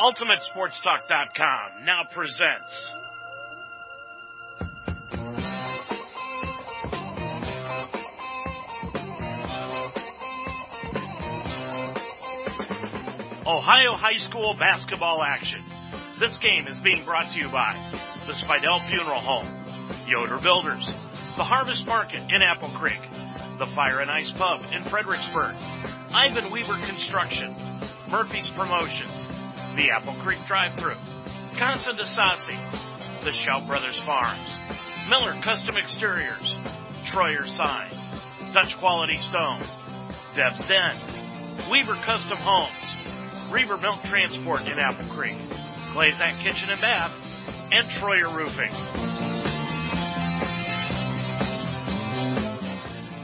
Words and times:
UltimateSportsTalk.com 0.00 1.84
now 1.84 2.02
presents. 2.12 2.84
Ohio 13.46 13.92
High 13.92 14.16
School 14.16 14.54
basketball 14.58 15.22
action. 15.22 15.64
This 16.20 16.36
game 16.38 16.66
is 16.66 16.78
being 16.80 17.04
brought 17.04 17.32
to 17.32 17.38
you 17.38 17.48
by 17.48 17.74
the 18.26 18.32
Spidell 18.32 18.86
Funeral 18.88 19.20
Home, 19.20 19.48
Yoder 20.06 20.38
Builders, 20.38 20.92
the 21.36 21.44
Harvest 21.44 21.86
Market 21.86 22.22
in 22.28 22.42
Apple 22.42 22.70
Creek, 22.70 23.00
the 23.58 23.66
Fire 23.68 24.00
and 24.00 24.10
Ice 24.10 24.32
Pub 24.32 24.62
in 24.72 24.84
Fredericksburg, 24.84 25.54
Ivan 26.10 26.50
Weaver 26.50 26.76
Construction, 26.86 27.54
Murphy's 28.08 28.50
Promotions, 28.50 29.35
the 29.76 29.90
Apple 29.90 30.14
Creek 30.22 30.38
Drive-Thru, 30.46 30.94
Casa 31.58 31.92
de 31.92 32.04
Sassi, 32.04 32.56
the 33.24 33.30
Shout 33.30 33.68
Brothers 33.68 34.00
Farms, 34.00 34.48
Miller 35.10 35.38
Custom 35.42 35.76
Exteriors, 35.76 36.54
Troyer 37.04 37.46
Signs, 37.46 38.54
Dutch 38.54 38.78
Quality 38.78 39.18
Stone, 39.18 39.60
Deb's 40.34 40.66
Den, 40.66 40.96
Weaver 41.70 41.96
Custom 42.06 42.38
Homes, 42.38 43.52
Reaver 43.52 43.76
Milk 43.76 44.02
Transport 44.04 44.62
in 44.62 44.78
Apple 44.78 45.06
Creek, 45.14 45.36
Clazak 45.92 46.42
Kitchen 46.42 46.70
and 46.70 46.80
Bath, 46.80 47.12
and 47.70 47.86
Troyer 47.88 48.34
Roofing. 48.34 48.72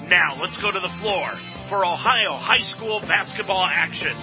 Now 0.08 0.36
let's 0.38 0.58
go 0.58 0.70
to 0.70 0.80
the 0.80 0.90
floor 1.00 1.30
for 1.70 1.86
Ohio 1.86 2.34
high 2.34 2.62
school 2.62 3.00
basketball 3.00 3.64
action. 3.64 4.14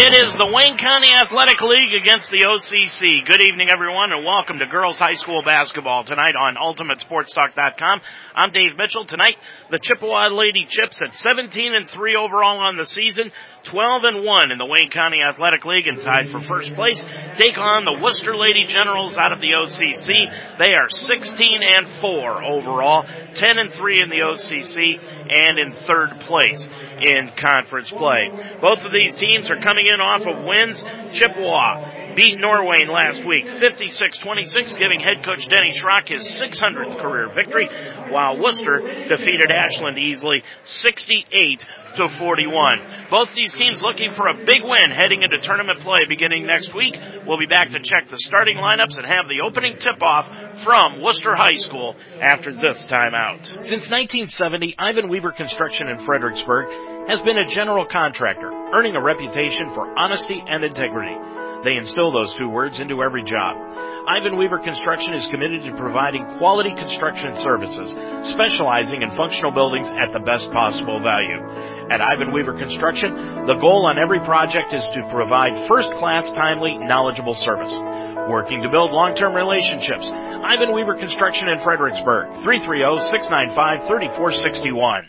It 0.00 0.14
is 0.14 0.32
the 0.34 0.46
Wayne 0.46 0.78
County 0.78 1.10
Athletic 1.10 1.60
League 1.60 1.92
against 1.92 2.30
the 2.30 2.46
OCC. 2.46 3.26
Good 3.26 3.40
evening, 3.40 3.68
everyone, 3.68 4.12
and 4.12 4.24
welcome 4.24 4.60
to 4.60 4.66
girls 4.66 4.96
high 4.96 5.18
school 5.18 5.42
basketball 5.42 6.04
tonight 6.04 6.36
on 6.38 6.54
UltimateSportsTalk.com. 6.54 8.00
I'm 8.32 8.52
Dave 8.52 8.78
Mitchell. 8.78 9.06
Tonight, 9.06 9.34
the 9.72 9.80
Chippewa 9.80 10.28
Lady 10.28 10.66
Chips 10.68 11.02
at 11.02 11.16
17 11.16 11.74
and 11.74 11.90
3 11.90 12.14
overall 12.14 12.60
on 12.60 12.76
the 12.76 12.86
season, 12.86 13.32
12 13.64 14.02
and 14.04 14.24
1 14.24 14.52
in 14.52 14.58
the 14.58 14.66
Wayne 14.66 14.92
County 14.92 15.18
Athletic 15.20 15.64
League, 15.64 15.88
and 15.88 16.00
tied 16.00 16.30
for 16.30 16.42
first 16.42 16.74
place. 16.74 17.04
Take 17.34 17.58
on 17.58 17.84
the 17.84 17.98
Wooster 18.00 18.36
Lady 18.36 18.66
Generals 18.66 19.18
out 19.18 19.32
of 19.32 19.40
the 19.40 19.50
OCC. 19.50 20.30
They 20.60 20.78
are 20.78 20.90
16 20.90 21.58
and 21.66 21.88
4 21.98 22.44
overall, 22.44 23.02
10 23.02 23.58
and 23.58 23.74
3 23.74 24.00
in 24.00 24.10
the 24.10 24.22
OCC, 24.22 25.00
and 25.28 25.58
in 25.58 25.72
third 25.88 26.20
place 26.20 26.64
in 27.00 27.30
conference 27.36 27.90
play. 27.90 28.28
Both 28.60 28.84
of 28.84 28.92
these 28.92 29.14
teams 29.14 29.50
are 29.50 29.60
coming 29.60 29.87
in 29.88 30.00
off 30.00 30.26
of 30.26 30.44
wins. 30.44 30.82
Chippewa 31.12 32.14
beat 32.14 32.36
Norwayne 32.36 32.88
last 32.88 33.24
week 33.24 33.46
56-26, 33.46 34.76
giving 34.76 34.98
head 34.98 35.24
coach 35.24 35.46
Denny 35.48 35.72
Schrock 35.72 36.08
his 36.08 36.26
600th 36.26 37.00
career 37.00 37.32
victory, 37.32 37.68
while 38.10 38.36
Wooster 38.36 38.80
defeated 39.08 39.52
Ashland 39.52 39.98
easily 39.98 40.42
68 40.64 41.64
to 41.96 42.08
41. 42.08 43.06
Both 43.08 43.34
these 43.34 43.54
teams 43.54 43.82
looking 43.82 44.14
for 44.14 44.26
a 44.26 44.34
big 44.34 44.60
win 44.62 44.90
heading 44.90 45.22
into 45.22 45.38
tournament 45.40 45.80
play 45.80 46.04
beginning 46.08 46.44
next 46.44 46.74
week. 46.74 46.96
We'll 47.24 47.38
be 47.38 47.46
back 47.46 47.70
to 47.70 47.80
check 47.80 48.10
the 48.10 48.18
starting 48.18 48.56
lineups 48.56 48.96
and 48.96 49.06
have 49.06 49.26
the 49.28 49.44
opening 49.44 49.78
tip-off 49.78 50.28
from 50.64 51.00
Wooster 51.00 51.36
High 51.36 51.56
School 51.56 51.94
after 52.20 52.52
this 52.52 52.84
timeout. 52.86 53.46
Since 53.46 53.88
1970, 53.90 54.74
Ivan 54.76 55.08
Weaver 55.08 55.32
Construction 55.32 55.88
in 55.88 56.04
Fredericksburg 56.04 56.66
has 57.08 57.20
been 57.22 57.38
a 57.38 57.46
general 57.46 57.86
contractor, 57.86 58.52
earning 58.52 58.94
a 58.94 59.02
reputation 59.02 59.72
for 59.72 59.98
honesty 59.98 60.44
and 60.46 60.62
integrity. 60.62 61.16
They 61.64 61.76
instill 61.76 62.12
those 62.12 62.34
two 62.34 62.50
words 62.50 62.80
into 62.80 63.02
every 63.02 63.24
job. 63.24 63.56
Ivan 64.06 64.36
Weaver 64.36 64.58
Construction 64.58 65.14
is 65.14 65.26
committed 65.26 65.64
to 65.64 65.74
providing 65.74 66.26
quality 66.36 66.74
construction 66.74 67.34
services, 67.38 67.94
specializing 68.28 69.00
in 69.00 69.10
functional 69.16 69.52
buildings 69.52 69.90
at 69.90 70.12
the 70.12 70.20
best 70.20 70.52
possible 70.52 71.00
value. 71.00 71.40
At 71.90 72.02
Ivan 72.02 72.30
Weaver 72.30 72.58
Construction, 72.58 73.46
the 73.46 73.54
goal 73.54 73.86
on 73.86 73.98
every 73.98 74.20
project 74.20 74.74
is 74.74 74.84
to 74.94 75.08
provide 75.10 75.66
first-class, 75.66 76.26
timely, 76.32 76.76
knowledgeable 76.76 77.32
service. 77.34 77.74
Working 78.28 78.60
to 78.62 78.68
build 78.68 78.92
long-term 78.92 79.34
relationships, 79.34 80.10
Ivan 80.12 80.74
Weaver 80.74 80.96
Construction 80.96 81.48
in 81.48 81.60
Fredericksburg, 81.64 82.44
330-695-3461. 82.44 85.06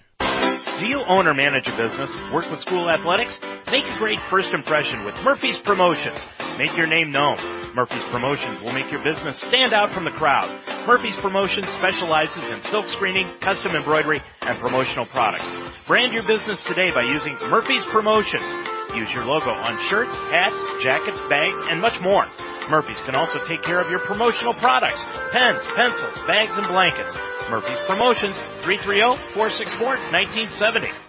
Do 0.79 0.87
you 0.87 1.03
own 1.03 1.27
or 1.27 1.33
manage 1.33 1.67
a 1.67 1.75
business? 1.75 2.09
Work 2.31 2.49
with 2.49 2.61
school 2.61 2.89
athletics? 2.89 3.37
Make 3.69 3.83
a 3.83 3.97
great 3.97 4.19
first 4.29 4.53
impression 4.53 5.03
with 5.03 5.13
Murphy's 5.23 5.59
Promotions. 5.59 6.17
Make 6.57 6.77
your 6.77 6.87
name 6.87 7.11
known. 7.11 7.37
Murphy's 7.75 8.03
Promotions 8.03 8.61
will 8.61 8.71
make 8.71 8.89
your 8.89 9.03
business 9.03 9.39
stand 9.39 9.73
out 9.73 9.91
from 9.91 10.05
the 10.05 10.11
crowd. 10.11 10.47
Murphy's 10.87 11.17
Promotions 11.17 11.67
specializes 11.73 12.49
in 12.49 12.61
silk 12.61 12.87
screening, 12.87 13.27
custom 13.41 13.75
embroidery, 13.75 14.21
and 14.39 14.57
promotional 14.59 15.05
products. 15.05 15.45
Brand 15.85 16.13
your 16.13 16.23
business 16.23 16.63
today 16.63 16.91
by 16.91 17.01
using 17.01 17.35
Murphy's 17.49 17.85
Promotions. 17.85 18.78
Use 18.95 19.13
your 19.13 19.25
logo 19.25 19.51
on 19.51 19.77
shirts, 19.89 20.15
hats, 20.15 20.55
jackets, 20.81 21.19
bags, 21.29 21.59
and 21.69 21.81
much 21.81 21.99
more. 22.01 22.25
Murphy's 22.69 23.01
can 23.01 23.15
also 23.15 23.37
take 23.47 23.61
care 23.61 23.81
of 23.81 23.89
your 23.89 23.99
promotional 23.99 24.53
products, 24.53 25.03
pens, 25.31 25.61
pencils, 25.75 26.15
bags, 26.27 26.55
and 26.55 26.65
blankets. 26.67 27.13
Murphy's 27.49 27.79
Promotions, 27.87 28.35
330-464-1970. 28.63 31.08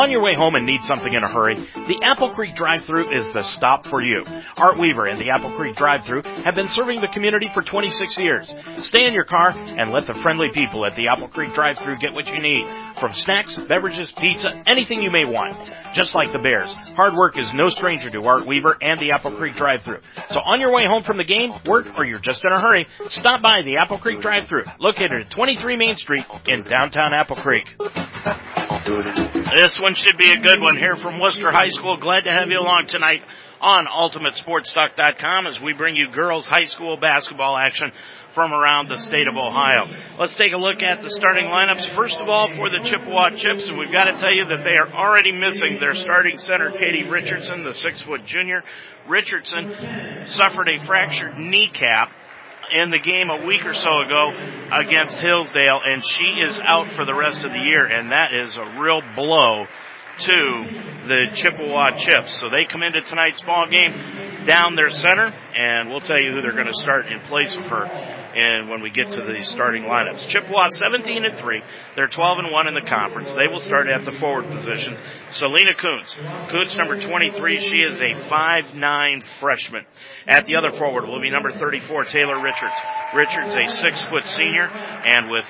On 0.00 0.10
your 0.10 0.22
way 0.22 0.34
home 0.34 0.54
and 0.54 0.64
need 0.64 0.80
something 0.80 1.12
in 1.12 1.22
a 1.22 1.28
hurry, 1.28 1.56
the 1.56 2.00
Apple 2.02 2.30
Creek 2.30 2.54
drive-thru 2.54 3.12
is 3.12 3.30
the 3.34 3.42
stop 3.42 3.84
for 3.84 4.02
you. 4.02 4.24
Art 4.56 4.78
Weaver 4.78 5.04
and 5.04 5.18
the 5.18 5.28
Apple 5.28 5.50
Creek 5.52 5.76
drive-thru 5.76 6.22
have 6.42 6.54
been 6.54 6.68
serving 6.68 7.02
the 7.02 7.08
community 7.12 7.50
for 7.52 7.60
26 7.60 8.16
years. 8.16 8.48
Stay 8.80 9.04
in 9.04 9.12
your 9.12 9.26
car 9.26 9.50
and 9.52 9.90
let 9.90 10.06
the 10.06 10.18
friendly 10.22 10.48
people 10.54 10.86
at 10.86 10.96
the 10.96 11.08
Apple 11.08 11.28
Creek 11.28 11.52
drive-thru 11.52 11.96
get 11.96 12.14
what 12.14 12.26
you 12.26 12.40
need. 12.40 12.66
From 12.96 13.12
snacks, 13.12 13.54
beverages, 13.68 14.10
pizza, 14.16 14.48
anything 14.66 15.02
you 15.02 15.10
may 15.10 15.26
want. 15.26 15.70
Just 15.92 16.14
like 16.14 16.32
the 16.32 16.38
Bears, 16.38 16.72
hard 16.96 17.12
work 17.12 17.36
is 17.38 17.52
no 17.52 17.66
stranger 17.66 18.08
to 18.08 18.22
Art 18.22 18.46
Weaver 18.46 18.78
and 18.80 18.98
the 18.98 19.12
Apple 19.12 19.32
Creek 19.32 19.54
drive-thru. 19.54 19.98
So 20.30 20.40
on 20.40 20.60
your 20.60 20.72
way 20.72 20.86
home 20.86 21.02
from 21.02 21.18
the 21.18 21.28
game, 21.28 21.52
work, 21.66 21.86
or 21.98 22.06
you're 22.06 22.20
just 22.20 22.42
in 22.42 22.52
a 22.52 22.58
hurry, 22.58 22.86
stop 23.10 23.42
by 23.42 23.60
the 23.66 23.76
Apple 23.76 23.98
Creek 23.98 24.22
drive-thru, 24.22 24.64
located 24.78 25.26
at 25.26 25.30
23 25.30 25.76
Main 25.76 25.96
Street 25.96 26.24
in 26.48 26.62
downtown 26.62 27.12
Apple 27.12 27.36
Creek. 27.36 27.76
This 29.54 29.78
one 29.80 29.89
should 29.94 30.18
be 30.18 30.30
a 30.30 30.36
good 30.36 30.60
one 30.60 30.76
here 30.76 30.96
from 30.96 31.20
Wooster 31.20 31.50
High 31.50 31.68
School. 31.68 31.96
Glad 31.96 32.24
to 32.24 32.32
have 32.32 32.48
you 32.48 32.60
along 32.60 32.86
tonight 32.86 33.22
on 33.60 33.86
UltimateSportsTalk.com 33.86 35.46
as 35.46 35.60
we 35.60 35.72
bring 35.72 35.96
you 35.96 36.10
girls 36.10 36.46
high 36.46 36.66
school 36.66 36.96
basketball 36.96 37.56
action 37.56 37.92
from 38.34 38.52
around 38.52 38.88
the 38.88 38.98
state 38.98 39.26
of 39.26 39.36
Ohio. 39.36 39.86
Let's 40.18 40.36
take 40.36 40.52
a 40.52 40.56
look 40.56 40.82
at 40.82 41.02
the 41.02 41.10
starting 41.10 41.46
lineups. 41.46 41.94
First 41.94 42.18
of 42.18 42.28
all, 42.28 42.48
for 42.48 42.70
the 42.70 42.80
Chippewa 42.84 43.30
Chips, 43.30 43.66
and 43.66 43.78
we've 43.78 43.92
got 43.92 44.04
to 44.04 44.12
tell 44.18 44.32
you 44.32 44.44
that 44.46 44.64
they 44.64 44.76
are 44.76 44.92
already 44.92 45.32
missing 45.32 45.78
their 45.80 45.94
starting 45.94 46.38
center, 46.38 46.70
Katie 46.70 47.08
Richardson, 47.08 47.64
the 47.64 47.74
six 47.74 48.02
foot 48.02 48.24
junior. 48.24 48.62
Richardson 49.08 50.26
suffered 50.26 50.68
a 50.68 50.78
fractured 50.84 51.36
kneecap 51.36 52.12
in 52.72 52.90
the 52.90 52.98
game 52.98 53.30
a 53.30 53.46
week 53.46 53.64
or 53.64 53.74
so 53.74 54.00
ago 54.06 54.32
against 54.72 55.18
Hillsdale, 55.18 55.80
and 55.84 56.02
she 56.06 56.24
is 56.24 56.58
out 56.62 56.92
for 56.92 57.04
the 57.04 57.14
rest 57.14 57.44
of 57.44 57.50
the 57.50 57.58
year, 57.58 57.84
and 57.84 58.10
that 58.12 58.34
is 58.34 58.56
a 58.56 58.80
real 58.80 59.02
blow 59.14 59.66
to 60.18 61.06
the 61.06 61.26
Chippewa 61.34 61.90
Chips. 61.92 62.38
So 62.40 62.50
they 62.50 62.66
come 62.70 62.82
into 62.82 63.00
tonight's 63.02 63.42
ball 63.42 63.66
game 63.68 64.44
down 64.44 64.74
their 64.74 64.90
center, 64.90 65.32
and 65.56 65.88
we'll 65.88 66.00
tell 66.00 66.20
you 66.20 66.32
who 66.32 66.42
they're 66.42 66.52
going 66.52 66.66
to 66.66 66.82
start 66.82 67.06
in 67.06 67.20
place 67.20 67.54
of 67.56 67.64
her 67.64 68.19
and 68.34 68.68
when 68.68 68.82
we 68.82 68.90
get 68.90 69.12
to 69.12 69.22
the 69.22 69.42
starting 69.42 69.84
lineups. 69.84 70.26
Chippewa 70.28 70.66
17 70.68 71.24
and 71.24 71.38
3. 71.38 71.62
They're 71.96 72.08
12 72.08 72.38
and 72.38 72.52
1 72.52 72.68
in 72.68 72.74
the 72.74 72.82
conference. 72.88 73.32
They 73.32 73.48
will 73.48 73.60
start 73.60 73.88
at 73.88 74.04
the 74.04 74.12
forward 74.12 74.46
positions. 74.48 74.98
Selena 75.30 75.74
Kuntz. 75.74 76.14
Kuntz 76.50 76.76
number 76.76 77.00
23. 77.00 77.60
She 77.60 77.78
is 77.78 78.00
a 78.00 78.14
5'9 78.30 79.24
freshman. 79.40 79.84
At 80.26 80.46
the 80.46 80.56
other 80.56 80.76
forward 80.76 81.06
will 81.06 81.20
be 81.20 81.30
number 81.30 81.50
34, 81.50 82.04
Taylor 82.04 82.40
Richards. 82.42 82.74
Richards, 83.14 83.56
a 83.56 83.66
six 83.70 84.02
foot 84.02 84.24
senior, 84.24 84.66
and 84.66 85.30
with 85.30 85.44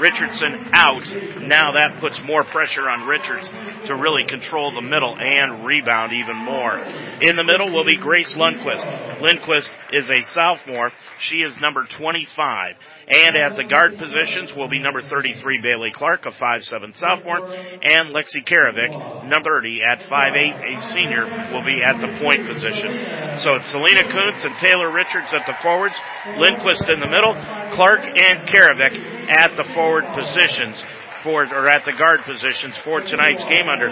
Richardson 0.00 0.68
out. 0.72 1.02
Now 1.42 1.72
that 1.72 1.98
puts 2.00 2.20
more 2.22 2.44
pressure 2.44 2.88
on 2.88 3.08
Richards 3.08 3.48
to 3.86 3.94
really 3.94 4.24
control 4.26 4.72
the 4.72 4.82
middle 4.82 5.16
and 5.18 5.64
rebound 5.64 6.12
even 6.12 6.38
more. 6.38 6.76
In 7.22 7.36
the 7.36 7.44
middle 7.44 7.72
will 7.72 7.84
be 7.84 7.96
Grace 7.96 8.34
Lundquist. 8.34 9.20
Lundquist 9.20 9.68
is 9.92 10.10
a 10.10 10.22
sophomore. 10.22 10.92
She 11.18 11.36
is 11.36 11.56
number 11.60 11.84
25. 11.84 12.76
And 13.06 13.36
at 13.36 13.56
the 13.56 13.64
guard 13.64 13.98
positions 13.98 14.54
will 14.54 14.68
be 14.68 14.78
number 14.78 15.02
33 15.02 15.60
Bailey 15.62 15.92
Clark, 15.92 16.26
a 16.26 16.30
5'7 16.30 16.94
sophomore, 16.94 17.44
and 17.46 18.14
Lexi 18.14 18.42
Karavik, 18.44 19.28
number 19.28 19.54
30 19.54 19.80
at 19.82 20.00
5'8, 20.00 20.76
a 20.76 20.82
senior, 20.92 21.52
will 21.52 21.64
be 21.64 21.82
at 21.82 22.00
the 22.00 22.08
point 22.18 22.46
position. 22.46 22.90
So 23.38 23.54
it's 23.54 23.68
Selena 23.70 24.06
Kuntz 24.10 24.44
and 24.44 24.54
Taylor 24.56 24.92
Richards 24.92 25.34
at 25.34 25.44
the 25.46 25.54
forwards, 25.60 25.94
Lindquist 26.38 26.84
in 26.88 27.00
the 27.00 27.10
middle, 27.10 27.34
Clark 27.74 28.06
and 28.06 28.46
Karavik 28.46 28.94
at 29.28 29.56
the 29.56 29.64
forward 29.74 30.04
positions 30.14 30.84
for, 31.24 31.42
or 31.42 31.68
at 31.68 31.84
the 31.84 31.92
guard 31.98 32.20
positions 32.22 32.78
for 32.78 33.00
tonight's 33.00 33.42
game 33.42 33.66
under, 33.72 33.90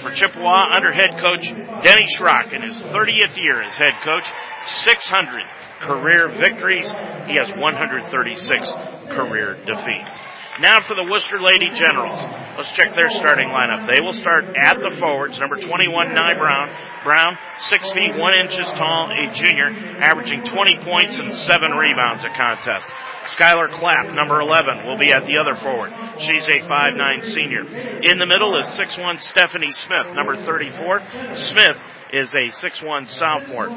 for 0.00 0.12
Chippewa 0.12 0.70
under 0.74 0.92
head 0.92 1.18
coach 1.18 1.42
Denny 1.82 2.06
Schrock 2.06 2.52
in 2.52 2.62
his 2.62 2.76
30th 2.76 3.36
year 3.36 3.62
as 3.62 3.74
head 3.74 3.94
coach, 4.04 4.30
600 4.66 5.42
career 5.80 6.28
victories. 6.36 6.88
He 7.26 7.34
has 7.40 7.50
136 7.56 8.72
career 9.10 9.56
defeats. 9.66 10.18
Now 10.60 10.80
for 10.80 10.94
the 10.94 11.04
Wooster 11.10 11.40
Lady 11.42 11.68
Generals. 11.68 12.20
Let's 12.56 12.70
check 12.70 12.94
their 12.94 13.10
starting 13.10 13.48
lineup. 13.48 13.90
They 13.90 14.00
will 14.00 14.12
start 14.12 14.44
at 14.56 14.78
the 14.78 14.96
forwards. 15.00 15.40
Number 15.40 15.56
21, 15.56 16.14
Nye 16.14 16.38
Brown. 16.38 16.68
Brown, 17.02 17.36
6 17.58 17.90
feet 17.90 18.14
1 18.16 18.34
inches 18.34 18.66
tall, 18.78 19.10
a 19.10 19.26
junior, 19.34 19.68
averaging 20.00 20.44
20 20.44 20.78
points 20.84 21.18
and 21.18 21.32
7 21.34 21.72
rebounds 21.72 22.24
a 22.24 22.30
contest. 22.30 22.86
Skylar 23.26 23.72
Clapp, 23.74 24.14
number 24.14 24.40
11, 24.40 24.86
will 24.86 24.96
be 24.98 25.12
at 25.12 25.26
the 25.26 25.36
other 25.36 25.54
forward. 25.54 25.92
She's 26.18 26.46
a 26.46 26.60
5'9 26.64 27.24
senior. 27.24 27.66
In 28.06 28.18
the 28.18 28.26
middle 28.26 28.56
is 28.58 28.66
6'1 28.78 29.18
Stephanie 29.20 29.72
Smith, 29.72 30.14
number 30.14 30.36
34. 30.36 31.02
Smith 31.34 31.76
is 32.12 32.32
a 32.34 32.48
6'1 32.54 33.08
sophomore. 33.08 33.68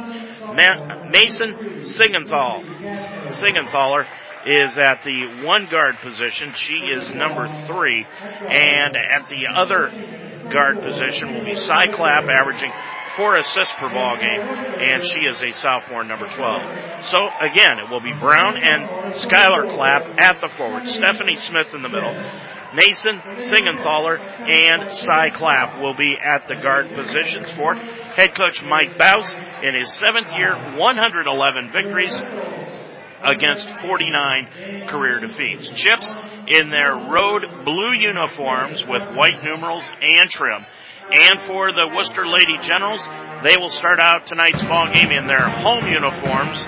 Ma- 0.54 1.10
Mason 1.10 1.82
Sigenthal, 1.82 2.64
Sigenthaler 3.34 4.06
is 4.48 4.78
at 4.78 5.04
the 5.04 5.44
one 5.44 5.68
guard 5.70 5.98
position. 6.02 6.54
She 6.56 6.76
is 6.76 7.10
number 7.10 7.48
three. 7.68 8.06
And 8.06 8.96
at 8.96 9.28
the 9.28 9.48
other 9.54 9.92
guard 10.52 10.82
position 10.82 11.34
will 11.34 11.46
be 11.46 11.56
Cy 11.56 11.88
Clapp 11.88 12.24
averaging 12.24 12.72
four 13.18 13.36
assists 13.36 13.74
per 13.80 13.90
ball 13.90 14.16
game, 14.16 14.42
and 14.42 15.04
she 15.04 15.20
is 15.28 15.42
a 15.42 15.52
sophomore, 15.52 16.04
number 16.04 16.28
12. 16.30 17.04
So 17.04 17.18
again, 17.42 17.80
it 17.80 17.90
will 17.90 18.00
be 18.00 18.14
Brown 18.14 18.58
and 18.62 19.14
Skylar 19.16 19.74
Clapp 19.74 20.22
at 20.22 20.40
the 20.40 20.50
forward, 20.56 20.88
Stephanie 20.88 21.36
Smith 21.36 21.74
in 21.74 21.82
the 21.82 21.90
middle, 21.90 22.14
Mason 22.76 23.20
Singenthaler 23.38 24.20
and 24.20 24.92
Cy 24.92 25.32
Clapp 25.32 25.82
will 25.82 25.96
be 25.96 26.16
at 26.22 26.48
the 26.48 26.62
guard 26.62 26.90
positions 26.94 27.50
for 27.58 27.76
head 27.76 28.36
coach 28.38 28.64
Mike 28.64 28.98
Bouse 28.98 29.34
in 29.64 29.74
his 29.74 29.92
seventh 29.94 30.32
year, 30.34 30.54
111 30.78 31.72
victories 31.72 32.14
against 33.24 33.68
49 33.82 34.88
career 34.88 35.20
defeats. 35.20 35.70
Chips 35.70 36.06
in 36.48 36.70
their 36.70 36.96
road 37.12 37.44
blue 37.66 37.94
uniforms 38.00 38.86
with 38.88 39.04
white 39.16 39.44
numerals 39.44 39.84
and 40.02 40.30
trim. 40.30 40.66
And 41.12 41.44
for 41.48 41.72
the 41.72 41.92
Wooster 41.96 42.28
Lady 42.28 42.58
Generals, 42.62 43.00
they 43.44 43.56
will 43.58 43.70
start 43.70 44.00
out 44.02 44.28
tonight's 44.28 44.64
ball 44.64 44.92
game 44.92 45.12
in 45.12 45.28
their 45.28 45.48
home 45.48 45.88
uniforms. 45.88 46.60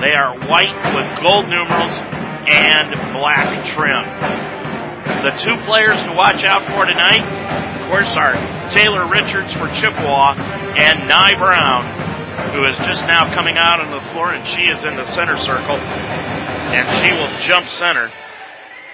They 0.00 0.14
are 0.14 0.38
white 0.48 0.76
with 0.94 1.08
gold 1.22 1.46
numerals 1.50 1.96
and 2.48 2.94
black 3.12 3.66
trim. 3.66 4.04
The 5.20 5.36
two 5.36 5.56
players 5.68 5.98
to 6.08 6.14
watch 6.16 6.44
out 6.44 6.64
for 6.72 6.86
tonight, 6.86 7.20
of 7.76 7.88
course, 7.90 8.16
are 8.16 8.32
Taylor 8.70 9.04
Richards 9.10 9.52
for 9.52 9.68
Chippewa 9.74 10.32
and 10.78 11.04
Nye 11.08 11.36
Brown, 11.36 11.84
who 12.52 12.64
is 12.64 12.76
just 12.76 13.02
now 13.02 13.34
coming 13.34 13.56
out 13.56 13.80
on 13.80 13.90
the 13.90 14.12
floor, 14.12 14.32
and 14.32 14.46
she 14.46 14.62
is 14.62 14.78
in 14.84 14.96
the 14.96 15.06
center 15.06 15.36
circle, 15.36 15.76
and 15.76 16.86
she 17.04 17.12
will 17.12 17.38
jump 17.38 17.68
center 17.68 18.10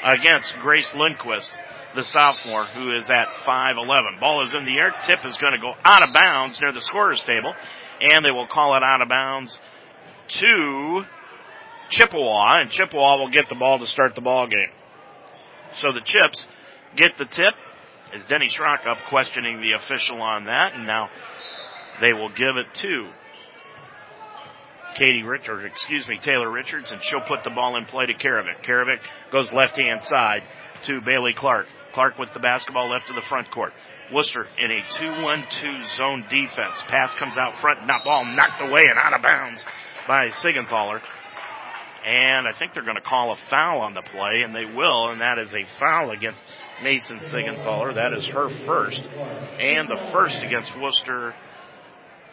against 0.05 0.55
Grace 0.61 0.93
Lindquist 0.95 1.51
the 1.95 2.05
sophomore, 2.05 2.67
who 2.67 2.93
is 2.93 3.09
at 3.11 3.29
5'11. 3.47 4.21
Ball 4.21 4.45
is 4.45 4.55
in 4.55 4.65
the 4.67 4.77
air. 4.77 4.95
Tip 5.05 5.25
is 5.25 5.37
going 5.39 5.55
to 5.55 5.59
go 5.59 5.73
out 5.85 6.07
of 6.07 6.15
bounds 6.15 6.61
near 6.61 6.73
the 6.73 6.81
scorer's 6.81 7.23
table, 7.23 7.55
and 8.01 8.25
they 8.25 8.31
will 8.31 8.47
call 8.47 8.77
it 8.77 8.83
out 8.83 9.01
of 9.01 9.09
bounds 9.09 9.59
to 10.29 11.03
Chippewa, 11.89 12.61
and 12.61 12.71
Chippewa 12.71 13.17
will 13.17 13.31
get 13.31 13.49
the 13.49 13.55
ball 13.55 13.79
to 13.79 13.87
start 13.87 14.15
the 14.15 14.21
ball 14.21 14.47
game. 14.47 14.71
So 15.77 15.93
the 15.93 16.03
Chips 16.05 16.47
get 16.95 17.17
the 17.19 17.25
tip. 17.25 17.55
Is 18.15 18.25
Denny 18.27 18.47
Schrock 18.47 18.87
up 18.87 18.99
questioning 19.09 19.61
the 19.61 19.73
official 19.73 20.23
on 20.23 20.45
that, 20.45 20.75
and 20.75 20.87
now 20.87 21.11
they 22.01 22.13
will 22.13 22.29
give 22.29 22.57
it 22.57 22.73
to 22.75 23.09
Katie 24.97 25.23
Richards, 25.23 25.65
excuse 25.65 26.09
me, 26.09 26.19
Taylor 26.19 26.51
Richards, 26.51 26.91
and 26.91 27.03
she'll 27.03 27.21
put 27.21 27.45
the 27.45 27.51
ball 27.51 27.77
in 27.77 27.85
play 27.85 28.07
to 28.07 28.15
Karavik. 28.15 28.65
Karavik 28.65 29.01
goes 29.31 29.53
left 29.53 29.77
hand 29.77 30.03
side 30.03 30.43
to 30.85 31.01
Bailey 31.03 31.35
Clark. 31.35 31.67
Clark 31.93 32.19
with 32.19 32.33
the 32.33 32.41
basketball 32.41 32.89
left 32.89 33.09
of 33.11 33.17
the 33.17 33.23
front 33.23 33.51
court. 33.51 33.73
Wooster 34.13 34.47
in 34.59 34.71
a 34.71 34.81
2-1-2 34.99 35.97
zone 35.97 36.25
defense. 36.31 36.83
Pass 36.89 37.15
comes 37.15 37.37
out 37.37 37.57
front, 37.57 37.87
not 37.87 38.05
ball 38.05 38.25
knocked 38.25 38.63
away 38.63 38.87
and 38.89 38.99
out 38.99 39.15
of 39.15 39.23
bounds 39.23 39.63
by 40.09 40.29
Sigenthaler. 40.29 41.03
And 42.07 42.47
I 42.47 42.53
think 42.53 42.73
they're 42.73 42.85
going 42.85 42.97
to 42.97 43.03
call 43.03 43.33
a 43.33 43.37
foul 43.37 43.81
on 43.81 43.93
the 43.93 44.03
play, 44.03 44.43
and 44.45 44.55
they 44.55 44.65
will, 44.65 45.09
and 45.11 45.21
that 45.21 45.39
is 45.39 45.53
a 45.53 45.65
foul 45.79 46.11
against 46.13 46.41
Mason 46.83 47.19
Sigenthaler. 47.19 47.95
That 47.97 48.13
is 48.13 48.27
her 48.27 48.49
first, 48.49 49.03
and 49.03 49.89
the 49.89 50.11
first 50.13 50.41
against 50.41 50.73
Wooster 50.79 51.35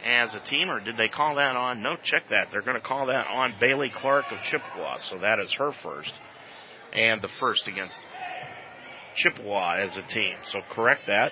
as 0.06 0.34
a 0.36 0.40
team, 0.40 0.70
or 0.70 0.80
did 0.80 0.98
they 0.98 1.08
call 1.08 1.36
that 1.36 1.56
on? 1.56 1.82
No, 1.82 1.96
check 2.02 2.30
that. 2.30 2.50
They're 2.52 2.62
going 2.62 2.80
to 2.80 2.86
call 2.86 3.08
that 3.08 3.28
on 3.28 3.54
Bailey 3.60 3.90
Clark 3.90 4.26
of 4.32 4.42
Chippewa, 4.44 5.00
so 5.00 5.20
that 5.20 5.40
is 5.40 5.54
her 5.58 5.72
first, 5.72 6.14
and 6.94 7.22
the 7.22 7.30
first 7.40 7.68
against 7.68 7.98
Chippewa 9.16 9.78
as 9.78 9.96
a 9.98 10.04
team. 10.04 10.36
So 10.52 10.60
correct 10.70 11.08
that. 11.08 11.32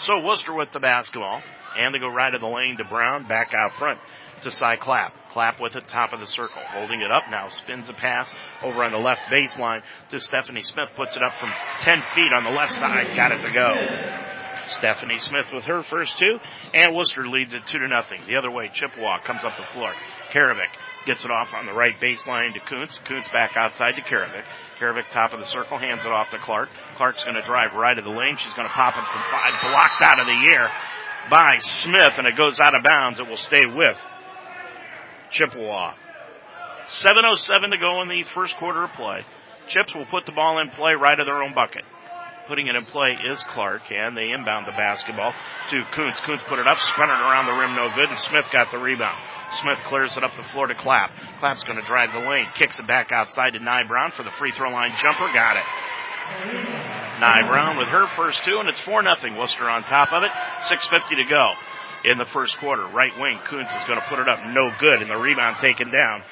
So 0.00 0.20
Wooster 0.20 0.54
with 0.54 0.72
the 0.72 0.80
basketball, 0.80 1.42
and 1.76 1.94
they 1.94 1.98
go 1.98 2.08
right 2.08 2.34
of 2.34 2.40
the 2.40 2.46
lane 2.46 2.76
to 2.78 2.84
Brown, 2.84 3.28
back 3.28 3.52
out 3.54 3.74
front 3.74 3.98
to 4.42 4.50
Cy 4.50 4.76
Clapp. 4.76 5.12
Clapp 5.32 5.60
with 5.60 5.76
it, 5.76 5.88
top 5.88 6.12
of 6.12 6.20
the 6.20 6.26
circle, 6.26 6.62
holding 6.68 7.00
it 7.00 7.10
up 7.10 7.24
now, 7.30 7.48
spins 7.48 7.88
a 7.88 7.94
pass 7.94 8.32
over 8.62 8.82
on 8.84 8.92
the 8.92 8.98
left 8.98 9.22
baseline 9.30 9.82
to 10.10 10.20
Stephanie 10.20 10.62
Smith, 10.62 10.88
puts 10.96 11.16
it 11.16 11.22
up 11.22 11.38
from 11.38 11.50
10 11.80 12.02
feet 12.14 12.32
on 12.32 12.44
the 12.44 12.50
left 12.50 12.74
side, 12.74 13.16
got 13.16 13.32
it 13.32 13.42
to 13.42 13.52
go. 13.52 14.41
Stephanie 14.66 15.18
Smith 15.18 15.46
with 15.52 15.64
her 15.64 15.82
first 15.82 16.18
two, 16.18 16.38
and 16.74 16.94
Wooster 16.94 17.26
leads 17.26 17.54
it 17.54 17.66
two 17.66 17.78
to 17.78 17.88
nothing. 17.88 18.20
The 18.26 18.36
other 18.36 18.50
way, 18.50 18.70
Chippewa 18.72 19.18
comes 19.24 19.44
up 19.44 19.56
the 19.58 19.66
floor. 19.72 19.92
Karavik 20.32 20.72
gets 21.06 21.24
it 21.24 21.30
off 21.30 21.52
on 21.52 21.66
the 21.66 21.72
right 21.72 21.94
baseline 22.00 22.54
to 22.54 22.60
Kuntz. 22.60 22.98
Kuntz 23.04 23.28
back 23.32 23.56
outside 23.56 23.96
to 23.96 24.02
Karavik. 24.02 24.44
Karavik 24.78 25.10
top 25.10 25.32
of 25.32 25.40
the 25.40 25.46
circle, 25.46 25.78
hands 25.78 26.04
it 26.04 26.12
off 26.12 26.30
to 26.30 26.38
Clark. 26.38 26.68
Clark's 26.96 27.24
going 27.24 27.36
to 27.36 27.42
drive 27.42 27.74
right 27.74 27.98
of 27.98 28.04
the 28.04 28.10
lane. 28.10 28.36
She's 28.36 28.52
going 28.54 28.68
to 28.68 28.74
pop 28.74 28.94
it 28.96 29.04
from 29.04 29.22
five, 29.30 29.52
blocked 29.62 30.02
out 30.02 30.20
of 30.20 30.26
the 30.26 30.50
air 30.54 30.70
by 31.30 31.56
Smith, 31.58 32.14
and 32.18 32.26
it 32.26 32.36
goes 32.36 32.58
out 32.60 32.74
of 32.74 32.82
bounds. 32.82 33.20
It 33.20 33.28
will 33.28 33.36
stay 33.36 33.66
with 33.66 33.98
Chippewa. 35.30 35.94
7.07 36.88 37.70
to 37.70 37.78
go 37.78 38.02
in 38.02 38.08
the 38.08 38.24
first 38.34 38.56
quarter 38.56 38.84
of 38.84 38.92
play. 38.92 39.24
Chips 39.68 39.94
will 39.94 40.06
put 40.06 40.26
the 40.26 40.32
ball 40.32 40.60
in 40.60 40.70
play 40.70 40.94
right 40.94 41.18
of 41.18 41.26
their 41.26 41.42
own 41.42 41.54
bucket. 41.54 41.84
Putting 42.48 42.66
it 42.66 42.74
in 42.74 42.84
play 42.86 43.16
is 43.30 43.42
Clark, 43.50 43.82
and 43.90 44.16
they 44.16 44.30
inbound 44.30 44.66
the 44.66 44.72
basketball 44.72 45.32
to 45.70 45.84
Kuntz. 45.92 46.20
Kuntz 46.20 46.42
put 46.48 46.58
it 46.58 46.66
up, 46.66 46.80
spun 46.80 47.08
it 47.08 47.12
around 47.12 47.46
the 47.46 47.52
rim, 47.52 47.76
no 47.76 47.88
good, 47.94 48.10
and 48.10 48.18
Smith 48.18 48.46
got 48.52 48.70
the 48.70 48.78
rebound. 48.78 49.16
Smith 49.52 49.78
clears 49.86 50.16
it 50.16 50.24
up 50.24 50.32
the 50.36 50.42
floor 50.50 50.66
to 50.66 50.74
Clapp. 50.74 51.12
Clapp's 51.38 51.62
going 51.62 51.78
to 51.78 51.86
drive 51.86 52.12
the 52.12 52.18
lane, 52.18 52.46
kicks 52.58 52.80
it 52.80 52.86
back 52.86 53.12
outside 53.12 53.52
to 53.54 53.60
Nye 53.60 53.84
Brown 53.84 54.10
for 54.10 54.22
the 54.24 54.30
free 54.32 54.50
throw 54.52 54.70
line 54.70 54.90
jumper. 54.96 55.32
Got 55.32 55.56
it. 55.56 55.64
Nye 57.20 57.46
Brown 57.46 57.76
with 57.76 57.88
her 57.88 58.06
first 58.16 58.44
two, 58.44 58.58
and 58.58 58.68
it's 58.68 58.80
4 58.80 59.02
nothing. 59.02 59.36
Wooster 59.36 59.68
on 59.68 59.84
top 59.84 60.12
of 60.12 60.22
it. 60.24 60.30
6.50 60.62 61.16
to 61.16 61.24
go 61.30 61.52
in 62.04 62.18
the 62.18 62.26
first 62.32 62.58
quarter. 62.58 62.86
Right 62.86 63.12
wing, 63.18 63.38
Kuntz 63.48 63.70
is 63.70 63.84
going 63.86 64.00
to 64.00 64.06
put 64.08 64.18
it 64.18 64.28
up. 64.28 64.40
No 64.46 64.72
good, 64.80 65.00
and 65.00 65.10
the 65.10 65.16
rebound 65.16 65.58
taken 65.58 65.92
down 65.92 66.22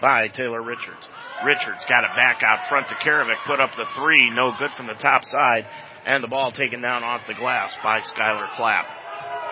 by 0.00 0.28
Taylor 0.28 0.62
Richards. 0.62 1.08
Richards 1.44 1.84
got 1.84 2.04
it 2.04 2.10
back 2.16 2.42
out 2.42 2.68
front 2.68 2.88
to 2.88 2.94
Karavik, 2.94 3.44
put 3.46 3.60
up 3.60 3.76
the 3.76 3.86
three, 3.94 4.30
no 4.30 4.52
good 4.58 4.72
from 4.72 4.86
the 4.86 4.94
top 4.94 5.24
side, 5.24 5.66
and 6.06 6.22
the 6.22 6.28
ball 6.28 6.50
taken 6.50 6.80
down 6.80 7.04
off 7.04 7.26
the 7.26 7.34
glass 7.34 7.74
by 7.82 8.00
Skylar 8.00 8.52
Clapp. 8.54 8.86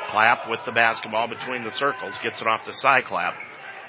Clapp 0.08 0.48
with 0.48 0.60
the 0.64 0.72
basketball 0.72 1.28
between 1.28 1.64
the 1.64 1.70
circles, 1.70 2.18
gets 2.22 2.40
it 2.40 2.46
off 2.46 2.64
to 2.64 2.72
Cy 2.72 3.02
Clapp. 3.02 3.34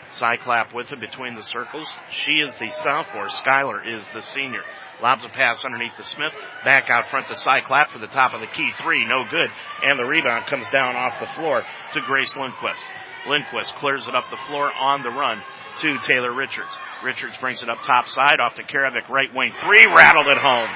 Cy 0.09 0.37
Clapp 0.37 0.73
with 0.73 0.91
it 0.91 0.99
between 0.99 1.35
the 1.35 1.43
circles. 1.43 1.87
She 2.11 2.33
is 2.33 2.53
the 2.55 2.69
sophomore. 2.69 3.27
Skylar 3.27 3.81
is 3.87 4.07
the 4.13 4.21
senior. 4.21 4.61
Lobs 5.01 5.25
a 5.25 5.29
pass 5.29 5.65
underneath 5.65 5.97
the 5.97 6.03
Smith. 6.03 6.31
Back 6.63 6.89
out 6.89 7.07
front 7.07 7.27
to 7.29 7.35
Cy 7.35 7.61
Clapp 7.61 7.89
for 7.89 7.99
the 7.99 8.07
top 8.07 8.33
of 8.33 8.41
the 8.41 8.47
key 8.47 8.71
three. 8.81 9.05
No 9.05 9.25
good. 9.29 9.49
And 9.83 9.99
the 9.99 10.05
rebound 10.05 10.45
comes 10.45 10.69
down 10.69 10.95
off 10.95 11.19
the 11.19 11.33
floor 11.33 11.63
to 11.93 12.01
Grace 12.01 12.35
Lindquist. 12.35 12.83
Lindquist 13.27 13.75
clears 13.75 14.05
it 14.07 14.15
up 14.15 14.25
the 14.29 14.37
floor 14.47 14.71
on 14.71 15.01
the 15.01 15.09
run 15.09 15.41
to 15.79 15.97
Taylor 16.03 16.33
Richards. 16.33 16.77
Richards 17.05 17.37
brings 17.37 17.61
it 17.61 17.69
up 17.69 17.77
top 17.85 18.07
side 18.07 18.39
off 18.41 18.55
to 18.55 18.63
Karavik 18.63 19.07
right 19.09 19.29
wing 19.33 19.53
three. 19.61 19.85
Rattled 19.85 20.25
it 20.27 20.37
home. 20.39 20.69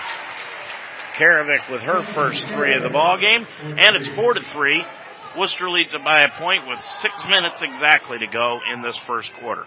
Karavik 1.16 1.72
with 1.72 1.82
her 1.82 2.04
first 2.14 2.48
three 2.48 2.76
of 2.76 2.84
the 2.84 2.90
ball 2.90 3.18
game. 3.18 3.48
And 3.64 3.96
it's 3.96 4.08
four 4.10 4.36
to 4.36 4.42
three. 4.54 4.84
Wooster 5.36 5.70
leads 5.70 5.94
it 5.94 6.04
by 6.04 6.20
a 6.20 6.40
point 6.40 6.68
with 6.68 6.80
six 7.02 7.26
minutes 7.28 7.62
exactly 7.64 8.20
to 8.20 8.28
go 8.28 8.60
in 8.72 8.84
this 8.84 8.98
first 9.08 9.34
quarter. 9.42 9.66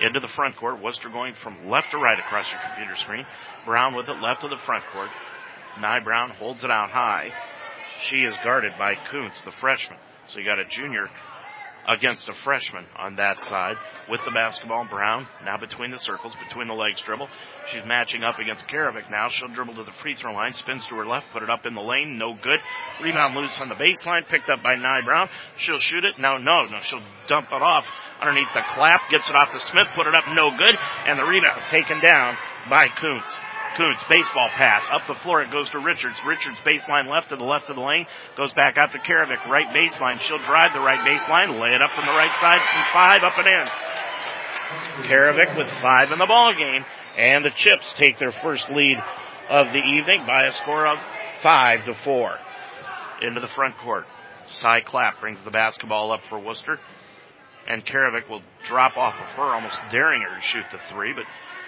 Into 0.00 0.20
the 0.20 0.28
front 0.28 0.56
court, 0.56 0.80
Wooster 0.80 1.08
going 1.08 1.34
from 1.34 1.68
left 1.68 1.90
to 1.90 1.98
right 1.98 2.18
across 2.18 2.50
your 2.50 2.60
computer 2.60 2.94
screen. 2.96 3.26
Brown 3.64 3.94
with 3.94 4.08
it 4.08 4.20
left 4.22 4.44
of 4.44 4.50
the 4.50 4.58
front 4.64 4.84
court. 4.92 5.10
Nye 5.80 6.00
Brown 6.00 6.30
holds 6.30 6.62
it 6.62 6.70
out 6.70 6.90
high. 6.90 7.32
She 8.00 8.18
is 8.18 8.34
guarded 8.44 8.72
by 8.78 8.94
Kuntz, 8.94 9.42
the 9.42 9.52
freshman. 9.52 9.98
So 10.28 10.38
you 10.38 10.44
got 10.44 10.58
a 10.58 10.64
junior 10.64 11.08
against 11.88 12.28
a 12.28 12.34
freshman 12.44 12.84
on 12.96 13.16
that 13.16 13.38
side 13.40 13.76
with 14.08 14.20
the 14.24 14.30
basketball. 14.30 14.86
Brown 14.88 15.26
now 15.44 15.56
between 15.56 15.90
the 15.90 15.98
circles, 15.98 16.34
between 16.48 16.68
the 16.68 16.74
legs 16.74 17.00
dribble. 17.02 17.28
She's 17.70 17.82
matching 17.86 18.22
up 18.22 18.38
against 18.38 18.66
Karavik 18.68 19.10
now. 19.10 19.28
She'll 19.28 19.48
dribble 19.48 19.74
to 19.76 19.84
the 19.84 19.92
free 20.02 20.14
throw 20.14 20.32
line, 20.32 20.54
spins 20.54 20.86
to 20.86 20.94
her 20.96 21.06
left, 21.06 21.26
put 21.32 21.42
it 21.42 21.50
up 21.50 21.66
in 21.66 21.74
the 21.74 21.80
lane, 21.80 22.18
no 22.18 22.34
good. 22.34 22.60
Rebound 23.02 23.34
loose 23.34 23.58
on 23.60 23.68
the 23.68 23.74
baseline, 23.74 24.28
picked 24.28 24.50
up 24.50 24.62
by 24.62 24.74
Nye 24.76 25.02
Brown. 25.02 25.28
She'll 25.58 25.78
shoot 25.78 26.04
it. 26.04 26.18
No, 26.18 26.38
no, 26.38 26.62
no. 26.62 26.78
She'll 26.82 27.04
dump 27.26 27.48
it 27.50 27.62
off 27.62 27.86
underneath 28.20 28.48
the 28.54 28.62
clap, 28.68 29.10
gets 29.10 29.28
it 29.28 29.36
off 29.36 29.52
to 29.52 29.60
Smith, 29.60 29.88
put 29.94 30.06
it 30.06 30.14
up, 30.14 30.24
no 30.32 30.56
good, 30.56 30.76
and 31.06 31.18
the 31.18 31.24
rebound 31.24 31.62
taken 31.68 32.00
down 32.00 32.36
by 32.70 32.88
Kuntz. 32.88 33.36
Kuntz, 33.76 34.02
baseball 34.08 34.48
pass. 34.48 34.84
Up 34.92 35.06
the 35.06 35.14
floor, 35.14 35.42
it 35.42 35.50
goes 35.50 35.68
to 35.70 35.78
Richards. 35.78 36.20
Richards, 36.24 36.58
baseline 36.64 37.10
left 37.10 37.30
to 37.30 37.36
the 37.36 37.44
left 37.44 37.68
of 37.68 37.76
the 37.76 37.82
lane. 37.82 38.06
Goes 38.36 38.54
back 38.54 38.78
out 38.78 38.92
to 38.92 38.98
Karavik, 38.98 39.46
right 39.46 39.68
baseline. 39.74 40.20
She'll 40.20 40.38
drive 40.38 40.72
the 40.72 40.80
right 40.80 41.00
baseline, 41.06 41.60
lay 41.60 41.74
it 41.74 41.82
up 41.82 41.92
from 41.92 42.06
the 42.06 42.12
right 42.12 42.34
side 42.40 42.60
from 42.60 42.84
five, 42.92 43.22
up 43.22 43.38
and 43.38 43.46
in. 43.46 43.66
Karavik 45.08 45.56
with 45.56 45.68
five 45.80 46.12
in 46.12 46.18
the 46.18 46.26
ball 46.26 46.52
game. 46.54 46.84
And 47.16 47.44
the 47.44 47.50
Chips 47.50 47.92
take 47.96 48.18
their 48.18 48.32
first 48.32 48.70
lead 48.70 48.98
of 49.48 49.72
the 49.72 49.78
evening 49.78 50.24
by 50.26 50.44
a 50.44 50.52
score 50.52 50.86
of 50.86 50.98
five 51.40 51.84
to 51.86 51.94
four. 51.94 52.36
Into 53.22 53.40
the 53.40 53.48
front 53.48 53.78
court. 53.78 54.04
Cy 54.46 54.80
Clapp 54.80 55.20
brings 55.20 55.42
the 55.42 55.50
basketball 55.50 56.12
up 56.12 56.22
for 56.24 56.38
Wooster. 56.38 56.78
And 57.68 57.84
Karavik 57.84 58.28
will 58.28 58.42
drop 58.64 58.96
off 58.96 59.14
of 59.14 59.26
her, 59.36 59.42
almost 59.42 59.78
daring 59.90 60.22
her 60.22 60.36
to 60.36 60.40
shoot 60.40 60.64
the 60.70 60.78
three, 60.90 61.12
but 61.14 61.24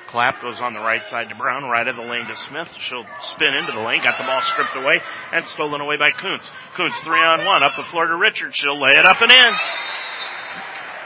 Clapp 0.08 0.40
goes 0.40 0.58
on 0.60 0.72
the 0.72 0.80
right 0.80 1.06
side 1.06 1.28
to 1.28 1.36
Brown, 1.36 1.64
right 1.64 1.86
of 1.86 1.96
the 1.96 2.02
lane 2.02 2.26
to 2.26 2.36
Smith. 2.36 2.68
She'll 2.80 3.04
spin 3.32 3.52
into 3.54 3.72
the 3.72 3.84
lane, 3.84 4.02
got 4.02 4.16
the 4.16 4.24
ball 4.24 4.40
stripped 4.40 4.74
away 4.74 4.94
and 5.32 5.46
stolen 5.48 5.80
away 5.80 5.96
by 5.96 6.10
Kuntz. 6.10 6.50
Kuntz 6.76 6.98
three 7.04 7.20
on 7.20 7.44
one, 7.44 7.62
up 7.62 7.76
the 7.76 7.84
floor 7.84 8.06
to 8.06 8.16
Richards. 8.16 8.56
She'll 8.56 8.80
lay 8.80 8.96
it 8.96 9.04
up 9.04 9.20
and 9.20 9.30
in. 9.30 9.52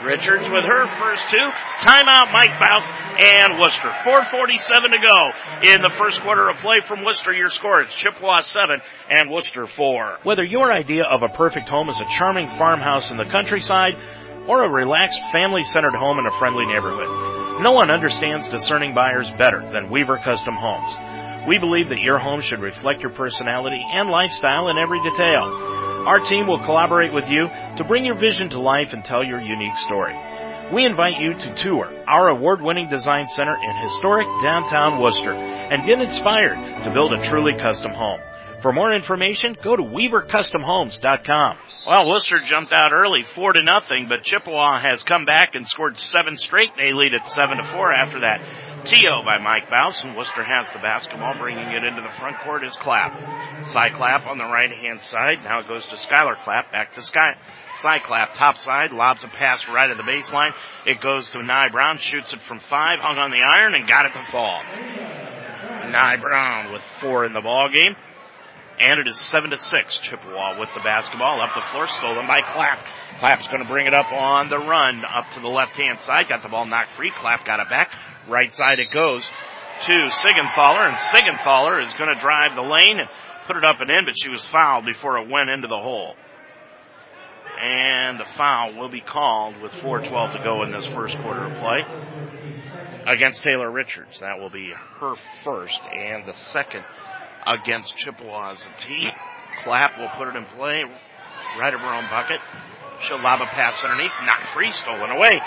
Richards 0.06 0.44
with 0.46 0.64
her 0.66 0.86
first 0.98 1.28
two. 1.28 1.46
Timeout, 1.80 2.32
Mike 2.32 2.58
Bouse 2.58 2.90
and 3.22 3.58
Wooster. 3.58 3.90
4.47 4.02 4.58
to 4.58 4.98
go 4.98 5.70
in 5.70 5.82
the 5.82 5.92
first 5.98 6.20
quarter 6.22 6.48
of 6.48 6.58
play 6.58 6.80
from 6.80 7.04
Wooster. 7.04 7.32
Your 7.32 7.50
score 7.50 7.82
is 7.82 7.94
Chippewa 7.94 8.40
7 8.40 8.80
and 9.10 9.30
Wooster 9.30 9.66
4. 9.66 10.18
Whether 10.22 10.44
your 10.44 10.72
idea 10.72 11.04
of 11.04 11.22
a 11.22 11.28
perfect 11.28 11.68
home 11.68 11.88
is 11.88 11.98
a 11.98 12.06
charming 12.18 12.48
farmhouse 12.48 13.10
in 13.10 13.16
the 13.16 13.26
countryside 13.30 13.94
or 14.48 14.64
a 14.64 14.70
relaxed 14.70 15.20
family-centered 15.30 15.94
home 15.94 16.18
in 16.18 16.26
a 16.26 16.38
friendly 16.38 16.66
neighborhood, 16.66 17.31
no 17.62 17.72
one 17.72 17.90
understands 17.90 18.48
discerning 18.48 18.94
buyers 18.94 19.30
better 19.38 19.60
than 19.72 19.90
Weaver 19.90 20.18
Custom 20.18 20.54
Homes. 20.54 21.46
We 21.46 21.58
believe 21.58 21.88
that 21.90 22.00
your 22.00 22.18
home 22.18 22.40
should 22.40 22.60
reflect 22.60 23.00
your 23.00 23.12
personality 23.12 23.80
and 23.92 24.08
lifestyle 24.08 24.68
in 24.68 24.78
every 24.78 25.00
detail. 25.02 25.44
Our 26.06 26.18
team 26.18 26.48
will 26.48 26.64
collaborate 26.64 27.12
with 27.12 27.28
you 27.28 27.46
to 27.46 27.84
bring 27.86 28.04
your 28.04 28.18
vision 28.18 28.50
to 28.50 28.60
life 28.60 28.92
and 28.92 29.04
tell 29.04 29.24
your 29.24 29.40
unique 29.40 29.76
story. 29.78 30.14
We 30.72 30.84
invite 30.84 31.20
you 31.20 31.34
to 31.34 31.54
tour 31.54 31.92
our 32.08 32.28
award-winning 32.28 32.88
design 32.88 33.28
center 33.28 33.54
in 33.54 33.76
historic 33.76 34.26
downtown 34.42 35.00
Wooster 35.00 35.32
and 35.32 35.86
get 35.86 36.00
inspired 36.00 36.84
to 36.84 36.92
build 36.92 37.12
a 37.12 37.24
truly 37.28 37.54
custom 37.58 37.92
home. 37.92 38.20
For 38.62 38.72
more 38.72 38.92
information, 38.92 39.56
go 39.62 39.76
to 39.76 39.82
weavercustomhomes.com. 39.82 41.56
Well, 41.84 42.08
Wooster 42.08 42.38
jumped 42.38 42.72
out 42.72 42.92
early, 42.92 43.24
four 43.24 43.52
to 43.52 43.62
nothing, 43.64 44.06
but 44.08 44.22
Chippewa 44.22 44.80
has 44.80 45.02
come 45.02 45.24
back 45.24 45.56
and 45.56 45.66
scored 45.66 45.98
seven 45.98 46.38
straight. 46.38 46.70
They 46.76 46.92
lead 46.92 47.12
at 47.12 47.26
seven 47.26 47.56
to 47.56 47.64
four 47.64 47.92
after 47.92 48.20
that. 48.20 48.40
TO 48.84 49.22
by 49.24 49.38
Mike 49.38 49.68
Bouse, 49.68 50.00
and 50.02 50.16
Wooster 50.16 50.44
has 50.44 50.70
the 50.72 50.78
basketball, 50.78 51.34
bringing 51.38 51.66
it 51.66 51.82
into 51.82 52.02
the 52.02 52.20
front 52.20 52.38
court 52.44 52.64
is 52.64 52.76
Clapp. 52.76 53.66
Cy 53.66 53.90
Clapp 53.90 54.26
on 54.26 54.38
the 54.38 54.44
right 54.44 54.70
hand 54.70 55.02
side. 55.02 55.42
Now 55.42 55.58
it 55.58 55.66
goes 55.66 55.84
to 55.86 55.96
Skylar 55.96 56.42
Clapp, 56.44 56.70
back 56.70 56.94
to 56.94 57.02
Sky. 57.02 57.34
Cy 57.78 57.98
Clapp, 57.98 58.34
top 58.34 58.58
side, 58.58 58.92
lobs 58.92 59.24
a 59.24 59.28
pass 59.28 59.66
right 59.66 59.90
at 59.90 59.96
the 59.96 60.04
baseline. 60.04 60.52
It 60.86 61.00
goes 61.00 61.28
to 61.30 61.42
Nye 61.42 61.68
Brown, 61.70 61.98
shoots 61.98 62.32
it 62.32 62.42
from 62.42 62.60
five, 62.60 63.00
hung 63.00 63.18
on 63.18 63.32
the 63.32 63.42
iron, 63.42 63.74
and 63.74 63.88
got 63.88 64.06
it 64.06 64.12
to 64.12 64.24
fall. 64.30 64.62
Nye 65.90 66.16
Brown 66.20 66.72
with 66.72 66.82
four 67.00 67.24
in 67.24 67.32
the 67.32 67.40
ball 67.40 67.68
game. 67.72 67.96
And 68.82 68.98
it 68.98 69.06
is 69.06 69.16
seven 69.30 69.50
to 69.50 69.58
six. 69.58 69.96
Chippewa 70.02 70.58
with 70.58 70.68
the 70.74 70.80
basketball 70.80 71.40
up 71.40 71.54
the 71.54 71.62
floor, 71.70 71.86
stolen 71.86 72.26
by 72.26 72.38
Clapp. 72.38 72.84
Clapp's 73.20 73.46
going 73.46 73.62
to 73.62 73.68
bring 73.68 73.86
it 73.86 73.94
up 73.94 74.10
on 74.12 74.48
the 74.48 74.58
run 74.58 75.04
up 75.04 75.30
to 75.34 75.40
the 75.40 75.48
left 75.48 75.72
hand 75.72 76.00
side. 76.00 76.28
Got 76.28 76.42
the 76.42 76.48
ball 76.48 76.66
knocked 76.66 76.90
free. 76.96 77.12
Clapp 77.16 77.46
got 77.46 77.60
it 77.60 77.68
back. 77.70 77.92
Right 78.28 78.52
side 78.52 78.80
it 78.80 78.90
goes 78.92 79.24
to 79.82 79.92
Sigenthaler, 79.92 80.88
and 80.88 80.96
Sigenthaler 80.96 81.86
is 81.86 81.92
going 81.94 82.12
to 82.12 82.20
drive 82.20 82.56
the 82.56 82.62
lane 82.62 82.98
and 82.98 83.08
put 83.46 83.56
it 83.56 83.64
up 83.64 83.80
and 83.80 83.88
in, 83.88 84.04
but 84.04 84.14
she 84.16 84.28
was 84.28 84.44
fouled 84.46 84.84
before 84.84 85.18
it 85.18 85.30
went 85.30 85.48
into 85.48 85.68
the 85.68 85.78
hole. 85.78 86.14
And 87.60 88.18
the 88.18 88.24
foul 88.36 88.74
will 88.74 88.88
be 88.88 89.00
called 89.00 89.60
with 89.60 89.70
4.12 89.72 90.38
to 90.38 90.42
go 90.42 90.64
in 90.64 90.72
this 90.72 90.86
first 90.86 91.16
quarter 91.18 91.44
of 91.44 91.58
play 91.58 91.82
against 93.06 93.42
Taylor 93.44 93.70
Richards. 93.70 94.18
That 94.20 94.40
will 94.40 94.50
be 94.50 94.72
her 94.98 95.14
first 95.44 95.80
and 95.84 96.26
the 96.26 96.34
second 96.34 96.84
against 97.46 97.96
Chippewa 97.96 98.52
as 98.52 98.64
a 98.64 98.80
team. 98.80 99.10
Clapp 99.64 99.98
will 99.98 100.10
put 100.16 100.28
it 100.28 100.36
in 100.36 100.44
play 100.56 100.84
right 101.58 101.74
of 101.74 101.80
her 101.80 101.92
own 101.92 102.08
bucket. 102.08 102.40
She'll 103.06 103.20
lob 103.20 103.40
a 103.40 103.46
pass 103.46 103.82
underneath, 103.82 104.12
not 104.24 104.54
free, 104.54 104.70
stolen 104.70 105.10
away 105.10 105.40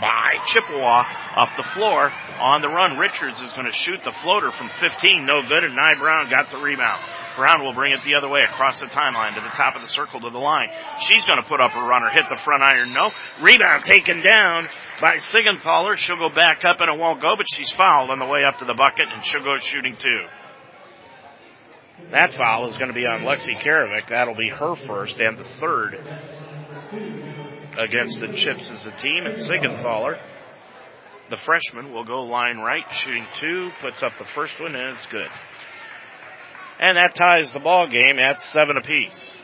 by 0.00 0.38
Chippewa 0.46 1.04
up 1.36 1.50
the 1.56 1.66
floor 1.74 2.10
on 2.40 2.62
the 2.62 2.68
run. 2.68 2.98
Richards 2.98 3.40
is 3.40 3.52
going 3.52 3.66
to 3.66 3.72
shoot 3.72 4.00
the 4.04 4.14
floater 4.22 4.50
from 4.52 4.70
15, 4.80 5.26
no 5.26 5.42
good, 5.42 5.64
and 5.64 5.74
Nye 5.74 5.98
Brown 5.98 6.30
got 6.30 6.50
the 6.50 6.58
rebound. 6.58 7.00
Brown 7.36 7.62
will 7.62 7.72
bring 7.72 7.92
it 7.92 8.02
the 8.02 8.14
other 8.14 8.28
way 8.28 8.42
across 8.42 8.80
the 8.80 8.86
timeline 8.86 9.34
to 9.34 9.40
the 9.40 9.54
top 9.54 9.76
of 9.76 9.82
the 9.82 9.88
circle 9.88 10.20
to 10.20 10.30
the 10.30 10.38
line. 10.38 10.68
She's 11.00 11.24
going 11.24 11.40
to 11.40 11.48
put 11.48 11.60
up 11.60 11.70
a 11.74 11.80
runner, 11.80 12.10
hit 12.10 12.24
the 12.28 12.38
front 12.44 12.62
iron, 12.62 12.92
no. 12.92 13.10
Rebound 13.42 13.84
taken 13.84 14.22
down 14.22 14.68
by 15.00 15.18
Sigenthaler. 15.18 15.96
She'll 15.96 16.18
go 16.18 16.34
back 16.34 16.64
up 16.66 16.80
and 16.80 16.90
it 16.92 16.98
won't 16.98 17.22
go, 17.22 17.34
but 17.36 17.46
she's 17.48 17.70
fouled 17.70 18.10
on 18.10 18.18
the 18.18 18.26
way 18.26 18.42
up 18.42 18.58
to 18.58 18.64
the 18.64 18.74
bucket 18.74 19.06
and 19.06 19.24
she'll 19.24 19.44
go 19.44 19.56
shooting 19.58 19.96
two. 19.98 20.26
That 22.10 22.32
foul 22.32 22.68
is 22.68 22.76
going 22.78 22.88
to 22.88 22.94
be 22.94 23.06
on 23.06 23.20
Lexi 23.20 23.54
Karavik. 23.54 24.08
That'll 24.08 24.34
be 24.34 24.48
her 24.48 24.74
first 24.74 25.18
and 25.18 25.36
the 25.36 25.44
third 25.60 25.94
against 27.78 28.20
the 28.20 28.32
Chips 28.32 28.70
as 28.70 28.86
a 28.86 28.92
team. 28.92 29.26
And 29.26 29.36
Sigenthaler, 29.36 30.18
the 31.28 31.36
freshman, 31.36 31.92
will 31.92 32.04
go 32.04 32.22
line 32.22 32.58
right, 32.58 32.84
shooting 32.90 33.26
two, 33.40 33.70
puts 33.82 34.02
up 34.02 34.12
the 34.18 34.24
first 34.34 34.58
one, 34.58 34.74
and 34.74 34.96
it's 34.96 35.06
good. 35.06 35.28
And 36.80 36.96
that 36.96 37.14
ties 37.14 37.52
the 37.52 37.60
ball 37.60 37.88
game 37.88 38.18
at 38.18 38.40
seven 38.40 38.78
apiece. 38.78 39.36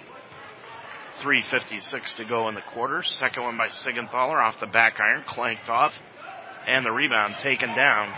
3.56 1.21 2.17
to 2.17 2.25
go 2.25 2.49
in 2.49 2.55
the 2.55 2.63
quarter. 2.73 3.03
Second 3.03 3.43
one 3.43 3.59
by 3.59 3.69
Sigenthaler 3.69 4.43
off 4.43 4.59
the 4.59 4.67
back 4.67 4.99
iron, 5.01 5.23
clanked 5.29 5.69
off, 5.69 5.93
and 6.67 6.85
the 6.85 6.91
rebound 6.91 7.37
taken 7.41 7.69
down 7.69 8.11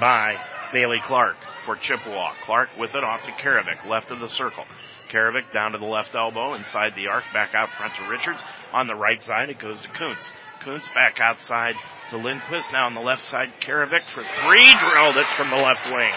by 0.00 0.36
Bailey 0.72 0.98
Clark 1.04 1.36
for 1.64 1.76
Chippewa. 1.76 2.32
Clark 2.44 2.70
with 2.78 2.94
it 2.94 3.04
off 3.04 3.22
to 3.22 3.32
Karavik, 3.32 3.86
left 3.88 4.10
of 4.10 4.20
the 4.20 4.28
circle. 4.28 4.64
Karavik 5.10 5.52
down 5.52 5.72
to 5.72 5.78
the 5.78 5.84
left 5.84 6.14
elbow, 6.14 6.54
inside 6.54 6.92
the 6.96 7.08
arc, 7.08 7.24
back 7.32 7.50
out 7.54 7.68
front 7.76 7.94
to 7.96 8.08
Richards. 8.08 8.42
On 8.72 8.86
the 8.86 8.94
right 8.94 9.22
side, 9.22 9.50
it 9.50 9.58
goes 9.58 9.80
to 9.82 9.88
Kuntz. 9.88 10.26
Kuntz 10.64 10.86
back 10.94 11.20
outside 11.20 11.74
to 12.10 12.16
Lindquist. 12.16 12.72
Now 12.72 12.86
on 12.86 12.94
the 12.94 13.00
left 13.00 13.22
side, 13.22 13.52
Karavik 13.60 14.06
for 14.06 14.22
three, 14.22 14.74
drilled 14.90 15.16
it 15.16 15.28
from 15.36 15.50
the 15.50 15.56
left 15.56 15.86
wing. 15.86 16.12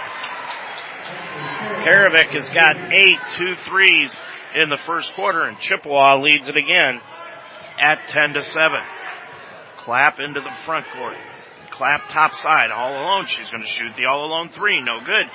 Karavik 1.84 2.32
has 2.32 2.50
got 2.50 2.76
eight, 2.94 3.20
two 3.38 3.56
threes 3.68 4.16
in 4.56 4.70
the 4.70 4.80
first 4.86 5.14
quarter, 5.14 5.44
and 5.44 5.60
Chippewa 5.60 6.18
leads 6.22 6.48
it 6.48 6.58
again 6.58 7.02
at 7.80 8.08
10 8.10 8.34
to 8.34 8.44
7. 8.44 8.80
Clapp 9.78 10.20
into 10.20 10.42
the 10.42 10.52
front 10.66 10.86
court. 10.96 11.18
Clapp 11.76 12.08
top 12.10 12.34
side, 12.34 12.72
all 12.72 12.94
alone. 12.94 13.26
She's 13.28 13.50
going 13.52 13.64
to 13.64 13.68
shoot 13.68 13.96
the 13.98 14.06
all 14.06 14.26
alone 14.26 14.50
three. 14.50 14.82
No 14.82 15.00
good. 15.00 15.30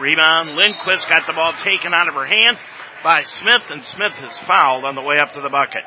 Rebound. 0.00 0.56
Lindquist 0.56 1.08
got 1.08 1.26
the 1.26 1.32
ball 1.32 1.52
taken 1.52 1.92
out 1.94 2.08
of 2.08 2.14
her 2.14 2.26
hands 2.26 2.62
by 3.04 3.22
Smith, 3.22 3.70
and 3.70 3.84
Smith 3.84 4.12
is 4.22 4.36
fouled 4.38 4.84
on 4.84 4.96
the 4.96 5.02
way 5.02 5.16
up 5.20 5.32
to 5.34 5.40
the 5.40 5.48
bucket. 5.48 5.84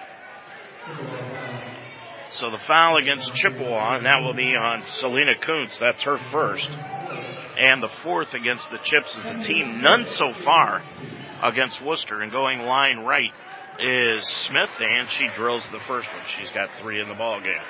So 2.32 2.52
the 2.52 2.60
foul 2.60 2.98
against 2.98 3.34
Chippewa, 3.34 3.96
and 3.96 4.06
that 4.06 4.22
will 4.22 4.34
be 4.34 4.56
on 4.56 4.86
Selena 4.86 5.36
Kuntz. 5.36 5.80
That's 5.80 6.04
her 6.04 6.18
first. 6.18 6.70
And 6.70 7.82
the 7.82 7.90
fourth 8.04 8.34
against 8.34 8.70
the 8.70 8.78
Chips 8.78 9.16
is 9.18 9.26
a 9.26 9.40
team 9.42 9.82
none 9.82 10.06
so 10.06 10.34
far 10.44 10.84
against 11.42 11.84
Wooster. 11.84 12.22
And 12.22 12.32
going 12.32 12.62
line 12.62 13.00
right 13.00 13.32
is 13.80 14.26
Smith, 14.28 14.70
and 14.80 15.10
she 15.10 15.28
drills 15.36 15.68
the 15.70 15.80
first 15.80 16.10
one. 16.10 16.22
She's 16.28 16.52
got 16.52 16.70
three 16.80 17.02
in 17.02 17.10
the 17.10 17.16
ball 17.16 17.42
game. 17.42 17.62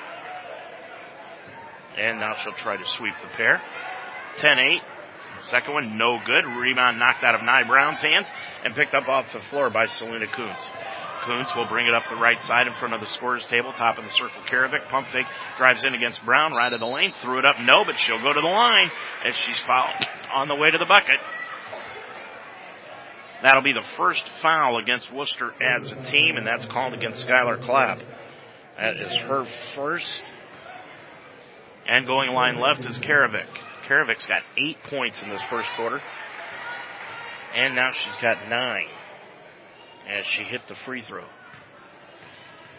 And 1.98 2.20
now 2.20 2.34
she'll 2.34 2.52
try 2.52 2.76
to 2.76 2.86
sweep 2.86 3.14
the 3.22 3.28
pair. 3.36 3.60
10-8. 4.36 4.78
Second 5.40 5.74
one, 5.74 5.98
no 5.98 6.18
good. 6.24 6.44
Rebound 6.44 6.98
knocked 6.98 7.22
out 7.24 7.34
of 7.34 7.42
Nye 7.42 7.64
Brown's 7.64 8.00
hands 8.00 8.28
and 8.64 8.74
picked 8.74 8.94
up 8.94 9.08
off 9.08 9.32
the 9.32 9.40
floor 9.40 9.70
by 9.70 9.86
Selena 9.86 10.26
Kuntz. 10.26 10.66
Kuntz 11.24 11.54
will 11.54 11.66
bring 11.66 11.86
it 11.86 11.94
up 11.94 12.04
the 12.08 12.16
right 12.16 12.42
side 12.42 12.66
in 12.66 12.72
front 12.74 12.94
of 12.94 13.00
the 13.00 13.06
scorer's 13.06 13.44
table, 13.46 13.72
top 13.72 13.98
of 13.98 14.04
the 14.04 14.10
circle. 14.10 14.42
Karavik, 14.46 14.88
pump 14.88 15.08
fake, 15.08 15.26
drives 15.56 15.84
in 15.84 15.94
against 15.94 16.24
Brown, 16.24 16.52
right 16.52 16.72
of 16.72 16.80
the 16.80 16.86
lane, 16.86 17.12
threw 17.20 17.38
it 17.38 17.44
up, 17.44 17.56
no, 17.60 17.84
but 17.84 17.98
she'll 17.98 18.22
go 18.22 18.32
to 18.32 18.40
the 18.40 18.48
line 18.48 18.90
as 19.24 19.34
she's 19.34 19.58
fouled 19.58 20.06
on 20.32 20.48
the 20.48 20.54
way 20.54 20.70
to 20.70 20.78
the 20.78 20.86
bucket. 20.86 21.20
That'll 23.42 23.62
be 23.62 23.72
the 23.72 23.86
first 23.96 24.28
foul 24.42 24.78
against 24.78 25.12
Wooster 25.12 25.52
as 25.62 25.88
a 25.88 26.10
team, 26.10 26.36
and 26.36 26.46
that's 26.46 26.66
called 26.66 26.94
against 26.94 27.24
Skylar 27.26 27.62
Clapp. 27.62 28.00
That 28.76 28.96
is 28.96 29.16
her 29.16 29.44
first. 29.74 30.22
And 31.88 32.06
going 32.06 32.32
line 32.32 32.60
left 32.60 32.84
is 32.84 32.98
Karavik. 32.98 33.48
Karavik's 33.88 34.26
got 34.26 34.42
eight 34.58 34.76
points 34.84 35.22
in 35.22 35.30
this 35.30 35.42
first 35.48 35.70
quarter. 35.74 36.00
And 37.54 37.74
now 37.74 37.92
she's 37.92 38.16
got 38.16 38.48
nine 38.48 38.88
as 40.06 40.26
she 40.26 40.42
hit 40.42 40.60
the 40.68 40.74
free 40.74 41.02
throw. 41.02 41.24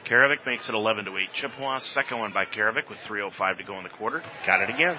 Karavik 0.06 0.46
makes 0.46 0.70
it 0.70 0.76
11 0.76 1.06
to 1.06 1.18
8. 1.18 1.34
Chippewa, 1.34 1.80
second 1.80 2.20
one 2.20 2.34
by 2.34 2.46
Karavik 2.46 2.90
with 2.90 3.00
3.05 3.00 3.58
to 3.58 3.64
go 3.64 3.78
in 3.78 3.84
the 3.84 3.90
quarter. 3.90 4.24
Got 4.46 4.62
it 4.62 4.70
again. 4.70 4.98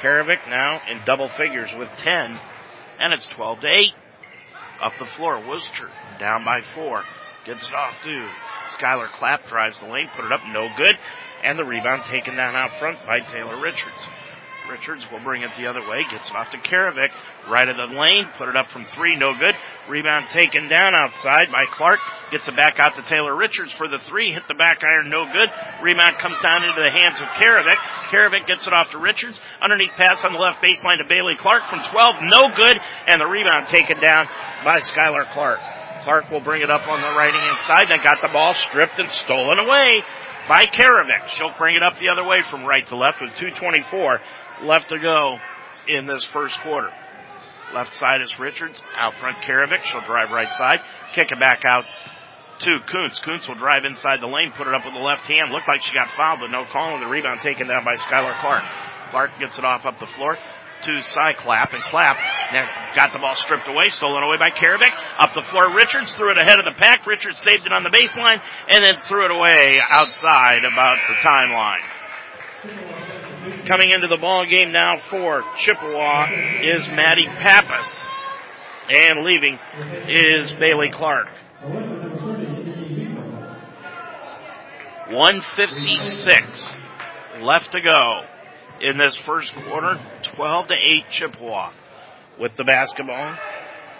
Karavik 0.00 0.48
now 0.48 0.80
in 0.90 1.00
double 1.04 1.28
figures 1.28 1.74
with 1.74 1.88
10, 1.98 2.38
and 2.98 3.12
it's 3.12 3.26
12 3.26 3.60
to 3.60 3.68
8. 3.68 3.92
Up 4.82 4.92
the 4.98 5.06
floor, 5.06 5.46
Wooster 5.46 5.90
down 6.18 6.44
by 6.44 6.60
four. 6.74 7.02
Gets 7.46 7.66
it 7.68 7.74
off 7.74 7.94
to 8.02 8.30
Skylar 8.76 9.08
Clapp, 9.08 9.46
drives 9.46 9.78
the 9.78 9.86
lane, 9.86 10.10
put 10.14 10.24
it 10.24 10.32
up, 10.32 10.40
no 10.48 10.68
good. 10.76 10.98
And 11.42 11.58
the 11.58 11.64
rebound 11.64 12.04
taken 12.04 12.36
down 12.36 12.56
out 12.56 12.78
front 12.78 12.98
by 13.06 13.20
Taylor 13.20 13.60
Richards. 13.60 14.06
Richards 14.68 15.06
will 15.10 15.20
bring 15.20 15.42
it 15.42 15.54
the 15.54 15.66
other 15.66 15.86
way, 15.88 16.04
gets 16.10 16.28
it 16.28 16.34
off 16.34 16.50
to 16.50 16.58
Karavik, 16.58 17.10
right 17.48 17.68
of 17.68 17.76
the 17.76 17.86
lane, 17.86 18.28
put 18.36 18.48
it 18.48 18.56
up 18.56 18.70
from 18.70 18.84
three, 18.84 19.16
no 19.16 19.32
good. 19.38 19.54
Rebound 19.88 20.28
taken 20.30 20.68
down 20.68 20.94
outside 20.94 21.50
by 21.52 21.66
Clark, 21.70 22.00
gets 22.30 22.48
it 22.48 22.56
back 22.56 22.78
out 22.78 22.94
to 22.96 23.02
Taylor 23.02 23.36
Richards 23.36 23.72
for 23.72 23.88
the 23.88 23.98
three, 23.98 24.32
hit 24.32 24.46
the 24.48 24.54
back 24.54 24.82
iron, 24.82 25.10
no 25.10 25.24
good. 25.26 25.50
Rebound 25.82 26.18
comes 26.18 26.38
down 26.40 26.64
into 26.64 26.82
the 26.82 26.90
hands 26.90 27.20
of 27.20 27.28
Karavik. 27.38 27.78
Karavik 28.10 28.46
gets 28.46 28.66
it 28.66 28.72
off 28.72 28.90
to 28.90 28.98
Richards, 28.98 29.40
underneath 29.60 29.92
pass 29.96 30.24
on 30.24 30.32
the 30.32 30.38
left 30.38 30.62
baseline 30.62 30.98
to 30.98 31.08
Bailey 31.08 31.36
Clark 31.38 31.68
from 31.68 31.82
12, 31.82 32.16
no 32.22 32.50
good, 32.54 32.78
and 33.06 33.20
the 33.20 33.26
rebound 33.26 33.66
taken 33.68 34.00
down 34.00 34.26
by 34.64 34.80
Skylar 34.80 35.30
Clark. 35.32 35.60
Clark 36.02 36.30
will 36.30 36.40
bring 36.40 36.62
it 36.62 36.70
up 36.70 36.86
on 36.88 37.00
the 37.00 37.18
right 37.18 37.32
hand 37.32 37.58
side, 37.60 37.88
then 37.88 38.02
got 38.02 38.20
the 38.22 38.28
ball 38.28 38.54
stripped 38.54 38.98
and 38.98 39.10
stolen 39.10 39.58
away 39.58 39.88
by 40.48 40.66
Karavik. 40.66 41.28
She'll 41.28 41.54
bring 41.58 41.76
it 41.76 41.82
up 41.82 41.98
the 41.98 42.08
other 42.08 42.24
way 42.24 42.42
from 42.42 42.64
right 42.64 42.86
to 42.86 42.96
left 42.96 43.20
with 43.20 43.30
224 43.36 44.20
left 44.64 44.88
to 44.90 44.98
go 44.98 45.38
in 45.88 46.06
this 46.06 46.24
first 46.32 46.60
quarter. 46.60 46.90
Left 47.74 47.94
side 47.94 48.22
is 48.22 48.38
Richards. 48.38 48.80
Out 48.96 49.14
front, 49.18 49.38
Karavik. 49.38 49.82
She'll 49.82 50.06
drive 50.06 50.30
right 50.30 50.52
side. 50.52 50.78
Kick 51.12 51.32
it 51.32 51.40
back 51.40 51.62
out 51.64 51.84
to 52.60 52.78
Kuntz. 52.86 53.20
Kuntz 53.20 53.48
will 53.48 53.56
drive 53.56 53.84
inside 53.84 54.20
the 54.20 54.28
lane, 54.28 54.52
put 54.52 54.66
it 54.66 54.74
up 54.74 54.84
with 54.84 54.94
the 54.94 55.00
left 55.00 55.26
hand. 55.26 55.50
Looked 55.50 55.68
like 55.68 55.82
she 55.82 55.92
got 55.92 56.10
fouled, 56.10 56.40
but 56.40 56.50
no 56.50 56.64
call. 56.64 56.94
And 56.94 57.02
the 57.02 57.08
rebound 57.08 57.40
taken 57.40 57.66
down 57.66 57.84
by 57.84 57.96
Skylar 57.96 58.40
Clark. 58.40 58.64
Clark 59.10 59.30
gets 59.38 59.58
it 59.58 59.64
off 59.64 59.84
up 59.84 59.98
the 59.98 60.06
floor 60.06 60.38
to 60.82 61.02
Cy 61.02 61.32
Clapp 61.32 61.72
and 61.72 61.82
Clapp. 61.82 62.16
Now 62.52 62.68
got 62.94 63.12
the 63.12 63.18
ball 63.18 63.34
stripped 63.34 63.68
away, 63.68 63.88
stolen 63.88 64.22
away 64.22 64.36
by 64.38 64.50
Karavik. 64.50 64.92
Up 65.18 65.34
the 65.34 65.42
floor, 65.42 65.74
Richards 65.74 66.14
threw 66.14 66.30
it 66.30 66.38
ahead 66.38 66.58
of 66.58 66.64
the 66.64 66.78
pack. 66.78 67.06
Richards 67.06 67.38
saved 67.38 67.66
it 67.66 67.72
on 67.72 67.82
the 67.82 67.90
baseline 67.90 68.40
and 68.68 68.84
then 68.84 68.94
threw 69.08 69.24
it 69.24 69.30
away 69.30 69.74
outside 69.90 70.64
about 70.64 70.98
the 71.08 71.14
timeline. 71.14 71.84
Coming 73.66 73.90
into 73.90 74.08
the 74.08 74.18
ball 74.20 74.44
game 74.44 74.72
now 74.72 74.96
for 74.96 75.42
Chippewa 75.56 76.28
is 76.62 76.86
Maddie 76.88 77.26
Pappas. 77.26 77.88
And 78.88 79.24
leaving 79.24 79.58
is 80.08 80.52
Bailey 80.52 80.90
Clark. 80.92 81.28
156 85.10 86.64
left 87.40 87.70
to 87.72 87.80
go 87.80 88.22
in 88.80 88.96
this 88.96 89.16
first 89.26 89.54
quarter. 89.54 90.00
12 90.34 90.68
to 90.68 90.74
8 90.74 91.04
Chippewa 91.10 91.72
with 92.38 92.56
the 92.56 92.64
basketball. 92.64 93.36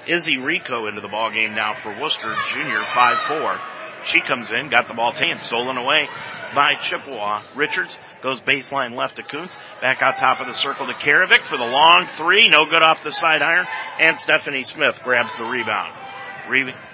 Izzy 0.06 0.36
Rico 0.38 0.86
into 0.86 1.00
the 1.00 1.08
ball 1.08 1.30
game 1.30 1.54
now 1.54 1.74
for 1.82 1.98
Wooster, 2.00 2.34
junior, 2.52 2.82
5-4. 2.82 3.60
She 4.04 4.20
comes 4.26 4.48
in, 4.52 4.70
got 4.70 4.86
the 4.86 4.94
ball 4.94 5.12
taken, 5.12 5.38
stolen 5.38 5.76
away 5.76 6.08
by 6.54 6.74
Chippewa. 6.80 7.42
Richards 7.56 7.96
goes 8.22 8.40
baseline 8.40 8.94
left 8.94 9.16
to 9.16 9.22
Kuntz. 9.22 9.54
Back 9.80 10.00
out 10.02 10.16
top 10.18 10.40
of 10.40 10.46
the 10.46 10.54
circle 10.54 10.86
to 10.86 10.94
Karavik 10.94 11.42
for 11.44 11.56
the 11.56 11.64
long 11.64 12.06
three. 12.16 12.48
No 12.48 12.66
good 12.70 12.82
off 12.82 12.98
the 13.04 13.10
side 13.10 13.42
iron. 13.42 13.66
And 13.98 14.16
Stephanie 14.16 14.62
Smith 14.62 14.96
grabs 15.02 15.36
the 15.36 15.44
rebound. 15.44 15.92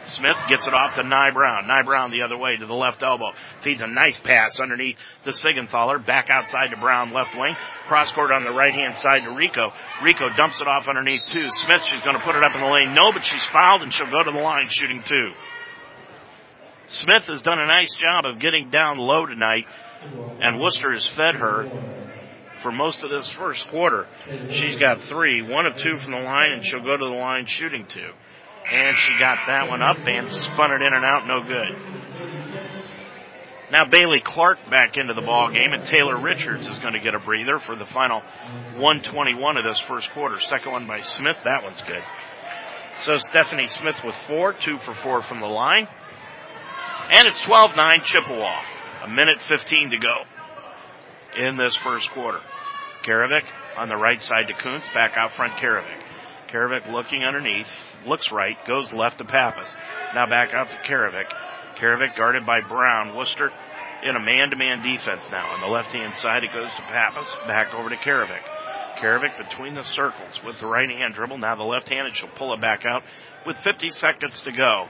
Smith 0.06 0.36
gets 0.48 0.66
it 0.66 0.74
off 0.74 0.94
to 0.94 1.02
Nye 1.02 1.30
Brown. 1.30 1.66
Nye 1.66 1.82
Brown 1.82 2.10
the 2.10 2.22
other 2.22 2.36
way 2.36 2.56
to 2.56 2.66
the 2.66 2.74
left 2.74 3.02
elbow. 3.02 3.32
Feeds 3.62 3.82
a 3.82 3.86
nice 3.86 4.18
pass 4.18 4.58
underneath 4.60 4.96
to 5.24 5.30
Sigenthaler. 5.30 6.04
Back 6.04 6.28
outside 6.30 6.68
to 6.70 6.76
Brown 6.76 7.12
left 7.12 7.34
wing. 7.36 7.54
Cross 7.88 8.12
court 8.12 8.32
on 8.32 8.44
the 8.44 8.50
right 8.50 8.74
hand 8.74 8.96
side 8.96 9.22
to 9.24 9.30
Rico. 9.30 9.72
Rico 10.02 10.28
dumps 10.36 10.60
it 10.60 10.68
off 10.68 10.88
underneath 10.88 11.22
two. 11.32 11.46
Smith, 11.48 11.82
she's 11.84 12.02
going 12.02 12.16
to 12.16 12.24
put 12.24 12.36
it 12.36 12.42
up 12.42 12.54
in 12.54 12.60
the 12.60 12.66
lane. 12.66 12.94
No, 12.94 13.12
but 13.12 13.24
she's 13.24 13.44
fouled 13.46 13.82
and 13.82 13.92
she'll 13.92 14.10
go 14.10 14.24
to 14.24 14.32
the 14.32 14.40
line 14.42 14.66
shooting 14.68 15.02
two. 15.04 15.30
Smith 16.88 17.24
has 17.24 17.42
done 17.42 17.58
a 17.58 17.66
nice 17.66 17.94
job 17.96 18.26
of 18.26 18.40
getting 18.40 18.70
down 18.70 18.98
low 18.98 19.24
tonight, 19.24 19.64
and 20.40 20.60
Wooster 20.60 20.92
has 20.92 21.06
fed 21.06 21.36
her 21.36 21.70
for 22.58 22.70
most 22.70 23.02
of 23.02 23.10
this 23.10 23.30
first 23.30 23.66
quarter. 23.68 24.06
She's 24.50 24.76
got 24.78 25.00
three, 25.00 25.40
one 25.42 25.64
of 25.64 25.76
two 25.76 25.96
from 25.96 26.12
the 26.12 26.18
line, 26.18 26.52
and 26.52 26.64
she'll 26.64 26.84
go 26.84 26.96
to 26.96 27.04
the 27.04 27.16
line 27.16 27.46
shooting 27.46 27.86
two. 27.86 28.10
And 28.70 28.96
she 28.96 29.18
got 29.18 29.38
that 29.46 29.68
one 29.68 29.82
up 29.82 29.98
and 30.06 30.30
spun 30.30 30.72
it 30.72 30.82
in 30.82 30.94
and 30.94 31.04
out, 31.04 31.26
no 31.26 31.42
good. 31.42 32.02
Now 33.72 33.86
Bailey 33.86 34.20
Clark 34.20 34.58
back 34.70 34.98
into 34.98 35.14
the 35.14 35.22
ball 35.22 35.50
game, 35.50 35.72
and 35.72 35.82
Taylor 35.84 36.20
Richards 36.20 36.66
is 36.66 36.78
going 36.80 36.92
to 36.92 37.00
get 37.00 37.14
a 37.14 37.18
breather 37.18 37.58
for 37.58 37.74
the 37.74 37.86
final 37.86 38.20
121 38.76 39.56
of 39.56 39.64
this 39.64 39.80
first 39.88 40.10
quarter. 40.12 40.38
Second 40.40 40.72
one 40.72 40.86
by 40.86 41.00
Smith, 41.00 41.38
that 41.44 41.64
one's 41.64 41.80
good. 41.82 42.02
So 43.04 43.16
Stephanie 43.16 43.68
Smith 43.68 43.96
with 44.04 44.14
four, 44.28 44.52
two 44.52 44.78
for 44.78 44.94
four 45.02 45.22
from 45.22 45.40
the 45.40 45.46
line. 45.46 45.88
And 47.10 47.26
it's 47.26 47.38
12-9 47.40 48.04
Chippewa. 48.04 48.60
A 49.04 49.08
minute 49.08 49.42
15 49.42 49.90
to 49.90 49.98
go 49.98 51.44
in 51.44 51.56
this 51.56 51.76
first 51.82 52.10
quarter. 52.10 52.40
Karavik 53.04 53.44
on 53.76 53.88
the 53.88 53.96
right 53.96 54.20
side 54.20 54.46
to 54.48 54.54
Kuntz, 54.54 54.86
back 54.94 55.12
out 55.16 55.32
front 55.32 55.54
Karavik. 55.54 56.00
Karavik 56.52 56.92
looking 56.92 57.24
underneath, 57.24 57.72
looks 58.06 58.30
right, 58.32 58.56
goes 58.66 58.92
left 58.92 59.18
to 59.18 59.24
Pappas. 59.24 59.68
Now 60.14 60.26
back 60.26 60.52
out 60.54 60.70
to 60.70 60.76
Karavik. 60.78 61.32
Karavik 61.76 62.16
guarded 62.16 62.46
by 62.46 62.60
Brown. 62.60 63.16
Wooster 63.16 63.50
in 64.02 64.16
a 64.16 64.20
man-to-man 64.20 64.82
defense 64.82 65.30
now. 65.30 65.52
On 65.54 65.60
the 65.60 65.66
left-hand 65.66 66.16
side, 66.16 66.44
it 66.44 66.52
goes 66.52 66.70
to 66.70 66.82
Pappas, 66.82 67.32
back 67.46 67.74
over 67.74 67.88
to 67.88 67.96
Karavik. 67.96 68.42
Karavik 68.98 69.36
between 69.38 69.74
the 69.74 69.82
circles 69.82 70.40
with 70.44 70.58
the 70.60 70.66
right 70.66 70.88
hand 70.88 71.14
dribble. 71.14 71.38
Now 71.38 71.56
the 71.56 71.64
left 71.64 71.88
handed, 71.88 72.14
she'll 72.14 72.28
pull 72.28 72.52
it 72.54 72.60
back 72.60 72.84
out 72.84 73.02
with 73.46 73.56
50 73.58 73.90
seconds 73.90 74.40
to 74.42 74.52
go 74.52 74.86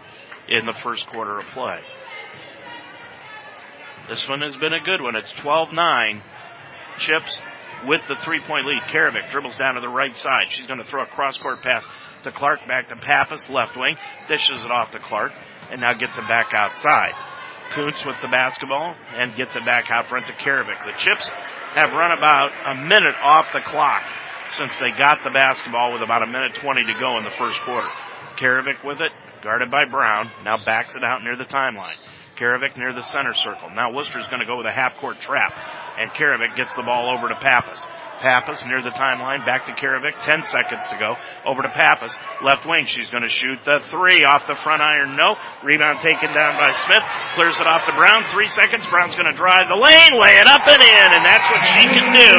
in 0.49 0.67
the 0.67 0.75
first 0.83 1.07
quarter 1.07 1.39
of 1.39 1.45
play. 1.47 1.81
This 4.09 4.29
one 4.29 4.41
has 4.43 4.57
been 4.57 4.73
a 4.73 4.83
good 4.83 5.01
one. 5.01 5.15
It's 5.17 5.33
12-9. 5.35 6.21
Chips 6.99 7.39
with 7.87 8.03
the 8.09 8.17
three-point 8.17 8.67
lead. 8.67 8.83
Karavik 8.83 9.31
dribbles 9.31 9.57
down 9.57 9.75
to 9.75 9.81
the 9.81 9.89
right 9.89 10.15
side. 10.17 10.51
She's 10.51 10.67
going 10.67 10.79
to 10.79 10.85
throw 10.85 11.03
a 11.03 11.07
cross-court 11.07 11.63
pass 11.63 11.87
to 12.25 12.33
Clark 12.33 12.61
back 12.69 12.89
to 12.89 12.97
Pappas, 12.97 13.49
left 13.49 13.77
wing. 13.77 13.97
Dishes 14.29 14.65
it 14.65 14.71
off 14.71 14.91
to 14.93 14.99
Clark 14.99 15.33
and 15.71 15.81
now 15.81 15.95
gets 15.95 16.17
it 16.17 16.29
back 16.29 16.53
outside. 16.55 17.13
Kuntz 17.75 18.05
with 18.05 18.17
the 18.21 18.29
basketball 18.29 18.95
and 19.17 19.35
gets 19.37 19.57
it 19.57 19.65
back 19.65 19.91
out 19.91 20.09
front 20.09 20.27
to 20.27 20.33
Karavik. 20.35 20.85
The 20.85 20.93
Chips 20.99 21.29
have 21.75 21.91
run 21.91 22.13
about 22.13 22.51
a 22.69 22.75
minute 22.75 23.15
off 23.23 23.49
the 23.53 23.61
clock 23.61 24.03
since 24.51 24.77
they 24.77 24.91
got 24.91 25.25
the 25.25 25.31
basketball 25.31 25.93
with 25.93 26.03
about 26.03 26.23
a 26.23 26.27
minute 26.27 26.55
20 26.57 26.85
to 26.85 27.01
go 27.01 27.17
in 27.17 27.25
the 27.25 27.31
first 27.31 27.61
quarter. 27.63 27.89
Karavik 28.37 28.85
with 28.85 29.01
it, 29.01 29.13
guarded 29.43 29.71
by 29.71 29.85
Brown, 29.91 30.31
now 30.45 30.63
backs 30.65 30.95
it 30.95 31.03
out 31.03 31.23
near 31.23 31.37
the 31.37 31.47
timeline. 31.47 31.97
Karavik 32.37 32.77
near 32.77 32.93
the 32.93 33.03
center 33.03 33.35
circle. 33.35 33.71
Now 33.71 33.93
Wooster's 33.93 34.27
going 34.29 34.41
to 34.41 34.47
go 34.47 34.57
with 34.57 34.67
a 34.67 34.73
half 34.73 34.97
court 34.99 35.21
trap, 35.21 35.53
and 35.99 36.11
Karavik 36.11 36.57
gets 36.57 36.75
the 36.75 36.83
ball 36.83 37.11
over 37.11 37.29
to 37.29 37.37
Pappas. 37.37 37.79
Pappas 38.23 38.63
near 38.65 38.81
the 38.81 38.95
timeline, 38.95 39.45
back 39.45 39.67
to 39.67 39.75
Karavik, 39.75 40.15
10 40.23 40.47
seconds 40.47 40.87
to 40.87 40.97
go. 40.97 41.19
Over 41.45 41.63
to 41.67 41.73
Pappas, 41.75 42.15
left 42.47 42.63
wing, 42.65 42.87
she's 42.87 43.11
gonna 43.11 43.29
shoot 43.29 43.59
the 43.67 43.83
three 43.91 44.23
off 44.23 44.47
the 44.47 44.55
front 44.63 44.81
iron, 44.81 45.19
no. 45.19 45.35
Rebound 45.67 45.99
taken 45.99 46.31
down 46.31 46.55
by 46.55 46.71
Smith, 46.87 47.03
clears 47.35 47.59
it 47.59 47.67
off 47.67 47.83
to 47.91 47.93
Brown, 47.99 48.23
three 48.31 48.47
seconds, 48.47 48.87
Brown's 48.87 49.19
gonna 49.19 49.35
drive 49.35 49.67
the 49.67 49.75
lane, 49.75 50.15
lay 50.15 50.39
it 50.39 50.47
up 50.47 50.63
and 50.63 50.79
in, 50.79 51.09
and 51.19 51.25
that's 51.27 51.49
what 51.51 51.63
she 51.75 51.85
can 51.91 52.09
do. 52.15 52.33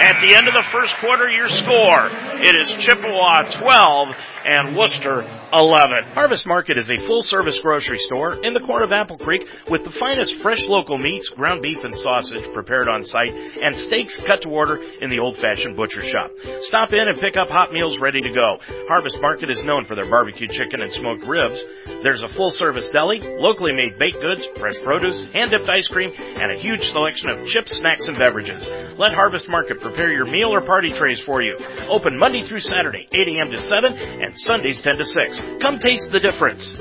At 0.00 0.16
the 0.24 0.32
end 0.34 0.48
of 0.48 0.54
the 0.56 0.64
first 0.72 0.96
quarter, 1.04 1.28
your 1.28 1.52
score, 1.52 2.08
it 2.40 2.56
is 2.56 2.72
Chippewa 2.72 3.44
12 3.52 4.16
and 4.46 4.76
Wooster 4.76 5.22
11. 5.52 6.04
Harvest 6.14 6.46
Market 6.46 6.78
is 6.78 6.88
a 6.88 7.04
full 7.06 7.24
service 7.24 7.58
grocery 7.58 7.98
store 7.98 8.34
in 8.44 8.54
the 8.54 8.60
corner 8.60 8.84
of 8.84 8.92
Apple 8.92 9.18
Creek 9.18 9.42
with 9.68 9.82
the 9.82 9.90
finest 9.90 10.36
fresh 10.36 10.66
local 10.66 10.96
meats, 10.96 11.28
ground 11.30 11.62
beef 11.62 11.82
and 11.82 11.98
sausage 11.98 12.44
prepared 12.52 12.88
on 12.88 13.04
site, 13.04 13.34
and 13.60 13.74
steaks 13.74 14.18
cut 14.18 14.42
to 14.42 14.48
order 14.48 14.80
in 15.00 15.10
the 15.10 15.18
old 15.18 15.36
fashioned 15.36 15.76
butcher 15.76 16.00
shop. 16.00 16.30
Stop 16.60 16.92
in 16.92 17.08
and 17.08 17.18
pick 17.18 17.36
up 17.36 17.48
hot 17.48 17.72
meals 17.72 17.98
ready 17.98 18.20
to 18.20 18.30
go. 18.30 18.58
Harvest 18.88 19.20
Market 19.20 19.50
is 19.50 19.64
known 19.64 19.84
for 19.84 19.96
their 19.96 20.08
barbecue 20.08 20.46
chicken 20.46 20.80
and 20.80 20.92
smoked 20.92 21.24
ribs. 21.26 21.64
There's 22.04 22.22
a 22.22 22.28
full 22.28 22.52
service 22.52 22.88
deli, 22.90 23.18
locally 23.18 23.72
made 23.72 23.98
baked 23.98 24.20
goods, 24.20 24.46
fresh 24.56 24.78
produce, 24.80 25.26
hand 25.32 25.50
dipped 25.50 25.68
ice 25.68 25.88
cream, 25.88 26.12
and 26.16 26.52
a 26.52 26.56
huge 26.56 26.88
selection 26.90 27.30
of 27.30 27.48
chips, 27.48 27.76
snacks, 27.76 28.06
and 28.06 28.16
beverages. 28.16 28.64
Let 28.96 29.12
Harvest 29.12 29.48
Market 29.48 29.80
prepare 29.80 30.12
your 30.12 30.26
meal 30.26 30.54
or 30.54 30.60
party 30.60 30.90
trays 30.90 31.20
for 31.20 31.42
you. 31.42 31.56
Open 31.88 32.16
Monday 32.16 32.44
through 32.44 32.60
Saturday, 32.60 33.08
8 33.12 33.28
a.m. 33.28 33.50
to 33.50 33.56
7, 33.56 33.92
and 33.92 34.35
Sundays 34.36 34.80
10 34.80 34.98
to 34.98 35.04
6. 35.04 35.40
Come 35.62 35.78
taste 35.78 36.10
the 36.10 36.20
difference. 36.20 36.80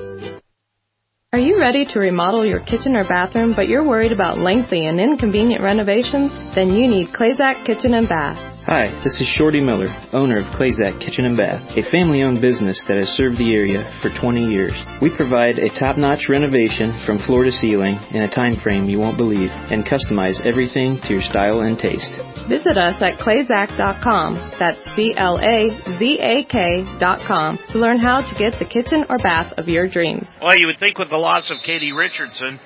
Are 1.34 1.40
you 1.40 1.60
ready 1.60 1.86
to 1.86 2.00
remodel 2.00 2.46
your 2.46 2.60
kitchen 2.60 2.96
or 2.96 3.04
bathroom, 3.04 3.54
but 3.54 3.68
you're 3.68 3.84
worried 3.84 4.12
about 4.12 4.38
lengthy 4.38 4.86
and 4.86 5.00
inconvenient 5.00 5.62
renovations? 5.62 6.34
Then 6.54 6.76
you 6.76 6.88
need 6.88 7.08
Clazak 7.08 7.66
Kitchen 7.66 7.94
and 7.94 8.08
Bath. 8.08 8.55
Hi, 8.68 8.88
this 9.04 9.22
is 9.22 9.28
Shorty 9.28 9.62
Miller, 9.62 9.94
owner 10.12 10.40
of 10.40 10.46
Clazak 10.48 11.00
Kitchen 11.00 11.26
and 11.26 11.38
Bath, 11.38 11.78
a 11.78 11.84
family-owned 11.84 12.42
business 12.42 12.84
that 12.86 12.98
has 12.98 13.10
served 13.14 13.38
the 13.38 13.54
area 13.56 13.86
for 13.86 14.10
20 14.10 14.44
years. 14.44 14.76
We 15.00 15.12
provide 15.12 15.60
a 15.60 15.70
top-notch 15.70 16.30
renovation 16.30 16.92
from 16.92 17.20
floor 17.20 17.44
to 17.44 17.52
ceiling 17.52 18.00
in 18.10 18.24
a 18.24 18.28
time 18.28 18.56
frame 18.56 18.86
you 18.86 18.98
won't 18.98 19.18
believe 19.18 19.52
and 19.70 19.86
customize 19.86 20.44
everything 20.44 20.98
to 21.02 21.14
your 21.14 21.22
style 21.22 21.60
and 21.60 21.78
taste. 21.78 22.12
Visit 22.48 22.76
us 22.76 23.04
at 23.04 23.20
clazak.com, 23.20 24.34
that's 24.58 24.92
C-L-A-Z-A-K 24.96 26.86
dot 26.98 27.20
com, 27.20 27.60
to 27.68 27.78
learn 27.78 28.00
how 28.00 28.22
to 28.22 28.34
get 28.34 28.54
the 28.54 28.66
kitchen 28.66 29.06
or 29.10 29.20
bath 29.20 29.54
of 29.60 29.70
your 29.70 29.88
dreams. 29.88 30.36
Well, 30.42 30.58
you 30.58 30.66
would 30.66 30.80
think 30.80 30.98
with 30.98 31.12
the 31.12 31.18
loss 31.18 31.52
of 31.52 31.58
Katie 31.62 31.92
Richardson, 31.92 32.60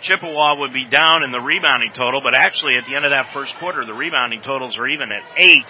Chippewa 0.00 0.58
would 0.60 0.72
be 0.72 0.84
down 0.84 1.22
in 1.24 1.32
the 1.32 1.40
rebounding 1.40 1.92
total, 1.92 2.20
but 2.22 2.34
actually 2.34 2.76
at 2.76 2.86
the 2.86 2.94
end 2.94 3.04
of 3.04 3.10
that 3.10 3.32
first 3.32 3.56
quarter, 3.56 3.84
the 3.84 3.94
rebounding 3.94 4.42
totals 4.42 4.76
are 4.78 4.88
even 4.88 5.10
at 5.12 5.22
eight, 5.36 5.66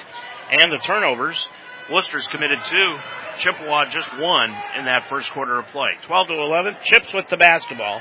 and 0.51 0.71
the 0.73 0.79
turnovers, 0.79 1.49
Wooster's 1.91 2.27
committed 2.29 2.59
two. 2.65 2.97
Chippewa 3.39 3.89
just 3.89 4.11
one 4.19 4.51
in 4.77 4.85
that 4.85 5.07
first 5.09 5.31
quarter 5.31 5.59
of 5.59 5.67
play. 5.69 5.91
12 6.07 6.27
to 6.29 6.35
11, 6.35 6.77
Chips 6.83 7.15
with 7.15 7.29
the 7.29 7.37
basketball 7.37 8.01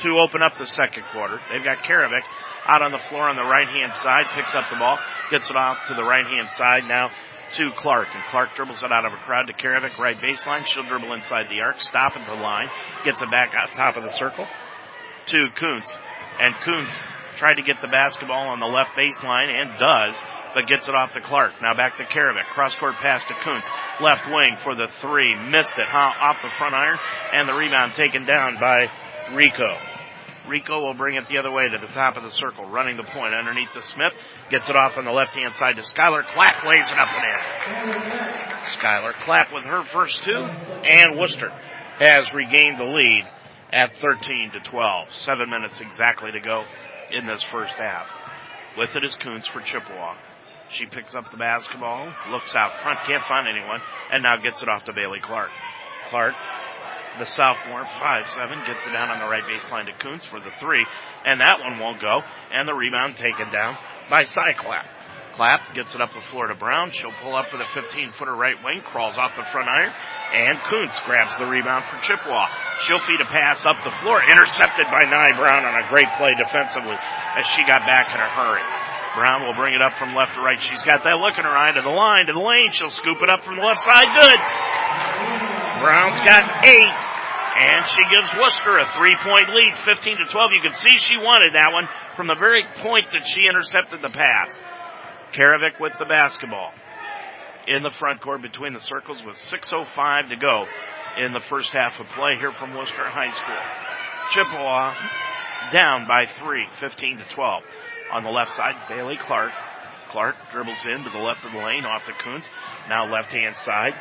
to 0.00 0.18
open 0.18 0.42
up 0.42 0.58
the 0.58 0.66
second 0.66 1.04
quarter. 1.12 1.40
They've 1.50 1.62
got 1.62 1.84
Karavik 1.84 2.22
out 2.66 2.82
on 2.82 2.92
the 2.92 2.98
floor 3.08 3.28
on 3.28 3.36
the 3.36 3.46
right 3.46 3.68
hand 3.68 3.94
side, 3.94 4.26
picks 4.34 4.54
up 4.54 4.64
the 4.70 4.76
ball, 4.76 4.98
gets 5.30 5.48
it 5.48 5.56
off 5.56 5.78
to 5.88 5.94
the 5.94 6.02
right 6.02 6.26
hand 6.26 6.48
side 6.50 6.84
now 6.84 7.10
to 7.54 7.70
Clark, 7.76 8.08
and 8.14 8.24
Clark 8.30 8.54
dribbles 8.54 8.82
it 8.82 8.92
out 8.92 9.04
of 9.04 9.12
a 9.12 9.16
crowd 9.16 9.46
to 9.46 9.52
Karavik, 9.52 9.98
right 9.98 10.16
baseline. 10.18 10.64
She'll 10.66 10.84
dribble 10.84 11.12
inside 11.12 11.46
the 11.48 11.60
arc, 11.60 11.80
stop 11.80 12.16
at 12.16 12.26
the 12.26 12.34
line, 12.34 12.68
gets 13.04 13.20
it 13.22 13.30
back 13.30 13.52
out 13.54 13.74
top 13.74 13.96
of 13.96 14.02
the 14.02 14.12
circle 14.12 14.46
to 15.26 15.48
Kuntz, 15.56 15.92
and 16.40 16.54
Kuntz 16.56 16.94
tried 17.36 17.54
to 17.54 17.62
get 17.62 17.76
the 17.80 17.88
basketball 17.88 18.48
on 18.48 18.60
the 18.60 18.66
left 18.66 18.90
baseline 18.96 19.48
and 19.48 19.78
does, 19.78 20.16
but 20.54 20.66
gets 20.66 20.88
it 20.88 20.94
off 20.94 21.12
to 21.12 21.20
Clark. 21.20 21.52
Now 21.62 21.74
back 21.74 21.96
to 21.98 22.04
Karavik, 22.04 22.44
cross 22.54 22.74
court 22.74 22.94
pass 22.96 23.24
to 23.26 23.34
Kuntz, 23.34 23.68
left 24.00 24.26
wing 24.26 24.56
for 24.62 24.74
the 24.74 24.88
three, 25.00 25.34
missed 25.48 25.78
it, 25.78 25.86
huh? 25.86 26.12
off 26.20 26.42
the 26.42 26.50
front 26.50 26.74
iron, 26.74 26.98
and 27.32 27.48
the 27.48 27.54
rebound 27.54 27.94
taken 27.94 28.24
down 28.24 28.58
by 28.60 28.90
Rico. 29.34 29.76
Rico 30.48 30.80
will 30.80 30.94
bring 30.94 31.16
it 31.16 31.28
the 31.28 31.38
other 31.38 31.50
way 31.50 31.68
to 31.68 31.78
the 31.78 31.92
top 31.92 32.16
of 32.16 32.24
the 32.24 32.30
circle, 32.30 32.68
running 32.68 32.96
the 32.96 33.04
point 33.04 33.34
underneath 33.34 33.72
the 33.74 33.82
Smith. 33.82 34.12
Gets 34.50 34.68
it 34.68 34.76
off 34.76 34.96
on 34.96 35.04
the 35.04 35.12
left 35.12 35.32
hand 35.32 35.54
side 35.54 35.76
to 35.76 35.82
Skylar 35.82 36.26
Clapp, 36.26 36.64
lays 36.64 36.90
it 36.90 36.98
up 36.98 37.08
and 37.14 37.94
in. 37.94 38.50
Skylar 38.78 39.14
Clapp 39.24 39.52
with 39.52 39.64
her 39.64 39.84
first 39.84 40.22
two, 40.24 40.32
and 40.32 41.18
Wooster 41.18 41.50
has 41.98 42.32
regained 42.34 42.78
the 42.78 42.84
lead 42.84 43.24
at 43.72 43.96
13 44.00 44.52
to 44.52 44.60
12. 44.60 45.12
Seven 45.12 45.48
minutes 45.48 45.80
exactly 45.80 46.32
to 46.32 46.40
go 46.40 46.64
in 47.10 47.26
this 47.26 47.44
first 47.50 47.74
half. 47.74 48.08
With 48.76 48.96
it 48.96 49.04
is 49.04 49.14
Kuntz 49.16 49.48
for 49.48 49.60
Chippewa. 49.60 50.16
She 50.70 50.86
picks 50.86 51.14
up 51.14 51.30
the 51.30 51.36
basketball, 51.36 52.12
looks 52.30 52.56
out 52.56 52.80
front, 52.82 53.00
can't 53.06 53.24
find 53.24 53.46
anyone, 53.46 53.80
and 54.10 54.22
now 54.22 54.36
gets 54.36 54.62
it 54.62 54.68
off 54.68 54.84
to 54.84 54.92
Bailey 54.92 55.20
Clark. 55.22 55.50
Clark 56.08 56.34
the 57.18 57.26
sophomore, 57.26 57.84
five 58.00 58.28
seven, 58.28 58.58
gets 58.66 58.86
it 58.86 58.92
down 58.92 59.10
on 59.10 59.18
the 59.20 59.26
right 59.26 59.44
baseline 59.44 59.86
to 59.86 59.92
Kuntz 59.98 60.26
for 60.26 60.40
the 60.40 60.50
three, 60.60 60.84
and 61.24 61.40
that 61.40 61.60
one 61.60 61.78
won't 61.78 62.00
go, 62.00 62.22
and 62.52 62.68
the 62.68 62.74
rebound 62.74 63.16
taken 63.16 63.50
down 63.52 63.76
by 64.10 64.22
Cyclap. 64.22 64.86
Clapp 65.34 65.74
gets 65.74 65.94
it 65.94 66.00
up 66.00 66.12
the 66.12 66.20
floor 66.28 66.48
to 66.48 66.54
Brown. 66.54 66.90
She'll 66.92 67.14
pull 67.22 67.34
up 67.34 67.48
for 67.48 67.56
the 67.56 67.64
15 67.72 68.12
footer 68.12 68.34
right 68.34 68.56
wing, 68.62 68.82
crawls 68.84 69.16
off 69.16 69.32
the 69.36 69.48
front 69.48 69.68
iron, 69.68 69.92
and 70.32 70.60
Kuntz 70.68 71.00
grabs 71.00 71.36
the 71.38 71.46
rebound 71.46 71.86
for 71.86 71.96
Chippewa. 72.04 72.48
She'll 72.84 73.00
feed 73.00 73.20
a 73.20 73.28
pass 73.32 73.64
up 73.64 73.76
the 73.84 73.96
floor, 74.04 74.20
intercepted 74.28 74.86
by 74.92 75.08
Nye 75.08 75.36
Brown 75.36 75.64
on 75.64 75.84
a 75.84 75.88
great 75.88 76.08
play 76.20 76.36
defensively 76.36 76.96
as 77.00 77.46
she 77.46 77.64
got 77.64 77.80
back 77.88 78.12
in 78.12 78.20
a 78.20 78.28
hurry. 78.28 78.64
Brown 79.16 79.44
will 79.44 79.54
bring 79.54 79.74
it 79.74 79.82
up 79.82 79.94
from 79.94 80.14
left 80.14 80.34
to 80.34 80.40
right. 80.40 80.60
She's 80.60 80.82
got 80.82 81.04
that 81.04 81.16
look 81.16 81.38
in 81.38 81.44
her 81.44 81.56
eye 81.56 81.72
to 81.72 81.82
the 81.82 81.90
line, 81.90 82.26
to 82.26 82.32
the 82.32 82.40
lane. 82.40 82.72
She'll 82.72 82.90
scoop 82.90 83.18
it 83.22 83.28
up 83.28 83.44
from 83.44 83.56
the 83.56 83.62
left 83.62 83.80
side. 83.80 84.08
Good. 84.16 85.51
Brown's 85.82 86.22
got 86.22 86.64
eight. 86.64 86.96
And 87.52 87.86
she 87.86 88.02
gives 88.08 88.30
Wooster 88.38 88.78
a 88.78 88.86
three 88.96 89.16
point 89.22 89.50
lead, 89.50 89.74
15 89.84 90.16
to 90.18 90.24
12. 90.24 90.50
You 90.54 90.62
can 90.62 90.74
see 90.74 90.96
she 90.96 91.18
wanted 91.18 91.54
that 91.54 91.70
one 91.72 91.88
from 92.16 92.26
the 92.26 92.34
very 92.34 92.64
point 92.76 93.10
that 93.12 93.26
she 93.26 93.46
intercepted 93.46 94.00
the 94.00 94.08
pass. 94.08 94.56
Karavik 95.34 95.80
with 95.80 95.92
the 95.98 96.06
basketball 96.06 96.72
in 97.66 97.82
the 97.82 97.90
front 97.90 98.22
court 98.22 98.42
between 98.42 98.72
the 98.72 98.80
circles 98.80 99.22
with 99.26 99.36
6.05 99.36 100.30
to 100.30 100.36
go 100.36 100.64
in 101.18 101.32
the 101.32 101.40
first 101.50 101.70
half 101.72 102.00
of 102.00 102.06
play 102.14 102.36
here 102.38 102.52
from 102.52 102.74
Wooster 102.74 103.08
High 103.08 103.32
School. 103.32 103.62
Chippewa 104.30 104.94
down 105.72 106.06
by 106.08 106.24
three, 106.38 106.64
15 106.80 107.18
to 107.18 107.24
12. 107.34 107.62
On 108.12 108.24
the 108.24 108.30
left 108.30 108.54
side, 108.54 108.74
Bailey 108.88 109.18
Clark. 109.20 109.52
Clark 110.10 110.36
dribbles 110.52 110.84
in 110.86 111.04
to 111.04 111.10
the 111.10 111.18
left 111.18 111.44
of 111.44 111.52
the 111.52 111.58
lane 111.58 111.84
off 111.84 112.02
the 112.06 112.12
Kuntz. 112.12 112.46
Now 112.88 113.10
left 113.10 113.32
hand 113.32 113.56
side 113.58 113.94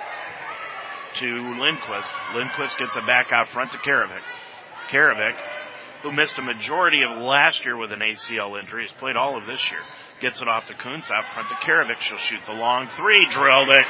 to 1.16 1.60
Lindquist. 1.60 2.10
Lindquist 2.34 2.78
gets 2.78 2.96
it 2.96 3.06
back 3.06 3.32
out 3.32 3.50
front 3.50 3.72
to 3.72 3.78
Karavik. 3.78 4.22
Karavik, 4.90 5.36
who 6.04 6.12
missed 6.12 6.38
a 6.38 6.42
majority 6.42 7.02
of 7.04 7.22
last 7.22 7.64
year 7.66 7.78
with 7.78 7.92
an 7.92 8.00
ACL 8.00 8.60
injury, 8.60 8.84
has 8.84 8.92
played 8.94 9.16
all 9.16 9.38
of 9.38 9.46
this 9.48 9.70
year. 9.72 9.82
Gets 10.20 10.42
it 10.42 10.48
off 10.48 10.68
to 10.68 10.74
Kuntz 10.74 11.10
out 11.12 11.32
front 11.34 11.50
to 11.50 11.56
Karavik. 11.56 12.00
She'll 12.00 12.18
shoot 12.18 12.42
the 12.46 12.54
long 12.54 12.88
three. 12.98 13.26
Drilled 13.30 13.70
it. 13.70 13.86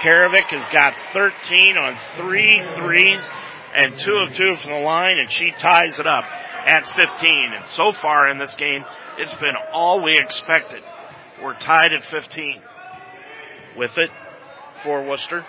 Karavik 0.00 0.48
has 0.50 0.64
got 0.66 0.96
13 1.12 1.76
on 1.76 1.98
three 2.16 2.62
threes 2.76 3.22
and 3.74 3.98
two 3.98 4.24
of 4.26 4.34
two 4.34 4.56
from 4.56 4.70
the 4.72 4.80
line, 4.80 5.18
and 5.18 5.30
she 5.30 5.50
ties 5.50 5.98
it 5.98 6.06
up 6.06 6.24
at 6.24 6.86
15. 6.86 7.52
And 7.56 7.66
so 7.66 7.92
far 7.92 8.28
in 8.28 8.38
this 8.38 8.54
game, 8.54 8.84
it's 9.18 9.34
been 9.34 9.54
all 9.72 10.02
we 10.02 10.16
expected. 10.16 10.82
We're 11.42 11.58
tied 11.58 11.92
at 11.92 12.04
15. 12.04 12.62
With 13.76 13.98
it 13.98 14.10
for 14.82 15.04
Wooster 15.04 15.44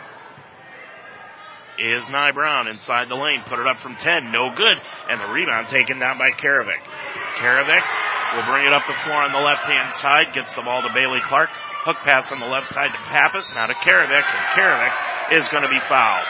is 1.78 2.08
Nye 2.10 2.32
Brown 2.32 2.68
inside 2.68 3.10
the 3.10 3.16
lane. 3.16 3.44
Put 3.46 3.60
it 3.60 3.68
up 3.68 3.80
from 3.80 3.96
10. 3.96 4.32
No 4.32 4.54
good. 4.56 4.78
And 5.10 5.22
the 5.22 5.28
rebound 5.32 5.68
taken 5.68 6.00
down 6.00 6.18
by 6.18 6.30
Karavik. 6.30 6.82
Karavik 7.38 7.84
will 8.36 8.46
bring 8.52 8.66
it 8.66 8.74
up 8.74 8.84
the 8.88 8.98
floor 9.04 9.24
on 9.24 9.32
the 9.32 9.40
left 9.40 9.64
hand 9.66 9.94
side. 9.94 10.34
Gets 10.34 10.56
the 10.56 10.62
ball 10.62 10.82
to 10.82 10.94
Bailey 10.94 11.22
Clark. 11.24 11.50
Hook 11.84 11.98
pass 12.04 12.32
on 12.32 12.40
the 12.40 12.48
left 12.48 12.74
side 12.74 12.92
to 12.92 12.98
Pappas. 12.98 13.52
Now 13.56 13.68
to 13.68 13.74
Karavik. 13.74 14.24
And 14.24 14.46
Karavik 14.56 15.40
is 15.40 15.48
going 15.50 15.64
to 15.64 15.70
be 15.70 15.80
fouled. 15.80 16.28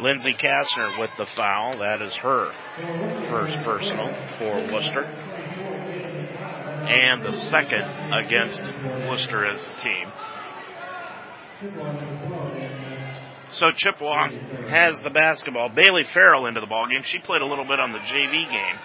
Lindsey 0.00 0.32
Kastner 0.32 0.98
with 1.00 1.10
the 1.18 1.26
foul. 1.26 1.78
That 1.78 2.00
is 2.02 2.14
her 2.14 2.52
first 3.28 3.60
personal 3.62 4.14
for 4.38 4.72
Wooster. 4.72 5.12
And 6.88 7.24
the 7.24 7.32
second 7.32 8.12
against 8.12 8.62
Wooster 9.08 9.44
as 9.44 9.60
a 9.60 9.80
team. 9.80 10.08
So 13.50 13.70
Chippewa 13.74 14.28
has 14.68 15.02
the 15.02 15.10
basketball. 15.10 15.68
Bailey 15.68 16.04
Farrell 16.04 16.46
into 16.46 16.60
the 16.60 16.66
ball 16.66 16.86
game. 16.88 17.02
She 17.02 17.18
played 17.18 17.42
a 17.42 17.46
little 17.46 17.64
bit 17.64 17.80
on 17.80 17.92
the 17.92 17.98
JV 17.98 18.50
game 18.50 18.78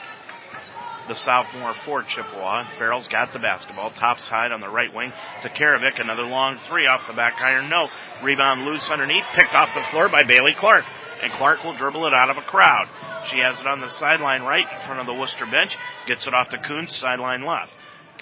the 1.08 1.16
sophomore 1.16 1.74
for 1.86 2.04
Chippewa. 2.04 2.66
Farrell's 2.78 3.08
got 3.08 3.34
the 3.34 3.40
basketball, 3.40 3.92
top 3.92 4.20
side 4.20 4.52
on 4.52 4.62
the 4.62 4.70
right 4.70 4.94
wing 4.94 5.12
to 5.42 5.50
Karavik. 5.50 6.00
Another 6.00 6.24
long 6.24 6.58
three 6.70 6.88
off 6.88 7.08
the 7.08 7.14
back 7.14 7.42
iron. 7.42 7.70
No. 7.70 7.90
Rebound 8.24 8.66
loose 8.66 8.90
underneath, 8.90 9.26
picked 9.34 9.54
off 9.54 9.74
the 9.74 9.86
floor 9.92 10.10
by 10.10 10.24
Bailey 10.24 10.54
Clark. 10.58 10.86
And 11.22 11.32
Clark 11.34 11.64
will 11.64 11.76
dribble 11.76 12.06
it 12.06 12.14
out 12.14 12.30
of 12.30 12.38
a 12.38 12.42
crowd. 12.42 12.88
She 13.26 13.40
has 13.40 13.60
it 13.60 13.68
on 13.68 13.80
the 13.80 13.90
sideline 13.90 14.44
right 14.44 14.66
in 14.74 14.82
front 14.82 15.00
of 15.00 15.06
the 15.06 15.14
Wooster 15.14 15.46
bench. 15.46 15.78
Gets 16.08 16.28
it 16.28 16.34
off 16.34 16.50
to 16.50 16.58
Kuntz, 16.58 16.98
sideline 16.98 17.46
left. 17.46 17.72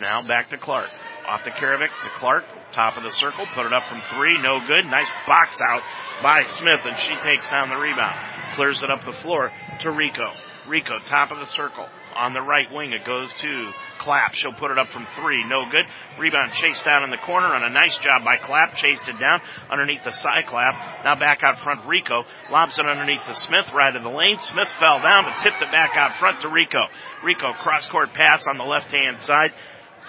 Now 0.01 0.25
back 0.25 0.49
to 0.49 0.57
Clark. 0.57 0.89
Off 1.27 1.43
to 1.43 1.51
Karavik 1.51 1.93
to 2.01 2.09
Clark. 2.17 2.43
Top 2.73 2.97
of 2.97 3.03
the 3.03 3.11
circle. 3.11 3.45
Put 3.53 3.67
it 3.67 3.73
up 3.73 3.87
from 3.87 4.01
three. 4.09 4.41
No 4.41 4.57
good. 4.59 4.89
Nice 4.89 5.09
box 5.27 5.61
out 5.61 5.83
by 6.23 6.41
Smith 6.43 6.79
and 6.85 6.97
she 6.97 7.13
takes 7.21 7.47
down 7.47 7.69
the 7.69 7.77
rebound. 7.77 8.17
Clears 8.55 8.81
it 8.81 8.89
up 8.89 9.05
the 9.05 9.13
floor 9.13 9.51
to 9.81 9.91
Rico. 9.91 10.27
Rico, 10.67 10.97
top 11.07 11.31
of 11.31 11.39
the 11.39 11.45
circle. 11.45 11.87
On 12.15 12.33
the 12.33 12.41
right 12.41 12.71
wing, 12.71 12.91
it 12.91 13.05
goes 13.05 13.31
to 13.33 13.71
Clapp. 13.99 14.33
She'll 14.33 14.53
put 14.53 14.71
it 14.71 14.77
up 14.77 14.89
from 14.89 15.07
three. 15.15 15.43
No 15.47 15.63
good. 15.69 15.85
Rebound 16.19 16.53
chased 16.53 16.83
down 16.83 17.03
in 17.03 17.09
the 17.09 17.17
corner 17.17 17.47
on 17.47 17.63
a 17.63 17.69
nice 17.69 17.97
job 17.99 18.23
by 18.25 18.37
Clapp. 18.37 18.75
Chased 18.75 19.07
it 19.07 19.19
down 19.19 19.41
underneath 19.69 20.03
the 20.03 20.11
side 20.11 20.45
clap. 20.47 21.05
Now 21.05 21.15
back 21.15 21.41
out 21.43 21.59
front, 21.59 21.85
Rico. 21.85 22.25
Lobs 22.49 22.77
it 22.77 22.85
underneath 22.85 23.25
the 23.27 23.33
Smith, 23.33 23.71
right 23.73 23.95
in 23.95 24.03
the 24.03 24.09
lane. 24.09 24.37
Smith 24.39 24.69
fell 24.79 24.99
down, 25.01 25.25
but 25.25 25.41
tipped 25.41 25.61
it 25.61 25.71
back 25.71 25.95
out 25.95 26.17
front 26.17 26.41
to 26.41 26.49
Rico. 26.49 26.85
Rico, 27.23 27.53
cross 27.53 27.87
court 27.87 28.13
pass 28.13 28.45
on 28.47 28.57
the 28.57 28.65
left 28.65 28.91
hand 28.91 29.21
side 29.21 29.53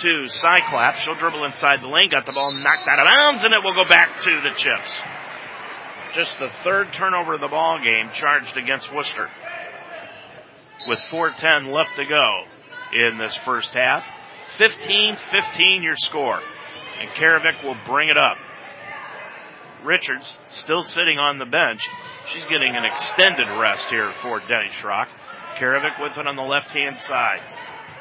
to 0.00 0.28
Cy 0.28 0.61
Clapp. 0.68 0.96
She'll 0.96 1.14
dribble 1.14 1.44
inside 1.44 1.81
the 1.81 1.88
lane, 1.88 2.11
got 2.11 2.26
the 2.26 2.33
ball 2.33 2.52
knocked 2.52 2.88
out 2.88 2.98
of 2.98 3.07
bounds, 3.07 3.44
and 3.44 3.55
it 3.55 3.62
will 3.62 3.74
go 3.74 3.88
back 3.88 4.20
to 4.22 4.40
the 4.42 4.50
Chips. 4.57 4.98
Just 6.14 6.38
the 6.38 6.50
third 6.62 6.92
turnover 6.92 7.35
of 7.35 7.40
the 7.40 7.48
ball 7.48 7.78
game 7.83 8.11
charged 8.12 8.57
against 8.57 8.92
Wooster 8.92 9.28
with 10.87 10.98
4.10 11.11 11.72
left 11.72 11.96
to 11.96 12.05
go 12.05 12.44
in 12.92 13.18
this 13.18 13.37
first 13.44 13.70
half. 13.72 14.05
15-15 14.59 15.83
your 15.83 15.96
score. 15.96 16.40
And 17.00 17.09
Karavik 17.11 17.64
will 17.64 17.76
bring 17.87 18.09
it 18.09 18.18
up. 18.18 18.37
Richards 19.85 20.37
still 20.48 20.83
sitting 20.83 21.18
on 21.18 21.38
the 21.38 21.46
bench. 21.46 21.81
She's 22.26 22.44
getting 22.44 22.76
an 22.76 22.85
extended 22.85 23.48
rest 23.59 23.88
here 23.88 24.12
for 24.22 24.38
Denny 24.40 24.70
Schrock. 24.70 25.09
Karavik 25.57 26.00
with 26.00 26.16
it 26.18 26.26
on 26.26 26.37
the 26.37 26.42
left 26.42 26.70
hand 26.70 26.98
side. 26.98 27.40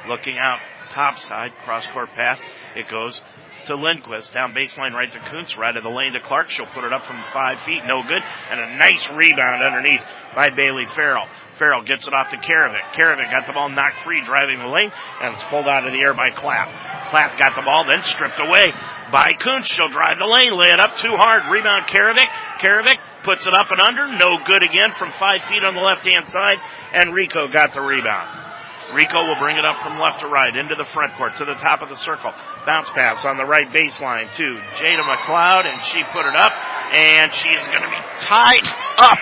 Looking 0.07 0.37
out 0.37 0.59
top 0.91 1.17
side, 1.17 1.51
cross 1.65 1.87
court 1.87 2.09
pass. 2.15 2.41
It 2.75 2.89
goes 2.89 3.21
to 3.65 3.75
Lindquist. 3.75 4.33
Down 4.33 4.53
baseline 4.53 4.93
right 4.93 5.11
to 5.11 5.19
Kuntz. 5.19 5.57
Right 5.57 5.75
of 5.75 5.83
the 5.83 5.89
lane 5.89 6.13
to 6.13 6.21
Clark. 6.21 6.49
She'll 6.49 6.69
put 6.73 6.83
it 6.83 6.93
up 6.93 7.05
from 7.05 7.23
five 7.33 7.59
feet. 7.61 7.81
No 7.85 8.01
good. 8.03 8.21
And 8.49 8.59
a 8.59 8.77
nice 8.77 9.07
rebound 9.09 9.63
underneath 9.63 10.03
by 10.35 10.49
Bailey 10.49 10.85
Farrell. 10.85 11.27
Farrell 11.55 11.83
gets 11.83 12.07
it 12.07 12.13
off 12.13 12.31
to 12.31 12.37
Karavik. 12.37 12.93
Karavik 12.95 13.29
got 13.29 13.45
the 13.45 13.53
ball 13.53 13.69
knocked 13.69 14.01
free 14.01 14.23
driving 14.25 14.59
the 14.59 14.71
lane 14.71 14.91
and 15.21 15.35
it's 15.35 15.45
pulled 15.45 15.67
out 15.67 15.85
of 15.85 15.93
the 15.93 15.99
air 15.99 16.13
by 16.13 16.31
Clapp. 16.31 17.09
Clapp 17.09 17.37
got 17.37 17.55
the 17.55 17.61
ball 17.61 17.85
then 17.85 18.01
stripped 18.03 18.39
away 18.39 18.65
by 19.11 19.29
Kuntz. 19.37 19.67
She'll 19.67 19.89
drive 19.89 20.17
the 20.17 20.25
lane, 20.25 20.57
lay 20.57 20.69
it 20.69 20.79
up 20.79 20.97
too 20.97 21.13
hard. 21.13 21.51
Rebound 21.51 21.87
Karavik. 21.87 22.29
Karavik 22.59 22.97
puts 23.23 23.45
it 23.45 23.53
up 23.53 23.69
and 23.69 23.79
under. 23.79 24.07
No 24.07 24.41
good 24.41 24.63
again 24.63 24.97
from 24.97 25.11
five 25.11 25.43
feet 25.43 25.61
on 25.63 25.75
the 25.75 25.81
left 25.81 26.05
hand 26.07 26.27
side 26.27 26.57
and 26.93 27.13
Rico 27.13 27.47
got 27.47 27.73
the 27.73 27.81
rebound. 27.81 28.50
Rico 28.93 29.27
will 29.27 29.39
bring 29.39 29.57
it 29.57 29.65
up 29.65 29.79
from 29.79 29.99
left 29.99 30.19
to 30.21 30.27
right 30.27 30.55
into 30.55 30.75
the 30.75 30.85
front 30.85 31.15
court 31.15 31.37
to 31.37 31.45
the 31.45 31.55
top 31.55 31.81
of 31.81 31.89
the 31.89 31.95
circle. 31.95 32.31
Bounce 32.65 32.89
pass 32.89 33.23
on 33.25 33.37
the 33.37 33.45
right 33.45 33.67
baseline 33.67 34.33
to 34.35 34.43
Jada 34.75 35.03
McLeod 35.03 35.65
and 35.65 35.83
she 35.83 36.03
put 36.11 36.25
it 36.25 36.35
up 36.35 36.51
and 36.93 37.33
she 37.33 37.49
is 37.49 37.67
going 37.67 37.83
to 37.83 37.89
be 37.89 38.03
tied 38.19 38.67
up 38.97 39.17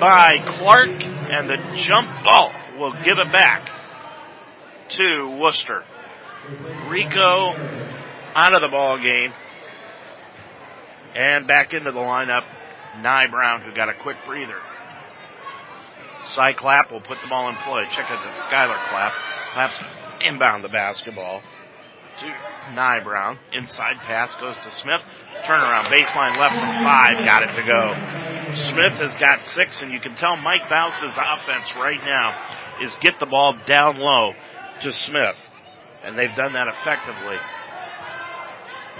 by 0.00 0.38
Clark 0.46 1.02
and 1.02 1.48
the 1.48 1.58
jump 1.76 2.24
ball 2.24 2.52
will 2.78 2.92
give 2.92 3.18
it 3.18 3.32
back 3.32 3.70
to 4.88 5.38
Wooster. 5.40 5.84
Rico 6.88 7.54
out 8.34 8.54
of 8.54 8.60
the 8.60 8.68
ball 8.68 8.98
game 8.98 9.32
and 11.14 11.46
back 11.46 11.72
into 11.72 11.92
the 11.92 11.98
lineup. 11.98 12.42
Nye 13.00 13.26
Brown 13.28 13.62
who 13.62 13.74
got 13.74 13.88
a 13.88 13.94
quick 13.94 14.16
breather. 14.24 14.60
Cy 16.34 16.52
Clapp 16.52 16.90
will 16.90 17.00
put 17.00 17.20
the 17.22 17.28
ball 17.28 17.48
in 17.48 17.54
play. 17.56 17.86
Check 17.90 18.10
it 18.10 18.16
to 18.16 18.28
Skylar 18.42 18.88
Clapp. 18.88 19.12
Claps 19.52 19.76
inbound 20.20 20.64
the 20.64 20.68
basketball 20.68 21.40
to 22.18 22.26
Nye 22.74 22.98
Brown. 23.04 23.38
Inside 23.52 23.98
pass 24.02 24.34
goes 24.34 24.56
to 24.64 24.70
Smith. 24.72 25.00
Turnaround 25.44 25.86
baseline 25.86 26.36
left 26.36 26.54
from 26.54 26.82
five. 26.82 27.24
Got 27.24 27.44
it 27.44 27.52
to 27.54 27.62
go. 27.62 27.94
Smith 28.52 28.98
has 28.98 29.14
got 29.16 29.44
six 29.44 29.80
and 29.80 29.92
you 29.92 30.00
can 30.00 30.16
tell 30.16 30.36
Mike 30.36 30.68
Bouse's 30.68 31.16
offense 31.16 31.72
right 31.76 32.04
now 32.04 32.34
is 32.82 32.96
get 32.96 33.20
the 33.20 33.26
ball 33.26 33.56
down 33.66 33.96
low 33.96 34.32
to 34.82 34.92
Smith. 34.92 35.38
And 36.02 36.18
they've 36.18 36.34
done 36.34 36.54
that 36.54 36.66
effectively. 36.66 37.38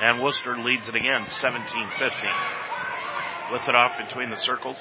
And 0.01 0.23
Wooster 0.23 0.57
leads 0.59 0.89
it 0.89 0.95
again, 0.95 1.27
17-15. 1.27 3.53
With 3.53 3.69
it 3.69 3.75
off 3.75 3.99
between 3.99 4.31
the 4.31 4.37
circles 4.37 4.81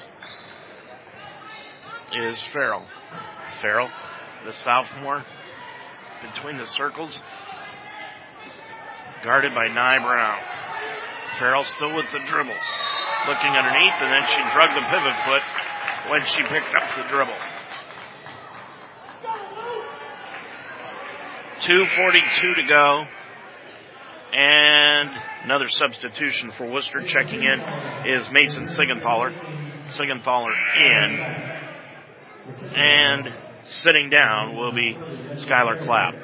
is 2.12 2.42
Farrell. 2.52 2.86
Farrell, 3.60 3.90
the 4.44 4.52
sophomore, 4.52 5.24
between 6.22 6.56
the 6.58 6.66
circles, 6.66 7.20
guarded 9.22 9.54
by 9.54 9.68
Nye 9.68 9.98
Brown. 9.98 10.38
Farrell 11.38 11.64
still 11.64 11.94
with 11.94 12.06
the 12.12 12.20
dribble. 12.20 12.56
Looking 13.26 13.50
underneath, 13.50 13.94
and 14.00 14.12
then 14.12 14.28
she 14.28 14.42
drug 14.52 14.74
the 14.74 14.86
pivot 14.90 15.16
foot 15.24 15.42
when 16.10 16.24
she 16.26 16.42
picked 16.42 16.74
up 16.74 16.96
the 16.96 17.08
dribble. 17.08 17.32
2.42 21.60 22.54
to 22.56 22.62
go. 22.68 23.04
And 24.36 25.10
another 25.44 25.68
substitution 25.68 26.50
for 26.50 26.66
Wooster 26.66 27.02
checking 27.02 27.42
in 27.42 27.60
is 28.06 28.28
Mason 28.30 28.66
Sigenthaler. 28.66 29.32
Sigenthaler 29.88 30.52
in. 30.76 31.53
And 32.74 33.32
sitting 33.64 34.10
down 34.10 34.56
will 34.56 34.72
be 34.72 34.94
Skylar 35.34 35.84
Clapp. 35.84 36.14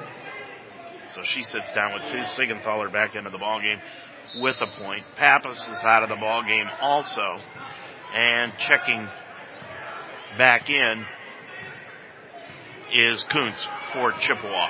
So 1.14 1.22
she 1.24 1.42
sits 1.42 1.72
down 1.72 1.94
with 1.94 2.02
two. 2.02 2.18
Sigenthaler 2.18 2.92
back 2.92 3.14
into 3.14 3.30
the 3.30 3.38
ball 3.38 3.60
game 3.60 3.78
with 4.40 4.60
a 4.60 4.66
point. 4.66 5.04
Pappas 5.16 5.66
is 5.68 5.82
out 5.84 6.02
of 6.02 6.08
the 6.08 6.16
ball 6.16 6.42
game 6.44 6.66
also. 6.80 7.38
And 8.14 8.52
checking 8.58 9.08
back 10.38 10.68
in 10.68 11.04
is 12.92 13.24
Kuntz 13.24 13.66
for 13.92 14.12
Chippewa. 14.12 14.68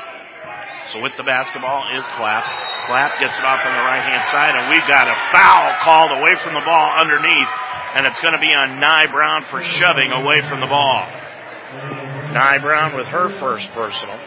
So 0.92 1.00
with 1.00 1.12
the 1.16 1.24
basketball 1.24 1.96
is 1.96 2.04
Clapp. 2.16 2.44
Clapp 2.86 3.20
gets 3.20 3.38
it 3.38 3.44
off 3.44 3.64
on 3.64 3.72
the 3.72 3.84
right 3.84 4.02
hand 4.02 4.24
side 4.24 4.54
and 4.56 4.70
we've 4.70 4.88
got 4.88 5.08
a 5.08 5.16
foul 5.32 5.74
called 5.80 6.10
away 6.10 6.34
from 6.36 6.54
the 6.54 6.64
ball 6.64 6.90
underneath 6.96 7.52
and 7.94 8.06
it's 8.06 8.18
going 8.20 8.34
to 8.34 8.40
be 8.40 8.54
on 8.54 8.80
Nye 8.80 9.06
Brown 9.06 9.44
for 9.44 9.62
shoving 9.62 10.12
away 10.12 10.42
from 10.42 10.60
the 10.60 10.66
ball. 10.66 11.06
Nye 12.32 12.58
Brown 12.58 12.96
with 12.96 13.06
her 13.06 13.28
first 13.38 13.70
personal. 13.72 14.18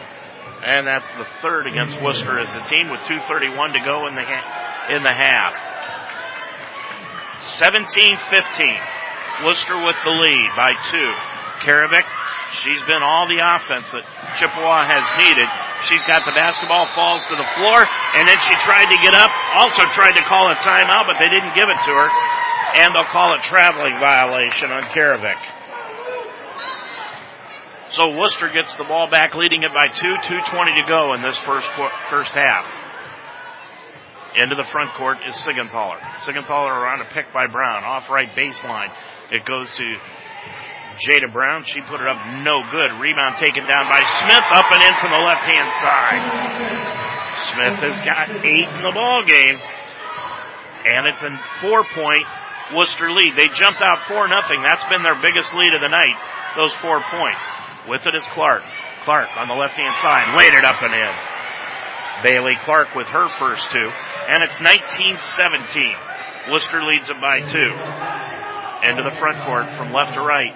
And 0.64 0.86
that's 0.86 1.08
the 1.18 1.26
third 1.42 1.66
against 1.66 2.00
Wooster 2.00 2.38
as 2.38 2.48
a 2.54 2.64
team 2.64 2.88
with 2.88 3.00
2.31 3.04 3.76
to 3.76 3.84
go 3.84 4.06
in 4.08 4.14
the, 4.14 4.24
ha- 4.24 4.88
in 4.96 5.02
the 5.02 5.12
half. 5.12 5.52
17-15. 7.60 9.44
Wooster 9.44 9.76
with 9.76 9.96
the 10.04 10.14
lead 10.14 10.50
by 10.56 10.72
two. 10.88 11.10
Karavik, 11.64 12.06
she's 12.52 12.80
been 12.88 13.02
all 13.02 13.28
the 13.28 13.40
offense 13.40 13.90
that 13.92 14.04
Chippewa 14.40 14.88
has 14.88 15.04
needed. 15.20 15.48
She's 15.88 16.04
got 16.08 16.24
the 16.24 16.32
basketball, 16.32 16.88
falls 16.96 17.24
to 17.28 17.36
the 17.36 17.48
floor, 17.60 17.84
and 18.16 18.24
then 18.24 18.38
she 18.40 18.54
tried 18.64 18.88
to 18.88 18.98
get 19.04 19.12
up, 19.12 19.28
also 19.52 19.84
tried 19.92 20.16
to 20.16 20.24
call 20.24 20.48
a 20.48 20.56
timeout, 20.64 21.04
but 21.04 21.20
they 21.20 21.28
didn't 21.28 21.52
give 21.52 21.68
it 21.68 21.76
to 21.76 21.92
her. 21.92 22.08
And 22.80 22.94
they'll 22.94 23.10
call 23.12 23.36
a 23.36 23.40
traveling 23.44 24.00
violation 24.00 24.72
on 24.72 24.82
Karavik. 24.92 25.40
So 27.90 28.16
Wooster 28.18 28.48
gets 28.48 28.76
the 28.76 28.84
ball 28.84 29.08
back, 29.08 29.34
leading 29.34 29.62
it 29.62 29.72
by 29.74 29.86
two, 29.86 30.14
2.20 30.14 30.80
to 30.80 30.88
go 30.88 31.14
in 31.14 31.22
this 31.22 31.38
first, 31.38 31.68
first 32.10 32.32
half. 32.32 32.66
Into 34.36 34.56
the 34.56 34.64
front 34.72 34.90
court 34.94 35.18
is 35.28 35.34
Sigenthaler. 35.36 36.00
Sigenthaler 36.26 36.74
around 36.74 37.02
a 37.02 37.08
pick 37.14 37.32
by 37.32 37.46
Brown, 37.46 37.84
off 37.84 38.10
right 38.10 38.28
baseline. 38.34 38.90
It 39.30 39.44
goes 39.44 39.70
to 39.70 39.86
Jada 41.06 41.32
Brown. 41.32 41.64
She 41.64 41.80
put 41.82 42.00
it 42.00 42.06
up 42.06 42.18
no 42.42 42.62
good. 42.66 42.98
Rebound 42.98 43.36
taken 43.36 43.62
down 43.62 43.86
by 43.86 44.02
Smith, 44.02 44.46
up 44.50 44.66
and 44.72 44.82
in 44.82 44.94
from 44.98 45.10
the 45.14 45.22
left 45.22 45.44
hand 45.46 45.70
side. 45.78 46.22
Smith 47.54 47.78
has 47.78 48.00
got 48.02 48.30
eight 48.44 48.66
in 48.66 48.82
the 48.82 48.90
ball 48.92 49.24
game. 49.24 49.58
And 50.86 51.06
it's 51.06 51.22
a 51.22 51.30
four 51.60 51.84
point 51.84 52.26
Wooster 52.74 53.12
lead. 53.12 53.36
They 53.36 53.48
jumped 53.48 53.80
out 53.82 54.02
four 54.08 54.26
nothing. 54.26 54.62
That's 54.62 54.84
been 54.88 55.02
their 55.02 55.20
biggest 55.20 55.54
lead 55.54 55.74
of 55.74 55.80
the 55.80 55.88
night, 55.88 56.16
those 56.56 56.72
four 56.74 57.00
points. 57.10 57.44
With 57.88 58.06
it 58.06 58.14
is 58.14 58.24
Clark. 58.32 58.62
Clark 59.02 59.36
on 59.36 59.48
the 59.48 59.54
left 59.54 59.76
hand 59.76 59.94
side, 59.96 60.36
laid 60.36 60.54
it 60.54 60.64
up 60.64 60.80
and 60.80 60.94
in. 60.94 61.14
Bailey 62.22 62.56
Clark 62.64 62.94
with 62.94 63.06
her 63.08 63.28
first 63.28 63.70
two, 63.70 63.90
and 64.28 64.42
it's 64.42 64.58
19-17. 64.58 66.50
Wooster 66.50 66.82
leads 66.82 67.10
it 67.10 67.20
by 67.20 67.40
two. 67.40 67.72
Into 68.88 69.02
the 69.02 69.16
front 69.18 69.40
court 69.44 69.74
from 69.74 69.92
left 69.92 70.14
to 70.14 70.20
right 70.20 70.54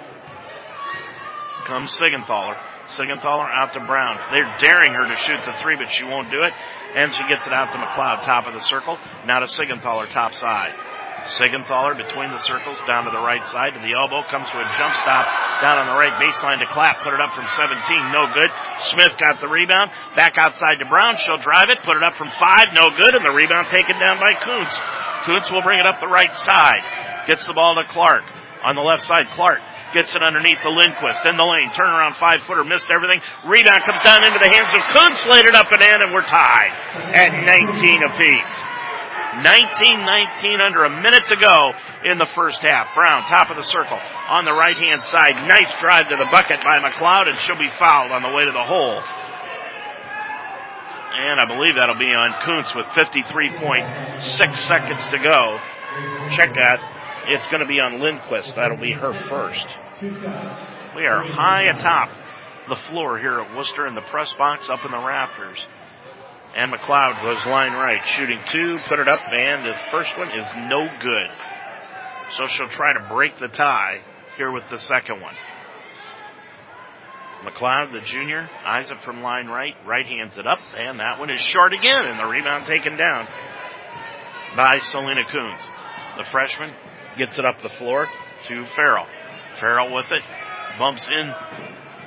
comes 1.68 1.92
Sigenthaler. 1.92 2.56
Sigenthaler 2.88 3.46
out 3.46 3.74
to 3.74 3.80
Brown. 3.84 4.18
They're 4.32 4.56
daring 4.58 4.94
her 4.94 5.06
to 5.06 5.16
shoot 5.16 5.38
the 5.44 5.52
three, 5.60 5.76
but 5.76 5.90
she 5.92 6.02
won't 6.02 6.30
do 6.30 6.42
it. 6.42 6.52
And 6.96 7.12
she 7.12 7.22
gets 7.28 7.46
it 7.46 7.52
out 7.52 7.70
to 7.72 7.78
McLeod, 7.78 8.24
top 8.24 8.46
of 8.46 8.54
the 8.54 8.60
circle. 8.60 8.98
Now 9.26 9.40
to 9.40 9.46
Sigenthaler, 9.46 10.08
top 10.08 10.34
side. 10.34 10.72
Sigenthaler 11.26 11.96
between 11.96 12.30
the 12.30 12.38
circles 12.46 12.78
down 12.86 13.04
to 13.04 13.10
the 13.10 13.18
right 13.20 13.44
side 13.46 13.74
to 13.74 13.80
the 13.80 13.98
elbow 13.98 14.22
comes 14.30 14.46
to 14.50 14.56
a 14.56 14.66
jump 14.78 14.94
stop 14.94 15.26
down 15.60 15.78
on 15.78 15.86
the 15.90 15.98
right 15.98 16.14
baseline 16.22 16.62
to 16.62 16.68
Clapp. 16.70 17.02
Put 17.02 17.12
it 17.12 17.20
up 17.20 17.34
from 17.34 17.46
17. 17.46 18.12
No 18.12 18.30
good. 18.30 18.50
Smith 18.78 19.18
got 19.18 19.40
the 19.40 19.48
rebound. 19.48 19.90
Back 20.14 20.38
outside 20.38 20.78
to 20.78 20.86
Brown. 20.86 21.16
She'll 21.18 21.42
drive 21.42 21.70
it. 21.70 21.82
Put 21.82 21.96
it 21.96 22.02
up 22.02 22.14
from 22.14 22.30
five. 22.30 22.70
No 22.72 22.86
good. 22.94 23.14
And 23.14 23.24
the 23.24 23.34
rebound 23.34 23.68
taken 23.68 23.98
down 23.98 24.20
by 24.22 24.38
Kuntz. 24.38 24.74
Kuntz 25.26 25.50
will 25.50 25.62
bring 25.62 25.80
it 25.80 25.86
up 25.86 26.00
the 26.00 26.08
right 26.08 26.32
side. 26.32 27.26
Gets 27.26 27.46
the 27.46 27.54
ball 27.54 27.74
to 27.76 27.84
Clark. 27.90 28.24
On 28.64 28.74
the 28.74 28.82
left 28.82 29.02
side, 29.02 29.26
Clark 29.34 29.60
gets 29.94 30.14
it 30.14 30.22
underneath 30.22 30.58
the 30.62 30.70
Lindquist 30.70 31.24
in 31.24 31.36
the 31.36 31.44
lane. 31.46 31.70
Turnaround 31.70 32.16
five 32.16 32.42
footer, 32.46 32.64
missed 32.64 32.90
everything. 32.90 33.22
Rebound 33.46 33.82
comes 33.86 34.02
down 34.02 34.24
into 34.24 34.38
the 34.42 34.48
hands 34.50 34.72
of 34.74 34.82
Kuntz, 34.92 35.24
laid 35.26 35.46
it 35.46 35.54
up 35.54 35.70
and 35.70 35.80
in, 35.80 36.02
and 36.02 36.12
we're 36.12 36.26
tied 36.26 36.72
at 37.14 37.30
19 37.46 38.02
apiece. 38.02 38.54
19-19 39.44 40.60
under 40.60 40.84
a 40.84 40.90
minute 40.90 41.26
to 41.26 41.36
go 41.36 41.72
in 42.04 42.18
the 42.18 42.28
first 42.34 42.62
half. 42.62 42.94
Brown, 42.94 43.24
top 43.26 43.50
of 43.50 43.56
the 43.56 43.62
circle, 43.62 43.98
on 44.28 44.44
the 44.44 44.52
right 44.52 44.76
hand 44.76 45.02
side. 45.02 45.34
Nice 45.46 45.72
drive 45.80 46.08
to 46.08 46.16
the 46.16 46.28
bucket 46.30 46.60
by 46.62 46.78
McLeod, 46.78 47.28
and 47.28 47.38
she'll 47.38 47.58
be 47.58 47.70
fouled 47.70 48.12
on 48.12 48.22
the 48.22 48.36
way 48.36 48.44
to 48.44 48.52
the 48.52 48.62
hole. 48.62 49.02
And 51.18 51.40
I 51.40 51.46
believe 51.46 51.74
that'll 51.76 51.98
be 51.98 52.14
on 52.14 52.32
Kuntz 52.42 52.74
with 52.74 52.86
53.6 52.86 54.20
seconds 54.54 55.08
to 55.08 55.18
go. 55.18 55.58
Check 56.30 56.54
that. 56.54 56.78
It's 57.26 57.46
going 57.48 57.60
to 57.60 57.66
be 57.66 57.80
on 57.80 58.00
Lindquist. 58.00 58.54
That'll 58.54 58.76
be 58.76 58.92
her 58.92 59.12
first. 59.12 59.66
We 60.00 61.06
are 61.06 61.22
high 61.22 61.64
atop 61.64 62.10
the 62.68 62.76
floor 62.76 63.18
here 63.18 63.40
at 63.40 63.56
Wooster 63.56 63.86
in 63.86 63.94
the 63.94 64.00
press 64.00 64.32
box 64.34 64.70
up 64.70 64.84
in 64.84 64.90
the 64.92 64.98
rafters. 64.98 65.58
And 66.54 66.72
McLeod 66.72 67.22
was 67.24 67.44
line 67.46 67.72
right, 67.72 68.04
shooting 68.04 68.40
two, 68.50 68.78
put 68.88 68.98
it 68.98 69.08
up, 69.08 69.20
and 69.30 69.64
the 69.64 69.74
first 69.90 70.16
one 70.18 70.32
is 70.32 70.46
no 70.68 70.88
good. 71.00 71.30
So 72.32 72.46
she'll 72.46 72.68
try 72.68 72.94
to 72.94 73.08
break 73.08 73.38
the 73.38 73.48
tie 73.48 74.00
here 74.36 74.50
with 74.50 74.64
the 74.70 74.78
second 74.78 75.20
one. 75.20 75.34
McLeod, 77.44 77.92
the 77.92 78.00
junior, 78.00 78.48
eyes 78.66 78.90
it 78.90 79.00
from 79.02 79.22
line 79.22 79.46
right, 79.46 79.74
right 79.86 80.06
hands 80.06 80.38
it 80.38 80.46
up, 80.46 80.58
and 80.76 80.98
that 80.98 81.20
one 81.20 81.30
is 81.30 81.40
short 81.40 81.72
again, 81.72 82.04
and 82.04 82.18
the 82.18 82.24
rebound 82.24 82.66
taken 82.66 82.96
down 82.96 83.28
by 84.56 84.78
Selena 84.78 85.24
Kuntz. 85.24 85.68
The 86.16 86.24
freshman 86.24 86.74
gets 87.16 87.38
it 87.38 87.44
up 87.44 87.62
the 87.62 87.68
floor 87.68 88.08
to 88.44 88.66
Farrell. 88.74 89.06
Farrell 89.60 89.94
with 89.94 90.10
it, 90.10 90.22
bumps 90.78 91.06
in 91.06 91.32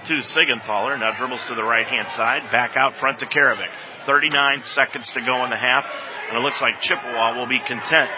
to 0.05 0.13
Sigenthaler, 0.21 0.99
now 0.99 1.15
dribbles 1.17 1.43
to 1.47 1.55
the 1.55 1.63
right 1.63 1.87
hand 1.87 2.09
side, 2.09 2.51
back 2.51 2.75
out 2.75 2.95
front 2.97 3.19
to 3.19 3.25
Karavik. 3.25 3.69
39 4.05 4.63
seconds 4.63 5.09
to 5.11 5.21
go 5.21 5.43
in 5.43 5.49
the 5.49 5.57
half, 5.57 5.85
and 6.29 6.37
it 6.37 6.41
looks 6.41 6.61
like 6.61 6.81
Chippewa 6.81 7.37
will 7.37 7.47
be 7.47 7.59
content 7.59 8.09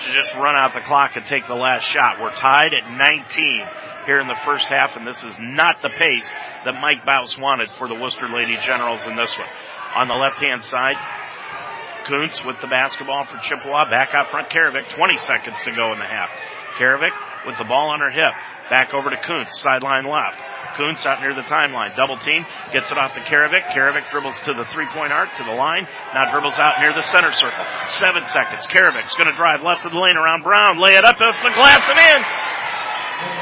to 0.00 0.12
just 0.12 0.34
run 0.34 0.54
out 0.56 0.74
the 0.74 0.80
clock 0.80 1.16
and 1.16 1.26
take 1.26 1.46
the 1.46 1.54
last 1.54 1.84
shot. 1.84 2.20
We're 2.20 2.34
tied 2.34 2.72
at 2.74 2.90
19 2.90 3.66
here 4.06 4.20
in 4.20 4.28
the 4.28 4.38
first 4.44 4.68
half, 4.68 4.96
and 4.96 5.06
this 5.06 5.24
is 5.24 5.36
not 5.40 5.82
the 5.82 5.90
pace 5.90 6.28
that 6.64 6.80
Mike 6.80 7.04
Bouse 7.04 7.38
wanted 7.38 7.70
for 7.78 7.88
the 7.88 7.94
Wooster 7.94 8.28
Lady 8.28 8.56
Generals 8.58 9.04
in 9.06 9.16
this 9.16 9.34
one. 9.36 9.48
On 9.96 10.08
the 10.08 10.14
left-hand 10.14 10.62
side, 10.62 10.96
Kuntz 12.06 12.44
with 12.44 12.60
the 12.60 12.68
basketball 12.68 13.26
for 13.26 13.38
Chippewa. 13.38 13.90
Back 13.90 14.14
out 14.14 14.30
front, 14.30 14.48
Karavik. 14.48 14.94
20 14.94 15.16
seconds 15.18 15.56
to 15.62 15.72
go 15.72 15.92
in 15.92 15.98
the 15.98 16.04
half. 16.04 16.30
Karavik 16.78 17.46
with 17.46 17.58
the 17.58 17.64
ball 17.64 17.90
on 17.90 18.00
her 18.00 18.10
hip. 18.10 18.32
Back 18.70 18.94
over 18.94 19.10
to 19.10 19.16
Kuntz, 19.16 19.62
sideline 19.62 20.04
left. 20.04 20.42
Kuntz 20.76 21.06
out 21.06 21.20
near 21.24 21.32
the 21.32 21.46
timeline. 21.46 21.96
Double 21.96 22.18
team. 22.18 22.44
Gets 22.72 22.92
it 22.92 22.98
off 22.98 23.14
to 23.14 23.22
Karavik. 23.24 23.72
Karavik 23.72 24.10
dribbles 24.10 24.36
to 24.44 24.52
the 24.52 24.68
three 24.74 24.86
point 24.92 25.12
arc 25.12 25.34
to 25.40 25.44
the 25.44 25.56
line. 25.56 25.88
Now 26.12 26.30
dribbles 26.30 26.58
out 26.60 26.80
near 26.80 26.92
the 26.92 27.02
center 27.02 27.32
circle. 27.32 27.64
Seven 27.88 28.26
seconds. 28.28 28.68
Karavik's 28.68 29.16
gonna 29.16 29.34
drive 29.34 29.62
left 29.62 29.86
of 29.86 29.92
the 29.92 29.98
lane 29.98 30.16
around 30.16 30.42
Brown. 30.42 30.78
Lay 30.78 30.94
it 30.94 31.04
up 31.04 31.16
off 31.16 31.40
the 31.40 31.54
glass 31.56 31.88
and 31.88 31.98
in. 31.98 32.20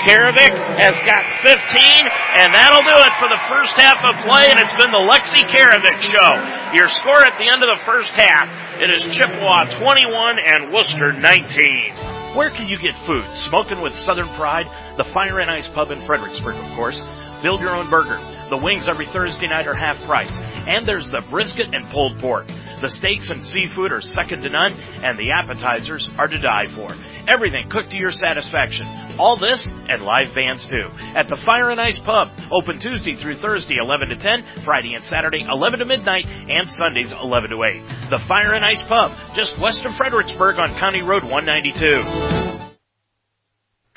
Karavik 0.07 0.55
has 0.79 0.95
got 1.03 1.25
15, 1.43 2.07
and 2.39 2.55
that'll 2.55 2.87
do 2.87 2.95
it 2.95 3.15
for 3.19 3.27
the 3.27 3.43
first 3.51 3.75
half 3.75 3.99
of 3.99 4.23
play, 4.23 4.47
and 4.47 4.61
it's 4.61 4.73
been 4.79 4.93
the 4.93 5.03
Lexi 5.03 5.43
Karavik 5.51 5.99
show. 5.99 6.31
Your 6.79 6.89
score 6.89 7.27
at 7.27 7.37
the 7.39 7.49
end 7.51 7.59
of 7.65 7.79
the 7.79 7.85
first 7.85 8.13
half, 8.15 8.47
it 8.81 8.91
is 8.91 9.03
Chippewa 9.03 9.65
21 9.65 10.39
and 10.39 10.73
Wooster 10.73 11.13
19. 11.13 12.24
Where 12.35 12.51
can 12.51 12.67
you 12.67 12.77
get 12.79 12.99
food? 12.99 13.25
Smoking 13.37 13.81
with 13.81 13.95
Southern 13.95 14.27
Pride, 14.35 14.67
the 14.97 15.05
Fire 15.05 15.39
and 15.39 15.49
Ice 15.49 15.69
Pub 15.69 15.93
in 15.93 16.05
Fredericksburg, 16.05 16.57
of 16.57 16.69
course. 16.75 17.01
Build 17.43 17.61
your 17.61 17.77
own 17.77 17.89
burger. 17.89 18.19
The 18.51 18.57
wings 18.57 18.89
every 18.89 19.07
Thursday 19.07 19.47
night 19.47 19.69
are 19.69 19.75
half 19.75 20.05
price. 20.05 20.33
And 20.67 20.85
there's 20.85 21.09
the 21.09 21.23
brisket 21.31 21.73
and 21.73 21.89
pulled 21.91 22.19
pork. 22.19 22.49
The 22.81 22.89
steaks 22.89 23.31
and 23.31 23.45
seafood 23.45 23.93
are 23.93 24.01
second 24.01 24.43
to 24.43 24.49
none, 24.49 24.73
and 25.05 25.17
the 25.17 25.31
appetizers 25.31 26.09
are 26.19 26.27
to 26.27 26.39
die 26.39 26.67
for. 26.67 26.89
Everything 27.29 27.69
cooked 27.71 27.91
to 27.91 27.99
your 27.99 28.13
satisfaction. 28.13 28.87
All 29.19 29.37
this 29.37 29.67
and 29.89 30.03
live 30.03 30.35
bands 30.35 30.67
too. 30.67 30.91
At 31.15 31.29
the 31.29 31.37
Fire 31.37 31.71
and 31.71 31.81
Ice 31.81 31.99
Pub. 31.99 32.31
Open 32.51 32.79
Tuesday 32.79 33.17
through 33.17 33.37
Thursday 33.37 33.77
11 33.77 34.09
to 34.11 34.17
10, 34.17 34.63
Friday 34.65 34.95
and 34.95 35.05
Saturday 35.05 35.47
11 35.49 35.79
to 35.79 35.85
midnight, 35.85 36.27
and 36.27 36.69
Sundays 36.69 37.13
11 37.13 37.51
to 37.51 37.63
8. 37.63 38.11
The 38.11 38.25
Fire 38.27 38.53
and 38.53 38.65
Ice 38.65 38.83
Pub, 38.83 39.13
just 39.35 39.59
west 39.59 39.85
of 39.85 39.97
Fredericksburg 39.97 40.57
on 40.59 40.79
County 40.79 41.03
Road 41.03 41.25
192. 41.25 42.44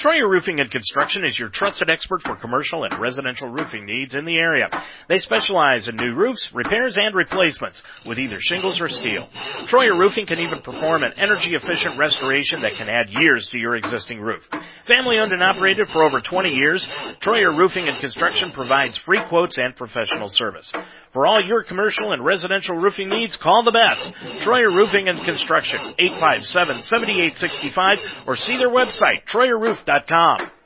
Troyer 0.08 0.30
Roofing 0.30 0.62
and 0.62 0.72
Construction 0.72 1.26
is 1.26 1.38
your 1.38 1.50
trusted 1.50 1.90
expert 1.90 2.22
for 2.22 2.38
commercial 2.38 2.86
and 2.86 2.98
residential 2.98 3.50
roofing 3.50 3.86
needs 3.86 4.16
in 4.16 4.24
the 4.24 4.38
area. 4.38 4.70
They 5.10 5.20
specialize 5.20 5.90
in 5.90 5.98
new 5.98 6.16
roofs, 6.16 6.54
repairs, 6.54 6.96
and 6.96 7.14
replacements 7.14 7.84
with 8.08 8.18
either 8.18 8.40
shingles 8.40 8.80
or 8.80 8.88
steel. 8.88 9.28
Troyer 9.68 10.00
Roofing 10.00 10.26
can 10.26 10.40
even 10.40 10.62
perform 10.62 11.04
an 11.04 11.12
energy 11.18 11.56
efficient 11.56 11.98
restoration 11.98 12.62
that 12.62 12.76
can 12.76 12.88
add 12.88 13.20
years 13.20 13.50
to 13.50 13.58
your 13.58 13.76
existing 13.76 14.22
roof. 14.22 14.48
Family 14.86 15.20
owned 15.20 15.34
and 15.34 15.44
operated 15.44 15.90
for 15.90 16.04
over 16.04 16.22
20 16.22 16.54
years, 16.54 16.88
Troyer 17.20 17.58
Roofing 17.58 17.90
and 17.90 18.00
Construction 18.00 18.54
provides 18.54 18.98
free 18.98 19.20
quotes 19.28 19.58
and 19.58 19.76
professional 19.76 20.30
service. 20.30 20.72
For 21.12 21.28
all 21.28 21.44
your 21.44 21.64
commercial 21.64 22.14
and 22.14 22.24
residential 22.24 22.78
roofing 22.78 23.10
needs, 23.10 23.36
call 23.36 23.64
the 23.64 23.72
best. 23.72 24.14
Troyer 24.46 24.74
Roofing 24.74 25.10
and 25.10 25.20
Construction, 25.20 25.82
857-7865 26.00 28.28
or 28.28 28.38
see 28.38 28.58
their 28.58 28.70
website, 28.70 29.26
TroyerRoof.com. 29.26 29.97
Sports.com 29.98 30.57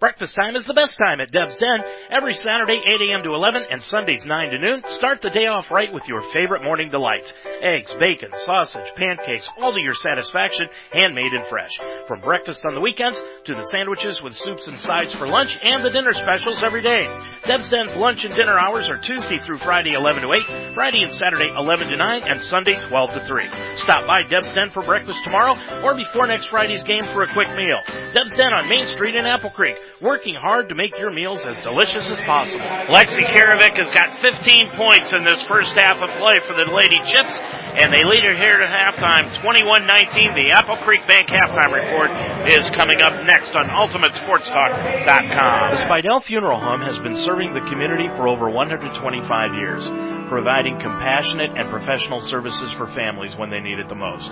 Breakfast 0.00 0.34
time 0.34 0.56
is 0.56 0.64
the 0.64 0.72
best 0.72 0.96
time 0.96 1.20
at 1.20 1.30
Deb's 1.30 1.58
Den. 1.58 1.84
Every 2.08 2.32
Saturday, 2.32 2.80
8 2.86 3.10
a.m. 3.10 3.22
to 3.22 3.34
11 3.34 3.66
and 3.70 3.82
Sundays, 3.82 4.24
9 4.24 4.50
to 4.52 4.58
noon. 4.58 4.82
Start 4.88 5.20
the 5.20 5.28
day 5.28 5.44
off 5.44 5.70
right 5.70 5.92
with 5.92 6.08
your 6.08 6.22
favorite 6.32 6.64
morning 6.64 6.88
delights. 6.88 7.34
Eggs, 7.60 7.94
bacon, 8.00 8.30
sausage, 8.46 8.94
pancakes, 8.96 9.50
all 9.58 9.74
to 9.74 9.78
your 9.78 9.92
satisfaction, 9.92 10.68
handmade 10.90 11.34
and 11.34 11.46
fresh. 11.48 11.78
From 12.08 12.22
breakfast 12.22 12.64
on 12.64 12.74
the 12.74 12.80
weekends 12.80 13.20
to 13.44 13.54
the 13.54 13.64
sandwiches 13.64 14.22
with 14.22 14.34
soups 14.34 14.68
and 14.68 14.78
sides 14.78 15.12
for 15.12 15.28
lunch 15.28 15.60
and 15.62 15.84
the 15.84 15.90
dinner 15.90 16.12
specials 16.12 16.62
every 16.62 16.80
day. 16.80 17.06
Deb's 17.44 17.68
Den's 17.68 17.94
lunch 17.96 18.24
and 18.24 18.34
dinner 18.34 18.58
hours 18.58 18.88
are 18.88 19.02
Tuesday 19.02 19.38
through 19.44 19.58
Friday, 19.58 19.92
11 19.92 20.22
to 20.22 20.32
8, 20.32 20.72
Friday 20.72 21.02
and 21.02 21.12
Saturday, 21.12 21.50
11 21.54 21.88
to 21.88 21.96
9, 21.98 22.22
and 22.22 22.42
Sunday, 22.42 22.80
12 22.88 23.12
to 23.12 23.26
3. 23.26 23.44
Stop 23.76 24.06
by 24.06 24.22
Deb's 24.22 24.50
Den 24.54 24.70
for 24.70 24.82
breakfast 24.82 25.20
tomorrow 25.24 25.54
or 25.84 25.94
before 25.94 26.26
next 26.26 26.46
Friday's 26.46 26.84
game 26.84 27.04
for 27.12 27.22
a 27.22 27.28
quick 27.34 27.54
meal. 27.54 27.82
Deb's 28.14 28.34
Den 28.34 28.54
on 28.54 28.66
Main 28.66 28.86
Street 28.86 29.14
in 29.14 29.26
Apple 29.26 29.50
Creek 29.50 29.76
working 30.00 30.34
hard 30.34 30.70
to 30.70 30.74
make 30.74 30.98
your 30.98 31.10
meals 31.10 31.44
as 31.44 31.60
delicious 31.62 32.08
as 32.08 32.18
possible. 32.24 32.64
Lexi 32.88 33.20
Karavik 33.28 33.76
has 33.76 33.90
got 33.92 34.16
15 34.20 34.70
points 34.76 35.12
in 35.12 35.24
this 35.24 35.42
first 35.42 35.72
half 35.76 36.00
of 36.00 36.08
play 36.16 36.40
for 36.40 36.54
the 36.56 36.64
Lady 36.72 36.96
Chips, 37.04 37.38
and 37.76 37.92
they 37.92 38.04
lead 38.04 38.24
it 38.24 38.36
here 38.36 38.60
at 38.60 38.70
halftime, 38.72 39.28
21-19. 39.44 40.34
The 40.34 40.52
Apple 40.52 40.78
Creek 40.78 41.06
Bank 41.06 41.28
halftime 41.28 41.74
report 41.76 42.10
is 42.48 42.70
coming 42.70 43.02
up 43.02 43.12
next 43.24 43.54
on 43.54 43.68
UltimateSportsTalk.com. 43.68 45.70
The 45.76 45.82
Spidell 45.84 46.22
Funeral 46.24 46.58
Home 46.58 46.80
has 46.80 46.98
been 46.98 47.16
serving 47.16 47.52
the 47.52 47.60
community 47.68 48.08
for 48.16 48.26
over 48.26 48.48
125 48.48 49.52
years, 49.54 49.86
providing 50.30 50.78
compassionate 50.78 51.50
and 51.58 51.68
professional 51.68 52.20
services 52.22 52.72
for 52.72 52.86
families 52.86 53.36
when 53.36 53.50
they 53.50 53.60
need 53.60 53.78
it 53.80 53.88
the 53.88 53.98
most. 53.98 54.30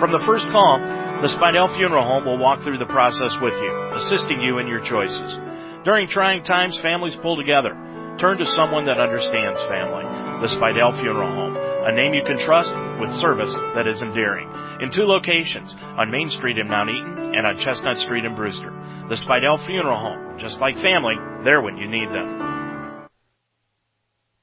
From 0.00 0.10
the 0.10 0.24
first 0.24 0.48
call, 0.48 0.78
the 1.20 1.28
Spidell 1.28 1.72
Funeral 1.76 2.02
Home 2.02 2.24
will 2.24 2.38
walk 2.38 2.62
through 2.62 2.78
the 2.78 2.86
process 2.86 3.36
with 3.40 3.54
you, 3.54 3.90
assisting 3.92 4.40
you 4.40 4.58
in 4.58 4.66
your 4.66 4.80
choices. 4.80 5.36
During 5.84 6.08
trying 6.08 6.42
times, 6.42 6.80
families 6.80 7.14
pull 7.14 7.36
together. 7.36 7.76
Turn 8.18 8.38
to 8.38 8.46
someone 8.46 8.86
that 8.86 8.98
understands 8.98 9.60
family. 9.68 10.02
The 10.40 10.48
Spidell 10.48 10.98
Funeral 10.98 11.30
Home, 11.30 11.56
a 11.56 11.92
name 11.92 12.14
you 12.14 12.24
can 12.24 12.38
trust 12.38 12.72
with 12.98 13.12
service 13.12 13.54
that 13.76 13.86
is 13.86 14.02
endearing. 14.02 14.50
In 14.80 14.90
two 14.90 15.04
locations, 15.04 15.74
on 15.96 16.10
Main 16.10 16.30
Street 16.30 16.58
in 16.58 16.68
Mount 16.68 16.90
Eaton 16.90 17.34
and 17.34 17.46
on 17.46 17.58
Chestnut 17.58 17.98
Street 17.98 18.24
in 18.24 18.34
Brewster. 18.34 18.72
The 19.08 19.16
Spidell 19.16 19.64
Funeral 19.66 19.98
Home, 19.98 20.38
just 20.38 20.58
like 20.58 20.76
family, 20.80 21.14
there 21.44 21.60
when 21.60 21.76
you 21.76 21.86
need 21.86 22.08
them. 22.08 22.53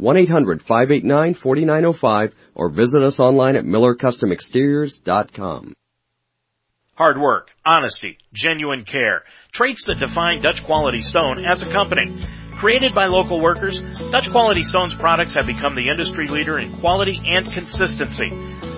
1-800-589-4905 0.00 2.32
or 2.54 2.70
visit 2.70 3.02
us 3.02 3.20
online 3.20 3.56
at 3.56 3.64
millercustomexteriors.com. 3.64 5.74
Hard 6.94 7.18
work, 7.18 7.48
honesty, 7.64 8.18
genuine 8.34 8.84
care, 8.84 9.22
traits 9.52 9.84
that 9.86 9.98
define 9.98 10.42
Dutch 10.42 10.62
Quality 10.64 11.00
Stone 11.00 11.42
as 11.44 11.66
a 11.66 11.72
company. 11.72 12.14
Created 12.58 12.94
by 12.94 13.06
local 13.06 13.40
workers, 13.40 13.80
Dutch 14.10 14.30
Quality 14.30 14.64
Stone's 14.64 14.94
products 14.94 15.32
have 15.34 15.46
become 15.46 15.74
the 15.74 15.88
industry 15.88 16.28
leader 16.28 16.58
in 16.58 16.70
quality 16.76 17.18
and 17.24 17.50
consistency. 17.50 18.28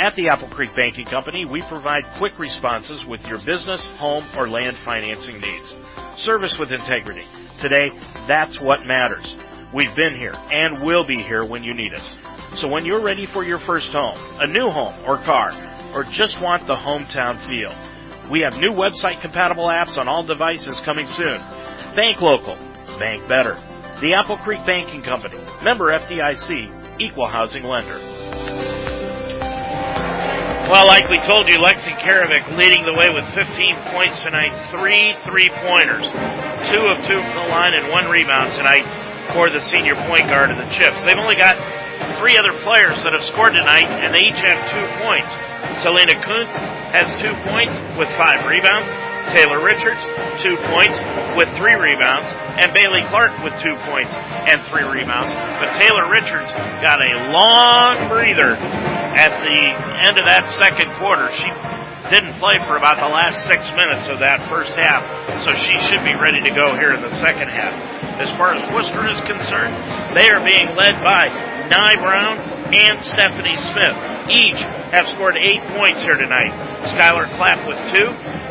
At 0.00 0.14
the 0.14 0.28
Apple 0.28 0.48
Creek 0.48 0.74
Banking 0.74 1.04
Company, 1.04 1.44
we 1.44 1.62
provide 1.62 2.04
quick 2.16 2.38
responses 2.38 3.04
with 3.04 3.28
your 3.28 3.38
business, 3.40 3.84
home, 3.96 4.24
or 4.36 4.48
land 4.48 4.76
financing 4.76 5.40
needs. 5.40 5.72
Service 6.16 6.58
with 6.58 6.70
integrity. 6.70 7.24
Today, 7.58 7.90
that's 8.26 8.60
what 8.60 8.86
matters. 8.86 9.34
We've 9.72 9.94
been 9.94 10.16
here 10.16 10.34
and 10.50 10.82
will 10.82 11.04
be 11.04 11.22
here 11.22 11.44
when 11.44 11.62
you 11.62 11.74
need 11.74 11.94
us. 11.94 12.20
So 12.60 12.68
when 12.68 12.84
you're 12.84 13.02
ready 13.02 13.26
for 13.26 13.44
your 13.44 13.58
first 13.58 13.92
home, 13.92 14.16
a 14.40 14.46
new 14.46 14.68
home 14.68 14.94
or 15.06 15.18
car, 15.18 15.52
or 15.94 16.04
just 16.04 16.40
want 16.40 16.66
the 16.66 16.74
hometown 16.74 17.38
feel, 17.38 17.74
we 18.30 18.40
have 18.40 18.58
new 18.58 18.70
website 18.70 19.20
compatible 19.20 19.68
apps 19.68 19.98
on 19.98 20.08
all 20.08 20.22
devices 20.22 20.76
coming 20.80 21.06
soon. 21.06 21.40
Bank 21.94 22.20
local. 22.20 22.56
Bank 22.98 23.26
better. 23.28 23.56
The 24.00 24.14
Apple 24.14 24.36
Creek 24.38 24.64
Banking 24.64 25.02
Company. 25.02 25.34
Member 25.64 25.90
FDIC. 25.90 27.00
Equal 27.00 27.26
housing 27.26 27.64
lender. 27.64 27.98
Well, 30.70 30.86
like 30.86 31.10
we 31.10 31.18
told 31.26 31.48
you, 31.48 31.56
Lexi 31.58 31.90
Karavik 31.98 32.46
leading 32.54 32.86
the 32.86 32.94
way 32.94 33.10
with 33.10 33.26
15 33.34 33.74
points 33.90 34.18
tonight. 34.22 34.54
Three 34.70 35.18
three-pointers. 35.26 36.06
Two 36.70 36.86
of 36.86 37.02
two 37.10 37.18
from 37.18 37.34
the 37.42 37.48
line 37.50 37.74
and 37.74 37.90
one 37.90 38.06
rebound 38.06 38.54
tonight 38.54 38.86
for 39.34 39.50
the 39.50 39.58
senior 39.58 39.96
point 40.06 40.30
guard 40.30 40.54
of 40.54 40.58
the 40.62 40.68
Chips. 40.70 40.94
They've 41.02 41.18
only 41.18 41.34
got 41.34 41.58
three 42.22 42.38
other 42.38 42.54
players 42.62 43.02
that 43.02 43.10
have 43.10 43.24
scored 43.26 43.58
tonight, 43.58 43.90
and 43.90 44.14
they 44.14 44.30
each 44.30 44.38
have 44.38 44.62
two 44.70 44.86
points. 45.02 45.34
Selena 45.82 46.14
Kuntz 46.22 46.54
has 46.94 47.10
two 47.18 47.34
points 47.50 47.74
with 47.98 48.06
five 48.14 48.46
rebounds. 48.46 49.07
Taylor 49.30 49.62
Richards, 49.62 50.02
two 50.42 50.56
points 50.56 50.98
with 51.36 51.48
three 51.58 51.74
rebounds, 51.74 52.28
and 52.58 52.72
Bailey 52.74 53.04
Clark 53.10 53.42
with 53.42 53.54
two 53.62 53.76
points 53.86 54.12
and 54.50 54.62
three 54.66 54.84
rebounds. 54.84 55.30
But 55.60 55.78
Taylor 55.78 56.10
Richards 56.10 56.50
got 56.82 56.98
a 57.02 57.32
long 57.34 58.08
breather 58.08 58.54
at 58.54 59.32
the 59.42 59.60
end 60.06 60.18
of 60.18 60.26
that 60.26 60.48
second 60.58 60.94
quarter. 60.96 61.30
She 61.32 61.48
didn't 62.10 62.40
play 62.40 62.56
for 62.64 62.76
about 62.76 62.98
the 62.98 63.10
last 63.10 63.44
six 63.46 63.68
minutes 63.76 64.08
of 64.08 64.20
that 64.20 64.48
first 64.48 64.72
half, 64.72 65.04
so 65.44 65.52
she 65.52 65.76
should 65.88 66.02
be 66.04 66.16
ready 66.16 66.40
to 66.40 66.52
go 66.56 66.72
here 66.72 66.92
in 66.92 67.02
the 67.02 67.12
second 67.12 67.52
half. 67.52 67.74
As 68.18 68.32
far 68.34 68.56
as 68.56 68.66
Wooster 68.72 69.06
is 69.06 69.20
concerned, 69.20 69.76
they 70.16 70.26
are 70.32 70.42
being 70.42 70.74
led 70.74 70.98
by 71.04 71.28
Nye 71.68 71.98
Brown 72.00 72.38
and 72.74 73.00
Stephanie 73.00 73.56
Smith. 73.56 73.94
Each 74.32 74.58
have 74.90 75.06
scored 75.08 75.36
eight 75.44 75.62
points 75.76 76.02
here 76.02 76.16
tonight. 76.16 76.50
Skylar 76.88 77.28
Clapp 77.36 77.68
with 77.68 77.78
two, 77.92 78.08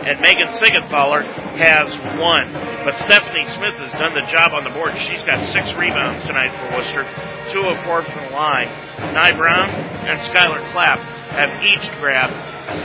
and 0.08 0.22
Megan 0.22 0.48
Sigenthaler 0.48 1.28
has 1.60 1.92
one. 2.18 2.48
But 2.86 2.98
Stephanie 2.98 3.44
Smith 3.46 3.76
has 3.76 3.92
done 3.92 4.14
the 4.16 4.26
job 4.32 4.54
on 4.54 4.64
the 4.64 4.70
board. 4.70 4.98
She's 4.98 5.24
got 5.24 5.44
six 5.44 5.74
rebounds 5.76 6.24
tonight 6.24 6.56
for 6.56 6.78
Wooster, 6.78 7.04
two 7.52 7.68
of 7.68 7.84
four 7.84 8.04
from 8.04 8.24
the 8.24 8.32
line. 8.32 8.72
Nye 9.12 9.36
Brown 9.36 9.70
and 10.08 10.20
Skylar 10.22 10.72
Clapp 10.72 11.00
have 11.36 11.62
each 11.62 11.92
grabbed 12.00 12.32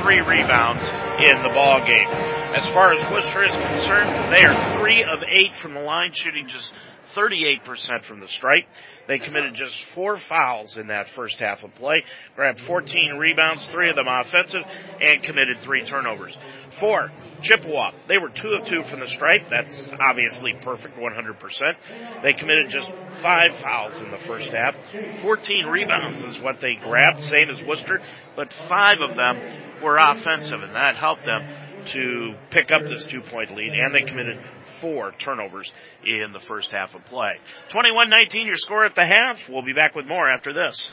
three 0.03 0.19
rebounds 0.19 0.83
in 1.23 1.43
the 1.47 1.55
ball 1.55 1.79
game. 1.87 2.11
As 2.59 2.69
far 2.69 2.93
as 2.93 3.07
Wooster 3.07 3.45
is 3.47 3.53
concerned, 3.53 4.35
they 4.35 4.45
are 4.45 4.79
three 4.81 5.05
of 5.05 5.23
eight 5.31 5.55
from 5.55 5.75
the 5.75 5.81
line, 5.81 6.13
shooting 6.15 6.49
just 6.49 6.73
38% 7.15 8.03
from 8.05 8.19
the 8.19 8.29
stripe. 8.29 8.67
They 9.09 9.19
committed 9.19 9.55
just 9.55 9.85
four 9.95 10.19
fouls 10.19 10.77
in 10.77 10.89
that 10.89 11.09
first 11.09 11.39
half 11.39 11.63
of 11.63 11.75
play, 11.75 12.05
grabbed 12.37 12.61
14 12.61 13.15
rebounds, 13.19 13.67
three 13.67 13.91
of 13.91 13.97
them 13.97 14.07
offensive, 14.09 14.63
and 15.01 15.23
committed 15.23 15.61
three 15.63 15.85
turnovers. 15.85 16.37
Four, 16.79 17.11
Chippewa, 17.41 17.93
they 18.09 18.19
were 18.19 18.29
two 18.29 18.57
of 18.61 18.67
two 18.67 18.83
from 18.89 19.01
the 19.01 19.09
stripe. 19.09 19.49
That's 19.51 19.83
obviously 20.01 20.55
perfect 20.63 20.97
100%. 20.97 22.23
They 22.23 22.33
committed 22.33 22.71
just 22.71 22.91
five 23.21 23.57
fouls 23.61 23.97
in 23.99 24.11
the 24.11 24.19
first 24.19 24.51
half. 24.51 24.75
14 25.23 25.67
rebounds 25.67 26.23
is 26.23 26.41
what 26.41 26.61
they 26.61 26.75
grabbed, 26.83 27.21
same 27.23 27.51
as 27.51 27.63
Wooster, 27.67 28.01
but 28.37 28.53
five 28.69 29.01
of 29.01 29.17
them 29.17 29.83
were 29.83 29.99
offensive, 29.99 30.63
and 30.63 30.75
that 30.75 30.97
helped 30.97 31.25
them 31.25 31.43
to 31.87 32.35
pick 32.51 32.71
up 32.71 32.83
this 32.83 33.05
two 33.05 33.21
point 33.21 33.55
lead, 33.55 33.73
and 33.73 33.95
they 33.95 34.03
committed 34.03 34.39
four 34.83 35.13
turnovers 35.13 35.73
in 36.05 36.33
the 36.33 36.41
first 36.41 36.73
half 36.73 36.95
of 36.95 37.03
play. 37.07 37.33
21-19 37.71 38.45
your 38.45 38.57
score 38.57 38.85
at 38.85 38.95
the 38.95 39.07
half. 39.07 39.49
We'll 39.49 39.63
be 39.63 39.73
back 39.73 39.95
with 39.95 40.07
more 40.07 40.29
after 40.29 40.53
this. 40.53 40.93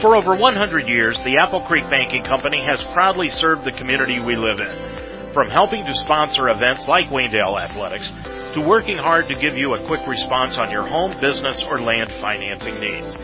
For 0.00 0.16
over 0.16 0.36
100 0.36 0.88
years, 0.88 1.18
the 1.18 1.38
Apple 1.42 1.60
Creek 1.62 1.90
Banking 1.90 2.22
Company 2.22 2.62
has 2.64 2.82
proudly 2.92 3.28
served 3.28 3.64
the 3.64 3.72
community 3.72 4.20
we 4.20 4.36
live 4.36 4.60
in. 4.60 5.32
From 5.34 5.50
helping 5.50 5.84
to 5.84 5.92
sponsor 5.94 6.48
events 6.48 6.86
like 6.86 7.06
Waynedale 7.06 7.58
Athletics, 7.58 8.08
to 8.54 8.60
working 8.60 8.96
hard 8.96 9.26
to 9.26 9.34
give 9.34 9.58
you 9.58 9.72
a 9.74 9.86
quick 9.86 10.06
response 10.06 10.56
on 10.56 10.70
your 10.70 10.86
home, 10.86 11.18
business, 11.20 11.60
or 11.68 11.80
land 11.80 12.12
financing 12.12 12.78
needs. 12.78 13.16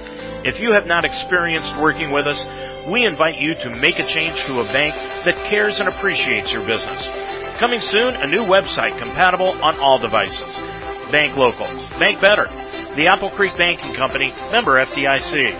If 0.42 0.58
you 0.58 0.72
have 0.72 0.86
not 0.86 1.04
experienced 1.04 1.76
working 1.76 2.10
with 2.10 2.26
us, 2.26 2.44
we 2.90 3.06
invite 3.06 3.38
you 3.38 3.54
to 3.54 3.70
make 3.76 4.00
a 4.00 4.06
change 4.06 4.42
to 4.46 4.58
a 4.58 4.64
bank 4.64 4.94
that 5.24 5.36
cares 5.36 5.78
and 5.78 5.88
appreciates 5.88 6.50
your 6.50 6.66
business. 6.66 7.04
Coming 7.60 7.80
soon, 7.82 8.16
a 8.16 8.26
new 8.26 8.40
website 8.40 8.96
compatible 8.96 9.52
on 9.52 9.78
all 9.80 9.98
devices. 9.98 10.40
Bank 11.12 11.36
local. 11.36 11.68
Bank 12.00 12.18
better. 12.18 12.48
The 12.96 13.06
Apple 13.12 13.28
Creek 13.28 13.54
Banking 13.54 13.92
Company, 13.92 14.32
member 14.50 14.80
FDIC. 14.80 15.52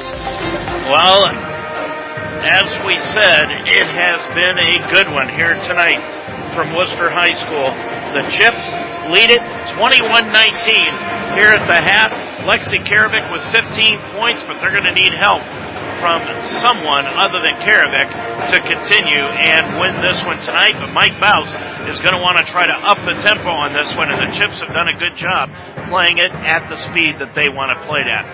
Well, 0.89 1.29
as 1.29 2.73
we 2.89 2.97
said, 2.97 3.53
it 3.69 3.85
has 3.85 4.25
been 4.33 4.57
a 4.57 4.93
good 4.97 5.13
one 5.13 5.29
here 5.29 5.61
tonight 5.61 6.01
from 6.55 6.73
Wooster 6.75 7.11
High 7.13 7.37
School. 7.37 7.69
The 8.17 8.25
Chips 8.33 8.65
lead 9.13 9.29
it 9.29 9.45
21-19 9.77 11.37
here 11.37 11.53
at 11.53 11.69
the 11.69 11.85
half. 11.85 12.17
Lexi 12.49 12.81
Karavik 12.81 13.31
with 13.31 13.45
15 13.53 13.99
points, 14.17 14.43
but 14.49 14.59
they're 14.59 14.73
going 14.73 14.89
to 14.89 14.95
need 14.95 15.13
help 15.21 15.45
from 16.01 16.25
someone 16.65 17.05
other 17.07 17.45
than 17.45 17.61
Karavik 17.61 18.11
to 18.51 18.59
continue 18.65 19.21
and 19.21 19.77
win 19.77 20.01
this 20.01 20.25
one 20.25 20.41
tonight. 20.41 20.75
But 20.81 20.91
Mike 20.97 21.21
Bouse 21.21 21.53
is 21.87 22.01
going 22.01 22.17
to 22.17 22.23
want 22.25 22.41
to 22.41 22.45
try 22.49 22.67
to 22.67 22.77
up 22.89 22.99
the 23.05 23.15
tempo 23.21 23.53
on 23.53 23.77
this 23.77 23.95
one, 23.95 24.11
and 24.11 24.19
the 24.19 24.33
Chips 24.33 24.59
have 24.59 24.73
done 24.73 24.89
a 24.89 24.97
good 24.99 25.15
job 25.15 25.53
playing 25.93 26.19
it 26.19 26.33
at 26.33 26.67
the 26.73 26.77
speed 26.81 27.21
that 27.21 27.37
they 27.37 27.53
want 27.53 27.77
to 27.77 27.87
play 27.87 28.01
it 28.01 28.09
at. 28.09 28.25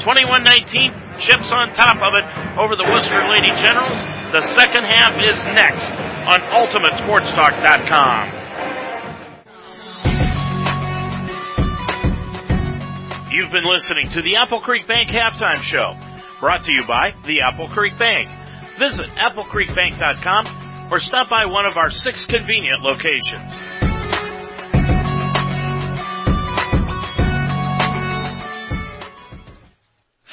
21-19, 0.00 1.18
Chips 1.18 1.50
on 1.50 1.72
top 1.74 1.98
of 1.98 2.14
it 2.14 2.24
over 2.56 2.76
the 2.76 2.86
Wooster 2.88 3.26
Lady 3.28 3.50
Generals. 3.58 3.98
The 4.32 4.42
second 4.54 4.84
half 4.84 5.18
is 5.18 5.42
next 5.52 5.90
on 5.92 6.40
UltimateSportsTalk.com. 6.54 8.46
You've 13.30 13.52
been 13.52 13.64
listening 13.68 14.08
to 14.10 14.22
the 14.22 14.36
Apple 14.36 14.60
Creek 14.60 14.86
Bank 14.86 15.10
Halftime 15.10 15.60
Show, 15.60 15.94
brought 16.40 16.64
to 16.64 16.72
you 16.72 16.86
by 16.86 17.14
the 17.24 17.40
Apple 17.42 17.68
Creek 17.68 17.98
Bank. 17.98 18.28
Visit 18.78 19.06
applecreekbank.com 19.16 20.92
or 20.92 21.00
stop 21.00 21.28
by 21.28 21.46
one 21.46 21.66
of 21.66 21.76
our 21.76 21.90
six 21.90 22.24
convenient 22.26 22.82
locations. 22.82 23.52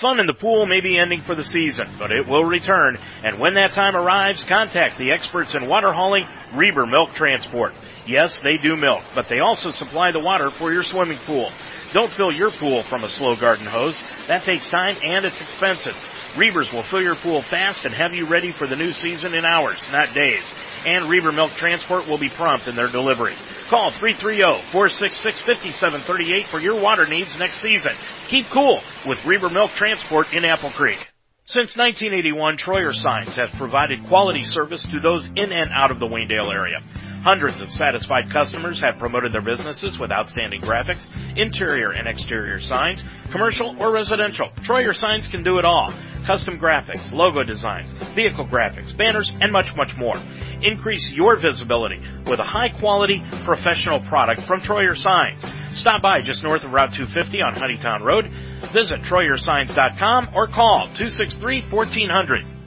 Fun 0.03 0.19
in 0.19 0.25
the 0.25 0.33
pool 0.33 0.65
may 0.65 0.81
be 0.81 0.99
ending 0.99 1.21
for 1.21 1.33
the 1.33 1.45
season, 1.45 1.87
but 1.97 2.11
it 2.11 2.27
will 2.27 2.43
return. 2.43 2.97
And 3.23 3.39
when 3.39 3.53
that 3.53 3.71
time 3.71 3.95
arrives, 3.95 4.43
contact 4.43 4.97
the 4.97 5.13
experts 5.13 5.55
in 5.55 5.69
water 5.69 5.93
hauling, 5.93 6.27
Reber 6.53 6.85
Milk 6.85 7.13
Transport. 7.13 7.73
Yes, 8.05 8.41
they 8.41 8.57
do 8.57 8.75
milk, 8.75 9.01
but 9.15 9.29
they 9.29 9.39
also 9.39 9.69
supply 9.69 10.11
the 10.11 10.19
water 10.19 10.49
for 10.49 10.73
your 10.73 10.83
swimming 10.83 11.19
pool. 11.19 11.49
Don't 11.93 12.11
fill 12.11 12.31
your 12.31 12.51
pool 12.51 12.81
from 12.81 13.03
a 13.03 13.09
slow 13.09 13.35
garden 13.35 13.67
hose. 13.67 14.01
That 14.27 14.41
takes 14.43 14.67
time 14.67 14.95
and 15.03 15.25
it's 15.25 15.39
expensive. 15.39 15.93
Reavers 16.33 16.73
will 16.73 16.81
fill 16.81 17.03
your 17.03 17.13
pool 17.15 17.43
fast 17.43 17.85
and 17.85 17.93
have 17.93 18.15
you 18.15 18.25
ready 18.25 18.51
for 18.51 18.65
the 18.65 18.75
new 18.75 18.91
season 18.91 19.35
in 19.35 19.45
hours, 19.45 19.77
not 19.91 20.11
days. 20.15 20.41
And 20.87 21.05
Reaver 21.05 21.31
Milk 21.31 21.51
Transport 21.51 22.07
will 22.07 22.17
be 22.17 22.29
prompt 22.29 22.67
in 22.67 22.75
their 22.75 22.87
delivery. 22.87 23.35
Call 23.69 23.91
330-466-5738 23.91 26.45
for 26.45 26.59
your 26.59 26.81
water 26.81 27.05
needs 27.05 27.37
next 27.37 27.61
season. 27.61 27.93
Keep 28.27 28.47
cool 28.47 28.81
with 29.05 29.23
Reaver 29.25 29.51
Milk 29.51 29.69
Transport 29.71 30.33
in 30.33 30.45
Apple 30.45 30.71
Creek. 30.71 31.11
Since 31.45 31.77
1981, 31.77 32.57
Troyer 32.57 32.95
Signs 32.95 33.35
has 33.35 33.51
provided 33.51 34.07
quality 34.07 34.43
service 34.43 34.81
to 34.83 34.99
those 34.99 35.27
in 35.27 35.53
and 35.53 35.71
out 35.71 35.91
of 35.91 35.99
the 35.99 36.07
Waynedale 36.07 36.51
area. 36.51 36.81
Hundreds 37.23 37.61
of 37.61 37.71
satisfied 37.71 38.29
customers 38.29 38.81
have 38.81 38.99
promoted 38.99 39.31
their 39.31 39.41
businesses 39.41 39.97
with 39.97 40.11
outstanding 40.11 40.59
graphics, 40.59 41.07
interior 41.37 41.91
and 41.91 42.05
exterior 42.05 42.59
signs, 42.59 43.01
commercial 43.31 43.81
or 43.81 43.93
residential. 43.93 44.49
Troyer 44.67 44.93
Signs 44.93 45.25
can 45.27 45.41
do 45.41 45.57
it 45.57 45.63
all. 45.63 45.93
Custom 46.27 46.59
graphics, 46.59 47.13
logo 47.13 47.41
designs, 47.41 47.93
vehicle 48.13 48.45
graphics, 48.45 48.95
banners, 48.97 49.31
and 49.39 49.53
much, 49.53 49.73
much 49.77 49.95
more. 49.95 50.17
Increase 50.63 51.13
your 51.13 51.37
visibility 51.39 52.01
with 52.25 52.39
a 52.39 52.43
high 52.43 52.69
quality 52.77 53.23
professional 53.45 54.01
product 54.01 54.41
from 54.41 54.59
Troyer 54.59 54.97
Signs. 54.97 55.41
Stop 55.79 56.01
by 56.01 56.21
just 56.21 56.43
north 56.43 56.65
of 56.65 56.73
Route 56.73 56.93
250 56.93 57.41
on 57.41 57.55
Honeytown 57.55 58.01
Road. 58.01 58.29
Visit 58.73 58.99
TroyerSigns.com 59.01 60.31
or 60.35 60.47
call 60.47 60.89
263-1400. 60.89 62.62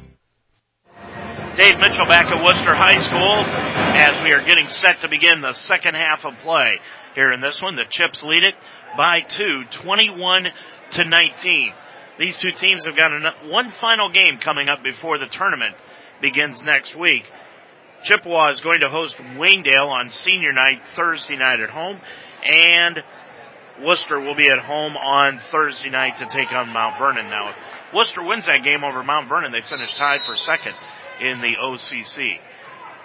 Dave 1.56 1.80
Mitchell 1.80 2.04
back 2.04 2.26
at 2.26 2.44
Wooster 2.44 2.74
High 2.74 2.98
School 2.98 3.40
as 3.96 4.22
we 4.22 4.30
are 4.32 4.44
getting 4.44 4.68
set 4.68 5.00
to 5.00 5.08
begin 5.08 5.40
the 5.40 5.54
second 5.54 5.94
half 5.94 6.22
of 6.26 6.34
play. 6.42 6.78
Here 7.14 7.32
in 7.32 7.40
this 7.40 7.62
one, 7.62 7.76
the 7.76 7.86
Chips 7.88 8.22
lead 8.22 8.44
it 8.44 8.54
by 8.94 9.22
two, 9.22 9.62
21 9.82 10.48
to 10.90 11.04
19. 11.06 11.72
These 12.18 12.36
two 12.36 12.50
teams 12.50 12.84
have 12.84 12.94
got 12.94 13.10
one 13.48 13.70
final 13.70 14.10
game 14.10 14.36
coming 14.36 14.68
up 14.68 14.84
before 14.84 15.16
the 15.16 15.28
tournament 15.28 15.74
begins 16.20 16.60
next 16.60 16.94
week. 16.94 17.24
Chippewa 18.02 18.50
is 18.50 18.60
going 18.60 18.80
to 18.80 18.90
host 18.90 19.16
Waynedale 19.16 19.88
on 19.88 20.10
senior 20.10 20.52
night 20.52 20.82
Thursday 20.94 21.38
night 21.38 21.60
at 21.60 21.70
home 21.70 21.98
and 22.44 23.02
Wooster 23.80 24.20
will 24.20 24.36
be 24.36 24.50
at 24.50 24.58
home 24.58 24.94
on 24.94 25.38
Thursday 25.50 25.88
night 25.88 26.18
to 26.18 26.26
take 26.26 26.52
on 26.52 26.70
Mount 26.70 26.98
Vernon. 26.98 27.30
Now, 27.30 27.48
if 27.48 27.56
Wooster 27.94 28.22
wins 28.22 28.44
that 28.44 28.62
game 28.62 28.84
over 28.84 29.02
Mount 29.02 29.30
Vernon, 29.30 29.52
they 29.52 29.62
finish 29.62 29.94
tied 29.94 30.20
for 30.26 30.36
second 30.36 30.74
in 31.20 31.40
the 31.40 31.56
OCC. 31.62 32.38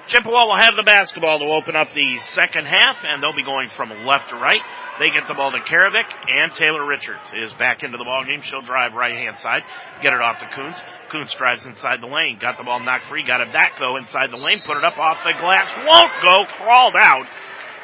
Chippewa 0.08 0.46
will 0.46 0.58
have 0.58 0.76
the 0.76 0.84
basketball 0.84 1.40
to 1.40 1.46
open 1.46 1.76
up 1.76 1.94
the 1.94 2.18
second 2.20 2.66
half, 2.66 3.04
and 3.06 3.22
they'll 3.22 3.36
be 3.36 3.46
going 3.46 3.70
from 3.70 3.90
left 4.06 4.30
to 4.30 4.36
right. 4.36 4.62
They 5.00 5.10
get 5.10 5.24
the 5.28 5.36
ball 5.36 5.52
to 5.52 5.60
Karavik, 5.60 6.10
and 6.28 6.52
Taylor 6.54 6.86
Richards 6.86 7.32
is 7.34 7.54
back 7.54 7.84
into 7.84 7.98
the 7.98 8.04
ball 8.04 8.26
game. 8.26 8.42
She'll 8.42 8.62
drive 8.62 8.94
right 8.94 9.16
hand 9.16 9.38
side, 9.38 9.62
get 10.02 10.14
it 10.14 10.22
off 10.22 10.40
to 10.40 10.50
Kuntz. 10.56 10.82
Kuntz 11.10 11.34
drives 11.36 11.66
inside 11.66 12.02
the 12.02 12.08
lane, 12.08 12.40
got 12.40 12.58
the 12.58 12.64
ball 12.64 12.80
knocked 12.80 13.08
free, 13.08 13.24
got 13.24 13.42
it 13.42 13.54
back 13.54 13.78
though 13.80 13.98
inside 13.98 14.32
the 14.32 14.38
lane, 14.38 14.62
put 14.66 14.78
it 14.78 14.84
up 14.84 14.98
off 14.98 15.24
the 15.24 15.34
glass, 15.40 15.72
won't 15.86 16.12
go, 16.26 16.46
crawled 16.58 16.96
out, 16.98 17.28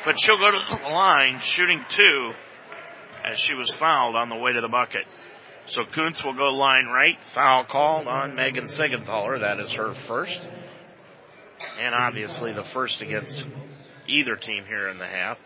but 0.03 0.19
she'll 0.19 0.39
go 0.39 0.51
to 0.51 0.78
the 0.78 0.89
line 0.89 1.39
shooting 1.41 1.86
two 1.89 2.32
as 3.23 3.38
she 3.38 3.53
was 3.53 3.69
fouled 3.71 4.15
on 4.15 4.30
the 4.30 4.36
way 4.36 4.53
to 4.53 4.61
the 4.61 4.67
bucket. 4.67 5.05
So 5.70 5.84
Kuntz 5.84 6.24
will 6.24 6.34
go 6.34 6.53
line 6.53 6.86
right. 6.86 7.18
Foul 7.34 7.65
called 7.65 8.07
on 8.07 8.36
Megan 8.36 8.65
Sigenthaler. 8.65 9.41
That 9.41 9.59
is 9.59 9.74
her 9.74 9.93
first. 9.93 10.39
And 11.80 11.93
obviously 11.93 12.53
the 12.53 12.63
first 12.63 13.01
against 13.01 13.45
either 14.07 14.36
team 14.36 14.63
here 14.65 14.88
in 14.88 14.97
the 14.97 15.05
half. 15.05 15.38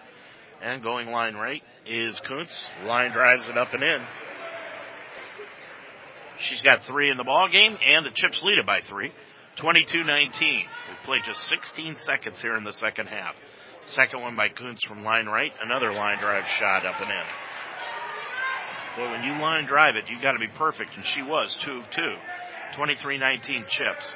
And 0.62 0.84
going 0.84 1.10
line 1.10 1.34
right 1.34 1.64
is 1.88 2.20
Kuntz. 2.20 2.54
Line 2.86 3.12
drives 3.12 3.50
it 3.50 3.58
up 3.58 3.74
and 3.74 3.82
in. 3.82 4.02
She's 6.38 6.62
got 6.62 6.86
three 6.86 7.10
in 7.10 7.18
the 7.18 7.24
ball 7.24 7.48
game 7.50 7.76
and 7.84 8.06
the 8.06 8.12
Chips 8.14 8.44
lead 8.44 8.60
it 8.60 8.66
by 8.66 8.82
three. 8.82 9.12
22-19. 9.58 10.40
We 10.40 10.66
played 11.04 11.24
just 11.26 11.42
16 11.48 11.98
seconds 11.98 12.40
here 12.42 12.56
in 12.56 12.64
the 12.64 12.74
second 12.74 13.08
half. 13.08 13.34
Second 13.86 14.22
one 14.22 14.36
by 14.36 14.50
Kuntz 14.50 14.84
from 14.86 15.04
line 15.04 15.26
right. 15.26 15.52
Another 15.64 15.92
line 15.94 16.20
drive 16.20 16.48
shot 16.48 16.86
up 16.86 17.02
and 17.02 17.10
in. 17.10 17.24
Boy, 18.98 19.10
when 19.10 19.24
you 19.24 19.34
line 19.34 19.66
drive 19.66 19.96
it, 19.96 20.10
you've 20.10 20.22
got 20.22 20.34
to 20.34 20.40
be 20.40 20.48
perfect, 20.48 20.96
and 20.96 21.06
she 21.06 21.22
was 21.22 21.56
two 21.56 21.80
of 21.80 21.90
two. 21.92 22.16
23-19 22.76 23.68
chips. 23.68 24.12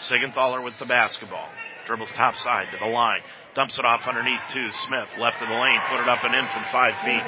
Sigenthaler 0.00 0.62
with 0.64 0.74
the 0.78 0.86
basketball. 0.86 1.48
Dribbles 1.86 2.12
top 2.12 2.36
side 2.36 2.66
to 2.72 2.78
the 2.78 2.90
line. 2.90 3.20
Dumps 3.54 3.78
it 3.78 3.84
off 3.84 4.02
underneath 4.06 4.40
to 4.52 4.72
Smith. 4.86 5.08
Left 5.18 5.42
of 5.42 5.48
the 5.48 5.54
lane. 5.54 5.80
Put 5.90 6.00
it 6.00 6.08
up 6.08 6.24
and 6.24 6.34
in 6.34 6.44
from 6.46 6.64
five 6.72 6.94
feet. 7.04 7.22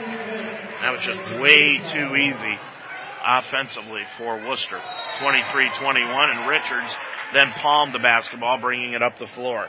That 0.81 0.91
was 0.91 1.01
just 1.03 1.21
way 1.41 1.79
too 1.93 2.17
easy 2.17 2.59
offensively 3.25 4.03
for 4.19 4.39
Wooster. 4.49 4.81
23-21 5.21 6.37
and 6.37 6.49
Richards 6.49 6.95
then 7.33 7.51
palmed 7.53 7.95
the 7.95 7.99
basketball, 7.99 8.59
bringing 8.59 8.93
it 8.93 9.03
up 9.03 9.19
the 9.19 9.27
floor. 9.27 9.67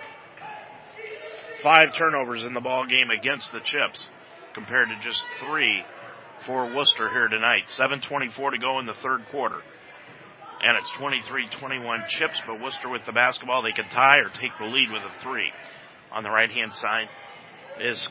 Five 1.61 1.93
turnovers 1.93 2.43
in 2.43 2.53
the 2.53 2.61
ball 2.61 2.85
game 2.85 3.09
against 3.09 3.51
the 3.51 3.59
Chips 3.59 4.09
compared 4.53 4.89
to 4.89 4.95
just 5.01 5.23
three 5.39 5.83
for 6.45 6.73
Wooster 6.73 7.09
here 7.09 7.27
tonight. 7.27 7.67
7.24 7.67 8.51
to 8.51 8.57
go 8.57 8.79
in 8.79 8.85
the 8.85 8.93
third 8.93 9.25
quarter. 9.31 9.61
And 10.61 10.77
it's 10.77 10.89
23-21 10.91 12.07
chips, 12.07 12.41
but 12.47 12.61
Wooster 12.61 12.89
with 12.89 13.05
the 13.05 13.11
basketball, 13.11 13.61
they 13.61 13.71
can 13.71 13.89
tie 13.89 14.17
or 14.17 14.29
take 14.29 14.51
the 14.57 14.65
lead 14.65 14.91
with 14.91 15.01
a 15.01 15.21
three. 15.21 15.51
On 16.11 16.23
the 16.23 16.29
right 16.29 16.49
hand 16.49 16.73
side 16.73 17.09
is 17.79 18.07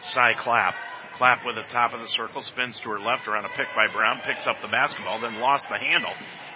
Cy 0.00 0.34
Clapp. 0.38 0.74
Clapp 1.18 1.44
with 1.44 1.56
the 1.56 1.64
top 1.64 1.92
of 1.92 2.00
the 2.00 2.06
circle, 2.06 2.42
spins 2.42 2.78
to 2.80 2.90
her 2.90 3.00
left 3.00 3.26
around 3.26 3.44
a 3.44 3.48
pick 3.48 3.66
by 3.74 3.92
Brown, 3.92 4.20
picks 4.24 4.46
up 4.46 4.54
the 4.62 4.68
basketball, 4.68 5.20
then 5.20 5.40
lost 5.40 5.68
the 5.68 5.76
handle. 5.76 6.12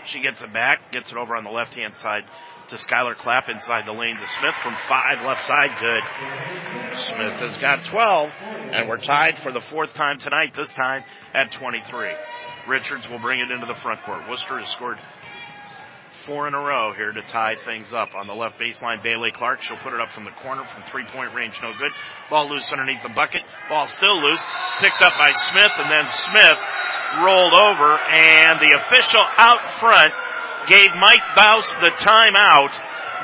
She 0.06 0.22
gets 0.22 0.40
it 0.40 0.52
back, 0.52 0.92
gets 0.92 1.10
it 1.10 1.18
over 1.18 1.34
on 1.34 1.42
the 1.42 1.50
left 1.50 1.74
hand 1.74 1.96
side 1.96 2.22
to 2.68 2.76
Skylar 2.76 3.16
Clapp 3.18 3.48
inside 3.48 3.86
the 3.86 3.92
lane 3.92 4.14
to 4.14 4.26
Smith 4.26 4.54
from 4.62 4.76
five 4.88 5.20
left 5.26 5.44
side. 5.46 5.70
Good. 5.80 6.02
Smith 6.96 7.40
has 7.42 7.56
got 7.58 7.84
12 7.84 8.30
and 8.40 8.88
we're 8.88 9.02
tied 9.02 9.36
for 9.38 9.50
the 9.50 9.60
fourth 9.60 9.94
time 9.94 10.20
tonight, 10.20 10.54
this 10.56 10.70
time 10.70 11.02
at 11.34 11.50
23. 11.52 12.12
Richards 12.68 13.08
will 13.08 13.18
bring 13.18 13.40
it 13.40 13.50
into 13.50 13.66
the 13.66 13.74
front 13.74 14.00
court. 14.04 14.28
Wooster 14.28 14.60
has 14.60 14.70
scored 14.70 14.98
four 16.26 16.48
in 16.48 16.54
a 16.54 16.58
row 16.58 16.92
here 16.94 17.12
to 17.12 17.22
tie 17.22 17.56
things 17.64 17.92
up. 17.92 18.14
On 18.14 18.26
the 18.26 18.34
left 18.34 18.58
baseline, 18.58 19.02
Bailey 19.02 19.32
Clark. 19.32 19.62
She'll 19.62 19.78
put 19.78 19.92
it 19.92 20.00
up 20.00 20.12
from 20.12 20.24
the 20.24 20.34
corner 20.42 20.64
from 20.64 20.82
three 20.90 21.04
point 21.04 21.34
range. 21.34 21.58
No 21.62 21.72
good. 21.72 21.92
Ball 22.30 22.48
loose 22.48 22.70
underneath 22.70 23.02
the 23.02 23.14
bucket. 23.14 23.42
Ball 23.68 23.86
still 23.86 24.20
loose. 24.20 24.42
Picked 24.80 25.02
up 25.02 25.12
by 25.18 25.32
Smith 25.50 25.74
and 25.78 25.90
then 25.90 26.06
Smith 26.08 26.60
rolled 27.20 27.54
over 27.54 27.98
and 27.98 28.60
the 28.60 28.72
official 28.72 29.24
out 29.36 29.60
front 29.80 30.12
gave 30.66 30.88
Mike 30.98 31.24
Bouse 31.36 31.68
the 31.82 31.92
timeout 31.98 32.72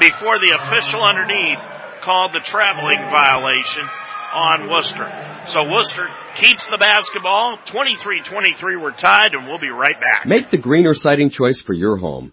before 0.00 0.38
the 0.38 0.52
official 0.54 1.02
underneath 1.02 1.60
called 2.04 2.32
the 2.32 2.40
traveling 2.44 2.98
violation 3.10 3.88
on 4.32 4.68
Wooster. 4.68 5.08
So 5.46 5.64
Wooster 5.64 6.08
keeps 6.34 6.66
the 6.66 6.78
basketball. 6.78 7.58
23-23 7.64 8.80
we're 8.80 8.92
tied 8.92 9.32
and 9.32 9.46
we'll 9.46 9.58
be 9.58 9.70
right 9.70 9.98
back. 9.98 10.26
Make 10.26 10.50
the 10.50 10.58
greener 10.58 10.94
siding 10.94 11.30
choice 11.30 11.60
for 11.60 11.72
your 11.72 11.96
home. 11.96 12.32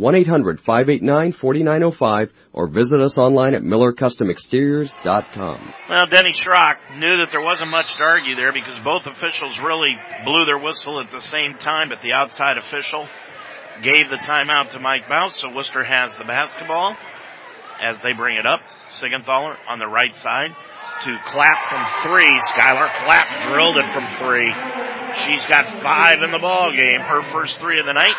1-800-589-4905 0.00 2.30
or 2.54 2.66
visit 2.68 3.00
us 3.00 3.18
online 3.18 3.54
at 3.54 3.62
millercustomexteriors.com. 3.62 5.74
Well, 5.90 6.06
Denny 6.06 6.32
Schrock 6.32 6.98
knew 6.98 7.18
that 7.18 7.30
there 7.30 7.42
wasn't 7.42 7.70
much 7.70 7.96
to 7.96 8.02
argue 8.02 8.34
there 8.34 8.52
because 8.52 8.78
both 8.80 9.06
officials 9.06 9.58
really 9.58 9.94
blew 10.24 10.46
their 10.46 10.58
whistle 10.58 11.00
at 11.00 11.10
the 11.10 11.20
same 11.20 11.58
time, 11.58 11.90
but 11.90 12.00
the 12.00 12.14
outside 12.14 12.56
official 12.56 13.06
gave 13.82 14.08
the 14.08 14.16
timeout 14.16 14.70
to 14.70 14.80
Mike 14.80 15.06
Bouse, 15.08 15.38
so 15.40 15.50
Wooster 15.54 15.84
has 15.84 16.16
the 16.16 16.24
basketball 16.24 16.96
as 17.80 18.00
they 18.00 18.14
bring 18.16 18.38
it 18.38 18.46
up. 18.46 18.60
Sigenthaler 18.92 19.56
on 19.68 19.78
the 19.78 19.86
right 19.86 20.16
side 20.16 20.50
to 21.02 21.18
Clapp 21.26 21.68
from 21.68 21.84
three. 22.02 22.40
Skylar 22.40 22.88
Clapp 23.04 23.42
drilled 23.46 23.76
it 23.76 23.90
from 23.90 24.06
three. 24.18 24.52
She's 25.24 25.44
got 25.46 25.66
five 25.82 26.22
in 26.22 26.30
the 26.32 26.38
ball 26.40 26.72
game, 26.76 27.00
her 27.00 27.22
first 27.32 27.58
three 27.58 27.80
of 27.80 27.86
the 27.86 27.92
night, 27.92 28.14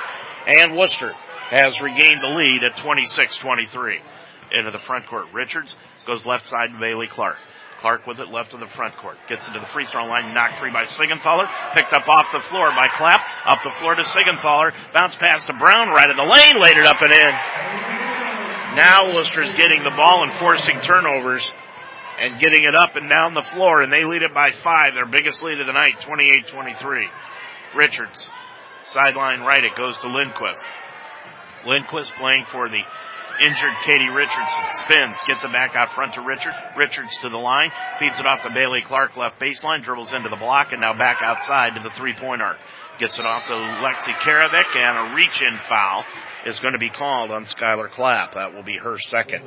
and 0.47 0.75
Wooster 0.75 1.13
has 1.51 1.81
regained 1.81 2.23
the 2.23 2.31
lead 2.31 2.63
at 2.63 2.77
26-23. 2.77 3.99
Into 4.53 4.71
the 4.71 4.79
front 4.79 5.07
court. 5.07 5.27
Richards 5.33 5.73
goes 6.05 6.25
left 6.25 6.45
side 6.45 6.71
to 6.73 6.79
Bailey 6.79 7.07
Clark. 7.07 7.37
Clark 7.79 8.05
with 8.05 8.19
it 8.19 8.27
left 8.27 8.53
of 8.53 8.59
the 8.59 8.67
front 8.67 8.97
court. 8.97 9.15
Gets 9.29 9.47
into 9.47 9.59
the 9.59 9.65
free 9.65 9.85
throw 9.85 10.05
line. 10.05 10.33
Knocked 10.33 10.59
free 10.59 10.71
by 10.71 10.83
Sigenthaler. 10.83 11.47
Picked 11.73 11.93
up 11.93 12.03
off 12.07 12.31
the 12.33 12.41
floor 12.51 12.69
by 12.75 12.87
Clapp. 12.89 13.21
Up 13.47 13.59
the 13.63 13.71
floor 13.79 13.95
to 13.95 14.03
Sigenthaler. 14.03 14.71
Bounce 14.93 15.15
pass 15.15 15.45
to 15.45 15.53
Brown. 15.53 15.89
Right 15.89 16.09
in 16.09 16.17
the 16.17 16.23
lane. 16.23 16.61
Laid 16.61 16.77
it 16.77 16.85
up 16.85 16.97
and 16.99 17.11
in. 17.11 17.33
Now 18.75 19.15
Wooster's 19.15 19.51
getting 19.55 19.83
the 19.83 19.95
ball 19.95 20.23
and 20.23 20.37
forcing 20.37 20.79
turnovers 20.79 21.49
and 22.19 22.39
getting 22.39 22.63
it 22.63 22.75
up 22.75 22.95
and 22.95 23.09
down 23.09 23.33
the 23.33 23.41
floor 23.41 23.81
and 23.81 23.91
they 23.91 24.03
lead 24.03 24.21
it 24.21 24.33
by 24.33 24.51
five. 24.51 24.93
Their 24.93 25.07
biggest 25.07 25.41
lead 25.41 25.59
of 25.59 25.65
the 25.65 25.73
night. 25.73 25.99
28-23. 26.01 27.07
Richards. 27.75 28.29
Sideline 28.83 29.41
right. 29.41 29.63
It 29.63 29.75
goes 29.75 29.97
to 29.99 30.09
Lindquist. 30.09 30.61
Lindquist 31.66 32.14
playing 32.16 32.45
for 32.51 32.70
the 32.70 32.82
injured 33.41 33.74
Katie 33.84 34.09
Richardson. 34.09 34.64
Spins, 34.86 35.18
gets 35.26 35.43
it 35.43 35.51
back 35.51 35.72
out 35.76 35.93
front 35.93 36.14
to 36.16 36.22
Richard. 36.22 36.53
Richards 36.78 37.18
to 37.22 37.30
the 37.30 37.38
line, 37.38 37.72
feeds 37.97 38.20
it 38.20 38.26
off 38.26 38.43
to 38.43 38.49
Bailey 38.53 38.82
Clark, 38.82 39.18
left 39.18 39.39
baseline, 39.39 39.84
dribbles 39.84 40.14
into 40.14 40.30
the 40.30 40.36
block, 40.36 40.72
and 40.72 40.82
now 40.82 40.97
back 40.97 41.18
outside 41.24 41.74
to 41.76 41.82
the 41.82 41.91
three-point 41.97 42.41
arc. 42.41 42.57
Gets 42.99 43.18
it 43.18 43.26
off 43.26 43.47
to 43.47 43.53
Lexi 43.53 44.14
Karavik, 44.20 44.76
and 44.76 45.12
a 45.12 45.16
reach-in 45.16 45.57
foul 45.68 46.05
is 46.45 46.59
going 46.59 46.74
to 46.74 46.80
be 46.80 46.89
called 46.89 47.32
on 47.32 47.45
Skylar 47.45 47.89
Clapp. 47.89 48.36
That 48.36 48.53
will 48.53 48.64
be 48.64 48.78
her 48.78 48.99
second. 48.99 49.43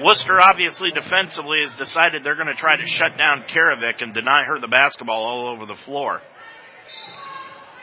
Wooster 0.00 0.40
obviously 0.40 0.90
defensively 0.90 1.60
has 1.62 1.74
decided 1.74 2.24
they're 2.24 2.36
going 2.36 2.48
to 2.48 2.54
try 2.54 2.76
to 2.76 2.86
shut 2.86 3.16
down 3.18 3.44
Karavik 3.44 4.02
and 4.02 4.14
deny 4.14 4.44
her 4.44 4.58
the 4.58 4.68
basketball 4.68 5.24
all 5.24 5.48
over 5.48 5.66
the 5.66 5.76
floor. 5.76 6.20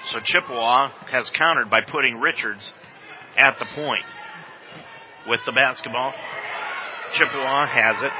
So 0.05 0.19
Chippewa 0.19 0.91
has 1.11 1.29
countered 1.29 1.69
by 1.69 1.81
putting 1.81 2.19
Richards 2.19 2.71
at 3.37 3.57
the 3.59 3.65
point 3.75 4.05
with 5.27 5.41
the 5.45 5.51
basketball. 5.51 6.13
Chippewa 7.11 7.65
has 7.65 8.01
it, 8.01 8.11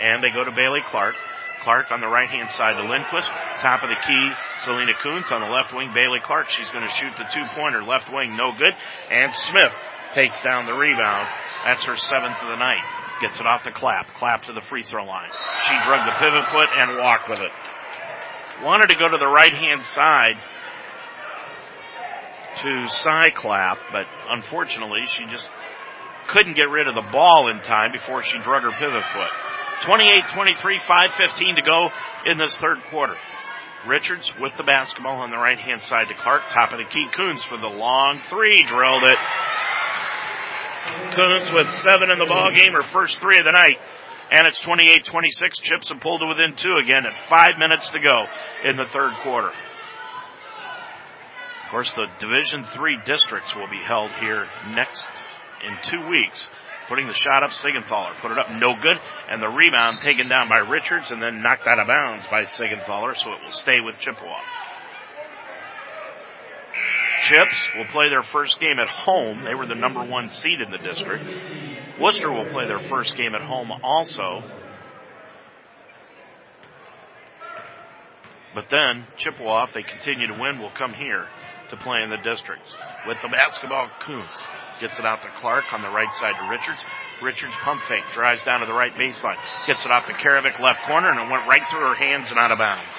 and 0.00 0.22
they 0.22 0.30
go 0.30 0.44
to 0.44 0.52
Bailey 0.52 0.80
Clark. 0.90 1.14
Clark 1.62 1.90
on 1.90 2.00
the 2.00 2.06
right 2.06 2.28
hand 2.28 2.50
side 2.50 2.76
to 2.76 2.88
Lindquist. 2.88 3.28
Top 3.58 3.82
of 3.82 3.88
the 3.88 3.96
key, 3.96 4.24
Selena 4.62 4.92
Kuntz 5.02 5.32
on 5.32 5.40
the 5.40 5.48
left 5.48 5.74
wing. 5.74 5.90
Bailey 5.94 6.20
Clark, 6.22 6.48
she's 6.48 6.68
going 6.70 6.84
to 6.84 6.92
shoot 6.92 7.12
the 7.16 7.26
two 7.32 7.44
pointer. 7.56 7.82
Left 7.82 8.12
wing, 8.12 8.36
no 8.36 8.52
good. 8.56 8.74
And 9.10 9.32
Smith 9.32 9.72
takes 10.12 10.40
down 10.42 10.66
the 10.66 10.76
rebound. 10.76 11.28
That's 11.64 11.84
her 11.84 11.96
seventh 11.96 12.36
of 12.42 12.48
the 12.48 12.60
night. 12.60 12.84
Gets 13.20 13.40
it 13.40 13.46
off 13.46 13.64
the 13.64 13.72
clap. 13.72 14.14
Clapp 14.14 14.44
to 14.44 14.52
the 14.52 14.60
free 14.68 14.84
throw 14.84 15.04
line. 15.04 15.30
She 15.66 15.74
drug 15.84 16.04
the 16.06 16.14
pivot 16.20 16.46
foot 16.52 16.68
and 16.76 16.98
walked 16.98 17.28
with 17.28 17.40
it. 17.40 17.52
Wanted 18.62 18.90
to 18.90 18.96
go 18.96 19.08
to 19.08 19.18
the 19.18 19.26
right 19.26 19.52
hand 19.52 19.82
side 19.82 20.36
to 22.62 22.88
Cy 22.88 23.30
Clapp, 23.30 23.78
but 23.92 24.06
unfortunately 24.30 25.06
she 25.06 25.26
just 25.26 25.48
couldn't 26.28 26.56
get 26.56 26.68
rid 26.70 26.88
of 26.88 26.94
the 26.94 27.08
ball 27.12 27.48
in 27.50 27.60
time 27.60 27.92
before 27.92 28.22
she 28.22 28.38
drug 28.42 28.62
her 28.62 28.72
pivot 28.72 29.04
foot. 29.12 29.30
28-23, 29.82 30.80
5.15 30.80 31.56
to 31.56 31.62
go 31.62 31.88
in 32.26 32.38
this 32.38 32.56
third 32.56 32.78
quarter. 32.90 33.14
Richards 33.86 34.32
with 34.40 34.52
the 34.56 34.64
basketball 34.64 35.20
on 35.20 35.30
the 35.30 35.36
right 35.36 35.58
hand 35.58 35.82
side 35.82 36.08
to 36.08 36.14
Clark. 36.14 36.48
Top 36.50 36.72
of 36.72 36.78
the 36.78 36.84
key. 36.84 37.06
Kuntz 37.14 37.44
for 37.44 37.56
the 37.56 37.68
long 37.68 38.20
three. 38.28 38.64
Drilled 38.66 39.04
it. 39.04 39.18
Kuntz 41.14 41.52
with 41.52 41.68
seven 41.88 42.10
in 42.10 42.18
the 42.18 42.26
ball 42.26 42.50
game, 42.50 42.72
her 42.72 42.82
first 42.82 43.20
three 43.20 43.38
of 43.38 43.44
the 43.44 43.52
night. 43.52 43.78
And 44.30 44.46
it's 44.46 44.60
28-26. 44.62 45.62
Chips 45.62 45.88
have 45.90 46.00
pulled 46.00 46.20
to 46.20 46.26
within 46.26 46.56
two 46.56 46.74
again 46.82 47.06
at 47.06 47.16
five 47.28 47.58
minutes 47.58 47.90
to 47.90 48.00
go 48.00 48.24
in 48.64 48.76
the 48.76 48.86
third 48.86 49.12
quarter. 49.22 49.52
Of 51.66 51.72
course, 51.72 51.92
the 51.94 52.06
Division 52.20 52.64
Three 52.76 52.96
districts 53.04 53.52
will 53.56 53.66
be 53.66 53.82
held 53.84 54.12
here 54.12 54.46
next 54.70 55.08
in 55.66 55.76
two 55.82 56.08
weeks. 56.08 56.48
Putting 56.88 57.08
the 57.08 57.12
shot 57.12 57.42
up, 57.42 57.50
Sigenthaler 57.50 58.14
put 58.20 58.30
it 58.30 58.38
up, 58.38 58.48
no 58.52 58.74
good, 58.80 58.96
and 59.28 59.42
the 59.42 59.48
rebound 59.48 60.00
taken 60.00 60.28
down 60.28 60.48
by 60.48 60.58
Richards 60.58 61.10
and 61.10 61.20
then 61.20 61.42
knocked 61.42 61.66
out 61.66 61.80
of 61.80 61.88
bounds 61.88 62.28
by 62.28 62.42
Sigenthaler, 62.42 63.16
so 63.16 63.32
it 63.32 63.42
will 63.42 63.50
stay 63.50 63.80
with 63.84 63.98
Chippewa. 63.98 64.38
Chips 67.22 67.60
will 67.76 67.86
play 67.86 68.10
their 68.10 68.22
first 68.22 68.60
game 68.60 68.78
at 68.78 68.88
home. 68.88 69.42
They 69.42 69.56
were 69.56 69.66
the 69.66 69.74
number 69.74 70.04
one 70.04 70.28
seed 70.28 70.60
in 70.60 70.70
the 70.70 70.78
district. 70.78 71.24
Wooster 72.00 72.30
will 72.30 72.48
play 72.50 72.68
their 72.68 72.88
first 72.88 73.16
game 73.16 73.34
at 73.34 73.42
home 73.42 73.72
also. 73.82 74.44
But 78.54 78.70
then 78.70 79.08
Chippewa, 79.16 79.64
if 79.64 79.74
they 79.74 79.82
continue 79.82 80.28
to 80.28 80.34
win, 80.34 80.60
will 80.60 80.70
come 80.70 80.94
here 80.94 81.26
to 81.70 81.76
play 81.76 82.02
in 82.02 82.10
the 82.10 82.18
districts. 82.18 82.70
With 83.06 83.18
the 83.22 83.28
basketball, 83.28 83.88
Kuntz 84.00 84.38
gets 84.80 84.98
it 84.98 85.06
out 85.06 85.22
to 85.22 85.28
Clark 85.38 85.64
on 85.72 85.82
the 85.82 85.88
right 85.88 86.12
side 86.14 86.34
to 86.38 86.48
Richards. 86.50 86.80
Richards 87.22 87.54
pump 87.64 87.82
fake, 87.82 88.04
drives 88.12 88.42
down 88.42 88.60
to 88.60 88.66
the 88.66 88.74
right 88.74 88.92
baseline, 88.94 89.38
gets 89.66 89.84
it 89.84 89.90
off 89.90 90.06
to 90.06 90.12
Karavik 90.12 90.60
left 90.60 90.86
corner, 90.86 91.08
and 91.08 91.18
it 91.18 91.32
went 91.32 91.48
right 91.48 91.62
through 91.70 91.86
her 91.88 91.94
hands 91.94 92.30
and 92.30 92.38
out 92.38 92.52
of 92.52 92.58
bounds. 92.58 92.92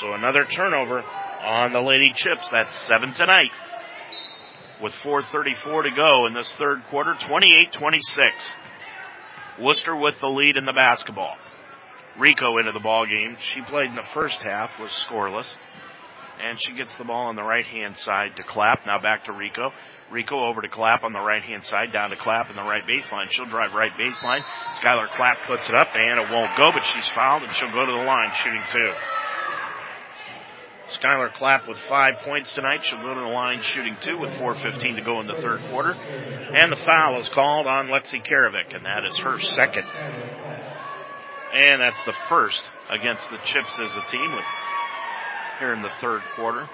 So 0.00 0.12
another 0.12 0.44
turnover 0.44 1.02
on 1.02 1.72
the 1.72 1.80
Lady 1.80 2.12
Chips. 2.12 2.48
That's 2.50 2.74
seven 2.86 3.12
tonight. 3.12 3.50
With 4.82 4.92
4.34 4.94 5.84
to 5.84 5.90
go 5.90 6.26
in 6.26 6.34
this 6.34 6.52
third 6.58 6.82
quarter, 6.90 7.14
28-26. 7.14 8.30
Wooster 9.58 9.96
with 9.96 10.20
the 10.20 10.26
lead 10.26 10.56
in 10.56 10.66
the 10.66 10.72
basketball. 10.72 11.36
Rico 12.18 12.58
into 12.58 12.72
the 12.72 12.80
ball 12.80 13.06
game. 13.06 13.36
She 13.40 13.62
played 13.62 13.88
in 13.90 13.94
the 13.94 14.06
first 14.14 14.42
half, 14.42 14.78
was 14.78 14.90
scoreless. 14.90 15.54
And 16.42 16.60
she 16.60 16.72
gets 16.72 16.94
the 16.96 17.04
ball 17.04 17.26
on 17.26 17.36
the 17.36 17.42
right 17.42 17.64
hand 17.64 17.96
side 17.96 18.36
to 18.36 18.42
Clapp. 18.42 18.86
Now 18.86 19.00
back 19.00 19.24
to 19.24 19.32
Rico. 19.32 19.70
Rico 20.10 20.44
over 20.44 20.60
to 20.60 20.68
Clapp 20.68 21.02
on 21.02 21.12
the 21.12 21.20
right 21.20 21.42
hand 21.42 21.64
side, 21.64 21.92
down 21.92 22.10
to 22.10 22.16
Clapp 22.16 22.50
in 22.50 22.56
the 22.56 22.62
right 22.62 22.84
baseline. 22.86 23.28
She'll 23.30 23.46
drive 23.46 23.72
right 23.72 23.90
baseline. 23.98 24.42
Skylar 24.74 25.10
Clapp 25.12 25.42
puts 25.46 25.68
it 25.68 25.74
up 25.74 25.88
and 25.96 26.20
it 26.20 26.30
won't 26.30 26.56
go, 26.56 26.70
but 26.72 26.84
she's 26.84 27.08
fouled 27.08 27.42
and 27.42 27.52
she'll 27.54 27.72
go 27.72 27.84
to 27.84 27.92
the 27.92 28.04
line 28.04 28.30
shooting 28.34 28.62
two. 28.72 28.92
Skylar 30.90 31.34
Clapp 31.34 31.66
with 31.66 31.78
five 31.88 32.20
points 32.24 32.52
tonight. 32.52 32.84
She'll 32.84 33.02
go 33.02 33.14
to 33.14 33.20
the 33.20 33.26
line 33.26 33.60
shooting 33.62 33.96
two 34.00 34.18
with 34.18 34.30
4.15 34.30 34.96
to 34.96 35.02
go 35.02 35.20
in 35.20 35.26
the 35.26 35.34
third 35.34 35.60
quarter. 35.70 35.92
And 35.92 36.70
the 36.70 36.76
foul 36.76 37.18
is 37.18 37.28
called 37.28 37.66
on 37.66 37.88
Lexi 37.88 38.24
Karavik, 38.24 38.74
and 38.74 38.84
that 38.84 39.04
is 39.04 39.18
her 39.18 39.40
second. 39.40 39.88
And 41.52 41.80
that's 41.80 42.02
the 42.04 42.14
first 42.28 42.62
against 42.90 43.28
the 43.30 43.38
Chips 43.38 43.78
as 43.80 43.96
a 43.96 44.10
team 44.10 44.32
with 44.32 44.44
here 45.58 45.72
in 45.72 45.82
the 45.82 45.90
third 46.00 46.22
quarter. 46.34 46.68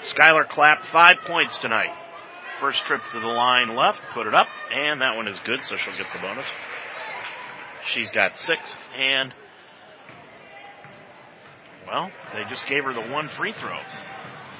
Skylar 0.00 0.48
Clapp, 0.48 0.84
five 0.84 1.16
points 1.26 1.58
tonight. 1.58 1.94
First 2.60 2.84
trip 2.84 3.00
to 3.12 3.20
the 3.20 3.26
line 3.26 3.74
left, 3.74 4.00
put 4.12 4.26
it 4.26 4.34
up, 4.34 4.46
and 4.72 5.00
that 5.00 5.16
one 5.16 5.28
is 5.28 5.38
good, 5.40 5.60
so 5.64 5.76
she'll 5.76 5.96
get 5.96 6.06
the 6.12 6.20
bonus. 6.20 6.46
She's 7.86 8.10
got 8.10 8.36
six, 8.36 8.76
and 8.96 9.34
well, 11.86 12.10
they 12.32 12.44
just 12.44 12.66
gave 12.66 12.84
her 12.84 12.94
the 12.94 13.12
one 13.12 13.28
free 13.28 13.52
throw. 13.52 13.78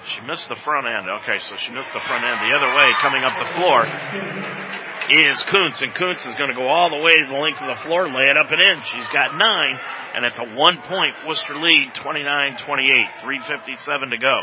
She 0.07 0.21
missed 0.21 0.49
the 0.49 0.57
front 0.57 0.87
end. 0.87 1.09
Okay, 1.09 1.39
so 1.39 1.57
she 1.57 1.73
missed 1.73 1.93
the 1.93 2.01
front 2.01 2.25
end 2.25 2.41
the 2.41 2.55
other 2.55 2.77
way 2.77 2.93
coming 3.01 3.25
up 3.25 3.39
the 3.39 3.53
floor. 3.55 4.84
Is 5.11 5.43
Kuntz, 5.43 5.83
and 5.83 5.95
Kuntz 5.95 6.25
is 6.25 6.35
going 6.37 6.49
to 6.49 6.57
go 6.57 6.67
all 6.67 6.89
the 6.89 6.99
way 6.99 7.15
to 7.15 7.27
the 7.27 7.37
length 7.39 7.61
of 7.61 7.69
the 7.69 7.83
floor, 7.83 8.09
lay 8.09 8.25
it 8.25 8.39
up 8.39 8.51
and 8.51 8.61
in. 8.61 8.83
She's 8.85 9.09
got 9.09 9.37
nine, 9.37 9.79
and 10.15 10.25
it's 10.25 10.39
a 10.39 10.57
one 10.57 10.79
point 10.79 11.15
Wooster 11.27 11.57
lead, 11.57 11.93
29-28, 11.93 13.21
357 13.21 14.11
to 14.11 14.19
go 14.19 14.41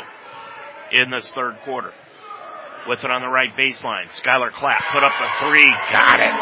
in 0.92 1.10
this 1.10 1.32
third 1.32 1.58
quarter. 1.66 1.92
With 2.88 3.04
it 3.04 3.10
on 3.10 3.22
the 3.22 3.30
right 3.30 3.50
baseline, 3.58 4.10
Skylar 4.10 4.52
Clapp 4.52 4.84
put 4.92 5.04
up 5.04 5.14
the 5.18 5.48
three, 5.48 5.70
got 5.92 6.20
it. 6.20 6.38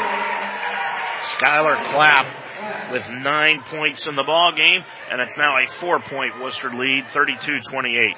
Skylar 1.39 1.85
Clapp 1.91 2.91
with 2.91 3.07
nine 3.09 3.63
points 3.69 4.05
in 4.07 4.15
the 4.15 4.23
ball 4.23 4.51
game, 4.51 4.83
and 5.11 5.21
it's 5.21 5.37
now 5.37 5.55
a 5.55 5.67
four 5.79 5.99
point 6.01 6.39
Wooster 6.41 6.71
lead, 6.73 7.05
32-28 7.13 8.13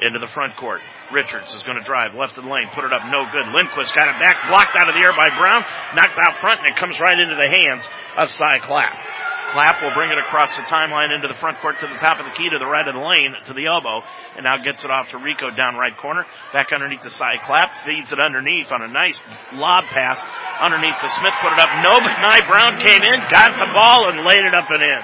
into 0.00 0.18
the 0.18 0.26
front 0.26 0.56
court. 0.56 0.80
Richards 1.12 1.52
is 1.54 1.62
going 1.64 1.76
to 1.76 1.84
drive 1.84 2.14
left 2.14 2.38
of 2.38 2.44
the 2.44 2.50
lane, 2.50 2.68
put 2.72 2.84
it 2.84 2.92
up, 2.92 3.04
no 3.10 3.28
good. 3.28 3.52
Lindquist 3.52 3.94
got 3.94 4.08
it 4.08 4.16
back, 4.22 4.48
blocked 4.48 4.76
out 4.76 4.88
of 4.88 4.94
the 4.94 5.02
air 5.04 5.12
by 5.12 5.28
Brown, 5.36 5.64
knocked 5.94 6.16
out 6.16 6.40
front, 6.40 6.60
and 6.64 6.68
it 6.72 6.76
comes 6.76 6.98
right 7.00 7.18
into 7.18 7.36
the 7.36 7.48
hands 7.48 7.84
of 8.16 8.30
Cy 8.30 8.58
Clapp. 8.60 8.96
Clapp 9.52 9.82
will 9.82 9.94
bring 9.94 10.10
it 10.10 10.18
across 10.18 10.56
the 10.56 10.66
timeline 10.66 11.14
into 11.14 11.28
the 11.28 11.38
front 11.38 11.60
court 11.60 11.78
to 11.78 11.86
the 11.86 11.94
top 12.02 12.18
of 12.18 12.26
the 12.26 12.34
key 12.34 12.50
to 12.50 12.58
the 12.58 12.66
right 12.66 12.88
of 12.88 12.94
the 12.94 13.00
lane 13.00 13.36
to 13.46 13.54
the 13.54 13.70
elbow, 13.70 14.02
and 14.34 14.42
now 14.42 14.58
gets 14.58 14.82
it 14.82 14.90
off 14.90 15.10
to 15.10 15.18
Rico 15.18 15.54
down 15.54 15.76
right 15.76 15.94
corner, 15.96 16.26
back 16.52 16.72
underneath 16.74 17.02
the 17.02 17.10
Cy 17.12 17.38
Clapp, 17.46 17.70
feeds 17.86 18.10
it 18.10 18.18
underneath 18.18 18.72
on 18.72 18.82
a 18.82 18.88
nice 18.88 19.20
lob 19.52 19.84
pass 19.84 20.18
underneath 20.58 20.98
the 21.02 21.08
Smith, 21.08 21.34
put 21.38 21.52
it 21.52 21.60
up, 21.60 21.70
no, 21.86 21.94
but 22.02 22.18
Nye 22.18 22.42
Brown 22.50 22.80
came 22.80 23.02
in, 23.02 23.20
got 23.30 23.54
the 23.54 23.70
ball, 23.72 24.10
and 24.10 24.26
laid 24.26 24.42
it 24.42 24.54
up 24.54 24.66
and 24.70 24.82
in. 24.82 25.02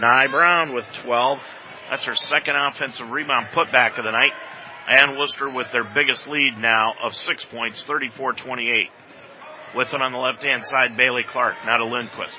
Nye 0.00 0.28
Brown 0.28 0.74
with 0.74 0.84
12. 1.04 1.38
That's 1.90 2.04
her 2.04 2.14
second 2.14 2.54
offensive 2.54 3.10
rebound 3.10 3.48
putback 3.52 3.98
of 3.98 4.04
the 4.04 4.12
night. 4.12 4.32
And 4.86 5.18
Wooster 5.18 5.52
with 5.52 5.70
their 5.72 5.84
biggest 5.84 6.26
lead 6.26 6.56
now 6.58 6.94
of 7.02 7.14
six 7.14 7.44
points, 7.44 7.84
34-28. 7.84 8.86
With 9.74 9.92
it 9.92 10.00
on 10.00 10.12
the 10.12 10.18
left 10.18 10.42
hand 10.42 10.64
side, 10.64 10.96
Bailey 10.96 11.24
Clark, 11.28 11.56
now 11.66 11.76
to 11.78 11.84
Lindquist. 11.84 12.36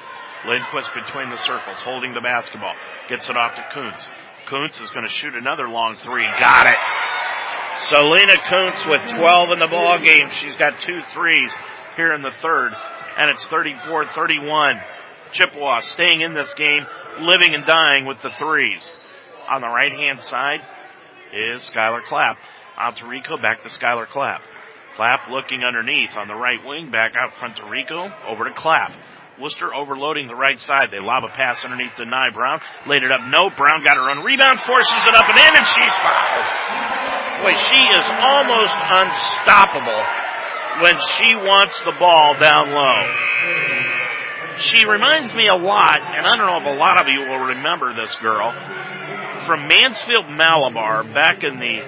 Lindquist 0.47 0.89
between 0.95 1.29
the 1.29 1.37
circles, 1.37 1.79
holding 1.81 2.13
the 2.13 2.21
basketball. 2.21 2.73
Gets 3.09 3.29
it 3.29 3.37
off 3.37 3.55
to 3.55 3.63
Kuntz. 3.73 4.07
Kuntz 4.49 4.81
is 4.81 4.89
going 4.91 5.05
to 5.05 5.11
shoot 5.11 5.35
another 5.35 5.67
long 5.67 5.97
three. 5.97 6.25
Got 6.39 6.67
it. 6.67 6.79
Selena 7.87 8.35
Kuntz 8.37 8.85
with 8.85 9.17
12 9.17 9.51
in 9.51 9.59
the 9.59 9.67
ball 9.67 9.99
game. 9.99 10.29
She's 10.29 10.55
got 10.55 10.79
two 10.81 11.01
threes 11.13 11.53
here 11.95 12.13
in 12.13 12.21
the 12.21 12.31
third, 12.41 12.73
and 13.17 13.29
it's 13.29 13.45
34-31. 13.47 14.81
Chippewa 15.31 15.79
staying 15.81 16.21
in 16.21 16.33
this 16.33 16.53
game, 16.53 16.83
living 17.21 17.53
and 17.53 17.65
dying 17.65 18.05
with 18.05 18.21
the 18.21 18.29
threes. 18.29 18.89
On 19.49 19.61
the 19.61 19.67
right 19.67 19.91
hand 19.91 20.21
side 20.21 20.61
is 21.33 21.69
Skylar 21.69 22.03
Clapp. 22.05 22.37
Out 22.77 22.97
to 22.97 23.07
Rico, 23.07 23.37
back 23.37 23.63
to 23.63 23.69
Skylar 23.69 24.07
Clapp. 24.07 24.41
Clapp 24.95 25.29
looking 25.29 25.63
underneath 25.63 26.11
on 26.15 26.27
the 26.27 26.35
right 26.35 26.59
wing, 26.65 26.91
back 26.91 27.13
out 27.15 27.31
front 27.39 27.57
to 27.57 27.65
Rico, 27.65 28.11
over 28.27 28.45
to 28.45 28.53
Clapp. 28.53 28.91
Wooster 29.39 29.73
overloading 29.73 30.27
the 30.27 30.35
right 30.35 30.59
side. 30.59 30.89
They 30.91 30.99
lob 30.99 31.23
a 31.23 31.29
pass 31.29 31.63
underneath 31.63 31.95
to 31.95 32.05
Nye 32.05 32.29
Brown. 32.33 32.61
Laid 32.85 33.01
it 33.03 33.11
up. 33.11 33.21
No. 33.25 33.49
Brown 33.49 33.81
got 33.81 33.97
her 33.97 34.09
own 34.11 34.23
rebound, 34.23 34.59
forces 34.59 35.01
it 35.07 35.15
up 35.15 35.25
and 35.27 35.37
in, 35.39 35.51
and 35.55 35.65
she's 35.65 35.95
fouled. 35.97 36.47
Boy, 37.41 37.53
she 37.57 37.81
is 37.81 38.05
almost 38.21 38.75
unstoppable 38.77 40.03
when 40.83 40.95
she 41.17 41.35
wants 41.41 41.79
the 41.79 41.93
ball 41.97 42.37
down 42.37 42.69
low. 42.69 43.01
She 44.59 44.85
reminds 44.85 45.33
me 45.33 45.47
a 45.49 45.55
lot, 45.55 45.97
and 45.97 46.25
I 46.25 46.37
don't 46.37 46.45
know 46.45 46.61
if 46.61 46.77
a 46.77 46.79
lot 46.79 47.01
of 47.01 47.07
you 47.07 47.21
will 47.21 47.55
remember 47.57 47.95
this 47.95 48.15
girl, 48.17 48.53
from 49.51 49.67
Mansfield 49.67 50.29
Malabar 50.29 51.03
back 51.03 51.43
in 51.43 51.59
the 51.59 51.81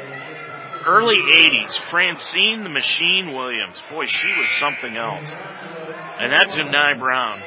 early 0.86 1.16
80s, 1.16 1.80
Francine 1.90 2.62
the 2.62 2.70
Machine 2.70 3.32
Williams. 3.34 3.82
Boy, 3.90 4.06
she 4.06 4.28
was 4.38 4.50
something 4.60 4.98
else. 4.98 5.32
And 6.20 6.34
that's 6.36 6.54
who 6.54 6.64
Nye 6.64 6.98
Brown 7.00 7.42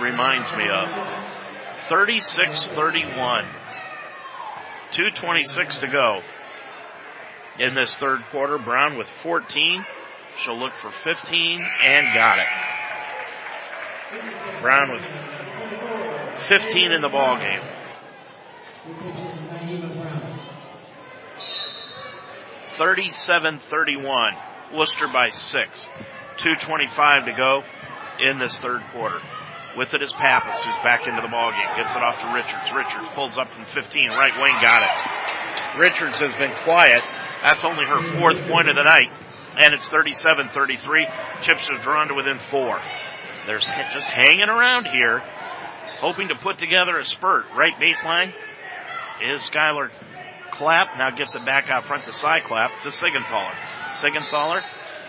reminds 0.00 0.52
me 0.52 0.68
of. 0.68 0.88
36-31. 1.90 3.42
226 4.92 5.78
to 5.78 5.88
go 5.88 6.20
in 7.58 7.74
this 7.74 7.92
third 7.96 8.20
quarter. 8.30 8.58
Brown 8.58 8.96
with 8.96 9.08
14. 9.24 9.84
She'll 10.36 10.60
look 10.60 10.74
for 10.80 10.92
15 10.92 11.66
and 11.82 12.14
got 12.14 12.38
it. 12.38 12.46
Brown 14.62 14.92
with 14.92 15.02
15 16.46 16.92
in 16.92 17.02
the 17.02 17.08
ball 17.08 17.38
game. 17.38 17.62
37-31. 22.78 24.74
Wooster 24.74 25.06
by 25.08 25.28
six. 25.30 25.80
225 26.38 27.26
to 27.26 27.32
go 27.36 27.62
in 28.20 28.38
this 28.38 28.58
third 28.58 28.82
quarter. 28.92 29.18
With 29.76 29.92
it 29.92 30.02
is 30.02 30.12
Pappas, 30.12 30.64
who's 30.64 30.80
back 30.82 31.06
into 31.06 31.20
the 31.20 31.28
ballgame. 31.28 31.76
Gets 31.76 31.94
it 31.94 32.02
off 32.02 32.16
to 32.20 32.32
Richards. 32.32 32.72
Richards 32.74 33.08
pulls 33.14 33.36
up 33.36 33.52
from 33.52 33.64
15. 33.66 34.08
Right 34.10 34.32
wing 34.40 34.54
got 34.60 34.82
it. 34.82 35.78
Richards 35.78 36.18
has 36.18 36.34
been 36.36 36.52
quiet. 36.64 37.02
That's 37.42 37.62
only 37.62 37.84
her 37.84 38.00
fourth 38.18 38.40
point 38.48 38.68
of 38.68 38.76
the 38.76 38.84
night. 38.84 39.12
And 39.58 39.74
it's 39.74 39.88
37-33. 39.88 41.42
Chips 41.42 41.68
have 41.72 41.82
drawn 41.82 42.08
to 42.08 42.14
within 42.14 42.38
four. 42.50 42.80
They're 43.46 43.58
just 43.58 44.08
hanging 44.08 44.48
around 44.48 44.86
here, 44.86 45.22
hoping 46.00 46.28
to 46.28 46.34
put 46.34 46.58
together 46.58 46.98
a 46.98 47.04
spurt. 47.04 47.44
Right 47.56 47.74
baseline 47.80 48.32
is 49.22 49.48
Skylar 49.48 49.90
Clapp. 50.56 50.96
Now 50.98 51.10
gets 51.10 51.34
it 51.34 51.44
back 51.44 51.68
out 51.68 51.86
front 51.86 52.04
to 52.06 52.12
Cy 52.12 52.40
Clapp 52.40 52.82
to 52.82 52.88
Sigenthaler. 52.88 53.54
Sigenthaler 53.94 54.62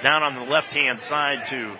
down 0.03 0.23
on 0.23 0.35
the 0.35 0.51
left 0.51 0.73
hand 0.73 0.99
side 1.01 1.47
to 1.49 1.75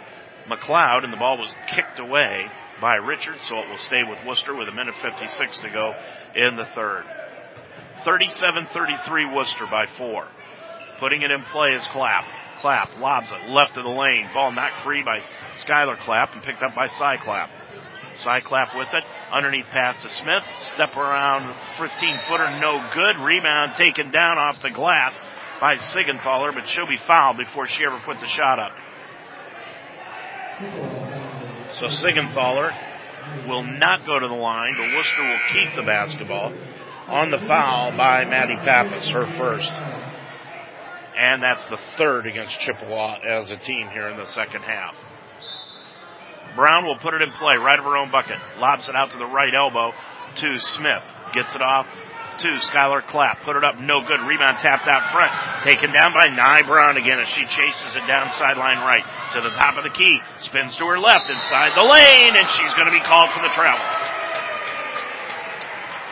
McLeod, 0.49 1.03
and 1.03 1.13
the 1.13 1.17
ball 1.17 1.37
was 1.37 1.53
kicked 1.67 1.99
away 1.99 2.47
by 2.81 2.95
Richards, 2.95 3.41
so 3.47 3.57
it 3.59 3.69
will 3.69 3.77
stay 3.77 4.03
with 4.07 4.17
Wooster 4.25 4.55
with 4.55 4.69
a 4.69 4.71
minute 4.71 4.95
56 5.01 5.57
to 5.59 5.69
go 5.69 5.93
in 6.35 6.55
the 6.55 6.65
third. 6.75 7.03
37-33 8.05 9.35
Wooster 9.35 9.65
by 9.69 9.85
four. 9.85 10.27
Putting 10.99 11.21
it 11.21 11.31
in 11.31 11.43
play 11.43 11.73
is 11.73 11.87
Clapp. 11.87 12.25
Clapp 12.61 12.97
lobs 12.99 13.31
it 13.31 13.49
left 13.49 13.77
of 13.77 13.83
the 13.83 13.89
lane. 13.89 14.27
Ball 14.33 14.51
knocked 14.51 14.77
free 14.77 15.03
by 15.03 15.21
Skylar 15.57 15.99
Clapp 15.99 16.33
and 16.33 16.41
picked 16.41 16.63
up 16.63 16.73
by 16.73 16.87
Cy 16.87 17.17
Clapp. 17.17 17.49
Cy 18.19 18.41
Clapp 18.41 18.75
with 18.75 18.93
it. 18.93 19.03
Underneath 19.31 19.65
pass 19.71 20.01
to 20.01 20.09
Smith. 20.09 20.43
Step 20.73 20.95
around 20.95 21.53
15 21.77 22.19
footer, 22.27 22.59
no 22.59 22.89
good. 22.93 23.17
Rebound 23.17 23.75
taken 23.75 24.11
down 24.11 24.37
off 24.37 24.61
the 24.61 24.71
glass 24.71 25.19
by 25.59 25.75
Sigenthaler, 25.75 26.53
but 26.53 26.69
she'll 26.69 26.87
be 26.87 26.97
fouled 26.97 27.37
before 27.37 27.67
she 27.67 27.83
ever 27.85 27.99
put 28.05 28.19
the 28.19 28.27
shot 28.27 28.59
up. 28.59 28.77
So 31.73 31.87
Sigenthaler 31.87 32.73
will 33.47 33.63
not 33.63 34.05
go 34.05 34.19
to 34.19 34.27
the 34.27 34.33
line, 34.33 34.73
but 34.77 34.95
Wooster 34.95 35.23
will 35.23 35.39
keep 35.53 35.75
the 35.75 35.83
basketball 35.83 36.53
on 37.07 37.31
the 37.31 37.37
foul 37.37 37.95
by 37.95 38.25
Maddie 38.25 38.57
Pappas, 38.57 39.07
her 39.09 39.25
first. 39.33 39.71
And 41.17 41.41
that's 41.41 41.65
the 41.65 41.77
third 41.97 42.27
against 42.27 42.59
Chippewa 42.59 43.19
as 43.19 43.49
a 43.49 43.57
team 43.57 43.89
here 43.89 44.07
in 44.07 44.17
the 44.17 44.27
second 44.27 44.61
half. 44.61 44.93
Brown 46.57 46.89
will 46.89 46.97
put 46.97 47.13
it 47.13 47.21
in 47.21 47.29
play 47.37 47.53
right 47.61 47.77
of 47.77 47.85
her 47.85 47.95
own 47.95 48.09
bucket. 48.09 48.41
Lobs 48.57 48.89
it 48.89 48.95
out 48.97 49.11
to 49.11 49.17
the 49.17 49.29
right 49.29 49.53
elbow 49.53 49.93
to 50.41 50.57
Smith. 50.57 51.05
Gets 51.31 51.53
it 51.53 51.61
off 51.61 51.85
to 52.41 52.49
Skylar 52.65 53.05
Clapp. 53.05 53.45
Put 53.45 53.55
it 53.55 53.63
up, 53.63 53.77
no 53.77 54.01
good. 54.01 54.25
Rebound 54.25 54.57
tapped 54.57 54.89
out 54.89 55.13
front. 55.13 55.29
Taken 55.63 55.93
down 55.93 56.13
by 56.17 56.27
Nye 56.33 56.65
Brown 56.65 56.97
again 56.97 57.19
as 57.19 57.29
she 57.29 57.45
chases 57.45 57.95
it 57.95 58.05
down 58.09 58.29
sideline 58.33 58.81
right 58.81 59.05
to 59.33 59.41
the 59.41 59.53
top 59.53 59.77
of 59.77 59.83
the 59.85 59.93
key. 59.93 60.19
Spins 60.39 60.75
to 60.77 60.85
her 60.85 60.99
left 60.99 61.29
inside 61.29 61.77
the 61.77 61.85
lane 61.85 62.33
and 62.33 62.47
she's 62.49 62.73
going 62.73 62.89
to 62.89 62.95
be 62.97 63.05
called 63.05 63.29
for 63.37 63.41
the 63.45 63.53
travel. 63.53 63.85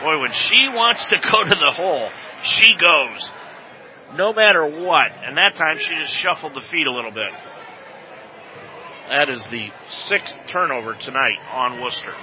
Boy, 0.05 0.21
when 0.21 0.31
she 0.31 0.69
wants 0.69 1.05
to 1.05 1.17
go 1.17 1.41
to 1.41 1.57
the 1.57 1.73
hole, 1.73 2.09
she 2.43 2.69
goes. 2.77 3.31
No 4.13 4.31
matter 4.31 4.65
what. 4.65 5.09
And 5.25 5.37
that 5.37 5.55
time 5.55 5.77
she 5.79 5.89
just 5.99 6.13
shuffled 6.13 6.53
the 6.53 6.61
feet 6.61 6.85
a 6.85 6.93
little 6.93 7.11
bit. 7.11 7.33
That 9.10 9.30
is 9.30 9.45
the 9.47 9.70
sixth 9.86 10.36
turnover 10.47 10.95
tonight 10.95 11.38
on 11.53 11.80
Wooster. 11.80 12.14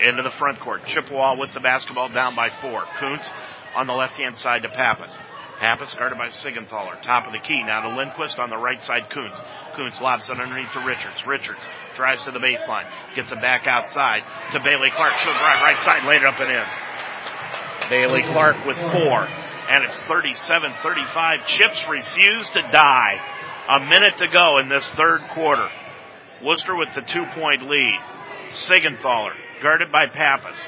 Into 0.00 0.22
the 0.22 0.30
front 0.30 0.60
court. 0.60 0.86
Chippewa 0.86 1.36
with 1.36 1.52
the 1.52 1.60
basketball 1.60 2.08
down 2.08 2.34
by 2.34 2.48
four. 2.62 2.84
Kuntz 2.98 3.28
on 3.76 3.86
the 3.86 3.92
left 3.92 4.14
hand 4.14 4.36
side 4.38 4.62
to 4.62 4.68
Pappas. 4.70 5.12
Pappas 5.58 5.92
guarded 5.92 6.16
by 6.16 6.28
Sigenthaler. 6.28 7.02
Top 7.02 7.26
of 7.26 7.32
the 7.32 7.38
key. 7.38 7.62
Now 7.62 7.82
to 7.82 7.96
Lindquist 7.96 8.38
on 8.38 8.48
the 8.48 8.56
right 8.56 8.82
side. 8.82 9.10
Kuntz. 9.10 9.38
Kuntz 9.76 10.00
lobs 10.00 10.30
it 10.30 10.40
underneath 10.40 10.72
to 10.72 10.80
Richards. 10.86 11.26
Richards 11.26 11.60
drives 11.96 12.24
to 12.24 12.30
the 12.30 12.38
baseline. 12.38 12.88
Gets 13.14 13.32
it 13.32 13.42
back 13.42 13.66
outside 13.66 14.22
to 14.52 14.60
Bailey 14.60 14.88
Clark. 14.90 15.18
She'll 15.18 15.34
drive 15.36 15.60
right 15.60 15.82
side. 15.84 16.08
Laid 16.08 16.22
it 16.22 16.28
up 16.28 16.40
and 16.40 16.48
in. 16.48 17.90
Bailey 17.90 18.22
Clark 18.32 18.64
with 18.64 18.78
four. 18.78 19.28
And 19.68 19.84
it's 19.84 19.98
37-35. 20.08 21.44
Chips 21.46 21.84
refuse 21.90 22.48
to 22.50 22.62
die. 22.72 23.20
A 23.68 23.80
minute 23.80 24.16
to 24.16 24.28
go 24.28 24.58
in 24.60 24.70
this 24.70 24.88
third 24.94 25.20
quarter. 25.34 25.68
Wooster 26.42 26.76
with 26.76 26.88
the 26.94 27.02
two 27.02 27.24
point 27.34 27.62
lead. 27.62 27.98
Sigenthaler 28.52 29.32
guarded 29.62 29.92
by 29.92 30.06
Pappas. 30.06 30.58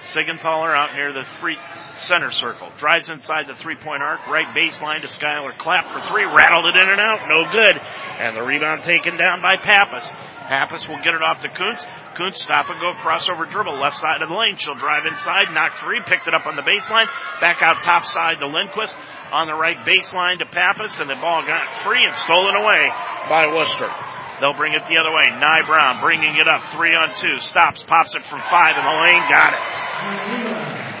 Sigenthaler 0.00 0.74
out 0.74 0.94
near 0.94 1.12
the 1.12 1.24
free 1.40 1.56
center 1.98 2.30
circle. 2.30 2.72
Drives 2.78 3.10
inside 3.10 3.46
the 3.46 3.54
three 3.54 3.76
point 3.76 4.02
arc, 4.02 4.26
right 4.26 4.48
baseline 4.56 5.02
to 5.02 5.08
Skylar 5.08 5.56
Clapp 5.58 5.84
for 5.92 6.00
three, 6.10 6.24
rattled 6.24 6.74
it 6.74 6.82
in 6.82 6.88
and 6.88 7.00
out, 7.00 7.28
no 7.28 7.44
good. 7.52 7.76
And 7.76 8.36
the 8.36 8.42
rebound 8.42 8.82
taken 8.84 9.16
down 9.16 9.42
by 9.42 9.56
Pappas. 9.62 10.08
Pappas 10.48 10.88
will 10.88 10.98
get 10.98 11.14
it 11.14 11.22
off 11.22 11.42
to 11.42 11.48
Kuntz. 11.48 11.84
Kuntz 12.16 12.42
stop 12.42 12.68
and 12.68 12.80
go 12.80 12.92
crossover 13.04 13.50
dribble 13.50 13.78
left 13.78 13.96
side 13.96 14.22
of 14.22 14.28
the 14.28 14.34
lane. 14.34 14.56
She'll 14.56 14.74
drive 14.74 15.06
inside, 15.06 15.52
knock 15.52 15.78
three, 15.78 16.00
picked 16.06 16.26
it 16.26 16.34
up 16.34 16.46
on 16.46 16.56
the 16.56 16.62
baseline, 16.62 17.06
back 17.40 17.62
out 17.62 17.82
top 17.82 18.04
side 18.04 18.38
to 18.40 18.46
Lindquist 18.46 18.94
on 19.30 19.46
the 19.46 19.54
right 19.54 19.78
baseline 19.86 20.38
to 20.38 20.46
Pappas, 20.46 20.98
and 21.00 21.08
the 21.08 21.16
ball 21.16 21.42
got 21.46 21.84
free 21.84 22.04
and 22.04 22.16
stolen 22.16 22.56
away 22.56 22.88
by 23.28 23.46
Wooster. 23.54 24.21
They'll 24.42 24.58
bring 24.58 24.74
it 24.74 24.82
the 24.90 24.98
other 24.98 25.14
way. 25.14 25.30
Nye 25.38 25.62
Brown 25.62 26.02
bringing 26.02 26.34
it 26.34 26.50
up, 26.50 26.74
three 26.74 26.98
on 26.98 27.14
two, 27.14 27.38
stops, 27.46 27.86
pops 27.86 28.18
it 28.18 28.26
from 28.26 28.42
five 28.50 28.74
in 28.74 28.82
the 28.82 28.96
lane, 28.98 29.22
got 29.30 29.54
it. 29.54 29.62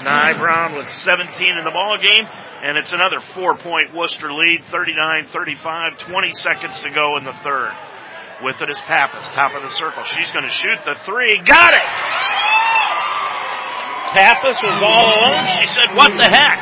Nye 0.06 0.38
Brown 0.38 0.78
with 0.78 0.86
17 0.86 1.26
in 1.26 1.64
the 1.66 1.74
ball 1.74 1.98
game, 1.98 2.22
and 2.62 2.78
it's 2.78 2.94
another 2.94 3.18
four 3.18 3.58
point 3.58 3.90
Wooster 3.90 4.30
lead, 4.30 4.62
39-35, 4.70 5.58
20 5.98 6.30
seconds 6.30 6.78
to 6.86 6.94
go 6.94 7.18
in 7.18 7.26
the 7.26 7.34
third. 7.42 7.74
With 8.46 8.62
it 8.62 8.70
is 8.70 8.78
Pappas, 8.86 9.26
top 9.34 9.58
of 9.58 9.66
the 9.66 9.74
circle. 9.74 10.06
She's 10.06 10.30
going 10.30 10.46
to 10.46 10.54
shoot 10.54 10.78
the 10.86 10.94
three. 11.02 11.34
Got 11.42 11.74
it! 11.74 11.88
Pappas 14.14 14.58
was 14.62 14.78
all 14.86 15.18
alone. 15.18 15.42
She 15.58 15.66
said, 15.66 15.98
what 15.98 16.14
the 16.14 16.30
heck? 16.30 16.58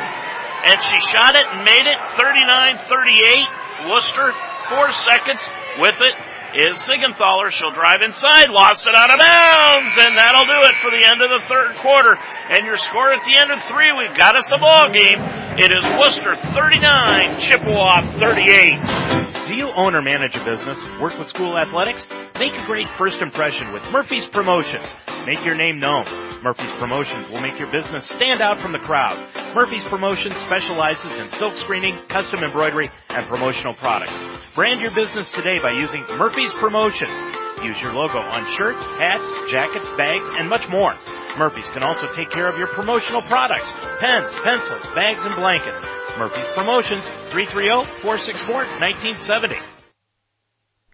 And 0.65 0.81
she 0.81 0.97
shot 1.13 1.37
it 1.37 1.45
and 1.45 1.61
made 1.61 1.85
it 1.85 2.01
39-38. 2.17 3.85
Wooster, 3.93 4.33
four 4.65 4.89
seconds 4.89 5.45
with 5.77 6.01
it 6.01 6.30
is 6.55 6.81
Siegenthaler. 6.83 7.49
She'll 7.51 7.71
drive 7.71 8.03
inside, 8.03 8.49
lost 8.49 8.83
it 8.85 8.95
out 8.95 9.11
of 9.11 9.19
bounds, 9.19 9.93
and 9.99 10.17
that'll 10.17 10.45
do 10.45 10.59
it 10.67 10.75
for 10.83 10.91
the 10.91 11.03
end 11.03 11.21
of 11.21 11.29
the 11.31 11.41
third 11.47 11.75
quarter. 11.79 12.15
And 12.49 12.65
your 12.65 12.77
score 12.77 13.13
at 13.13 13.23
the 13.23 13.37
end 13.37 13.51
of 13.51 13.59
three, 13.71 13.91
we've 13.95 14.17
got 14.17 14.35
us 14.35 14.49
a 14.51 14.59
ball 14.59 14.91
game. 14.91 15.19
It 15.59 15.71
is 15.71 15.83
Wooster 15.99 16.35
39, 16.35 17.39
Chippewa 17.39 18.07
38. 18.19 19.47
Do 19.47 19.55
you 19.55 19.71
own 19.71 19.95
or 19.95 20.01
manage 20.01 20.35
a 20.35 20.43
business? 20.43 20.77
Work 20.99 21.17
with 21.17 21.27
school 21.27 21.57
athletics? 21.57 22.07
Make 22.39 22.53
a 22.53 22.65
great 22.65 22.87
first 22.97 23.19
impression 23.19 23.73
with 23.73 23.83
Murphy's 23.91 24.25
Promotions. 24.25 24.87
Make 25.27 25.45
your 25.45 25.55
name 25.55 25.79
known. 25.79 26.05
Murphy's 26.41 26.71
Promotions 26.73 27.29
will 27.29 27.41
make 27.41 27.59
your 27.59 27.71
business 27.71 28.05
stand 28.05 28.41
out 28.41 28.59
from 28.59 28.71
the 28.71 28.79
crowd. 28.79 29.23
Murphy's 29.53 29.85
Promotions 29.85 30.35
specializes 30.37 31.19
in 31.19 31.29
silk 31.29 31.55
screening, 31.57 31.95
custom 32.07 32.43
embroidery, 32.43 32.89
and 33.09 33.27
promotional 33.27 33.75
products. 33.75 34.11
Brand 34.55 34.81
your 34.81 34.89
business 34.95 35.29
today 35.31 35.59
by 35.59 35.69
using 35.71 36.03
Murphy's 36.17 36.51
Promotions. 36.53 37.15
Use 37.63 37.79
your 37.79 37.93
logo 37.93 38.17
on 38.17 38.47
shirts, 38.57 38.83
hats, 38.97 39.23
jackets, 39.51 39.87
bags, 39.95 40.25
and 40.39 40.49
much 40.49 40.67
more. 40.69 40.95
Murphy's 41.37 41.67
can 41.71 41.83
also 41.83 42.07
take 42.15 42.31
care 42.31 42.49
of 42.49 42.57
your 42.57 42.65
promotional 42.67 43.21
products, 43.21 43.71
pens, 43.99 44.33
pencils, 44.43 44.83
bags, 44.95 45.23
and 45.23 45.35
blankets. 45.35 45.83
Murphy's 46.17 46.47
Promotions, 46.55 47.03
330-464-1970. 47.29 49.61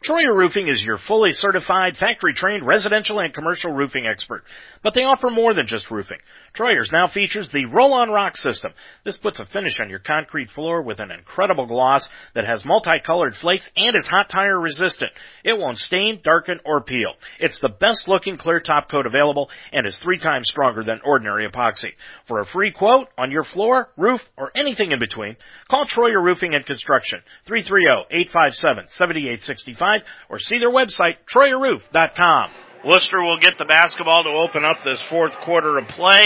Troyer 0.03 0.35
Roofing 0.35 0.67
is 0.67 0.83
your 0.83 0.97
fully 0.97 1.33
certified, 1.33 1.97
factory 1.97 2.33
trained 2.33 2.65
residential 2.65 3.19
and 3.19 3.33
commercial 3.33 3.71
roofing 3.71 4.05
expert. 4.05 4.43
But 4.87 4.93
they 4.93 5.03
offer 5.03 5.29
more 5.29 5.53
than 5.53 5.67
just 5.67 5.91
roofing. 5.91 6.19
Troyer's 6.57 6.93
now 6.93 7.07
features 7.07 7.49
the 7.49 7.65
roll-on 7.65 8.09
rock 8.09 8.37
system. 8.37 8.71
This 9.03 9.17
puts 9.17 9.41
a 9.41 9.45
finish 9.45 9.81
on 9.81 9.89
your 9.89 9.99
concrete 9.99 10.49
floor 10.49 10.81
with 10.81 11.01
an 11.01 11.11
incredible 11.11 11.65
gloss 11.65 12.07
that 12.35 12.45
has 12.45 12.63
multicolored 12.63 13.35
flakes 13.35 13.69
and 13.75 13.97
is 13.97 14.07
hot 14.07 14.29
tire 14.29 14.57
resistant. 14.57 15.11
It 15.43 15.59
won't 15.59 15.77
stain, 15.77 16.21
darken, 16.23 16.61
or 16.63 16.79
peel. 16.79 17.15
It's 17.37 17.59
the 17.59 17.67
best 17.67 18.07
looking 18.07 18.37
clear 18.37 18.61
top 18.61 18.89
coat 18.89 19.05
available 19.05 19.49
and 19.73 19.85
is 19.85 19.97
three 19.97 20.19
times 20.19 20.47
stronger 20.47 20.85
than 20.85 21.01
ordinary 21.03 21.45
epoxy. 21.49 21.91
For 22.25 22.39
a 22.39 22.45
free 22.45 22.71
quote 22.71 23.09
on 23.17 23.29
your 23.29 23.43
floor, 23.43 23.89
roof, 23.97 24.25
or 24.37 24.53
anything 24.55 24.93
in 24.93 24.99
between, 24.99 25.35
call 25.69 25.83
Troyer 25.83 26.23
Roofing 26.23 26.55
and 26.55 26.65
Construction, 26.65 27.19
330-857-7865 27.49 29.99
or 30.29 30.39
see 30.39 30.59
their 30.59 30.71
website, 30.71 31.15
troyerroof.com. 31.29 32.66
Wooster 32.87 33.21
will 33.21 33.37
get 33.37 33.57
the 33.57 33.65
basketball 33.65 34.23
to 34.23 34.29
open 34.29 34.63
up 34.63 34.81
this 34.81 35.01
fourth 35.01 35.35
quarter 35.39 35.77
of 35.77 35.89
play. 35.89 36.23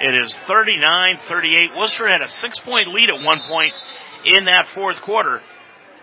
It 0.00 0.14
is 0.14 0.38
39-38. 0.46 1.76
Wooster 1.76 2.06
had 2.06 2.22
a 2.22 2.28
six 2.28 2.60
point 2.60 2.88
lead 2.94 3.10
at 3.10 3.20
one 3.24 3.40
point 3.48 3.72
in 4.24 4.44
that 4.44 4.68
fourth 4.72 5.02
quarter, 5.02 5.42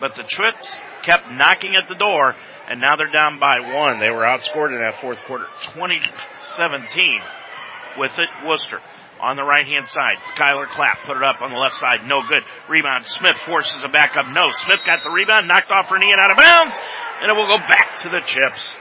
but 0.02 0.16
the 0.16 0.24
Trips 0.24 0.70
kept 1.04 1.32
knocking 1.32 1.76
at 1.82 1.88
the 1.88 1.96
door 1.96 2.36
and 2.68 2.82
now 2.82 2.98
they're 2.98 3.12
down 3.12 3.40
by 3.40 3.60
one. 3.60 4.00
They 4.00 4.10
were 4.10 4.24
outscored 4.24 4.76
in 4.76 4.80
that 4.80 5.00
fourth 5.00 5.22
quarter 5.24 5.46
2017 5.74 7.22
with 7.98 8.12
it 8.18 8.30
Wooster. 8.46 8.80
On 9.22 9.38
the 9.38 9.44
right 9.44 9.66
hand 9.66 9.88
side, 9.88 10.20
Skylar 10.36 10.68
Clapp 10.68 11.06
put 11.06 11.16
it 11.16 11.24
up 11.24 11.42
on 11.42 11.52
the 11.52 11.58
left 11.58 11.76
side, 11.76 12.04
no 12.04 12.20
good. 12.28 12.44
Rebound, 12.68 13.06
Smith 13.06 13.38
forces 13.46 13.82
a 13.86 13.88
back 13.88 14.18
up, 14.20 14.26
no. 14.28 14.52
Smith 14.52 14.84
got 14.86 15.02
the 15.02 15.12
rebound, 15.12 15.48
knocked 15.48 15.72
off 15.72 15.88
her 15.88 15.98
knee 15.98 16.12
and 16.12 16.20
out 16.20 16.32
of 16.32 16.38
bounds, 16.38 16.76
and 17.22 17.32
it 17.32 17.36
will 17.36 17.48
go 17.48 17.58
back 17.58 18.00
to 18.04 18.10
the 18.10 18.20
Chips. 18.20 18.76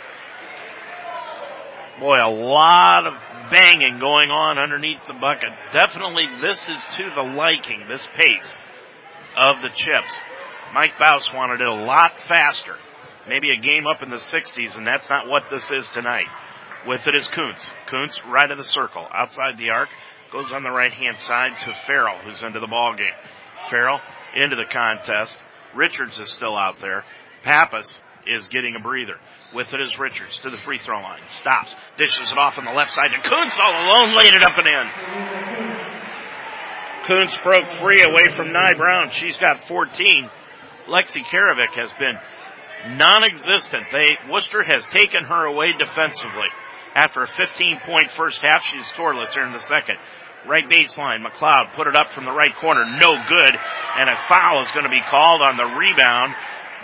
Boy, 2.02 2.16
a 2.18 2.28
lot 2.28 3.06
of 3.06 3.14
banging 3.48 4.00
going 4.00 4.28
on 4.28 4.58
underneath 4.58 5.04
the 5.06 5.14
bucket. 5.14 5.50
Definitely 5.72 6.26
this 6.40 6.58
is 6.68 6.84
to 6.96 7.10
the 7.14 7.22
liking, 7.22 7.84
this 7.88 8.08
pace 8.16 8.52
of 9.36 9.62
the 9.62 9.68
chips. 9.68 10.12
Mike 10.74 10.98
Bouse 10.98 11.32
wanted 11.32 11.60
it 11.60 11.68
a 11.68 11.84
lot 11.84 12.18
faster. 12.18 12.74
Maybe 13.28 13.52
a 13.52 13.56
game 13.56 13.86
up 13.86 14.02
in 14.02 14.10
the 14.10 14.16
60s, 14.16 14.76
and 14.76 14.84
that's 14.84 15.08
not 15.08 15.28
what 15.28 15.44
this 15.48 15.70
is 15.70 15.88
tonight. 15.90 16.26
With 16.88 17.06
it 17.06 17.14
is 17.14 17.28
Kuntz. 17.28 17.64
Kuntz 17.86 18.20
right 18.26 18.50
of 18.50 18.58
the 18.58 18.64
circle, 18.64 19.06
outside 19.14 19.56
the 19.56 19.70
arc, 19.70 19.90
goes 20.32 20.50
on 20.50 20.64
the 20.64 20.72
right 20.72 20.92
hand 20.92 21.20
side 21.20 21.52
to 21.60 21.72
Farrell, 21.86 22.18
who's 22.24 22.42
into 22.42 22.58
the 22.58 22.66
ball 22.66 22.96
game. 22.96 23.14
Farrell 23.70 24.00
into 24.34 24.56
the 24.56 24.64
contest. 24.64 25.36
Richards 25.72 26.18
is 26.18 26.30
still 26.30 26.56
out 26.56 26.80
there. 26.80 27.04
Pappas 27.44 28.00
is 28.26 28.48
getting 28.48 28.74
a 28.74 28.80
breather. 28.80 29.20
With 29.54 29.74
it 29.74 29.80
is 29.82 29.98
Richards 29.98 30.38
to 30.40 30.50
the 30.50 30.56
free 30.56 30.78
throw 30.78 31.00
line. 31.00 31.20
Stops. 31.28 31.76
Dishes 31.98 32.32
it 32.32 32.38
off 32.38 32.58
on 32.58 32.64
the 32.64 32.72
left 32.72 32.90
side 32.90 33.10
to 33.12 33.28
Kuntz 33.28 33.58
all 33.60 33.72
alone. 33.72 34.16
Laid 34.16 34.32
it 34.34 34.42
up 34.42 34.52
and 34.56 34.66
in. 34.66 34.86
Kuntz 37.04 37.36
broke 37.38 37.70
free 37.72 38.02
away 38.02 38.34
from 38.34 38.52
Nye 38.52 38.74
Brown. 38.74 39.10
She's 39.10 39.36
got 39.36 39.66
14. 39.68 40.30
Lexi 40.88 41.22
Karavik 41.24 41.74
has 41.74 41.90
been 41.98 42.16
non-existent. 42.96 43.84
They, 43.92 44.10
Wooster 44.30 44.62
has 44.62 44.86
taken 44.86 45.24
her 45.24 45.44
away 45.44 45.72
defensively. 45.76 46.48
After 46.94 47.22
a 47.22 47.28
15 47.28 47.80
point 47.84 48.10
first 48.10 48.40
half, 48.42 48.64
she's 48.64 48.86
scoreless 48.86 49.32
here 49.34 49.44
in 49.44 49.52
the 49.52 49.60
second. 49.60 49.96
Right 50.48 50.68
baseline, 50.68 51.24
McLeod 51.24 51.74
put 51.76 51.86
it 51.86 51.94
up 51.94 52.12
from 52.12 52.24
the 52.24 52.32
right 52.32 52.54
corner, 52.56 52.84
no 52.84 53.14
good, 53.28 53.54
and 53.54 54.10
a 54.10 54.16
foul 54.28 54.62
is 54.62 54.72
going 54.72 54.84
to 54.84 54.90
be 54.90 55.02
called 55.08 55.40
on 55.40 55.56
the 55.56 55.78
rebound 55.78 56.34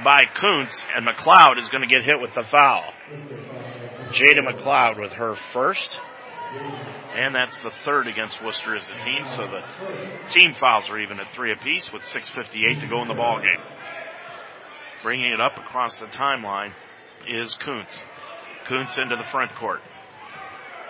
by 0.04 0.24
Kuntz, 0.34 0.84
and 0.94 1.06
McLeod 1.06 1.58
is 1.60 1.68
going 1.68 1.82
to 1.82 1.92
get 1.92 2.04
hit 2.04 2.20
with 2.20 2.34
the 2.34 2.44
foul. 2.50 2.92
Jada 4.10 4.40
McLeod 4.40 5.00
with 5.00 5.12
her 5.12 5.34
first, 5.34 5.96
and 7.14 7.34
that's 7.34 7.58
the 7.58 7.72
third 7.84 8.06
against 8.06 8.42
Wooster 8.42 8.76
as 8.76 8.88
a 8.88 9.04
team, 9.04 9.26
so 9.36 9.46
the 9.46 9.62
team 10.30 10.54
fouls 10.54 10.88
are 10.88 10.98
even 10.98 11.20
at 11.20 11.32
three 11.34 11.52
apiece 11.52 11.92
with 11.92 12.02
6.58 12.02 12.80
to 12.80 12.86
go 12.86 13.02
in 13.02 13.08
the 13.08 13.14
ball 13.14 13.38
game. 13.38 13.64
Bringing 15.02 15.32
it 15.32 15.40
up 15.40 15.58
across 15.58 15.98
the 15.98 16.06
timeline 16.06 16.72
is 17.28 17.54
Kuntz. 17.54 17.98
Kuntz 18.66 18.98
into 18.98 19.16
the 19.16 19.24
front 19.30 19.54
court. 19.56 19.80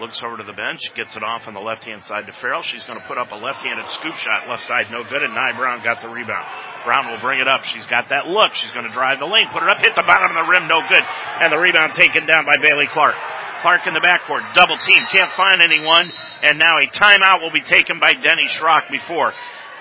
Looks 0.01 0.22
over 0.22 0.36
to 0.38 0.46
the 0.46 0.55
bench, 0.55 0.94
gets 0.94 1.16
it 1.16 1.24
off 1.26 1.49
on 1.51 1.55
the 1.55 1.61
left 1.61 1.82
hand 1.82 2.05
side 2.05 2.26
to 2.26 2.32
Farrell. 2.32 2.62
She's 2.62 2.84
going 2.84 3.01
to 3.01 3.07
put 3.07 3.18
up 3.18 3.32
a 3.32 3.34
left 3.34 3.66
handed 3.66 3.88
scoop 3.90 4.14
shot, 4.16 4.46
left 4.46 4.62
side, 4.62 4.86
no 4.94 5.03
good, 5.03 5.22
and 5.26 5.34
Nye 5.34 5.59
Brown 5.59 5.82
got 5.82 6.01
the 6.01 6.09
rebound. 6.09 6.46
Brown 6.86 7.11
will 7.11 7.18
bring 7.18 7.40
it 7.40 7.49
up. 7.49 7.64
She's 7.64 7.84
got 7.86 8.11
that 8.11 8.30
look. 8.30 8.55
She's 8.55 8.70
going 8.70 8.86
to 8.86 8.94
drive 8.94 9.18
the 9.18 9.26
lane, 9.26 9.51
put 9.51 9.62
it 9.62 9.68
up, 9.68 9.82
hit 9.82 9.99
the 9.99 10.07
bottom 10.07 10.30
of 10.30 10.38
the 10.38 10.46
rim, 10.46 10.70
no 10.70 10.78
good. 10.86 11.03
And 11.42 11.51
the 11.51 11.59
rebound 11.59 11.94
taken 11.94 12.30
down 12.30 12.46
by 12.46 12.62
Bailey 12.62 12.86
Clark. 12.86 13.18
Clark 13.62 13.90
in 13.90 13.94
the 13.94 14.05
backcourt, 14.05 14.55
double 14.55 14.78
team, 14.86 15.03
can't 15.11 15.34
find 15.34 15.62
anyone, 15.62 16.12
and 16.46 16.62
now 16.62 16.78
a 16.78 16.86
timeout 16.86 17.42
will 17.42 17.51
be 17.51 17.61
taken 17.61 17.99
by 17.99 18.14
Denny 18.14 18.46
Schrock 18.46 18.86
before 18.90 19.34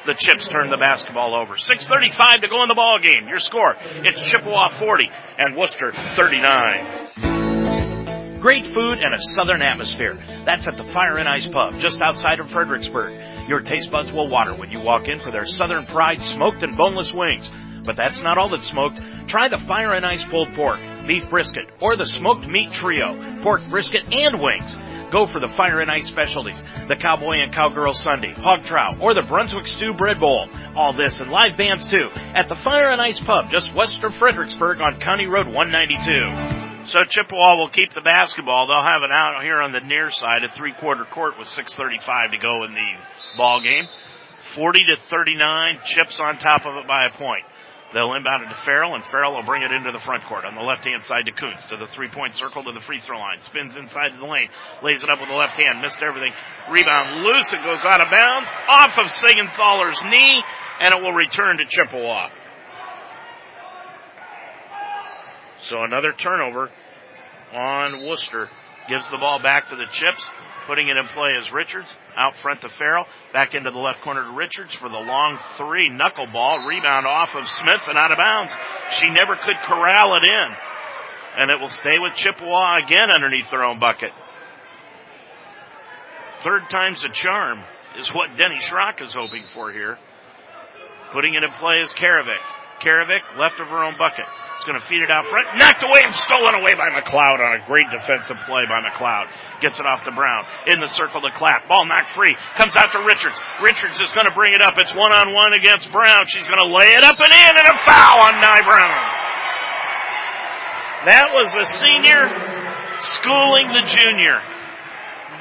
the 0.08 0.16
Chips 0.16 0.48
turn 0.48 0.72
the 0.72 0.82
basketball 0.82 1.36
over. 1.36 1.56
6.35 1.56 2.42
to 2.42 2.48
go 2.48 2.64
in 2.64 2.70
the 2.70 2.76
ball 2.76 2.98
game. 2.98 3.28
Your 3.30 3.40
score, 3.40 3.76
it's 4.02 4.22
Chippewa 4.22 4.80
40 4.80 5.10
and 5.38 5.56
Wooster 5.56 5.92
39. 5.92 7.37
Great 8.40 8.68
food 8.68 9.00
and 9.00 9.16
a 9.16 9.22
southern 9.22 9.64
atmosphere. 9.64 10.16
That's 10.46 10.68
at 10.68 10.78
the 10.78 10.84
Fire 10.94 11.18
and 11.18 11.28
Ice 11.28 11.48
Pub, 11.48 11.80
just 11.80 12.02
outside 12.02 12.40
of 12.40 12.50
Fredericksburg. 12.52 13.50
Your 13.50 13.62
taste 13.62 13.90
buds 13.90 14.12
will 14.12 14.28
water 14.28 14.54
when 14.54 14.70
you 14.70 14.80
walk 14.80 15.08
in 15.08 15.20
for 15.20 15.32
their 15.32 15.46
Southern 15.46 15.88
Pride 15.88 16.22
smoked 16.22 16.62
and 16.62 16.78
boneless 16.78 17.12
wings. 17.12 17.52
But 17.84 17.96
that's 17.96 18.22
not 18.22 18.38
all 18.38 18.50
that's 18.50 18.68
smoked. 18.68 19.02
Try 19.28 19.50
the 19.50 19.64
Fire 19.68 19.94
and 19.94 20.06
Ice 20.06 20.24
pulled 20.24 20.54
pork, 20.54 20.80
beef 21.08 21.28
brisket, 21.30 21.66
or 21.82 21.98
the 21.98 22.06
smoked 22.06 22.48
meat 22.48 22.72
trio, 22.72 23.42
pork 23.42 23.62
brisket 23.70 24.04
and 24.14 24.40
wings. 24.40 24.78
Go 25.12 25.26
for 25.26 25.40
the 25.40 25.48
Fire 25.48 25.80
and 25.80 25.90
Ice 25.90 26.08
specialties, 26.08 26.62
the 26.88 26.96
Cowboy 26.96 27.38
and 27.42 27.52
Cowgirl 27.52 27.94
Sunday, 27.94 28.34
hog 28.34 28.64
trout, 28.64 29.02
or 29.02 29.16
the 29.16 29.24
Brunswick 29.24 29.66
Stew 29.66 29.94
Bread 29.94 30.20
Bowl. 30.20 30.48
All 30.76 30.94
this 30.94 31.22
and 31.22 31.32
live 31.32 31.58
bands 31.58 31.88
too 31.88 32.10
at 32.14 32.50
the 32.50 32.56
Fire 32.56 32.90
and 32.90 33.02
Ice 33.02 33.20
Pub 33.20 33.50
just 33.50 33.74
west 33.74 34.04
of 34.04 34.14
Fredericksburg 34.16 34.80
on 34.80 35.00
County 35.00 35.26
Road 35.26 35.48
192. 35.48 36.67
So 36.88 37.04
Chippewa 37.04 37.58
will 37.58 37.70
keep 37.70 37.94
the 37.94 38.02
basketball. 38.02 38.68
They'll 38.68 38.82
have 38.82 39.04
it 39.04 39.12
out 39.12 39.44
here 39.44 39.60
on 39.60 39.74
the 39.74 39.82
near 39.82 40.10
side 40.10 40.44
at 40.44 40.56
three 40.56 40.72
quarter 40.72 41.04
court 41.04 41.38
with 41.38 41.50
6.35 41.50 42.32
to 42.32 42.38
go 42.38 42.64
in 42.64 42.74
the 42.74 42.92
ball 43.36 43.62
game. 43.62 43.84
40 44.56 44.80
to 44.86 44.96
39, 45.10 45.80
chips 45.84 46.18
on 46.22 46.38
top 46.38 46.66
of 46.66 46.78
it 46.78 46.88
by 46.88 47.08
a 47.08 47.18
point. 47.18 47.44
They'll 47.94 48.14
inbound 48.14 48.44
it 48.44 48.50
to 48.50 48.62
Farrell, 48.64 48.96
and 48.96 49.04
Farrell 49.04 49.34
will 49.36 49.44
bring 49.44 49.64
it 49.64 49.72
into 49.72 49.92
the 49.92 50.00
front 50.00 50.24
court 50.26 50.46
on 50.46 50.56
the 50.56 50.62
left 50.62 50.86
hand 50.86 51.04
side 51.04 51.26
to 51.26 51.32
Kuntz 51.32 51.64
to 51.70 51.78
the 51.78 51.88
three 51.88 52.08
point 52.08 52.36
circle 52.36 52.64
to 52.64 52.72
the 52.72 52.82
free 52.82 53.00
throw 53.00 53.20
line. 53.20 53.42
Spins 53.42 53.76
inside 53.76 54.12
the 54.18 54.26
lane, 54.26 54.48
lays 54.82 55.04
it 55.04 55.10
up 55.10 55.20
with 55.20 55.28
the 55.28 55.36
left 55.36 55.60
hand, 55.60 55.82
missed 55.82 56.00
everything. 56.02 56.32
Rebound 56.72 57.24
loose, 57.24 57.52
it 57.52 57.64
goes 57.64 57.84
out 57.84 58.00
of 58.00 58.08
bounds, 58.12 58.48
off 58.68 58.92
of 58.98 59.12
Sigenthaler's 59.12 60.00
knee, 60.08 60.44
and 60.80 60.94
it 60.94 61.02
will 61.02 61.14
return 61.14 61.58
to 61.58 61.66
Chippewa. 61.68 62.30
So 65.68 65.84
another 65.84 66.14
turnover 66.14 66.70
on 67.54 68.06
Wooster. 68.06 68.50
Gives 68.88 69.06
the 69.12 69.18
ball 69.18 69.42
back 69.42 69.70
to 69.70 69.76
the 69.76 69.86
Chips. 69.92 70.26
Putting 70.66 70.88
it 70.88 70.96
in 70.96 71.08
play 71.08 71.32
is 71.32 71.52
Richards. 71.52 71.94
Out 72.16 72.38
front 72.38 72.62
to 72.62 72.70
Farrell. 72.70 73.06
Back 73.34 73.54
into 73.54 73.72
the 73.72 73.80
left 73.80 74.02
corner 74.02 74.24
to 74.24 74.32
Richards 74.32 74.74
for 74.74 74.88
the 74.88 74.96
long 74.96 75.38
three. 75.58 75.92
Knuckleball. 75.92 76.66
Rebound 76.66 77.06
off 77.06 77.30
of 77.36 77.48
Smith 77.50 77.82
and 77.88 77.98
out 77.98 78.12
of 78.12 78.18
bounds. 78.18 78.54
She 78.92 79.10
never 79.10 79.36
could 79.36 79.58
corral 79.68 80.16
it 80.16 80.26
in. 80.26 80.48
And 81.38 81.52
it 81.52 81.60
will 81.60 81.70
stay 81.70 82.00
with 82.00 82.16
Chippewa 82.16 82.78
again 82.84 83.12
underneath 83.12 83.52
their 83.52 83.64
own 83.64 83.80
bucket. 83.80 84.12
Third 86.44 86.70
time's 86.70 87.04
a 87.04 87.10
charm 87.12 87.60
is 88.00 88.08
what 88.14 88.30
Denny 88.38 88.60
Schrock 88.60 89.02
is 89.02 89.14
hoping 89.14 89.44
for 89.54 89.72
here. 89.72 89.98
Putting 91.12 91.34
it 91.34 91.44
in 91.44 91.52
play 91.60 91.82
is 91.82 91.92
Karavik. 91.94 92.44
Karavik, 92.82 93.38
left 93.38 93.60
of 93.60 93.68
her 93.68 93.84
own 93.84 93.98
bucket. 93.98 94.26
Is 94.58 94.66
going 94.66 94.80
to 94.80 94.86
feed 94.90 95.06
it 95.06 95.12
out 95.14 95.26
front. 95.30 95.46
Knocked 95.54 95.86
away 95.86 96.02
and 96.02 96.16
stolen 96.18 96.58
away 96.58 96.74
by 96.74 96.90
McLeod 96.90 97.38
on 97.38 97.62
a 97.62 97.66
great 97.70 97.86
defensive 97.94 98.38
play 98.50 98.66
by 98.66 98.82
McLeod. 98.82 99.30
Gets 99.62 99.78
it 99.78 99.86
off 99.86 100.04
to 100.06 100.12
Brown. 100.12 100.46
In 100.66 100.82
the 100.82 100.90
circle 100.90 101.22
to 101.22 101.30
Clapp. 101.38 101.70
Ball 101.70 101.86
knocked 101.86 102.10
free. 102.18 102.36
Comes 102.58 102.76
out 102.76 102.90
to 102.94 103.06
Richards. 103.06 103.38
Richards 103.62 104.02
is 104.02 104.10
going 104.18 104.26
to 104.26 104.34
bring 104.34 104.58
it 104.58 104.62
up. 104.66 104.74
It's 104.82 104.96
one 104.98 105.14
on 105.14 105.30
one 105.34 105.54
against 105.54 105.92
Brown. 105.94 106.26
She's 106.26 106.50
going 106.50 106.58
to 106.58 106.74
lay 106.74 106.90
it 106.90 107.04
up 107.06 107.22
and 107.22 107.30
in 107.30 107.54
and 107.54 107.68
a 107.70 107.78
foul 107.86 108.18
on 108.18 108.34
Nye 108.42 108.66
Brown. 108.66 109.28
That 111.06 111.30
was 111.38 111.54
a 111.54 111.66
senior 111.78 112.26
schooling 113.22 113.70
the 113.70 113.86
junior. 113.86 114.42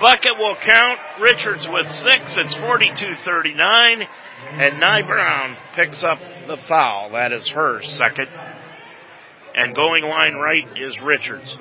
Bucket 0.00 0.36
will 0.38 0.56
count. 0.60 1.00
Richards 1.20 1.66
with 1.68 1.88
six. 1.88 2.36
It's 2.36 2.54
42-39. 2.54 4.04
And 4.60 4.78
Nye 4.78 5.02
Brown 5.02 5.56
picks 5.72 6.04
up 6.04 6.18
the 6.46 6.56
foul. 6.56 7.12
That 7.12 7.32
is 7.32 7.48
her 7.48 7.80
second. 7.80 8.28
And 9.56 9.74
going 9.74 10.04
line 10.04 10.34
right 10.34 10.68
is 10.76 11.00
Richards. 11.00 11.56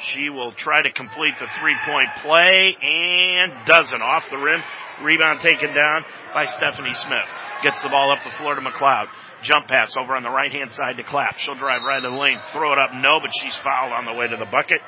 She 0.00 0.30
will 0.30 0.52
try 0.52 0.82
to 0.82 0.92
complete 0.92 1.34
the 1.40 1.48
three 1.60 1.76
point 1.84 2.08
play 2.22 2.76
and 2.80 3.52
doesn't. 3.66 4.00
Off 4.00 4.30
the 4.30 4.38
rim. 4.38 4.62
Rebound 5.02 5.40
taken 5.40 5.74
down 5.74 6.04
by 6.32 6.46
Stephanie 6.46 6.94
Smith. 6.94 7.26
Gets 7.64 7.82
the 7.82 7.88
ball 7.88 8.12
up 8.12 8.22
the 8.22 8.30
floor 8.30 8.54
to 8.54 8.60
McLeod. 8.60 9.06
Jump 9.42 9.66
pass 9.66 9.96
over 9.96 10.14
on 10.14 10.22
the 10.22 10.30
right 10.30 10.52
hand 10.52 10.70
side 10.70 10.96
to 10.96 11.02
Clapp. 11.02 11.38
She'll 11.38 11.56
drive 11.56 11.82
right 11.82 12.00
to 12.00 12.08
the 12.08 12.14
lane. 12.14 12.38
Throw 12.52 12.72
it 12.72 12.78
up. 12.78 12.90
No, 12.94 13.18
but 13.20 13.30
she's 13.40 13.56
fouled 13.56 13.92
on 13.92 14.04
the 14.04 14.12
way 14.12 14.28
to 14.28 14.36
the 14.36 14.46
bucket. 14.46 14.80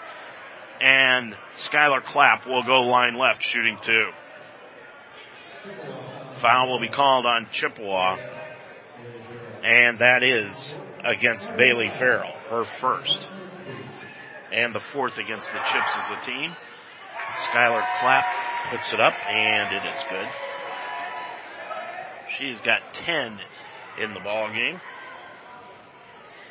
And 0.80 1.36
Skylar 1.56 2.04
Clapp 2.04 2.46
will 2.46 2.62
go 2.62 2.82
line 2.82 3.18
left 3.18 3.44
shooting 3.44 3.78
two. 3.82 4.10
Foul 6.40 6.70
will 6.70 6.80
be 6.80 6.88
called 6.88 7.26
on 7.26 7.48
Chippewa. 7.52 8.16
And 9.64 9.98
that 9.98 10.22
is 10.22 10.72
against 11.04 11.46
Bailey 11.56 11.88
Farrell, 11.88 12.32
her 12.48 12.64
first. 12.80 13.18
And 14.52 14.74
the 14.74 14.80
fourth 14.92 15.16
against 15.18 15.46
the 15.52 15.60
Chips 15.60 15.90
as 15.96 16.10
a 16.10 16.26
team. 16.26 16.54
Skylar 17.52 17.84
Clapp 18.00 18.24
puts 18.70 18.92
it 18.92 19.00
up, 19.00 19.14
and 19.28 19.74
it 19.74 19.88
is 19.88 20.02
good. 20.10 20.28
She's 22.36 22.60
got 22.60 22.94
10 22.94 23.38
in 24.00 24.14
the 24.14 24.20
ball 24.20 24.48
game. 24.52 24.80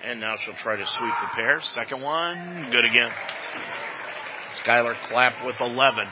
And 0.04 0.22
now 0.22 0.38
she'll 0.38 0.54
try 0.54 0.78
to 0.78 0.86
sweep 0.86 1.14
the 1.22 1.36
pair. 1.36 1.60
Second 1.62 2.02
one, 2.02 2.70
good 2.72 2.86
again. 2.86 3.12
Skylar 4.64 4.96
Clapp 5.04 5.46
with 5.46 5.60
11. 5.60 6.08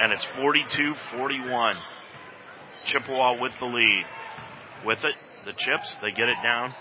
And 0.00 0.12
it's 0.12 0.24
42-41. 0.36 1.76
Chippewa 2.84 3.40
with 3.40 3.52
the 3.58 3.66
lead. 3.66 4.04
With 4.84 5.04
it, 5.04 5.14
the 5.44 5.52
Chips, 5.52 5.96
they 6.00 6.12
get 6.12 6.28
it 6.28 6.36
down 6.42 6.74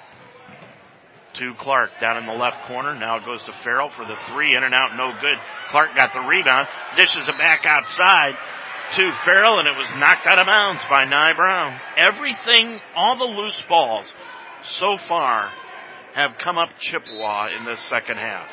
to 1.36 1.54
Clark 1.60 1.92
down 2.00 2.18
in 2.18 2.26
the 2.26 2.34
left 2.34 2.66
corner. 2.68 2.94
Now 2.98 3.18
it 3.18 3.26
goes 3.26 3.44
to 3.44 3.54
Farrell 3.64 3.90
for 3.90 4.06
the 4.06 4.18
three. 4.30 4.56
In 4.56 4.64
and 4.64 4.74
out, 4.74 4.96
no 4.96 5.12
good. 5.20 5.38
Clark 5.70 5.98
got 5.98 6.14
the 6.14 6.22
rebound. 6.22 6.68
Dishes 6.96 7.28
it 7.28 7.38
back 7.38 7.66
outside 7.66 8.36
to 8.94 9.12
Farrell, 9.26 9.60
and 9.60 9.68
it 9.68 9.78
was 9.78 9.90
knocked 9.98 10.28
out 10.28 10.40
of 10.40 10.48
bounds 10.48 10.84
by 10.90 11.06
Nye 11.06 11.34
Brown. 11.34 11.80
Everything, 11.98 12.80
all 12.96 13.18
the 13.18 13.24
loose 13.24 13.62
balls 13.68 14.12
so 14.64 14.98
far 15.08 15.52
have 16.14 16.38
come 16.38 16.58
up 16.58 16.70
Chippewa 16.78 17.48
in 17.58 17.66
this 17.66 17.82
second 17.82 18.18
half. 18.18 18.48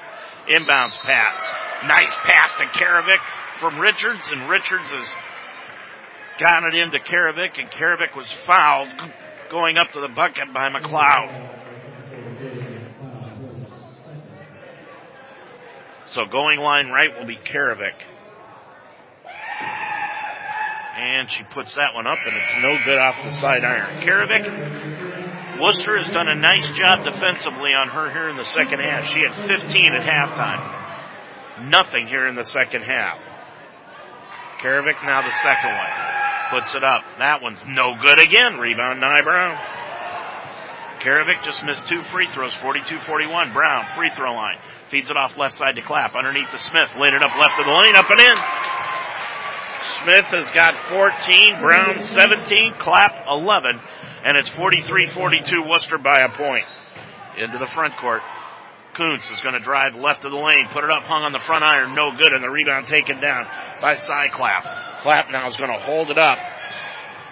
Inbounds 0.49 0.99
pass. 1.05 1.45
Nice 1.87 2.15
pass 2.25 2.53
to 2.55 2.65
Karavik 2.67 3.21
from 3.61 3.79
Richards, 3.79 4.29
and 4.31 4.49
Richards 4.49 4.89
has 4.91 5.09
got 6.39 6.65
it 6.65 6.75
into 6.75 6.99
Karavik, 6.99 7.59
and 7.59 7.71
Karavik 7.71 8.17
was 8.17 8.33
fouled 8.47 8.89
going 9.51 9.77
up 9.77 9.93
to 9.93 10.01
the 10.01 10.09
bucket 10.09 10.53
by 10.55 10.69
McLeod. 10.69 11.50
So 16.11 16.23
going 16.27 16.59
line 16.59 16.89
right 16.89 17.11
will 17.17 17.27
be 17.27 17.37
Karavik. 17.37 17.95
And 20.99 21.31
she 21.31 21.45
puts 21.45 21.77
that 21.77 21.95
one 21.95 22.07
up 22.07 22.19
and 22.27 22.37
it's 22.37 22.63
no 22.63 22.77
good 22.85 22.99
off 22.99 23.15
the 23.25 23.31
side 23.31 23.65
iron. 23.65 24.03
Karavik, 24.03 25.61
Wooster 25.61 25.99
has 26.03 26.13
done 26.13 26.27
a 26.27 26.35
nice 26.35 26.67
job 26.77 27.05
defensively 27.05 27.71
on 27.71 27.89
her 27.89 28.11
here 28.11 28.29
in 28.29 28.37
the 28.37 28.45
second 28.45 28.81
half. 28.81 29.07
She 29.07 29.21
had 29.23 29.35
15 29.35 29.93
at 29.95 30.03
halftime. 30.03 31.71
Nothing 31.71 32.09
here 32.09 32.27
in 32.27 32.35
the 32.35 32.45
second 32.45 32.83
half. 32.83 33.21
Karavik 34.61 35.01
now 35.05 35.23
the 35.23 35.31
second 35.31 35.73
one. 35.79 36.61
Puts 36.61 36.75
it 36.75 36.83
up. 36.83 37.05
That 37.19 37.41
one's 37.41 37.65
no 37.67 37.95
good 38.03 38.19
again. 38.19 38.59
Rebound 38.59 39.01
Nye 39.01 39.23
Karavik 41.01 41.43
just 41.43 41.65
missed 41.65 41.89
two 41.89 42.03
free 42.13 42.29
throws, 42.29 42.55
42-41. 42.57 43.55
Brown, 43.55 43.87
free 43.97 44.11
throw 44.11 44.35
line. 44.35 44.57
Feeds 44.91 45.11
it 45.11 45.17
off 45.17 45.37
left 45.39 45.57
side 45.57 45.77
to 45.77 45.83
Clapp. 45.83 46.15
Underneath 46.15 46.51
the 46.53 46.59
Smith. 46.59 46.91
Laid 46.99 47.15
it 47.15 47.25
up 47.25 47.33
left 47.41 47.59
of 47.59 47.65
the 47.65 47.73
lane. 47.73 47.97
Up 47.97 48.11
and 48.11 48.21
in. 48.21 48.37
Smith 50.05 50.29
has 50.37 50.51
got 50.51 50.77
14. 50.93 51.61
Brown 51.61 52.05
17. 52.05 52.75
Clapp 52.79 53.25
11. 53.29 53.81
And 54.25 54.37
it's 54.37 54.51
43-42 54.51 55.67
Wooster 55.67 55.97
by 55.97 56.21
a 56.21 56.37
point. 56.37 56.67
Into 57.39 57.57
the 57.57 57.67
front 57.67 57.97
court. 57.97 58.21
Kuntz 58.93 59.31
is 59.31 59.41
going 59.41 59.55
to 59.55 59.61
drive 59.61 59.95
left 59.95 60.25
of 60.25 60.33
the 60.33 60.37
lane. 60.37 60.69
Put 60.69 60.85
it 60.85 60.91
up 60.91 61.05
hung 61.05 61.23
on 61.23 61.33
the 61.33 61.39
front 61.39 61.65
iron. 61.65 61.95
No 61.95 62.11
good. 62.13 62.33
And 62.33 62.45
the 62.45 62.51
rebound 62.51 62.89
taken 62.89 63.21
down 63.21 63.47
by 63.81 63.95
Clapp. 63.95 65.01
Clapp 65.01 65.31
now 65.31 65.49
is 65.49 65.57
going 65.57 65.71
to 65.71 65.79
hold 65.79 66.11
it 66.11 66.19
up 66.19 66.37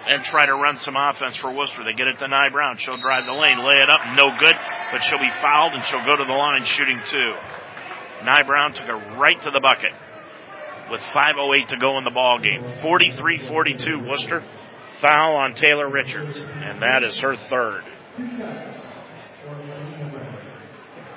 and 0.09 0.23
try 0.23 0.45
to 0.47 0.53
run 0.53 0.75
some 0.77 0.95
offense 0.97 1.37
for 1.37 1.53
Wooster. 1.53 1.83
They 1.85 1.93
get 1.93 2.07
it 2.07 2.17
to 2.17 2.27
Nye 2.27 2.49
Brown. 2.51 2.77
She'll 2.77 2.99
drive 2.99 3.25
the 3.27 3.33
lane, 3.33 3.61
lay 3.61 3.77
it 3.77 3.89
up, 3.89 4.01
no 4.17 4.33
good, 4.39 4.57
but 4.91 5.05
she'll 5.05 5.21
be 5.21 5.29
fouled 5.39 5.73
and 5.73 5.83
she'll 5.85 6.03
go 6.03 6.17
to 6.17 6.25
the 6.25 6.33
line 6.33 6.65
shooting 6.65 6.99
two. 7.09 7.33
Nye 8.25 8.43
Brown 8.47 8.73
took 8.73 8.87
her 8.87 8.97
right 9.21 9.39
to 9.43 9.51
the 9.51 9.59
bucket 9.61 9.93
with 10.89 11.01
5.08 11.01 11.67
to 11.67 11.77
go 11.77 11.99
in 11.99 12.03
the 12.03 12.11
ball 12.11 12.39
game. 12.39 12.63
43-42 12.81 14.09
Wooster. 14.09 14.43
Foul 14.99 15.35
on 15.35 15.53
Taylor 15.53 15.89
Richards, 15.89 16.37
and 16.39 16.81
that 16.81 17.03
is 17.03 17.17
her 17.19 17.35
third. 17.35 17.83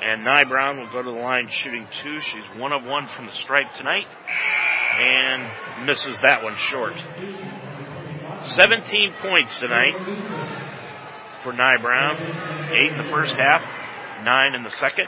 And 0.02 0.24
Nye 0.24 0.44
Brown 0.44 0.78
will 0.78 0.90
go 0.92 1.02
to 1.02 1.10
the 1.10 1.16
line 1.16 1.48
shooting 1.48 1.86
two. 1.90 2.20
She's 2.20 2.58
one 2.58 2.72
of 2.72 2.84
one 2.84 3.08
from 3.08 3.26
the 3.26 3.32
stripe 3.32 3.72
tonight 3.74 4.06
and 5.00 5.86
misses 5.86 6.20
that 6.20 6.44
one 6.44 6.56
short. 6.56 6.94
17 8.44 9.14
points 9.20 9.56
tonight 9.56 9.94
for 11.42 11.52
Nye 11.52 11.76
Brown. 11.80 12.16
Eight 12.72 12.92
in 12.92 12.98
the 12.98 13.04
first 13.04 13.36
half, 13.36 13.62
nine 14.24 14.54
in 14.54 14.64
the 14.64 14.70
second. 14.70 15.06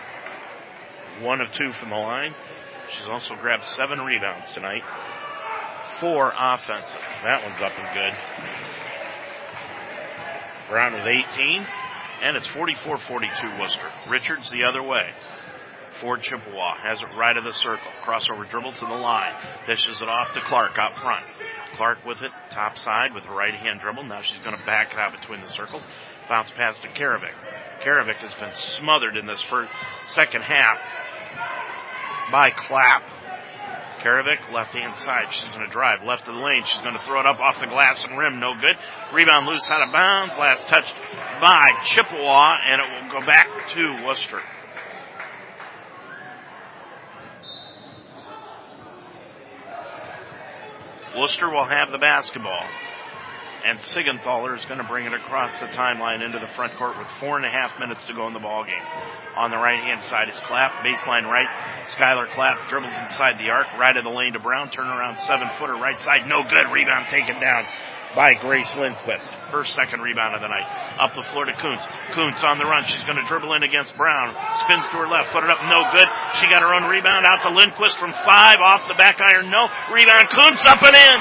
One 1.20 1.40
of 1.40 1.50
two 1.50 1.72
from 1.72 1.90
the 1.90 1.96
line. 1.96 2.34
She's 2.88 3.08
also 3.08 3.34
grabbed 3.34 3.64
seven 3.64 3.98
rebounds 4.00 4.50
tonight. 4.52 4.82
Four 6.00 6.32
offensive. 6.36 7.00
That 7.24 7.44
one's 7.44 7.60
up 7.60 7.72
and 7.76 7.94
good. 7.94 8.14
Brown 10.70 10.92
with 10.92 11.06
18. 11.06 11.66
And 12.22 12.36
it's 12.36 12.48
44-42 12.48 13.60
Wooster. 13.60 13.90
Richards 14.08 14.50
the 14.50 14.64
other 14.68 14.82
way. 14.82 15.10
Ford 16.00 16.22
Chippewa 16.22 16.76
has 16.76 17.00
it 17.00 17.08
right 17.16 17.36
of 17.36 17.44
the 17.44 17.52
circle. 17.52 17.90
Crossover 18.04 18.48
dribble 18.50 18.72
to 18.72 18.86
the 18.86 18.94
line. 18.94 19.34
Dishes 19.66 20.00
it 20.00 20.08
off 20.08 20.32
to 20.34 20.40
Clark 20.42 20.78
out 20.78 21.00
front. 21.00 21.24
Clark 21.74 22.04
with 22.04 22.22
it, 22.22 22.30
top 22.50 22.78
side 22.78 23.14
with 23.14 23.24
a 23.26 23.30
right 23.30 23.54
hand 23.54 23.80
dribble. 23.80 24.04
Now 24.04 24.22
she's 24.22 24.42
going 24.42 24.56
to 24.56 24.64
back 24.64 24.92
it 24.92 24.98
out 24.98 25.12
between 25.12 25.40
the 25.40 25.48
circles. 25.48 25.86
Bounce 26.28 26.50
pass 26.52 26.78
to 26.80 26.88
Karavik. 26.88 27.34
Karavik 27.82 28.16
has 28.16 28.34
been 28.34 28.54
smothered 28.54 29.16
in 29.16 29.26
this 29.26 29.42
first, 29.42 29.70
second 30.06 30.42
half 30.42 30.78
by 32.30 32.50
Clapp. 32.50 33.02
Karavik, 34.00 34.52
left 34.52 34.74
hand 34.74 34.96
side. 34.96 35.32
She's 35.32 35.48
going 35.48 35.64
to 35.64 35.70
drive 35.70 36.04
left 36.04 36.28
of 36.28 36.34
the 36.34 36.40
lane. 36.40 36.64
She's 36.64 36.80
going 36.82 36.94
to 36.94 37.02
throw 37.04 37.20
it 37.20 37.26
up 37.26 37.40
off 37.40 37.60
the 37.60 37.66
glass 37.66 38.04
and 38.04 38.18
rim. 38.18 38.40
No 38.40 38.54
good. 38.54 38.76
Rebound 39.12 39.46
loose 39.46 39.66
out 39.68 39.86
of 39.86 39.92
bounds. 39.92 40.34
Last 40.36 40.66
touched 40.68 40.94
by 41.40 41.60
Chippewa, 41.84 42.56
and 42.66 42.80
it 42.80 42.86
will 42.90 43.20
go 43.20 43.26
back 43.26 43.46
to 43.70 44.04
Wooster. 44.04 44.40
Wooster 51.16 51.48
will 51.50 51.64
have 51.64 51.90
the 51.92 51.98
basketball. 51.98 52.64
And 53.64 53.78
Sigenthaler 53.78 54.58
is 54.58 54.64
going 54.66 54.76
to 54.78 54.84
bring 54.84 55.06
it 55.06 55.14
across 55.14 55.58
the 55.58 55.66
timeline 55.66 56.20
into 56.20 56.38
the 56.38 56.48
front 56.48 56.76
court 56.76 56.98
with 56.98 57.06
four 57.18 57.38
and 57.38 57.46
a 57.46 57.48
half 57.48 57.78
minutes 57.80 58.04
to 58.06 58.12
go 58.12 58.26
in 58.26 58.34
the 58.34 58.38
ball 58.38 58.64
game. 58.64 58.84
On 59.36 59.50
the 59.50 59.56
right 59.56 59.82
hand 59.82 60.02
side 60.02 60.28
is 60.28 60.38
Clapp, 60.40 60.84
baseline 60.84 61.24
right. 61.24 61.48
Skylar 61.88 62.30
Clapp 62.34 62.68
dribbles 62.68 62.92
inside 62.92 63.38
the 63.38 63.48
arc, 63.48 63.66
right 63.78 63.96
of 63.96 64.04
the 64.04 64.10
lane 64.10 64.34
to 64.34 64.38
Brown, 64.38 64.70
turn 64.70 64.86
around 64.86 65.16
seven 65.16 65.48
footer 65.58 65.72
right 65.72 65.98
side, 65.98 66.28
no 66.28 66.42
good. 66.42 66.70
Rebound 66.70 67.08
taken 67.08 67.40
down 67.40 67.64
by 68.14 68.34
Grace 68.34 68.70
Lindquist. 68.76 69.26
Her 69.50 69.64
second 69.64 70.00
rebound 70.00 70.34
of 70.34 70.40
the 70.40 70.48
night. 70.48 70.66
Up 70.98 71.14
the 71.14 71.22
floor 71.22 71.44
to 71.44 71.54
Kuntz. 71.54 71.84
Kuntz 72.14 72.42
on 72.42 72.58
the 72.58 72.64
run. 72.64 72.84
She's 72.86 73.02
going 73.04 73.18
to 73.18 73.26
dribble 73.26 73.52
in 73.54 73.62
against 73.62 73.96
Brown. 73.96 74.34
Spins 74.62 74.86
to 74.86 74.96
her 75.02 75.08
left. 75.10 75.34
Put 75.34 75.42
it 75.42 75.50
up. 75.50 75.62
No 75.66 75.82
good. 75.90 76.08
She 76.38 76.46
got 76.46 76.62
her 76.62 76.72
own 76.74 76.86
rebound 76.86 77.26
out 77.26 77.42
to 77.42 77.50
Lindquist 77.50 77.98
from 77.98 78.12
five. 78.24 78.56
Off 78.62 78.86
the 78.86 78.94
back 78.94 79.18
iron. 79.18 79.50
No. 79.50 79.66
Rebound. 79.92 80.30
Kuntz 80.30 80.64
up 80.64 80.82
and 80.82 80.94
in. 80.94 81.18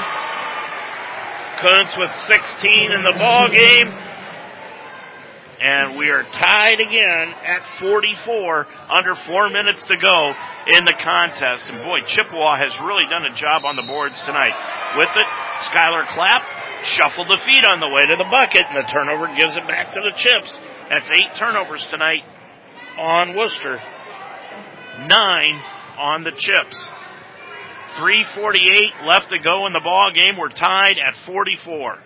Kuntz 1.58 1.98
with 1.98 2.10
16 2.30 2.92
in 2.92 3.02
the 3.02 3.14
ball 3.18 3.50
game. 3.50 3.90
And 5.64 5.96
we 5.96 6.10
are 6.10 6.24
tied 6.24 6.78
again 6.80 7.32
at 7.40 7.64
44, 7.80 8.66
under 8.90 9.14
four 9.14 9.48
minutes 9.48 9.86
to 9.86 9.96
go 9.96 10.34
in 10.76 10.84
the 10.84 10.92
contest. 10.92 11.64
And 11.66 11.82
boy, 11.82 12.02
Chippewa 12.04 12.58
has 12.58 12.78
really 12.80 13.08
done 13.08 13.24
a 13.24 13.32
job 13.32 13.64
on 13.64 13.76
the 13.76 13.86
boards 13.86 14.20
tonight. 14.20 14.52
With 14.98 15.08
it, 15.08 15.28
Skylar 15.64 16.06
Clapp 16.08 16.44
shuffled 16.84 17.28
the 17.28 17.38
feet 17.38 17.64
on 17.66 17.80
the 17.80 17.88
way 17.88 18.06
to 18.06 18.16
the 18.16 18.28
bucket, 18.30 18.62
and 18.68 18.76
the 18.76 18.90
turnover 18.90 19.26
gives 19.34 19.56
it 19.56 19.66
back 19.66 19.92
to 19.92 20.00
the 20.00 20.12
Chips. 20.16 20.56
That's 20.88 21.08
eight 21.16 21.36
turnovers 21.38 21.86
tonight 21.90 22.22
on 22.98 23.34
Wooster, 23.34 23.80
Nine 25.08 25.60
on 25.98 26.24
the 26.24 26.30
Chips. 26.30 26.76
348 27.96 29.06
left 29.06 29.30
to 29.30 29.38
go 29.38 29.66
in 29.66 29.72
the 29.72 29.80
ball 29.82 30.10
game. 30.12 30.36
We're 30.36 30.48
tied 30.48 30.96
at 30.98 31.16
44. 31.16 31.98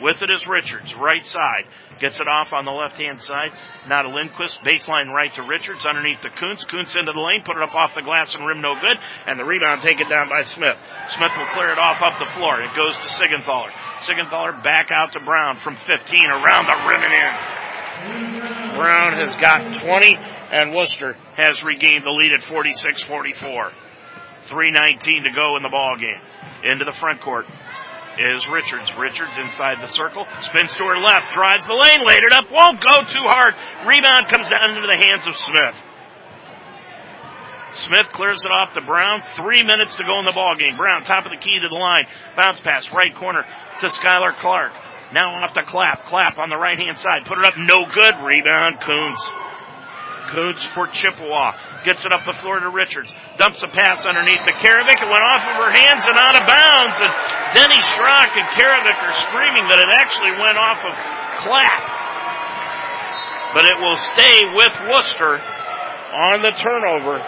With 0.00 0.22
it 0.22 0.30
is 0.30 0.46
Richards, 0.46 0.94
right 0.94 1.24
side. 1.24 1.68
Gets 2.00 2.20
it 2.20 2.28
off 2.28 2.54
on 2.54 2.64
the 2.64 2.72
left 2.72 2.96
hand 2.96 3.20
side. 3.20 3.52
Now 3.86 4.00
to 4.02 4.08
Lindquist, 4.08 4.60
baseline 4.64 5.12
right 5.12 5.32
to 5.34 5.42
Richards, 5.42 5.84
underneath 5.84 6.22
to 6.22 6.30
Kuntz. 6.30 6.64
Kuntz 6.64 6.96
into 6.96 7.12
the 7.12 7.20
lane, 7.20 7.44
put 7.44 7.56
it 7.56 7.62
up 7.62 7.74
off 7.74 7.94
the 7.94 8.00
glass 8.00 8.34
and 8.34 8.46
rim, 8.46 8.62
no 8.62 8.74
good. 8.80 8.96
And 9.26 9.38
the 9.38 9.44
rebound 9.44 9.82
taken 9.82 10.08
down 10.08 10.30
by 10.30 10.42
Smith. 10.42 10.76
Smith 11.08 11.32
will 11.36 11.52
clear 11.52 11.72
it 11.72 11.78
off 11.78 12.00
up 12.00 12.18
the 12.18 12.32
floor. 12.32 12.62
It 12.62 12.72
goes 12.74 12.96
to 12.96 13.08
Sigenthaler. 13.12 13.70
Sigenthaler 14.00 14.64
back 14.64 14.88
out 14.90 15.12
to 15.12 15.20
Brown 15.20 15.60
from 15.60 15.76
15, 15.76 15.86
around 16.30 16.64
the 16.64 16.80
rim 16.88 17.04
and 17.04 17.12
in. 17.12 18.80
Brown 18.80 19.12
has 19.20 19.34
got 19.36 19.84
20, 19.84 20.16
and 20.16 20.72
Wooster 20.72 21.12
has 21.36 21.62
regained 21.62 22.04
the 22.04 22.10
lead 22.10 22.32
at 22.32 22.40
46-44. 22.40 23.72
3.19 24.48 25.28
to 25.28 25.32
go 25.36 25.56
in 25.56 25.62
the 25.62 25.68
ball 25.68 25.96
game. 25.98 26.20
Into 26.64 26.84
the 26.84 26.92
front 26.92 27.20
court 27.20 27.46
is 28.20 28.44
Richards. 28.52 28.92
Richards 28.98 29.40
inside 29.40 29.80
the 29.80 29.88
circle, 29.88 30.28
spins 30.44 30.76
to 30.76 30.84
her 30.84 31.00
left, 31.00 31.32
drives 31.32 31.64
the 31.66 31.72
lane, 31.72 32.04
laid 32.04 32.22
it 32.22 32.32
up, 32.32 32.44
won't 32.52 32.80
go 32.80 33.00
too 33.08 33.24
hard. 33.24 33.56
Rebound 33.88 34.28
comes 34.28 34.48
down 34.52 34.76
into 34.76 34.86
the 34.86 34.96
hands 34.96 35.26
of 35.26 35.34
Smith. 35.36 35.76
Smith 37.72 38.10
clears 38.12 38.44
it 38.44 38.50
off 38.50 38.74
to 38.74 38.82
Brown. 38.82 39.22
Three 39.36 39.62
minutes 39.62 39.94
to 39.94 40.04
go 40.04 40.18
in 40.18 40.24
the 40.24 40.34
ball 40.34 40.56
game. 40.56 40.76
Brown 40.76 41.04
top 41.04 41.24
of 41.24 41.30
the 41.30 41.38
key 41.38 41.58
to 41.60 41.68
the 41.68 41.74
line. 41.74 42.04
Bounce 42.36 42.60
pass 42.60 42.90
right 42.92 43.14
corner 43.14 43.44
to 43.80 43.86
Skylar 43.86 44.36
Clark. 44.38 44.72
Now 45.12 45.30
off 45.42 45.54
to 45.54 45.62
Clapp. 45.62 46.04
Clapp 46.06 46.38
on 46.38 46.50
the 46.50 46.56
right 46.56 46.78
hand 46.78 46.98
side. 46.98 47.26
Put 47.26 47.38
it 47.38 47.44
up. 47.44 47.54
No 47.56 47.86
good. 47.86 48.14
Rebound. 48.22 48.80
Kuntz. 48.80 49.22
Kuntz 50.30 50.64
for 50.74 50.86
Chippewa. 50.86 51.58
Gets 51.82 52.06
it 52.06 52.12
up 52.14 52.22
the 52.24 52.38
floor 52.38 52.60
to 52.60 52.70
Richards. 52.70 53.10
Dumps 53.36 53.62
a 53.62 53.68
pass 53.68 54.06
underneath 54.06 54.46
the 54.46 54.54
Karavik. 54.54 55.02
It 55.02 55.10
went 55.10 55.26
off 55.26 55.42
of 55.42 55.54
her 55.58 55.72
hands 55.74 56.06
and 56.06 56.14
out 56.14 56.38
of 56.38 56.46
bounds. 56.46 56.96
And 57.02 57.12
Denny 57.54 57.82
Schrock 57.82 58.30
and 58.38 58.46
Karavik 58.54 58.98
are 59.02 59.16
screaming 59.18 59.66
that 59.68 59.82
it 59.82 59.90
actually 59.98 60.38
went 60.38 60.56
off 60.56 60.86
of 60.86 60.94
Clapp. 61.42 61.82
But 63.54 63.66
it 63.66 63.76
will 63.82 63.98
stay 64.14 64.54
with 64.54 64.74
Wooster 64.86 65.42
on 66.14 66.42
the 66.42 66.54
turnover. 66.54 67.18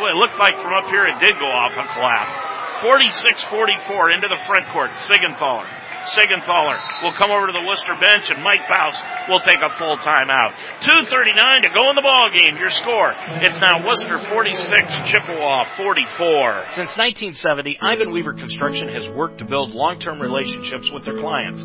Boy, 0.00 0.08
it 0.08 0.16
looked 0.16 0.38
like 0.40 0.56
from 0.60 0.72
up 0.72 0.88
here 0.88 1.04
it 1.04 1.20
did 1.20 1.34
go 1.36 1.50
off 1.52 1.76
a 1.76 1.84
Clapp. 1.92 2.80
46-44 2.80 4.14
into 4.14 4.28
the 4.28 4.40
front 4.48 4.66
court. 4.72 4.90
Sigenthaler. 4.96 5.68
Sigenthaler 6.04 7.02
will 7.02 7.12
come 7.12 7.30
over 7.30 7.46
to 7.46 7.52
the 7.52 7.64
Wooster 7.66 7.94
bench 8.00 8.30
and 8.30 8.42
Mike 8.42 8.66
Bouse 8.68 8.98
will 9.28 9.40
take 9.40 9.62
a 9.62 9.70
full 9.78 9.96
timeout. 9.96 10.54
2.39 10.80 11.62
to 11.62 11.70
go 11.70 11.90
in 11.90 11.96
the 11.96 12.02
ball 12.02 12.30
game. 12.34 12.56
Your 12.56 12.70
score. 12.70 13.14
It's 13.42 13.58
now 13.60 13.86
Wooster 13.86 14.18
46, 14.18 15.10
Chippewa 15.10 15.64
44. 15.76 16.70
Since 16.70 16.96
1970, 16.96 17.78
Ivan 17.80 18.12
Weaver 18.12 18.34
Construction 18.34 18.88
has 18.88 19.08
worked 19.08 19.38
to 19.38 19.44
build 19.44 19.72
long-term 19.72 20.20
relationships 20.20 20.90
with 20.90 21.04
their 21.04 21.18
clients. 21.20 21.62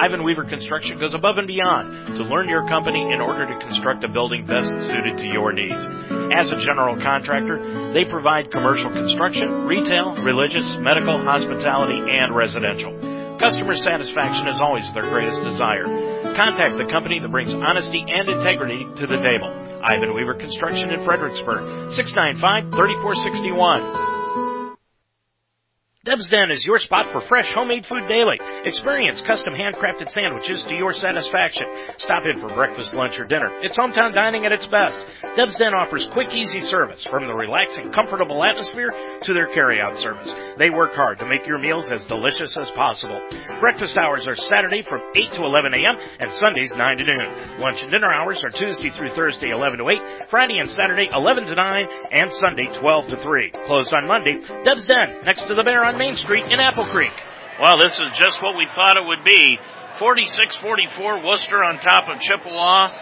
Ivan 0.00 0.24
Weaver 0.24 0.44
Construction 0.44 0.98
goes 0.98 1.14
above 1.14 1.38
and 1.38 1.46
beyond 1.46 2.06
to 2.06 2.22
learn 2.22 2.48
your 2.48 2.66
company 2.68 3.12
in 3.12 3.20
order 3.20 3.46
to 3.46 3.66
construct 3.66 4.04
a 4.04 4.08
building 4.08 4.46
best 4.46 4.68
suited 4.86 5.18
to 5.18 5.32
your 5.32 5.52
needs. 5.52 5.84
As 6.32 6.50
a 6.50 6.56
general 6.64 6.96
contractor, 6.96 7.92
they 7.92 8.04
provide 8.04 8.50
commercial 8.50 8.90
construction, 8.90 9.66
retail, 9.66 10.14
religious, 10.22 10.64
medical, 10.76 11.18
hospitality, 11.18 11.98
and 11.98 12.34
residential. 12.34 13.09
Customer 13.40 13.74
satisfaction 13.74 14.46
is 14.48 14.60
always 14.60 14.92
their 14.92 15.02
greatest 15.02 15.42
desire. 15.42 15.84
Contact 16.36 16.76
the 16.76 16.84
company 16.84 17.18
that 17.20 17.30
brings 17.30 17.54
honesty 17.54 18.04
and 18.06 18.28
integrity 18.28 18.86
to 18.96 19.06
the 19.06 19.16
table. 19.16 19.48
Ivan 19.82 20.14
Weaver 20.14 20.34
Construction 20.34 20.90
in 20.90 21.02
Fredericksburg, 21.06 21.88
695-3461. 21.88 24.19
Deb's 26.02 26.30
Den 26.30 26.50
is 26.50 26.64
your 26.64 26.78
spot 26.78 27.12
for 27.12 27.20
fresh 27.20 27.52
homemade 27.52 27.84
food 27.84 28.08
daily. 28.08 28.40
Experience 28.64 29.20
custom 29.20 29.52
handcrafted 29.52 30.10
sandwiches 30.10 30.62
to 30.62 30.74
your 30.74 30.94
satisfaction. 30.94 31.66
Stop 31.98 32.22
in 32.24 32.40
for 32.40 32.48
breakfast, 32.54 32.94
lunch, 32.94 33.20
or 33.20 33.26
dinner. 33.26 33.50
It's 33.60 33.76
hometown 33.76 34.14
dining 34.14 34.46
at 34.46 34.52
its 34.52 34.64
best. 34.64 34.98
Deb's 35.36 35.56
Den 35.56 35.74
offers 35.74 36.06
quick, 36.06 36.32
easy 36.34 36.60
service 36.60 37.04
from 37.04 37.26
the 37.26 37.34
relaxing, 37.34 37.92
comfortable 37.92 38.42
atmosphere 38.42 38.88
to 39.20 39.34
their 39.34 39.48
carryout 39.48 39.98
service. 39.98 40.34
They 40.56 40.70
work 40.70 40.94
hard 40.94 41.18
to 41.18 41.26
make 41.26 41.46
your 41.46 41.58
meals 41.58 41.90
as 41.90 42.06
delicious 42.06 42.56
as 42.56 42.70
possible. 42.70 43.20
Breakfast 43.60 43.98
hours 43.98 44.26
are 44.26 44.34
Saturday 44.34 44.80
from 44.80 45.02
8 45.14 45.28
to 45.32 45.44
11 45.44 45.74
a.m. 45.74 45.96
and 46.18 46.30
Sundays 46.30 46.74
9 46.74 46.96
to 46.96 47.04
noon. 47.04 47.58
Lunch 47.58 47.82
and 47.82 47.92
dinner 47.92 48.10
hours 48.10 48.42
are 48.42 48.48
Tuesday 48.48 48.88
through 48.88 49.10
Thursday 49.10 49.50
11 49.50 49.80
to 49.80 49.88
8, 49.90 50.00
Friday 50.30 50.60
and 50.60 50.70
Saturday 50.70 51.10
11 51.12 51.44
to 51.44 51.54
9, 51.54 51.88
and 52.12 52.32
Sunday 52.32 52.68
12 52.80 53.08
to 53.08 53.16
3. 53.18 53.50
Closed 53.50 53.92
on 53.92 54.06
Monday. 54.06 54.40
Deb's 54.64 54.86
Den, 54.86 55.26
next 55.26 55.42
to 55.42 55.54
the 55.54 55.62
Bear 55.62 55.89
on 55.90 55.98
Main 55.98 56.14
Street 56.14 56.46
in 56.52 56.60
Apple 56.60 56.84
Creek. 56.84 57.12
Well, 57.60 57.76
this 57.78 57.98
is 57.98 58.08
just 58.14 58.40
what 58.40 58.56
we 58.56 58.66
thought 58.66 58.96
it 58.96 59.04
would 59.04 59.24
be. 59.24 59.58
46-44 59.98 61.24
Wooster 61.24 61.64
on 61.64 61.78
top 61.78 62.04
of 62.08 62.20
Chippewa 62.20 62.94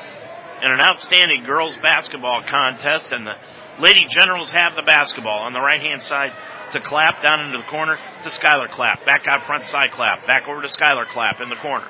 in 0.63 0.73
an 0.73 0.81
outstanding 0.81 1.45
girls 1.45 1.77
basketball 1.83 2.43
contest 2.49 3.13
and 3.13 3.27
the 3.27 3.35
Lady 3.79 4.07
Generals 4.09 4.51
have 4.53 4.75
the 4.75 4.83
basketball 4.83 5.41
on 5.41 5.53
the 5.53 5.61
right 5.61 5.83
hand 5.83 6.03
side 6.03 6.31
to 6.73 6.81
Clapp 6.81 7.23
down 7.23 7.47
into 7.47 7.59
the 7.59 7.69
corner 7.71 7.99
to 8.25 8.29
Skylar 8.31 8.71
Clapp. 8.71 9.05
Back 9.05 9.27
out 9.29 9.47
front 9.47 9.65
Cy 9.65 9.89
Clapp. 9.93 10.27
Back 10.27 10.49
over 10.49 10.63
to 10.63 10.69
Skylar 10.69 11.07
Clapp 11.09 11.43
in 11.43 11.51
the 11.51 11.61
corner. 11.61 11.87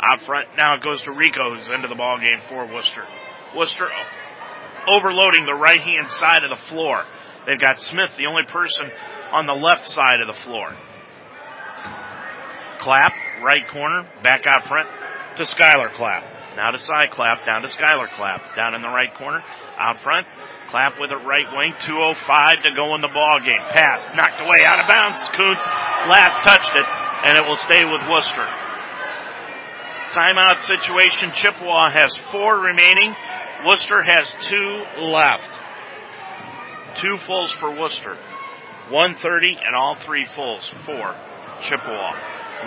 Out 0.00 0.20
front 0.20 0.48
now 0.54 0.74
it 0.74 0.82
goes 0.82 1.00
to 1.02 1.12
Rico 1.12 1.54
who's 1.54 1.68
into 1.68 1.88
the 1.88 1.96
ball 1.96 2.18
game 2.18 2.40
for 2.50 2.66
Wooster. 2.66 3.04
Worcester 3.56 3.88
overloading 4.86 5.46
the 5.46 5.54
right 5.54 5.80
hand 5.80 6.08
side 6.08 6.44
of 6.44 6.50
the 6.50 6.62
floor. 6.68 7.04
They've 7.46 7.58
got 7.58 7.80
Smith, 7.80 8.10
the 8.18 8.26
only 8.26 8.44
person 8.46 8.90
on 9.32 9.46
the 9.46 9.54
left 9.54 9.88
side 9.88 10.20
of 10.20 10.26
the 10.26 10.34
floor. 10.34 10.76
Clapp, 12.80 13.14
right 13.42 13.66
corner, 13.72 14.08
back 14.22 14.42
out 14.46 14.66
front 14.66 14.88
to 15.36 15.44
Skylar 15.44 15.94
Clapp. 15.94 16.24
Now 16.56 16.70
to 16.70 16.78
Cy 16.78 17.06
Clapp, 17.06 17.46
down 17.46 17.62
to 17.62 17.68
Skylar 17.68 18.12
Clapp, 18.12 18.54
Down 18.56 18.74
in 18.74 18.82
the 18.82 18.88
right 18.88 19.12
corner, 19.14 19.42
out 19.78 19.98
front. 20.00 20.26
Clapp 20.68 21.00
with 21.00 21.10
it 21.10 21.20
right 21.24 21.48
wing, 21.56 21.72
205 21.80 22.62
to 22.62 22.74
go 22.76 22.94
in 22.94 23.00
the 23.00 23.08
ball 23.08 23.40
game. 23.40 23.60
Pass, 23.70 24.08
knocked 24.16 24.40
away, 24.40 24.60
out 24.66 24.80
of 24.80 24.88
bounds. 24.88 25.20
Kuntz 25.32 25.64
last 26.08 26.44
touched 26.44 26.72
it, 26.74 26.86
and 27.24 27.38
it 27.38 27.44
will 27.48 27.56
stay 27.56 27.84
with 27.84 28.02
Wooster. 28.08 28.46
Timeout 30.12 30.60
situation, 30.60 31.32
Chippewa 31.32 31.90
has 31.90 32.16
four 32.30 32.60
remaining. 32.60 33.14
Wooster 33.64 34.02
has 34.02 34.34
two 34.42 34.84
left. 35.00 35.48
Two 37.00 37.16
fulls 37.18 37.52
for 37.52 37.70
Wooster. 37.70 38.16
130 38.92 39.56
and 39.56 39.74
all 39.74 39.96
three 39.96 40.26
fulls 40.26 40.68
for 40.84 41.16
Chippewa. 41.64 42.12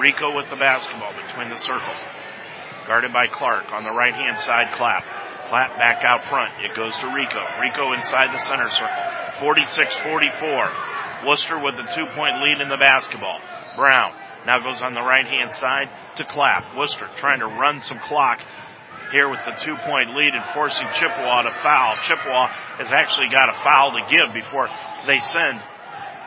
Rico 0.02 0.36
with 0.36 0.50
the 0.50 0.58
basketball 0.58 1.14
between 1.14 1.54
the 1.54 1.62
circles. 1.62 2.02
Guarded 2.88 3.14
by 3.14 3.28
Clark 3.28 3.72
on 3.72 3.84
the 3.84 3.94
right 3.94 4.14
hand 4.14 4.40
side, 4.40 4.74
Clapp. 4.74 5.06
Clapp 5.48 5.78
back 5.78 6.02
out 6.04 6.26
front. 6.26 6.52
It 6.66 6.76
goes 6.76 6.98
to 6.98 7.14
Rico. 7.14 7.46
Rico 7.62 7.94
inside 7.94 8.34
the 8.34 8.42
center 8.42 8.70
circle. 8.74 9.06
46-44. 9.38 11.30
Wooster 11.30 11.62
with 11.62 11.78
the 11.78 11.86
two 11.94 12.10
point 12.18 12.42
lead 12.42 12.60
in 12.60 12.70
the 12.70 12.82
basketball. 12.82 13.40
Brown 13.78 14.14
now 14.48 14.58
goes 14.58 14.82
on 14.82 14.96
the 14.96 15.06
right 15.06 15.28
hand 15.28 15.54
side 15.54 15.90
to 16.18 16.26
Clapp. 16.26 16.76
Wooster 16.76 17.08
trying 17.18 17.40
to 17.40 17.48
run 17.48 17.80
some 17.80 18.00
clock 18.00 18.42
here 19.12 19.30
with 19.30 19.46
the 19.46 19.54
two 19.62 19.78
point 19.78 20.18
lead 20.18 20.34
and 20.34 20.46
forcing 20.58 20.88
Chippewa 20.94 21.44
to 21.44 21.52
foul. 21.62 21.98
Chippewa 22.02 22.50
has 22.82 22.92
actually 22.92 23.30
got 23.30 23.50
a 23.50 23.58
foul 23.62 23.94
to 23.94 24.02
give 24.10 24.34
before 24.34 24.68
they 25.06 25.20
send 25.20 25.62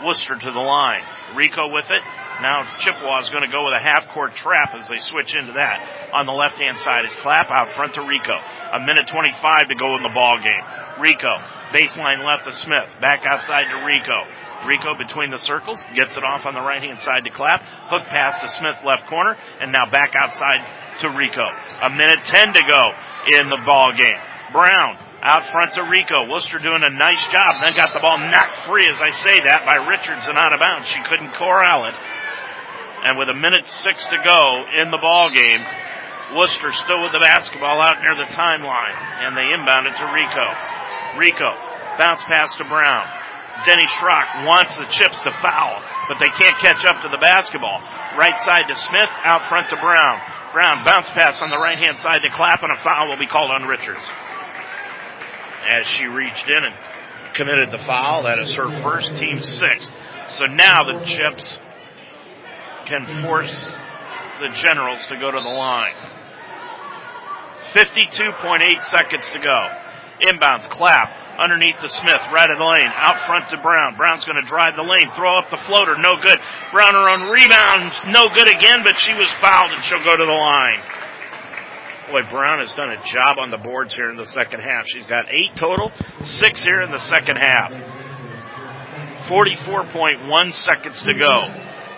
Wooster 0.05 0.37
to 0.37 0.51
the 0.51 0.61
line. 0.61 1.03
Rico 1.35 1.73
with 1.73 1.87
it. 1.91 2.03
Now 2.41 2.77
Chippewa 2.79 3.21
is 3.21 3.31
going 3.31 3.43
to 3.43 3.51
go 3.51 3.65
with 3.65 3.75
a 3.75 3.83
half 3.83 4.09
court 4.15 4.35
trap 4.35 4.75
as 4.75 4.89
they 4.89 4.99
switch 4.99 5.35
into 5.35 5.53
that. 5.53 6.11
On 6.15 6.27
the 6.27 6.33
left 6.33 6.57
hand 6.57 6.79
side 6.79 7.05
is 7.05 7.15
Clapp 7.17 7.51
out 7.51 7.75
front 7.75 7.95
to 7.95 8.03
Rico. 8.03 8.39
A 8.73 8.81
minute 8.81 9.09
25 9.09 9.69
to 9.69 9.75
go 9.75 9.97
in 9.97 10.03
the 10.03 10.15
ball 10.15 10.39
game. 10.39 10.65
Rico, 11.01 11.35
baseline 11.75 12.25
left 12.25 12.45
to 12.45 12.53
Smith. 12.53 12.89
Back 13.01 13.27
outside 13.27 13.67
to 13.71 13.85
Rico. 13.85 14.23
Rico 14.67 14.95
between 14.95 15.31
the 15.31 15.39
circles, 15.39 15.83
gets 15.95 16.17
it 16.17 16.25
off 16.25 16.47
on 16.47 16.55
the 16.55 16.61
right 16.61 16.83
hand 16.83 16.99
side 16.99 17.25
to 17.25 17.31
Clapp. 17.31 17.63
Hook 17.91 18.07
pass 18.07 18.39
to 18.41 18.49
Smith 18.49 18.77
left 18.85 19.07
corner, 19.07 19.37
and 19.61 19.73
now 19.73 19.89
back 19.91 20.15
outside 20.19 20.67
to 21.01 21.11
Rico. 21.11 21.47
A 21.83 21.91
minute 21.91 22.25
10 22.25 22.55
to 22.55 22.63
go 22.67 22.83
in 23.39 23.51
the 23.51 23.63
ball 23.65 23.93
game. 23.93 24.19
Brown 24.53 24.99
out 25.23 25.51
front 25.51 25.75
to 25.75 25.83
Rico. 25.83 26.31
Wooster 26.31 26.59
doing 26.59 26.83
a 26.83 26.95
nice 26.95 27.23
job. 27.27 27.59
Then 27.63 27.75
got 27.75 27.91
the 27.93 28.01
ball 28.01 28.19
knocked 28.19 28.67
free 28.67 28.87
as 28.87 29.01
I 29.03 29.11
say 29.11 29.35
that 29.51 29.67
by 29.67 29.83
Richards 29.91 30.29
and 30.31 30.39
out 30.39 30.55
of 30.55 30.61
bounds. 30.61 30.87
She 30.87 31.03
couldn't 31.03 31.35
corral 31.35 31.91
it. 31.91 31.97
And 33.03 33.19
with 33.19 33.29
a 33.31 33.35
minute 33.35 33.67
six 33.67 34.07
to 34.07 34.19
go 34.23 34.41
in 34.79 34.91
the 34.91 34.99
ball 34.99 35.31
game, 35.31 35.63
Wooster 36.35 36.73
still 36.73 37.03
with 37.03 37.13
the 37.13 37.23
basketball 37.23 37.81
out 37.83 37.99
near 38.03 38.15
the 38.15 38.31
timeline. 38.31 38.95
And 39.27 39.35
they 39.35 39.51
inbound 39.51 39.87
it 39.87 39.97
to 39.99 40.07
Rico. 40.15 40.47
Rico. 41.19 41.51
Bounce 41.99 42.23
pass 42.23 42.55
to 42.63 42.65
Brown. 42.65 43.07
Denny 43.67 43.87
Schrock 43.91 44.47
wants 44.47 44.79
the 44.79 44.87
chips 44.87 45.19
to 45.27 45.35
foul, 45.43 45.83
but 46.07 46.23
they 46.23 46.31
can't 46.31 46.63
catch 46.63 46.87
up 46.87 47.03
to 47.03 47.11
the 47.11 47.19
basketball. 47.19 47.83
Right 48.15 48.39
side 48.39 48.71
to 48.71 48.77
Smith, 48.79 49.11
out 49.27 49.47
front 49.47 49.69
to 49.71 49.77
Brown. 49.83 50.23
Brown 50.53 50.87
bounce 50.87 51.11
pass 51.11 51.43
on 51.43 51.51
the 51.51 51.59
right 51.59 51.79
hand 51.79 51.99
side 51.99 52.23
to 52.23 52.31
Clapp, 52.31 52.63
and 52.63 52.71
a 52.71 52.77
foul 52.77 53.09
will 53.09 53.19
be 53.19 53.27
called 53.27 53.51
on 53.51 53.67
Richards 53.67 53.99
as 55.69 55.87
she 55.87 56.05
reached 56.05 56.49
in 56.49 56.65
and 56.65 56.75
committed 57.35 57.71
the 57.71 57.79
foul. 57.79 58.25
That 58.25 58.39
is 58.39 58.55
her 58.55 58.69
first, 58.83 59.17
team 59.17 59.41
sixth. 59.41 59.93
So 60.31 60.47
now 60.47 60.85
the 60.85 61.05
Chips 61.05 61.59
can 62.87 63.23
force 63.23 63.69
the 64.41 64.49
Generals 64.55 65.07
to 65.09 65.17
go 65.17 65.31
to 65.31 65.39
the 65.39 65.49
line. 65.49 65.95
52.8 67.73 68.83
seconds 68.83 69.29
to 69.31 69.39
go. 69.39 69.69
Inbounds, 70.23 70.69
Clapp, 70.71 71.15
underneath 71.39 71.81
the 71.81 71.89
Smith, 71.89 72.21
right 72.35 72.51
of 72.51 72.59
the 72.59 72.65
lane, 72.65 72.91
out 72.97 73.21
front 73.21 73.49
to 73.51 73.57
Brown. 73.63 73.97
Brown's 73.97 74.25
gonna 74.25 74.43
drive 74.43 74.75
the 74.75 74.83
lane, 74.83 75.11
throw 75.15 75.39
up 75.39 75.51
the 75.51 75.57
floater, 75.57 75.97
no 75.97 76.17
good. 76.21 76.39
Brown 76.73 76.95
her 76.95 77.07
on 77.09 77.31
rebound, 77.31 77.93
no 78.11 78.27
good 78.35 78.49
again, 78.49 78.83
but 78.83 78.99
she 78.99 79.15
was 79.15 79.31
fouled 79.35 79.71
and 79.71 79.83
she'll 79.85 80.03
go 80.03 80.17
to 80.17 80.25
the 80.25 80.33
line. 80.33 80.81
Boy, 82.11 82.23
Brown 82.31 82.61
has 82.61 82.73
done 82.73 82.89
a 82.89 83.03
job 83.05 83.39
on 83.39 83.51
the 83.51 83.59
boards 83.59 83.95
here 83.95 84.11
in 84.11 84.17
the 84.17 84.25
second 84.25 84.61
half. 84.61 84.87
She's 84.87 85.05
got 85.05 85.31
eight 85.31 85.55
total, 85.57 85.93
six 86.25 86.63
here 86.63 86.81
in 86.81 86.91
the 86.91 86.99
second 86.99 87.37
half. 87.37 87.71
44.1 89.29 90.55
seconds 90.55 91.03
to 91.03 91.13
go. 91.13 91.37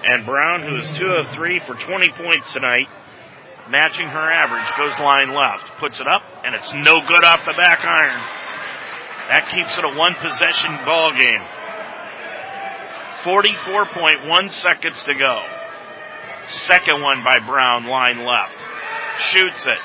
And 0.03 0.27
Brown, 0.27 0.63
who 0.63 0.77
is 0.79 0.91
two 0.91 1.15
of 1.15 1.31
three 1.35 1.61
for 1.61 1.75
20 1.75 2.09
points 2.11 2.51
tonight, 2.53 2.89
matching 3.71 4.09
her 4.09 4.31
average, 4.33 4.67
goes 4.77 4.99
line 4.99 5.31
left, 5.31 5.79
puts 5.79 6.01
it 6.01 6.09
up, 6.09 6.23
and 6.45 6.57
it's 6.57 6.73
no 6.73 6.99
good 6.99 7.25
off 7.25 7.45
the 7.45 7.55
back 7.63 7.85
iron. 7.85 8.21
That 9.31 9.47
keeps 9.47 9.79
it 9.79 9.85
a 9.85 9.97
one 9.97 10.15
possession 10.19 10.75
ball 10.85 11.13
game. 11.15 11.45
44.1 13.23 14.51
seconds 14.51 15.05
to 15.05 15.15
go. 15.15 15.39
Second 16.49 17.01
one 17.01 17.23
by 17.23 17.39
Brown, 17.39 17.87
line 17.87 18.27
left. 18.27 18.65
Shoots 19.21 19.67
it. 19.67 19.79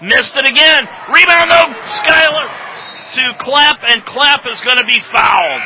Missed 0.00 0.36
it 0.36 0.46
again. 0.46 0.86
Rebound 1.10 1.50
though, 1.50 1.74
Skylar 1.90 2.68
to 3.14 3.34
Clapp, 3.40 3.80
and 3.88 4.04
Clapp 4.04 4.42
is 4.52 4.60
going 4.60 4.78
to 4.78 4.86
be 4.86 5.00
fouled. 5.12 5.62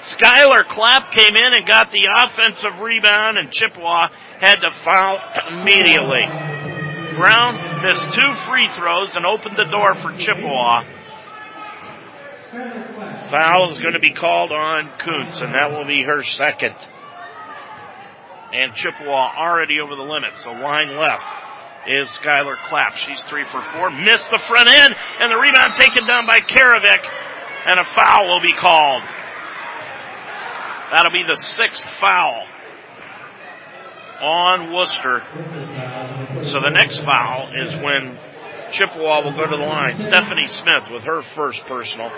Skylar 0.00 0.68
Clapp 0.68 1.12
came 1.12 1.34
in 1.34 1.52
and 1.54 1.66
got 1.66 1.90
the 1.90 2.08
offensive 2.12 2.78
rebound, 2.80 3.38
and 3.38 3.50
Chippewa 3.50 4.08
had 4.38 4.56
to 4.56 4.70
foul 4.84 5.18
immediately. 5.48 6.26
Brown 7.16 7.82
missed 7.82 8.12
two 8.12 8.32
free 8.48 8.68
throws 8.68 9.16
and 9.16 9.24
opened 9.24 9.56
the 9.56 9.64
door 9.64 9.94
for 9.94 10.12
Chippewa. 10.16 10.84
Foul 13.30 13.70
is 13.70 13.78
going 13.78 13.94
to 13.94 14.00
be 14.00 14.10
called 14.10 14.52
on 14.52 14.90
Kuntz, 14.98 15.40
and 15.40 15.54
that 15.54 15.70
will 15.70 15.84
be 15.86 16.02
her 16.02 16.22
second. 16.22 16.74
And 18.52 18.74
Chippewa 18.74 19.32
already 19.36 19.80
over 19.80 19.94
the 19.96 20.02
limit, 20.02 20.36
so 20.36 20.50
line 20.50 20.96
left 20.96 21.24
is 21.86 22.08
Skylar 22.08 22.56
Clapp. 22.68 22.96
She's 22.96 23.22
three 23.22 23.44
for 23.44 23.62
four. 23.62 23.90
Missed 23.90 24.30
the 24.30 24.40
front 24.48 24.68
end, 24.68 24.94
and 25.20 25.30
the 25.30 25.36
rebound 25.36 25.74
taken 25.74 26.06
down 26.06 26.26
by 26.26 26.40
Karavik, 26.40 27.06
and 27.66 27.80
a 27.80 27.84
foul 27.84 28.28
will 28.28 28.42
be 28.42 28.52
called. 28.52 29.02
That'll 30.92 31.12
be 31.12 31.24
the 31.26 31.36
sixth 31.36 31.88
foul 32.00 32.46
on 34.20 34.72
Wooster. 34.72 35.22
So 36.44 36.60
the 36.60 36.70
next 36.70 36.98
foul 36.98 37.48
is 37.54 37.74
when 37.76 38.18
Chippewa 38.72 39.22
will 39.24 39.32
go 39.32 39.46
to 39.46 39.56
the 39.56 39.62
line. 39.62 39.96
Stephanie 39.96 40.48
Smith 40.48 40.90
with 40.90 41.04
her 41.04 41.22
first 41.22 41.64
personal. 41.64 42.10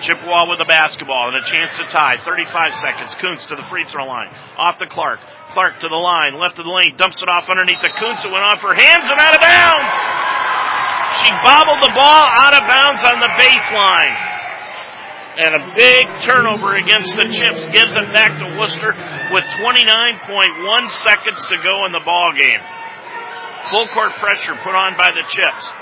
Chippewa 0.00 0.48
with 0.48 0.58
the 0.58 0.68
basketball 0.68 1.28
and 1.28 1.36
a 1.36 1.44
chance 1.44 1.76
to 1.76 1.84
tie. 1.84 2.16
35 2.16 2.74
seconds. 2.74 3.14
Kuntz 3.20 3.44
to 3.46 3.56
the 3.56 3.66
free 3.68 3.84
throw 3.84 4.06
line. 4.08 4.32
Off 4.56 4.78
to 4.78 4.86
Clark. 4.86 5.20
Clark 5.52 5.80
to 5.80 5.88
the 5.88 6.00
line. 6.00 6.40
Left 6.40 6.58
of 6.58 6.64
the 6.64 6.72
lane. 6.72 6.96
Dumps 6.96 7.20
it 7.20 7.28
off 7.28 7.48
underneath 7.48 7.80
the 7.84 7.92
Kuntz. 7.92 8.24
It 8.24 8.32
went 8.32 8.44
off 8.44 8.60
her 8.64 8.74
hands 8.74 9.08
and 9.08 9.18
out 9.20 9.36
of 9.36 9.42
bounds. 9.44 9.92
She 11.20 11.30
bobbled 11.44 11.82
the 11.84 11.92
ball 11.92 12.24
out 12.24 12.54
of 12.56 12.64
bounds 12.64 13.02
on 13.04 13.20
the 13.20 13.32
baseline. 13.36 14.16
And 15.40 15.54
a 15.54 15.62
big 15.76 16.04
turnover 16.20 16.76
against 16.76 17.14
the 17.16 17.28
Chips 17.28 17.64
gives 17.72 17.92
it 17.92 18.08
back 18.12 18.34
to 18.40 18.56
Wooster 18.58 18.92
with 19.32 19.44
29.1 19.44 20.90
seconds 21.04 21.44
to 21.46 21.56
go 21.62 21.86
in 21.86 21.92
the 21.92 22.02
ball 22.04 22.32
game. 22.36 22.60
Full 23.70 23.86
court 23.88 24.12
pressure 24.18 24.54
put 24.62 24.74
on 24.74 24.96
by 24.96 25.10
the 25.12 25.22
Chips. 25.28 25.79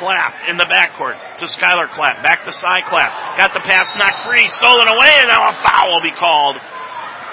Clapp 0.00 0.48
in 0.48 0.56
the 0.56 0.64
backcourt 0.64 1.20
to 1.36 1.44
Skylar 1.44 1.92
Clapp. 1.92 2.24
Back 2.24 2.46
to 2.46 2.52
Cy 2.52 2.80
Clapp. 2.88 3.36
Got 3.36 3.52
the 3.52 3.60
pass 3.60 3.92
knocked 4.00 4.24
free, 4.24 4.48
stolen 4.48 4.88
away, 4.88 5.12
and 5.20 5.28
now 5.28 5.50
a 5.50 5.52
foul 5.52 5.92
will 5.92 6.00
be 6.00 6.16
called 6.16 6.56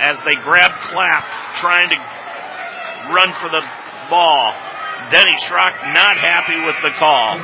as 0.03 0.19
they 0.27 0.35
grab 0.35 0.83
Clapp 0.83 1.55
trying 1.55 1.89
to 1.89 1.97
run 3.15 3.31
for 3.39 3.47
the 3.47 3.63
ball. 4.11 4.51
Denny 5.09 5.31
Schrock 5.47 5.95
not 5.95 6.17
happy 6.17 6.59
with 6.59 6.75
the 6.83 6.91
call. 6.99 7.39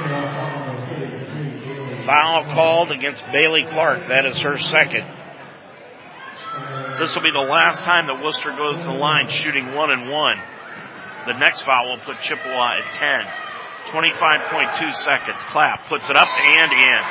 Foul 2.06 2.44
called 2.54 2.92
against 2.92 3.24
Bailey 3.32 3.64
Clark. 3.72 4.08
That 4.10 4.26
is 4.26 4.42
her 4.42 4.58
second. 4.58 5.08
This 7.00 7.16
will 7.16 7.24
be 7.24 7.32
the 7.32 7.48
last 7.50 7.80
time 7.80 8.08
that 8.08 8.22
Wooster 8.22 8.52
goes 8.58 8.78
to 8.80 8.84
the 8.84 9.00
line 9.00 9.30
shooting 9.30 9.74
one 9.74 9.90
and 9.90 10.12
one. 10.12 10.36
The 11.26 11.40
next 11.40 11.62
foul 11.62 11.90
will 11.90 12.04
put 12.04 12.20
Chippewa 12.20 12.80
at 12.84 12.94
10. 12.94 13.53
25.2 13.92 14.94
seconds. 14.96 15.42
Clapp 15.50 15.88
puts 15.88 16.10
it 16.10 16.16
up 16.16 16.30
and 16.30 16.72
in. 16.72 17.04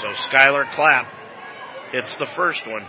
So 0.00 0.12
Skylar 0.28 0.72
Clapp 0.74 1.12
hits 1.92 2.16
the 2.16 2.26
first 2.26 2.66
one. 2.66 2.86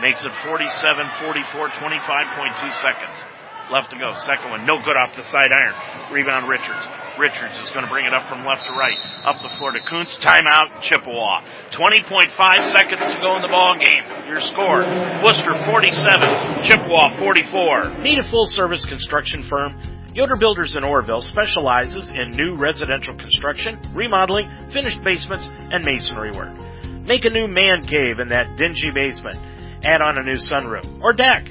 Makes 0.00 0.24
it 0.24 0.32
47, 0.34 1.08
44, 1.20 1.68
25.2 1.68 2.72
seconds 2.72 3.31
left 3.72 3.90
to 3.90 3.98
go. 3.98 4.12
Second 4.14 4.50
one, 4.50 4.66
no 4.66 4.76
good 4.76 4.96
off 4.96 5.16
the 5.16 5.24
side 5.24 5.50
iron. 5.50 6.12
Rebound 6.12 6.46
Richards. 6.48 6.86
Richards 7.18 7.58
is 7.58 7.70
going 7.70 7.84
to 7.84 7.90
bring 7.90 8.04
it 8.04 8.12
up 8.12 8.28
from 8.28 8.44
left 8.44 8.68
to 8.68 8.72
right. 8.72 9.00
Up 9.24 9.40
the 9.40 9.48
floor 9.48 9.72
to 9.72 9.80
Kuntz. 9.88 10.16
Timeout, 10.20 10.80
Chippewa. 10.80 11.40
20.5 11.72 12.28
seconds 12.70 13.00
to 13.00 13.18
go 13.24 13.36
in 13.36 13.42
the 13.42 13.48
ball 13.48 13.74
game. 13.80 14.04
Your 14.28 14.40
score, 14.40 14.84
Wooster 15.24 15.56
47, 15.64 16.62
Chippewa 16.62 17.16
44. 17.18 17.98
Need 18.04 18.18
a 18.18 18.22
full 18.22 18.46
service 18.46 18.84
construction 18.84 19.42
firm? 19.48 19.80
Yoder 20.14 20.36
Builders 20.36 20.76
in 20.76 20.82
Orrville 20.82 21.22
specializes 21.22 22.10
in 22.10 22.32
new 22.32 22.54
residential 22.54 23.16
construction, 23.16 23.80
remodeling, 23.94 24.50
finished 24.70 25.02
basements, 25.02 25.48
and 25.72 25.84
masonry 25.86 26.30
work. 26.32 26.52
Make 27.04 27.24
a 27.24 27.30
new 27.30 27.48
man 27.48 27.82
cave 27.82 28.20
in 28.20 28.28
that 28.28 28.56
dingy 28.58 28.90
basement. 28.92 29.38
Add 29.84 30.02
on 30.02 30.18
a 30.18 30.22
new 30.22 30.36
sunroom 30.36 31.00
or 31.02 31.14
deck. 31.14 31.48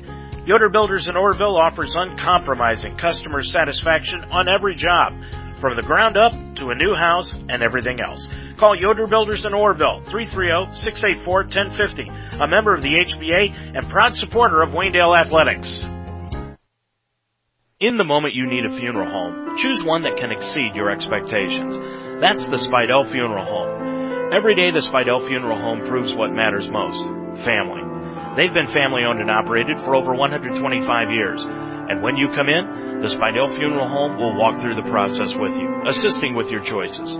Yoder 0.51 0.67
Builders 0.67 1.07
in 1.07 1.15
Orrville 1.15 1.55
offers 1.57 1.95
uncompromising 1.95 2.97
customer 2.97 3.41
satisfaction 3.41 4.25
on 4.31 4.49
every 4.49 4.75
job, 4.75 5.13
from 5.61 5.77
the 5.77 5.81
ground 5.81 6.17
up 6.17 6.33
to 6.55 6.71
a 6.71 6.75
new 6.75 6.93
house 6.93 7.33
and 7.47 7.63
everything 7.63 8.01
else. 8.01 8.27
Call 8.57 8.75
Yoder 8.75 9.07
Builders 9.07 9.45
in 9.45 9.53
Orrville, 9.53 10.03
330-684-1050, 10.07 12.43
a 12.43 12.47
member 12.49 12.75
of 12.75 12.81
the 12.81 12.95
HBA 12.95 13.77
and 13.77 13.89
proud 13.89 14.13
supporter 14.13 14.61
of 14.61 14.71
Waynedale 14.71 15.17
Athletics. 15.17 15.79
In 17.79 17.95
the 17.95 18.03
moment 18.03 18.35
you 18.35 18.45
need 18.45 18.65
a 18.65 18.75
funeral 18.75 19.09
home, 19.09 19.55
choose 19.55 19.85
one 19.85 20.03
that 20.03 20.17
can 20.17 20.33
exceed 20.33 20.75
your 20.75 20.91
expectations. 20.91 21.77
That's 22.19 22.45
the 22.47 22.57
Spidell 22.57 23.09
Funeral 23.09 23.45
Home. 23.45 24.33
Every 24.33 24.55
day 24.55 24.71
the 24.71 24.81
Spidell 24.81 25.25
Funeral 25.25 25.61
Home 25.61 25.87
proves 25.87 26.13
what 26.13 26.33
matters 26.33 26.69
most. 26.69 27.05
Family. 27.45 27.80
They've 28.35 28.53
been 28.53 28.71
family 28.71 29.03
owned 29.03 29.19
and 29.19 29.29
operated 29.29 29.81
for 29.81 29.95
over 29.95 30.13
125 30.13 31.11
years. 31.11 31.43
And 31.43 32.01
when 32.01 32.15
you 32.15 32.29
come 32.29 32.47
in, 32.47 33.01
the 33.01 33.09
Spidell 33.09 33.53
Funeral 33.55 33.87
Home 33.87 34.15
will 34.15 34.37
walk 34.37 34.61
through 34.61 34.75
the 34.75 34.87
process 34.87 35.35
with 35.35 35.51
you, 35.55 35.67
assisting 35.85 36.35
with 36.35 36.49
your 36.49 36.63
choices. 36.63 37.11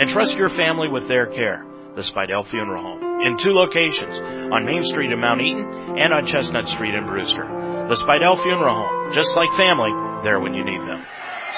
Entrust 0.00 0.34
your 0.34 0.48
family 0.48 0.88
with 0.88 1.06
their 1.06 1.26
care. 1.26 1.64
The 1.94 2.02
Spidell 2.02 2.46
Funeral 2.48 2.82
Home. 2.82 3.22
In 3.22 3.38
two 3.38 3.52
locations, 3.52 4.18
on 4.52 4.66
Main 4.66 4.82
Street 4.84 5.12
in 5.12 5.20
Mount 5.20 5.40
Eaton 5.40 5.96
and 5.96 6.12
on 6.12 6.26
Chestnut 6.26 6.68
Street 6.68 6.94
in 6.94 7.06
Brewster. 7.06 7.46
The 7.88 7.94
Spidell 7.94 8.42
Funeral 8.42 8.74
Home. 8.74 9.14
Just 9.14 9.36
like 9.36 9.52
family, 9.56 9.94
there 10.24 10.40
when 10.40 10.52
you 10.52 10.64
need 10.64 10.80
them. 10.80 11.06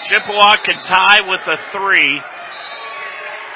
Chippewa 0.05 0.55
can 0.63 0.83
tie 0.83 1.25
with 1.27 1.41
a 1.49 1.57
three. 1.73 2.21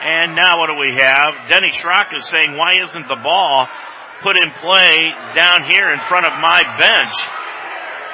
And 0.02 0.34
now 0.34 0.58
what 0.58 0.66
do 0.66 0.80
we 0.80 0.96
have? 0.98 1.46
Denny 1.46 1.70
Schrock 1.70 2.10
is 2.16 2.24
saying, 2.24 2.56
why 2.56 2.82
isn't 2.82 3.06
the 3.06 3.20
ball 3.22 3.68
put 4.22 4.38
in 4.38 4.48
play 4.62 5.10
down 5.34 5.66
here 5.68 5.90
in 5.90 6.00
front 6.08 6.26
of 6.26 6.32
my 6.40 6.62
bench? 6.78 7.14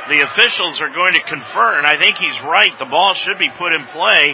The 0.08 0.24
officials 0.24 0.80
are 0.80 0.88
going 0.88 1.12
to 1.14 1.22
confer, 1.28 1.76
and 1.76 1.86
I 1.86 2.00
think 2.00 2.16
he's 2.16 2.40
right. 2.40 2.72
The 2.80 2.88
ball 2.88 3.12
should 3.12 3.38
be 3.38 3.52
put 3.52 3.76
in 3.76 3.84
play 3.92 4.32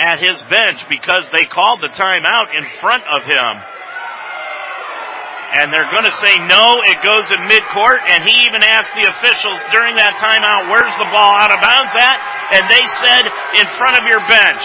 at 0.00 0.16
his 0.24 0.40
bench 0.48 0.80
because 0.88 1.28
they 1.36 1.44
called 1.44 1.84
the 1.84 1.92
timeout 1.92 2.56
in 2.56 2.64
front 2.80 3.04
of 3.12 3.20
him. 3.28 3.52
And 5.60 5.68
they're 5.74 5.90
going 5.92 6.06
to 6.06 6.16
say 6.22 6.32
no, 6.46 6.78
it 6.86 7.02
goes 7.02 7.26
in 7.28 7.44
midcourt, 7.44 8.00
and 8.08 8.22
he 8.24 8.46
even 8.46 8.62
asked 8.64 8.94
the 8.96 9.10
officials 9.12 9.58
during 9.74 9.98
that 9.98 10.16
timeout, 10.16 10.70
where's 10.72 10.94
the 10.96 11.10
ball 11.10 11.36
out 11.36 11.50
of 11.52 11.58
bounds 11.60 11.92
at? 11.98 12.16
And 12.56 12.62
they 12.70 12.86
said, 13.02 13.26
in 13.58 13.66
front 13.76 13.98
of 13.98 14.06
your 14.06 14.22
bench. 14.30 14.62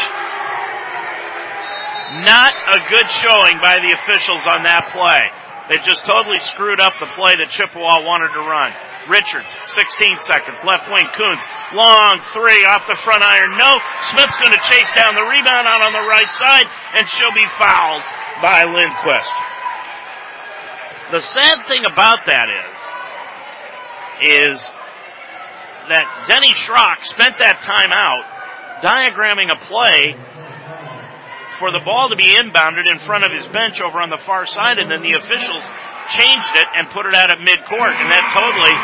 Not 2.24 2.54
a 2.72 2.80
good 2.88 3.10
showing 3.10 3.60
by 3.60 3.82
the 3.82 3.98
officials 3.98 4.46
on 4.46 4.64
that 4.64 4.94
play. 4.94 5.45
They 5.70 5.82
just 5.82 6.06
totally 6.06 6.38
screwed 6.46 6.80
up 6.80 6.94
the 7.02 7.10
play 7.18 7.42
that 7.42 7.50
Chippewa 7.50 8.06
wanted 8.06 8.30
to 8.38 8.44
run. 8.46 8.70
Richards, 9.10 9.50
16 9.74 10.22
seconds, 10.22 10.62
left 10.62 10.86
wing, 10.90 11.10
Kuntz, 11.10 11.42
long 11.74 12.22
three 12.38 12.62
off 12.70 12.86
the 12.86 12.98
front 13.02 13.26
iron, 13.26 13.58
no, 13.58 13.78
Smith's 14.14 14.38
gonna 14.38 14.62
chase 14.62 14.90
down 14.94 15.18
the 15.18 15.26
rebound 15.26 15.66
out 15.66 15.82
on 15.82 15.94
the 15.94 16.06
right 16.06 16.30
side, 16.38 16.66
and 16.98 17.10
she'll 17.10 17.34
be 17.34 17.50
fouled 17.58 18.06
by 18.42 18.66
Lindquist. 18.66 19.34
The 21.12 21.22
sad 21.22 21.66
thing 21.66 21.86
about 21.86 22.26
that 22.26 22.48
is, 22.50 22.78
is 24.22 24.58
that 25.90 26.06
Denny 26.28 26.54
Schrock 26.54 27.06
spent 27.06 27.38
that 27.40 27.62
time 27.62 27.94
out 27.94 28.26
diagramming 28.82 29.50
a 29.50 29.58
play 29.66 30.14
for 31.60 31.72
the 31.72 31.80
ball 31.80 32.10
to 32.10 32.16
be 32.16 32.36
inbounded 32.36 32.90
in 32.90 33.00
front 33.00 33.24
of 33.24 33.32
his 33.32 33.48
bench 33.48 33.82
over 33.82 34.02
on 34.02 34.10
the 34.10 34.20
far 34.20 34.46
side, 34.46 34.78
and 34.78 34.92
then 34.92 35.02
the 35.02 35.18
officials 35.18 35.64
changed 36.12 36.54
it 36.56 36.68
and 36.76 36.90
put 36.90 37.06
it 37.06 37.16
out 37.16 37.32
at 37.32 37.40
midcourt, 37.40 37.94
and 37.96 38.08
that 38.12 38.24
totally 38.36 38.76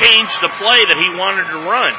changed 0.00 0.38
the 0.40 0.52
play 0.56 0.80
that 0.88 0.98
he 0.98 1.08
wanted 1.18 1.46
to 1.50 1.58
run. 1.68 1.92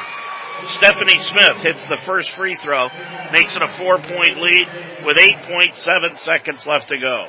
Stephanie 0.64 1.18
Smith 1.18 1.60
hits 1.60 1.86
the 1.86 1.98
first 2.06 2.30
free 2.30 2.56
throw, 2.56 2.88
makes 3.30 3.54
it 3.54 3.62
a 3.62 3.68
four 3.76 3.98
point 3.98 4.40
lead 4.40 4.66
with 5.04 5.16
8.7 5.16 6.16
seconds 6.16 6.66
left 6.66 6.88
to 6.88 6.98
go. 6.98 7.26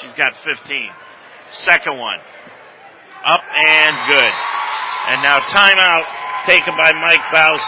She's 0.00 0.12
got 0.14 0.36
15. 0.36 0.88
Second 1.50 1.98
one. 1.98 2.18
Up 3.24 3.44
and 3.44 3.92
good. 4.08 4.34
And 5.12 5.22
now 5.22 5.38
timeout 5.40 6.06
taken 6.46 6.74
by 6.76 6.90
Mike 6.96 7.22
Bouse 7.30 7.66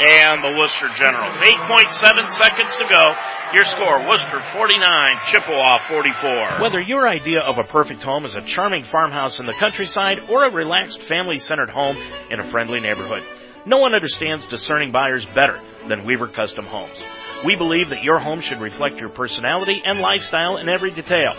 and 0.00 0.42
the 0.42 0.58
Wooster 0.58 0.88
Generals. 0.94 1.36
8.7 1.36 2.32
seconds 2.32 2.76
to 2.76 2.84
go. 2.90 3.04
Your 3.52 3.64
score, 3.64 4.08
Wooster 4.08 4.40
49, 4.52 5.20
Chippewa 5.26 5.78
44. 5.88 6.60
Whether 6.60 6.80
your 6.80 7.06
idea 7.06 7.40
of 7.40 7.58
a 7.58 7.64
perfect 7.64 8.02
home 8.02 8.24
is 8.24 8.34
a 8.34 8.40
charming 8.40 8.82
farmhouse 8.82 9.38
in 9.38 9.46
the 9.46 9.52
countryside 9.52 10.20
or 10.30 10.46
a 10.46 10.52
relaxed 10.52 11.02
family-centered 11.02 11.68
home 11.68 11.96
in 12.30 12.40
a 12.40 12.50
friendly 12.50 12.80
neighborhood, 12.80 13.22
no 13.66 13.78
one 13.78 13.94
understands 13.94 14.46
discerning 14.46 14.90
buyers 14.90 15.26
better 15.34 15.60
than 15.88 16.06
Weaver 16.06 16.28
Custom 16.28 16.64
Homes. 16.64 17.02
We 17.44 17.56
believe 17.56 17.90
that 17.90 18.02
your 18.02 18.18
home 18.18 18.40
should 18.40 18.60
reflect 18.60 18.98
your 18.98 19.10
personality 19.10 19.82
and 19.84 20.00
lifestyle 20.00 20.56
in 20.56 20.68
every 20.68 20.90
detail. 20.90 21.34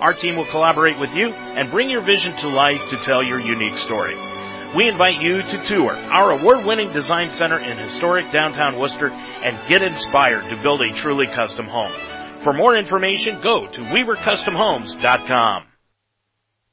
Our 0.00 0.12
team 0.12 0.36
will 0.36 0.50
collaborate 0.50 0.98
with 0.98 1.14
you 1.14 1.28
and 1.28 1.70
bring 1.70 1.88
your 1.88 2.02
vision 2.02 2.36
to 2.38 2.48
life 2.48 2.90
to 2.90 2.96
tell 2.98 3.22
your 3.22 3.40
unique 3.40 3.78
story. 3.78 4.33
We 4.76 4.88
invite 4.88 5.20
you 5.20 5.40
to 5.40 5.64
tour 5.64 5.92
our 5.92 6.32
award-winning 6.32 6.92
design 6.92 7.30
center 7.30 7.58
in 7.58 7.78
historic 7.78 8.32
downtown 8.32 8.76
Wooster 8.76 9.08
and 9.08 9.56
get 9.68 9.84
inspired 9.84 10.50
to 10.50 10.60
build 10.62 10.80
a 10.80 10.92
truly 10.92 11.26
custom 11.28 11.66
home. 11.66 11.92
For 12.42 12.52
more 12.52 12.76
information, 12.76 13.40
go 13.40 13.68
to 13.68 13.80
weavercustomhomes.com. 13.80 15.66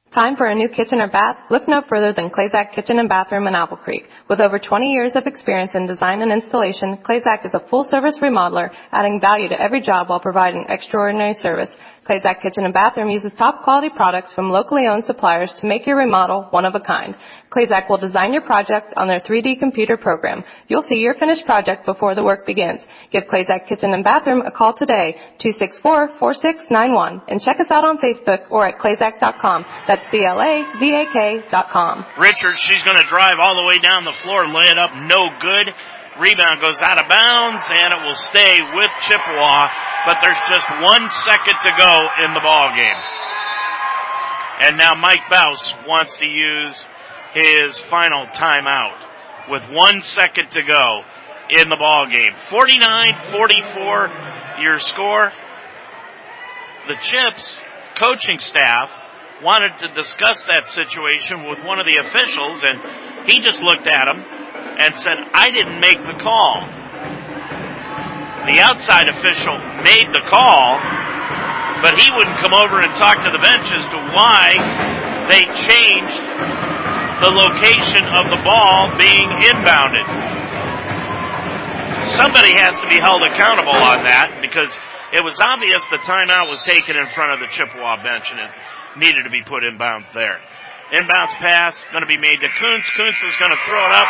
Time 0.09 0.35
for 0.35 0.45
a 0.45 0.55
new 0.55 0.67
kitchen 0.67 0.99
or 0.99 1.09
bath? 1.09 1.37
Look 1.49 1.69
no 1.69 1.83
further 1.87 2.11
than 2.11 2.31
Clazak 2.31 2.73
Kitchen 2.73 2.99
and 2.99 3.07
Bathroom 3.07 3.47
in 3.47 3.55
Apple 3.55 3.77
Creek. 3.77 4.09
With 4.27 4.41
over 4.41 4.59
20 4.59 4.91
years 4.91 5.15
of 5.15 5.25
experience 5.25 5.73
in 5.73 5.85
design 5.85 6.21
and 6.21 6.33
installation, 6.33 6.97
Clazak 6.97 7.45
is 7.45 7.53
a 7.53 7.61
full 7.61 7.85
service 7.85 8.19
remodeler, 8.19 8.73
adding 8.91 9.21
value 9.21 9.47
to 9.47 9.61
every 9.61 9.79
job 9.79 10.09
while 10.09 10.19
providing 10.19 10.65
extraordinary 10.67 11.33
service. 11.33 11.77
Clazak 12.03 12.41
Kitchen 12.41 12.65
and 12.65 12.73
Bathroom 12.73 13.11
uses 13.11 13.33
top 13.33 13.61
quality 13.61 13.89
products 13.89 14.33
from 14.33 14.49
locally 14.49 14.87
owned 14.87 15.05
suppliers 15.05 15.53
to 15.53 15.67
make 15.67 15.85
your 15.85 15.97
remodel 15.97 16.47
one 16.49 16.65
of 16.65 16.73
a 16.73 16.79
kind. 16.79 17.15
Clazak 17.51 17.89
will 17.89 17.97
design 17.97 18.33
your 18.33 18.41
project 18.41 18.93
on 18.97 19.07
their 19.07 19.19
3D 19.19 19.59
computer 19.59 19.97
program. 19.97 20.43
You'll 20.67 20.81
see 20.81 20.95
your 20.95 21.13
finished 21.13 21.45
project 21.45 21.85
before 21.85 22.15
the 22.15 22.23
work 22.23 22.47
begins. 22.47 22.87
Give 23.11 23.25
Clazak 23.25 23.67
Kitchen 23.67 23.93
and 23.93 24.03
Bathroom 24.03 24.41
a 24.41 24.49
call 24.49 24.73
today, 24.73 25.15
264-4691, 25.37 27.21
and 27.27 27.39
check 27.39 27.59
us 27.59 27.69
out 27.69 27.85
on 27.85 27.99
Facebook 27.99 28.49
or 28.49 28.67
at 28.67 28.79
clazak.com. 28.79 29.65
That's 29.85 30.07
C-L-A-Z-A-K 30.07 31.43
dot 31.49 31.69
com. 31.69 32.05
She's 32.55 32.83
going 32.83 32.97
to 32.97 33.07
drive 33.07 33.37
all 33.39 33.55
the 33.61 33.67
way 33.67 33.77
down 33.77 34.05
the 34.05 34.15
floor, 34.23 34.47
lay 34.47 34.69
it 34.69 34.77
up, 34.79 34.91
no 34.95 35.29
good. 35.39 35.69
Rebound 36.21 36.61
goes 36.61 36.77
out 36.81 36.97
of 37.01 37.09
bounds 37.09 37.65
and 37.65 37.93
it 37.97 38.05
will 38.05 38.13
stay 38.13 38.61
with 38.77 38.93
Chippewa, 39.09 39.65
but 40.05 40.21
there's 40.21 40.37
just 40.53 40.69
one 40.85 41.09
second 41.25 41.57
to 41.65 41.73
go 41.73 41.93
in 42.21 42.37
the 42.37 42.45
ball 42.45 42.69
game. 42.77 43.01
And 44.61 44.77
now 44.77 44.93
Mike 44.93 45.25
Bouse 45.31 45.67
wants 45.87 46.17
to 46.17 46.27
use 46.27 46.85
his 47.33 47.79
final 47.89 48.27
timeout 48.27 49.01
with 49.49 49.63
one 49.71 50.01
second 50.01 50.51
to 50.51 50.61
go 50.61 51.01
in 51.49 51.69
the 51.69 51.77
ball 51.77 52.05
game. 52.05 52.35
49-44 52.53 54.61
your 54.61 54.77
score. 54.77 55.33
The 56.87 56.97
Chips 57.01 57.59
coaching 57.95 58.37
staff 58.39 58.91
wanted 59.41 59.79
to 59.79 59.87
discuss 59.95 60.43
that 60.43 60.69
situation 60.69 61.49
with 61.49 61.63
one 61.65 61.79
of 61.79 61.87
the 61.87 61.97
officials 61.97 62.63
and 62.63 62.79
he 63.27 63.41
just 63.41 63.59
looked 63.59 63.87
at 63.87 64.07
him 64.07 64.23
and 64.81 64.95
said, 64.97 65.17
I 65.33 65.53
didn't 65.53 65.79
make 65.79 66.01
the 66.01 66.17
call. 66.17 66.65
The 68.49 68.57
outside 68.57 69.05
official 69.05 69.53
made 69.85 70.09
the 70.09 70.25
call, 70.25 70.81
but 71.85 71.93
he 71.93 72.09
wouldn't 72.09 72.41
come 72.41 72.57
over 72.57 72.81
and 72.81 72.89
talk 72.97 73.21
to 73.21 73.29
the 73.29 73.37
bench 73.37 73.69
as 73.69 73.85
to 73.93 73.99
why 74.17 74.57
they 75.29 75.45
changed 75.45 76.21
the 77.21 77.29
location 77.29 78.01
of 78.17 78.25
the 78.33 78.41
ball 78.41 78.89
being 78.97 79.29
inbounded. 79.45 80.09
Somebody 82.17 82.57
has 82.57 82.73
to 82.81 82.87
be 82.89 82.97
held 82.97 83.21
accountable 83.21 83.77
on 83.77 84.03
that 84.09 84.41
because 84.41 84.73
it 85.13 85.21
was 85.23 85.37
obvious 85.37 85.85
the 85.93 86.01
timeout 86.01 86.49
was 86.49 86.61
taken 86.65 86.97
in 86.97 87.05
front 87.13 87.37
of 87.37 87.39
the 87.39 87.47
Chippewa 87.53 88.01
bench 88.01 88.31
and 88.33 88.39
it 88.39 88.51
needed 88.97 89.23
to 89.23 89.29
be 89.29 89.43
put 89.45 89.63
in 89.63 89.77
bounds 89.77 90.09
there. 90.13 90.41
Inbounds 90.91 91.31
pass 91.39 91.79
going 91.95 92.03
to 92.03 92.11
be 92.11 92.19
made 92.19 92.43
to 92.43 92.51
Kuntz. 92.59 92.87
Kuntz 92.99 93.15
is 93.23 93.35
going 93.39 93.55
to 93.55 93.61
throw 93.63 93.79
it 93.79 93.93
up. 93.95 94.07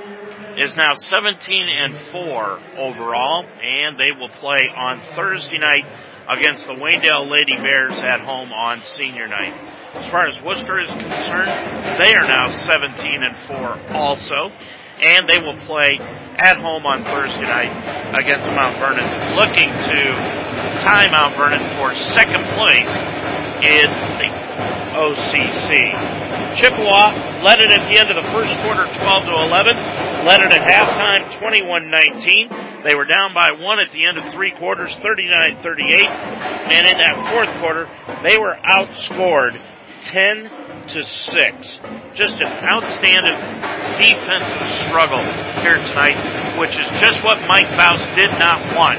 is 0.56 0.74
now 0.74 0.94
17 0.94 1.68
and 1.68 1.96
4 1.96 2.60
overall, 2.78 3.44
and 3.62 3.98
they 3.98 4.10
will 4.18 4.30
play 4.40 4.64
on 4.74 5.00
Thursday 5.14 5.58
night 5.58 5.84
against 6.28 6.66
the 6.66 6.72
Waynedale 6.72 7.30
Lady 7.30 7.56
Bears 7.56 7.98
at 7.98 8.20
home 8.20 8.52
on 8.52 8.82
senior 8.82 9.28
night. 9.28 9.54
As 9.94 10.08
far 10.08 10.26
as 10.26 10.42
Worcester 10.42 10.80
is 10.80 10.90
concerned, 10.90 11.54
they 12.02 12.14
are 12.14 12.26
now 12.26 12.50
17 12.50 13.22
and 13.22 13.36
4 13.46 13.92
also, 13.92 14.50
and 15.00 15.28
they 15.28 15.38
will 15.38 15.58
play 15.66 15.98
at 16.38 16.56
home 16.56 16.84
on 16.84 17.04
Thursday 17.04 17.42
night 17.42 17.70
against 18.18 18.48
Mount 18.48 18.76
Vernon, 18.78 19.36
looking 19.36 19.70
to 19.70 20.00
tie 20.82 21.08
Mount 21.12 21.36
Vernon 21.36 21.62
for 21.76 21.94
second 21.94 22.44
place 22.58 22.90
in 23.62 23.88
the 24.20 24.35
OCC. 24.96 25.92
Chippewa 26.56 27.12
led 27.44 27.60
it 27.60 27.70
at 27.70 27.84
the 27.92 28.00
end 28.00 28.10
of 28.10 28.16
the 28.16 28.28
first 28.32 28.56
quarter 28.64 28.88
12 28.96 29.24
to 29.24 29.30
11, 29.30 29.76
led 30.24 30.40
it 30.40 30.52
at 30.52 30.64
halftime 30.66 31.28
21-19. 31.30 32.82
They 32.82 32.94
were 32.94 33.04
down 33.04 33.34
by 33.34 33.52
one 33.52 33.78
at 33.78 33.92
the 33.92 34.06
end 34.06 34.16
of 34.16 34.32
three 34.32 34.52
quarters 34.52 34.96
39-38, 34.96 36.06
and 36.72 36.86
in 36.86 36.96
that 36.98 37.30
fourth 37.30 37.52
quarter 37.60 37.88
they 38.22 38.38
were 38.38 38.56
outscored 38.64 39.60
10 40.04 40.65
to 40.88 41.02
6. 41.02 41.80
Just 42.14 42.40
an 42.40 42.52
outstanding 42.64 43.36
defensive 43.98 44.66
struggle 44.86 45.20
here 45.60 45.76
tonight, 45.76 46.16
which 46.58 46.78
is 46.78 46.86
just 47.00 47.24
what 47.24 47.38
Mike 47.48 47.68
Faust 47.76 48.06
did 48.16 48.30
not 48.38 48.62
want 48.74 48.98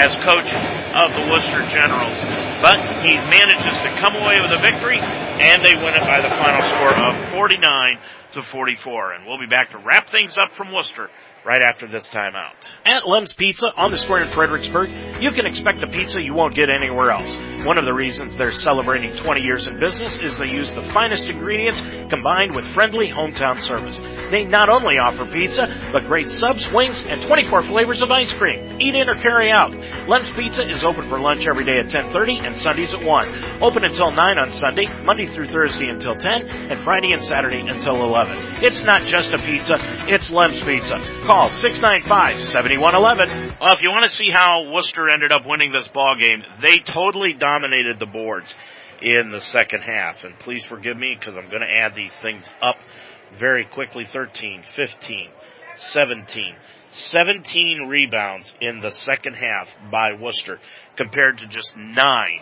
as 0.00 0.16
coach 0.24 0.50
of 0.96 1.12
the 1.12 1.28
Wooster 1.30 1.62
Generals. 1.68 2.16
But 2.60 2.80
he 3.04 3.14
manages 3.28 3.76
to 3.84 3.90
come 4.00 4.16
away 4.16 4.40
with 4.40 4.50
a 4.50 4.58
victory, 4.58 4.98
and 4.98 5.64
they 5.64 5.76
win 5.76 5.94
it 5.94 6.04
by 6.08 6.20
the 6.20 6.32
final 6.40 6.62
score 6.74 6.96
of 6.96 7.30
49 7.32 7.98
to 8.32 8.42
44. 8.42 9.12
And 9.12 9.26
we'll 9.26 9.38
be 9.38 9.46
back 9.46 9.70
to 9.70 9.78
wrap 9.78 10.10
things 10.10 10.36
up 10.38 10.52
from 10.52 10.72
Wooster 10.72 11.10
right 11.46 11.62
after 11.62 11.86
this 11.86 12.08
timeout. 12.08 12.54
At 12.84 13.06
Lem's 13.06 13.32
Pizza 13.32 13.68
on 13.76 13.92
the 13.92 13.98
square 13.98 14.24
in 14.24 14.28
Fredericksburg, 14.30 14.90
you 15.22 15.30
can 15.30 15.46
expect 15.46 15.80
a 15.80 15.86
pizza 15.86 16.20
you 16.20 16.34
won't 16.34 16.56
get 16.56 16.68
anywhere 16.68 17.12
else. 17.12 17.36
One 17.64 17.78
of 17.78 17.84
the 17.84 17.94
reasons 17.94 18.36
they're 18.36 18.50
celebrating 18.50 19.14
20 19.14 19.42
years 19.42 19.68
in 19.68 19.78
business 19.78 20.18
is 20.20 20.36
they 20.36 20.50
use 20.50 20.68
the 20.74 20.90
finest 20.92 21.24
ingredients 21.26 21.80
combined 22.10 22.56
with 22.56 22.66
friendly 22.74 23.06
hometown 23.06 23.60
service. 23.60 24.00
They 24.32 24.44
not 24.44 24.68
only 24.68 24.98
offer 24.98 25.24
pizza, 25.24 25.66
but 25.92 26.06
great 26.06 26.32
subs, 26.32 26.68
wings, 26.72 27.00
and 27.06 27.22
24 27.22 27.62
flavors 27.64 28.02
of 28.02 28.10
ice 28.10 28.34
cream. 28.34 28.80
Eat 28.80 28.96
in 28.96 29.08
or 29.08 29.14
carry 29.14 29.52
out. 29.52 29.70
Lem's 30.08 30.30
Pizza 30.36 30.68
is 30.68 30.82
open 30.82 31.08
for 31.08 31.20
lunch 31.20 31.46
every 31.46 31.64
day 31.64 31.78
at 31.78 31.88
10:30 31.88 32.44
and 32.44 32.56
Sundays 32.56 32.92
at 32.92 33.04
1. 33.04 33.62
Open 33.62 33.84
until 33.84 34.10
9 34.10 34.38
on 34.38 34.50
Sunday, 34.50 34.86
Monday 35.04 35.26
through 35.26 35.46
Thursday 35.46 35.88
until 35.88 36.16
10, 36.16 36.48
and 36.70 36.80
Friday 36.80 37.12
and 37.12 37.22
Saturday 37.22 37.60
until 37.60 38.02
11. 38.02 38.64
It's 38.64 38.82
not 38.82 39.02
just 39.02 39.32
a 39.32 39.38
pizza, 39.38 39.76
it's 40.08 40.28
Lem's 40.28 40.60
Pizza. 40.60 40.98
Call 41.24 41.35
695-7111. 41.44 43.60
Well, 43.60 43.74
if 43.74 43.82
you 43.82 43.90
want 43.90 44.04
to 44.04 44.10
see 44.10 44.30
how 44.30 44.72
Wooster 44.72 45.10
ended 45.10 45.32
up 45.32 45.42
winning 45.44 45.70
this 45.70 45.86
ball 45.88 46.16
game, 46.16 46.42
they 46.62 46.78
totally 46.78 47.34
dominated 47.34 47.98
the 47.98 48.06
boards 48.06 48.54
in 49.02 49.28
the 49.30 49.42
second 49.42 49.82
half. 49.82 50.24
And 50.24 50.38
please 50.38 50.64
forgive 50.64 50.96
me 50.96 51.14
because 51.18 51.36
I'm 51.36 51.50
going 51.50 51.60
to 51.60 51.70
add 51.70 51.94
these 51.94 52.16
things 52.16 52.48
up 52.62 52.76
very 53.38 53.66
quickly. 53.66 54.06
13, 54.06 54.62
15, 54.74 55.28
17, 55.76 56.56
17 56.88 57.82
rebounds 57.86 58.54
in 58.60 58.80
the 58.80 58.92
second 58.92 59.34
half 59.34 59.68
by 59.90 60.12
Wooster 60.18 60.58
compared 60.96 61.36
to 61.38 61.46
just 61.46 61.76
nine 61.76 62.40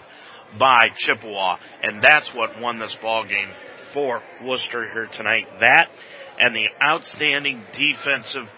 by 0.57 0.85
Chippewa. 0.97 1.57
And 1.83 2.01
that's 2.01 2.33
what 2.33 2.61
won 2.61 2.79
this 2.79 2.95
ball 2.95 3.25
game 3.25 3.51
for 3.93 4.23
Wooster 4.43 4.89
here 4.93 5.07
tonight. 5.07 5.49
That 5.61 5.91
and 6.39 6.55
the 6.55 6.69
outstanding 6.83 7.63
defensive 7.73 8.49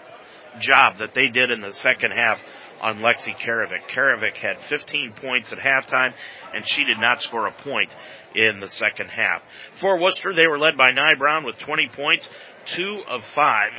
job 0.60 0.98
that 0.98 1.14
they 1.14 1.28
did 1.28 1.50
in 1.50 1.60
the 1.60 1.72
second 1.72 2.12
half 2.12 2.40
on 2.80 2.98
Lexi 2.98 3.34
Karavik. 3.36 3.88
Karavik 3.88 4.36
had 4.36 4.60
15 4.68 5.14
points 5.20 5.52
at 5.52 5.58
halftime 5.58 6.12
and 6.54 6.66
she 6.66 6.84
did 6.84 6.98
not 6.98 7.22
score 7.22 7.46
a 7.46 7.52
point 7.52 7.90
in 8.34 8.60
the 8.60 8.68
second 8.68 9.08
half. 9.08 9.42
For 9.74 9.98
Wooster, 9.98 10.32
they 10.34 10.46
were 10.46 10.58
led 10.58 10.76
by 10.76 10.90
Nye 10.90 11.14
Brown 11.18 11.44
with 11.44 11.58
20 11.58 11.90
points, 11.94 12.28
two 12.66 13.02
of 13.08 13.24
five 13.34 13.72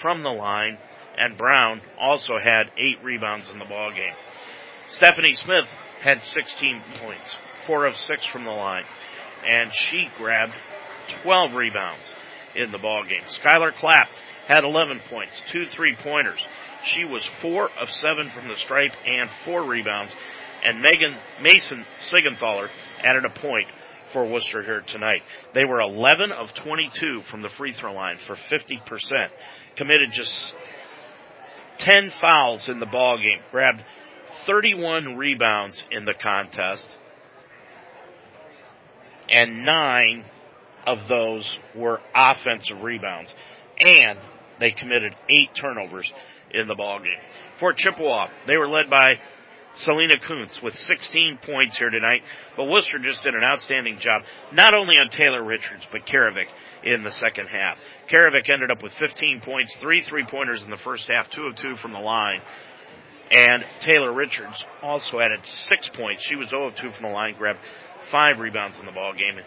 from 0.00 0.22
the 0.22 0.32
line, 0.32 0.78
and 1.18 1.36
Brown 1.36 1.80
also 1.98 2.38
had 2.38 2.70
eight 2.78 3.02
rebounds 3.02 3.50
in 3.50 3.58
the 3.58 3.64
ball 3.64 3.92
game. 3.92 4.14
Stephanie 4.88 5.34
Smith 5.34 5.66
had 6.00 6.24
16 6.24 6.82
points, 6.98 7.36
four 7.66 7.84
of 7.84 7.94
six 7.94 8.26
from 8.26 8.44
the 8.44 8.50
line, 8.50 8.84
and 9.46 9.72
she 9.72 10.08
grabbed 10.16 10.54
12 11.22 11.54
rebounds 11.54 12.14
in 12.54 12.72
the 12.72 12.78
ball 12.78 13.04
game. 13.04 13.22
Skylar 13.28 13.74
Clapp 13.74 14.08
had 14.46 14.64
11 14.64 15.00
points, 15.08 15.42
two 15.46 15.64
three 15.66 15.96
pointers. 15.96 16.44
She 16.82 17.04
was 17.04 17.28
four 17.40 17.70
of 17.80 17.90
seven 17.90 18.28
from 18.28 18.48
the 18.48 18.56
stripe 18.56 18.92
and 19.06 19.28
four 19.44 19.62
rebounds. 19.62 20.14
And 20.64 20.82
Megan 20.82 21.16
Mason 21.42 21.86
Sigenthaler 21.98 22.68
added 23.02 23.24
a 23.24 23.30
point 23.30 23.66
for 24.12 24.24
Wooster 24.24 24.62
here 24.62 24.80
tonight. 24.80 25.22
They 25.54 25.64
were 25.64 25.80
11 25.80 26.32
of 26.32 26.52
22 26.54 27.22
from 27.30 27.42
the 27.42 27.48
free 27.48 27.72
throw 27.72 27.94
line 27.94 28.18
for 28.18 28.34
50%. 28.34 29.28
Committed 29.76 30.10
just 30.12 30.54
10 31.78 32.10
fouls 32.10 32.68
in 32.68 32.78
the 32.78 32.86
ball 32.86 33.18
game. 33.18 33.40
Grabbed 33.50 33.84
31 34.46 35.16
rebounds 35.16 35.84
in 35.90 36.04
the 36.04 36.14
contest. 36.14 36.88
And 39.28 39.64
nine 39.64 40.24
of 40.86 41.08
those 41.08 41.58
were 41.74 42.00
offensive 42.14 42.82
rebounds. 42.82 43.32
And 43.80 44.18
they 44.60 44.70
committed 44.70 45.14
eight 45.28 45.54
turnovers 45.54 46.10
in 46.52 46.68
the 46.68 46.74
ball 46.74 46.98
game. 46.98 47.18
For 47.58 47.72
Chippewa, 47.72 48.28
they 48.46 48.56
were 48.56 48.68
led 48.68 48.88
by 48.88 49.20
Selena 49.74 50.18
Kuntz 50.18 50.60
with 50.62 50.74
16 50.74 51.38
points 51.42 51.76
here 51.76 51.90
tonight, 51.90 52.22
but 52.56 52.64
Wooster 52.64 52.98
just 52.98 53.22
did 53.22 53.34
an 53.34 53.44
outstanding 53.44 53.98
job, 53.98 54.22
not 54.52 54.74
only 54.74 54.96
on 54.98 55.10
Taylor 55.10 55.44
Richards, 55.44 55.86
but 55.92 56.06
Karavik 56.06 56.48
in 56.82 57.04
the 57.04 57.10
second 57.10 57.46
half. 57.46 57.78
Karavik 58.08 58.50
ended 58.50 58.70
up 58.70 58.82
with 58.82 58.92
15 58.94 59.40
points, 59.40 59.76
three 59.76 60.02
three-pointers 60.02 60.64
in 60.64 60.70
the 60.70 60.76
first 60.76 61.08
half, 61.08 61.30
two 61.30 61.44
of 61.44 61.56
two 61.56 61.76
from 61.76 61.92
the 61.92 62.00
line. 62.00 62.40
And 63.30 63.64
Taylor 63.78 64.12
Richards 64.12 64.64
also 64.82 65.20
added 65.20 65.46
six 65.46 65.88
points. 65.88 66.24
She 66.24 66.34
was 66.34 66.48
0 66.48 66.68
of 66.68 66.74
2 66.74 66.90
from 66.90 67.04
the 67.04 67.12
line, 67.12 67.36
grabbed 67.38 67.60
five 68.10 68.40
rebounds 68.40 68.80
in 68.80 68.86
the 68.86 68.92
ball 68.92 69.12
game. 69.12 69.38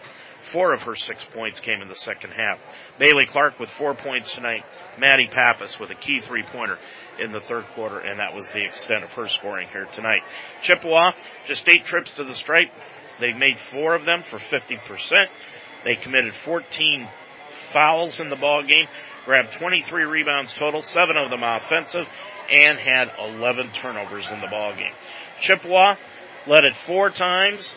Four 0.52 0.74
of 0.74 0.82
her 0.82 0.94
six 0.94 1.24
points 1.32 1.60
came 1.60 1.80
in 1.80 1.88
the 1.88 1.96
second 1.96 2.30
half. 2.30 2.58
Bailey 2.98 3.26
Clark 3.26 3.58
with 3.58 3.70
four 3.70 3.94
points 3.94 4.34
tonight. 4.34 4.62
Maddie 4.98 5.28
Pappas 5.28 5.78
with 5.78 5.90
a 5.90 5.94
key 5.94 6.20
three 6.26 6.42
pointer 6.42 6.78
in 7.18 7.32
the 7.32 7.40
third 7.40 7.64
quarter, 7.74 7.98
and 7.98 8.18
that 8.18 8.34
was 8.34 8.50
the 8.52 8.64
extent 8.64 9.04
of 9.04 9.10
her 9.12 9.28
scoring 9.28 9.68
here 9.72 9.86
tonight. 9.92 10.22
Chippewa, 10.62 11.12
just 11.46 11.68
eight 11.68 11.84
trips 11.84 12.10
to 12.16 12.24
the 12.24 12.34
stripe. 12.34 12.70
They 13.20 13.32
made 13.32 13.58
four 13.70 13.94
of 13.94 14.04
them 14.04 14.22
for 14.22 14.38
50%. 14.38 15.26
They 15.84 15.94
committed 15.96 16.34
14 16.44 17.08
fouls 17.72 18.20
in 18.20 18.30
the 18.30 18.36
ball 18.36 18.62
game, 18.62 18.86
grabbed 19.24 19.52
23 19.52 20.04
rebounds 20.04 20.52
total, 20.54 20.82
seven 20.82 21.16
of 21.16 21.30
them 21.30 21.42
offensive, 21.42 22.06
and 22.50 22.78
had 22.78 23.10
11 23.18 23.72
turnovers 23.72 24.26
in 24.30 24.40
the 24.40 24.48
ball 24.48 24.74
game. 24.74 24.92
Chippewa 25.40 25.96
led 26.46 26.64
it 26.64 26.74
four 26.86 27.10
times. 27.10 27.72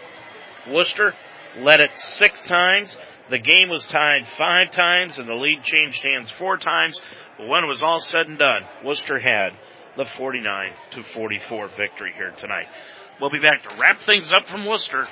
Wooster 0.68 1.14
led 1.59 1.79
it 1.79 1.97
six 1.97 2.43
times. 2.43 2.97
The 3.29 3.39
game 3.39 3.69
was 3.69 3.85
tied 3.85 4.27
five 4.27 4.71
times 4.71 5.17
and 5.17 5.27
the 5.27 5.34
lead 5.34 5.63
changed 5.63 6.03
hands 6.03 6.31
four 6.31 6.57
times. 6.57 6.99
But 7.38 7.47
when 7.47 7.63
it 7.63 7.67
was 7.67 7.84
all 7.84 7.99
said 7.99 8.27
and 8.27 8.38
done, 8.38 8.63
Wooster 8.84 9.19
had 9.19 9.51
the 9.97 10.05
49 10.05 10.71
to 10.91 11.03
44 11.03 11.69
victory 11.77 12.13
here 12.15 12.31
tonight. 12.38 12.67
We'll 13.19 13.31
be 13.31 13.39
back 13.39 13.67
to 13.67 13.75
wrap 13.77 13.99
things 14.01 14.29
up 14.31 14.45
from 14.45 14.65
Wooster 14.65 15.05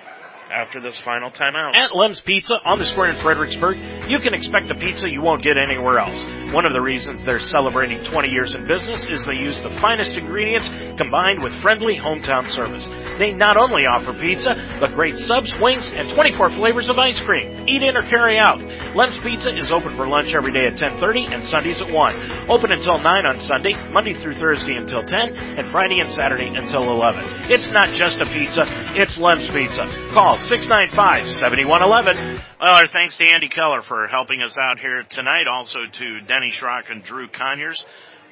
after 0.51 0.80
this 0.80 0.99
final 1.01 1.31
timeout. 1.31 1.76
At 1.76 1.95
Lem's 1.95 2.22
Pizza 2.22 2.55
on 2.63 2.77
the 2.77 2.85
square 2.85 3.09
in 3.09 3.22
Fredericksburg, 3.22 3.77
you 4.07 4.19
can 4.19 4.34
expect 4.34 4.72
a 4.72 4.76
pizza 4.76 5.10
you 5.10 5.22
won't 5.22 5.44
get 5.44 5.57
anywhere 5.57 5.99
else. 5.99 6.23
One 6.53 6.65
of 6.65 6.73
the 6.73 6.82
reasons 6.82 7.23
they're 7.23 7.40
celebrating 7.40 8.03
20 8.03 8.30
years 8.30 8.56
in 8.56 8.68
business 8.68 9.06
is 9.06 9.26
they 9.26 9.36
use 9.36 9.61
the 9.61 9.77
finest 9.82 10.14
ingredients 10.14 10.69
combined 10.98 11.44
with 11.44 11.53
friendly 11.61 11.98
hometown 11.98 12.45
service. 12.45 12.90
They 13.18 13.32
not 13.32 13.57
only 13.57 13.86
offer 13.88 14.14
pizza, 14.14 14.56
but 14.80 14.94
great 14.94 15.18
subs, 15.18 15.57
wings, 15.60 15.90
and 15.90 16.10
24 16.10 16.52
flavors 16.52 16.90
of 16.90 16.98
ice 16.98 17.22
cream. 17.22 17.68
Eat 17.68 17.82
in 17.82 17.98
or 17.98 18.03
carry 18.03 18.38
out. 18.40 18.60
Lem's 18.95 19.18
Pizza 19.19 19.56
is 19.56 19.72
open 19.72 19.95
for 19.95 20.07
lunch 20.07 20.36
every 20.36 20.52
day 20.52 20.68
at 20.68 20.77
10:30 20.77 21.34
and 21.34 21.44
Sundays 21.44 21.82
at 21.82 21.91
1. 21.91 22.49
Open 22.49 22.72
until 22.72 22.99
9 22.99 23.26
on 23.26 23.40
Sunday, 23.40 23.73
Monday 23.91 24.14
through 24.14 24.34
Thursday 24.34 24.76
until 24.76 25.03
10, 25.03 25.36
and 25.36 25.68
Friday 25.72 25.99
and 25.99 26.10
Saturday 26.10 26.48
until 26.48 26.84
11. 26.84 27.26
It's 27.49 27.72
not 27.72 27.90
just 27.95 28.19
a 28.19 28.26
pizza, 28.26 28.64
it's 28.95 29.18
Lem's 29.18 29.49
Pizza. 29.49 29.84
Call 30.14 30.38
695-7111. 30.38 32.40
Well, 32.61 32.76
our 32.76 32.88
thanks 32.88 33.18
to 33.18 33.26
Andy 33.32 33.49
Keller 33.49 33.82
for 33.82 33.94
helping 34.07 34.41
us 34.41 34.57
out 34.57 34.80
here 34.80 35.03
tonight. 35.03 35.47
Also 35.47 35.80
to 35.91 36.22
Denny 36.22 36.51
Schrock 36.51 36.91
and 36.91 37.03
Drew 37.03 37.27
Conyers 37.27 37.85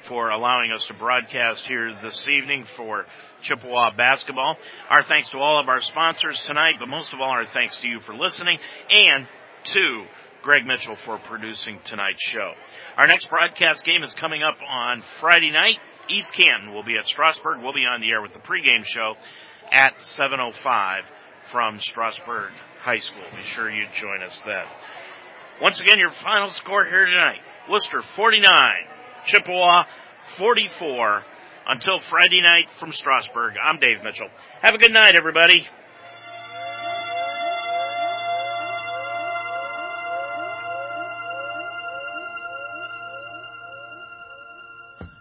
for 0.06 0.28
allowing 0.28 0.70
us 0.70 0.86
to 0.86 0.94
broadcast 0.94 1.66
here 1.66 1.96
this 2.02 2.28
evening 2.28 2.66
for 2.76 3.06
Chippewa 3.42 3.90
basketball. 3.96 4.56
Our 4.90 5.02
thanks 5.02 5.30
to 5.30 5.38
all 5.38 5.58
of 5.58 5.68
our 5.68 5.80
sponsors 5.80 6.40
tonight, 6.46 6.74
but 6.78 6.88
most 6.88 7.12
of 7.12 7.20
all, 7.20 7.30
our 7.30 7.46
thanks 7.46 7.76
to 7.78 7.88
you 7.88 8.00
for 8.00 8.14
listening 8.14 8.58
and 8.90 9.26
to 9.64 10.04
Greg 10.42 10.66
Mitchell 10.66 10.96
for 11.04 11.18
producing 11.18 11.78
tonight's 11.84 12.22
show. 12.22 12.52
Our 12.98 13.06
next 13.06 13.30
broadcast 13.30 13.84
game 13.84 14.02
is 14.02 14.12
coming 14.14 14.42
up 14.42 14.58
on 14.68 15.02
Friday 15.20 15.50
night. 15.50 15.78
East 16.08 16.32
Canton 16.34 16.74
will 16.74 16.84
be 16.84 16.98
at 16.98 17.06
Strasburg. 17.06 17.62
We'll 17.62 17.72
be 17.72 17.86
on 17.86 18.02
the 18.02 18.10
air 18.10 18.20
with 18.20 18.34
the 18.34 18.40
pregame 18.40 18.84
show 18.84 19.14
at 19.72 19.96
7.05 20.18 21.02
from 21.50 21.78
Strasburg 21.78 22.50
High 22.80 22.98
School. 22.98 23.24
Be 23.34 23.42
sure 23.42 23.70
you 23.70 23.86
join 23.94 24.22
us 24.22 24.38
then. 24.44 24.66
Once 25.60 25.80
again, 25.80 25.98
your 25.98 26.08
final 26.08 26.48
score 26.48 26.84
here 26.84 27.06
tonight. 27.06 27.38
Wooster 27.68 28.02
49, 28.02 28.44
Chippewa 29.26 29.84
44. 30.36 31.22
Until 31.66 31.98
Friday 31.98 32.42
night 32.42 32.66
from 32.76 32.92
Strasburg, 32.92 33.54
I'm 33.62 33.78
Dave 33.78 34.02
Mitchell. 34.02 34.28
Have 34.60 34.74
a 34.74 34.78
good 34.78 34.92
night, 34.92 35.16
everybody. 35.16 35.66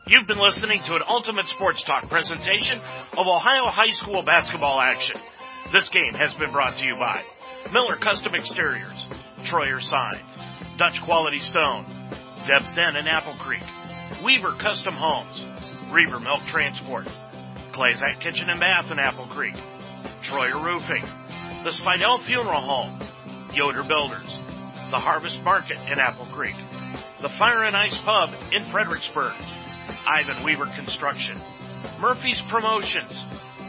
You've 0.06 0.28
been 0.28 0.38
listening 0.38 0.82
to 0.84 0.96
an 0.96 1.02
Ultimate 1.08 1.46
Sports 1.46 1.84
Talk 1.84 2.10
presentation 2.10 2.82
of 3.18 3.26
Ohio 3.26 3.68
High 3.68 3.92
School 3.92 4.22
basketball 4.22 4.82
action. 4.82 5.16
This 5.72 5.88
game 5.88 6.14
has 6.16 6.34
been 6.34 6.52
brought 6.52 6.78
to 6.78 6.86
you 6.86 6.96
by 6.96 7.24
Miller 7.72 7.96
Custom 7.96 8.36
Exteriors, 8.36 9.08
Troyer 9.44 9.82
Signs, 9.82 10.38
Dutch 10.78 11.02
Quality 11.02 11.40
Stone, 11.40 11.86
Deb's 12.48 12.72
Den 12.74 12.96
in 12.96 13.08
Apple 13.08 13.36
Creek, 13.36 13.64
Weaver 14.24 14.54
Custom 14.54 14.96
Homes, 14.96 15.46
Reaver 15.92 16.20
Milk 16.20 16.42
Transport, 16.48 17.08
Clazak 17.74 18.20
Kitchen 18.20 18.50
and 18.50 18.60
Bath 18.60 18.92
in 18.92 19.00
Apple 19.00 19.28
Creek, 19.28 19.56
Troyer 20.24 20.64
Roofing, 20.64 21.04
the 21.64 21.72
Spidell 21.72 22.22
Funeral 22.24 22.62
Home, 22.62 23.00
Yoder 23.54 23.84
Builders, 23.84 24.40
the 24.92 25.00
Harvest 25.00 25.42
Market 25.44 25.78
in 25.92 26.00
Apple 26.00 26.28
Creek, 26.28 26.56
the 27.22 27.30
Fire 27.30 27.64
and 27.64 27.76
Ice 27.76 27.98
Pub 27.98 28.30
in 28.52 28.66
Fredericksburg, 28.66 29.34
Ivan 30.06 30.44
Weaver 30.44 30.68
Construction, 30.76 31.42
Murphy's 32.00 32.42
Promotions, 32.42 33.12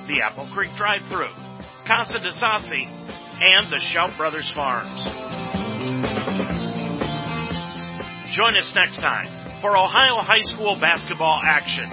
the 0.07 0.23
Apple 0.23 0.49
Creek 0.53 0.75
Drive-Thru, 0.77 1.29
Casa 1.85 2.19
de 2.19 2.31
Sassi, 2.31 2.87
and 2.87 3.71
the 3.71 3.79
Shout 3.79 4.17
Brothers 4.17 4.51
Farms. 4.51 5.64
Join 8.31 8.57
us 8.57 8.75
next 8.75 9.01
time 9.01 9.29
for 9.61 9.77
Ohio 9.77 10.17
High 10.17 10.43
School 10.43 10.77
basketball 10.77 11.41
action. 11.43 11.91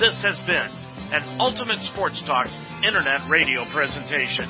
This 0.00 0.16
has 0.22 0.40
been 0.40 0.70
an 1.12 1.22
Ultimate 1.38 1.82
Sports 1.82 2.22
Talk 2.22 2.48
Internet 2.82 3.28
radio 3.28 3.66
presentation. 3.66 4.48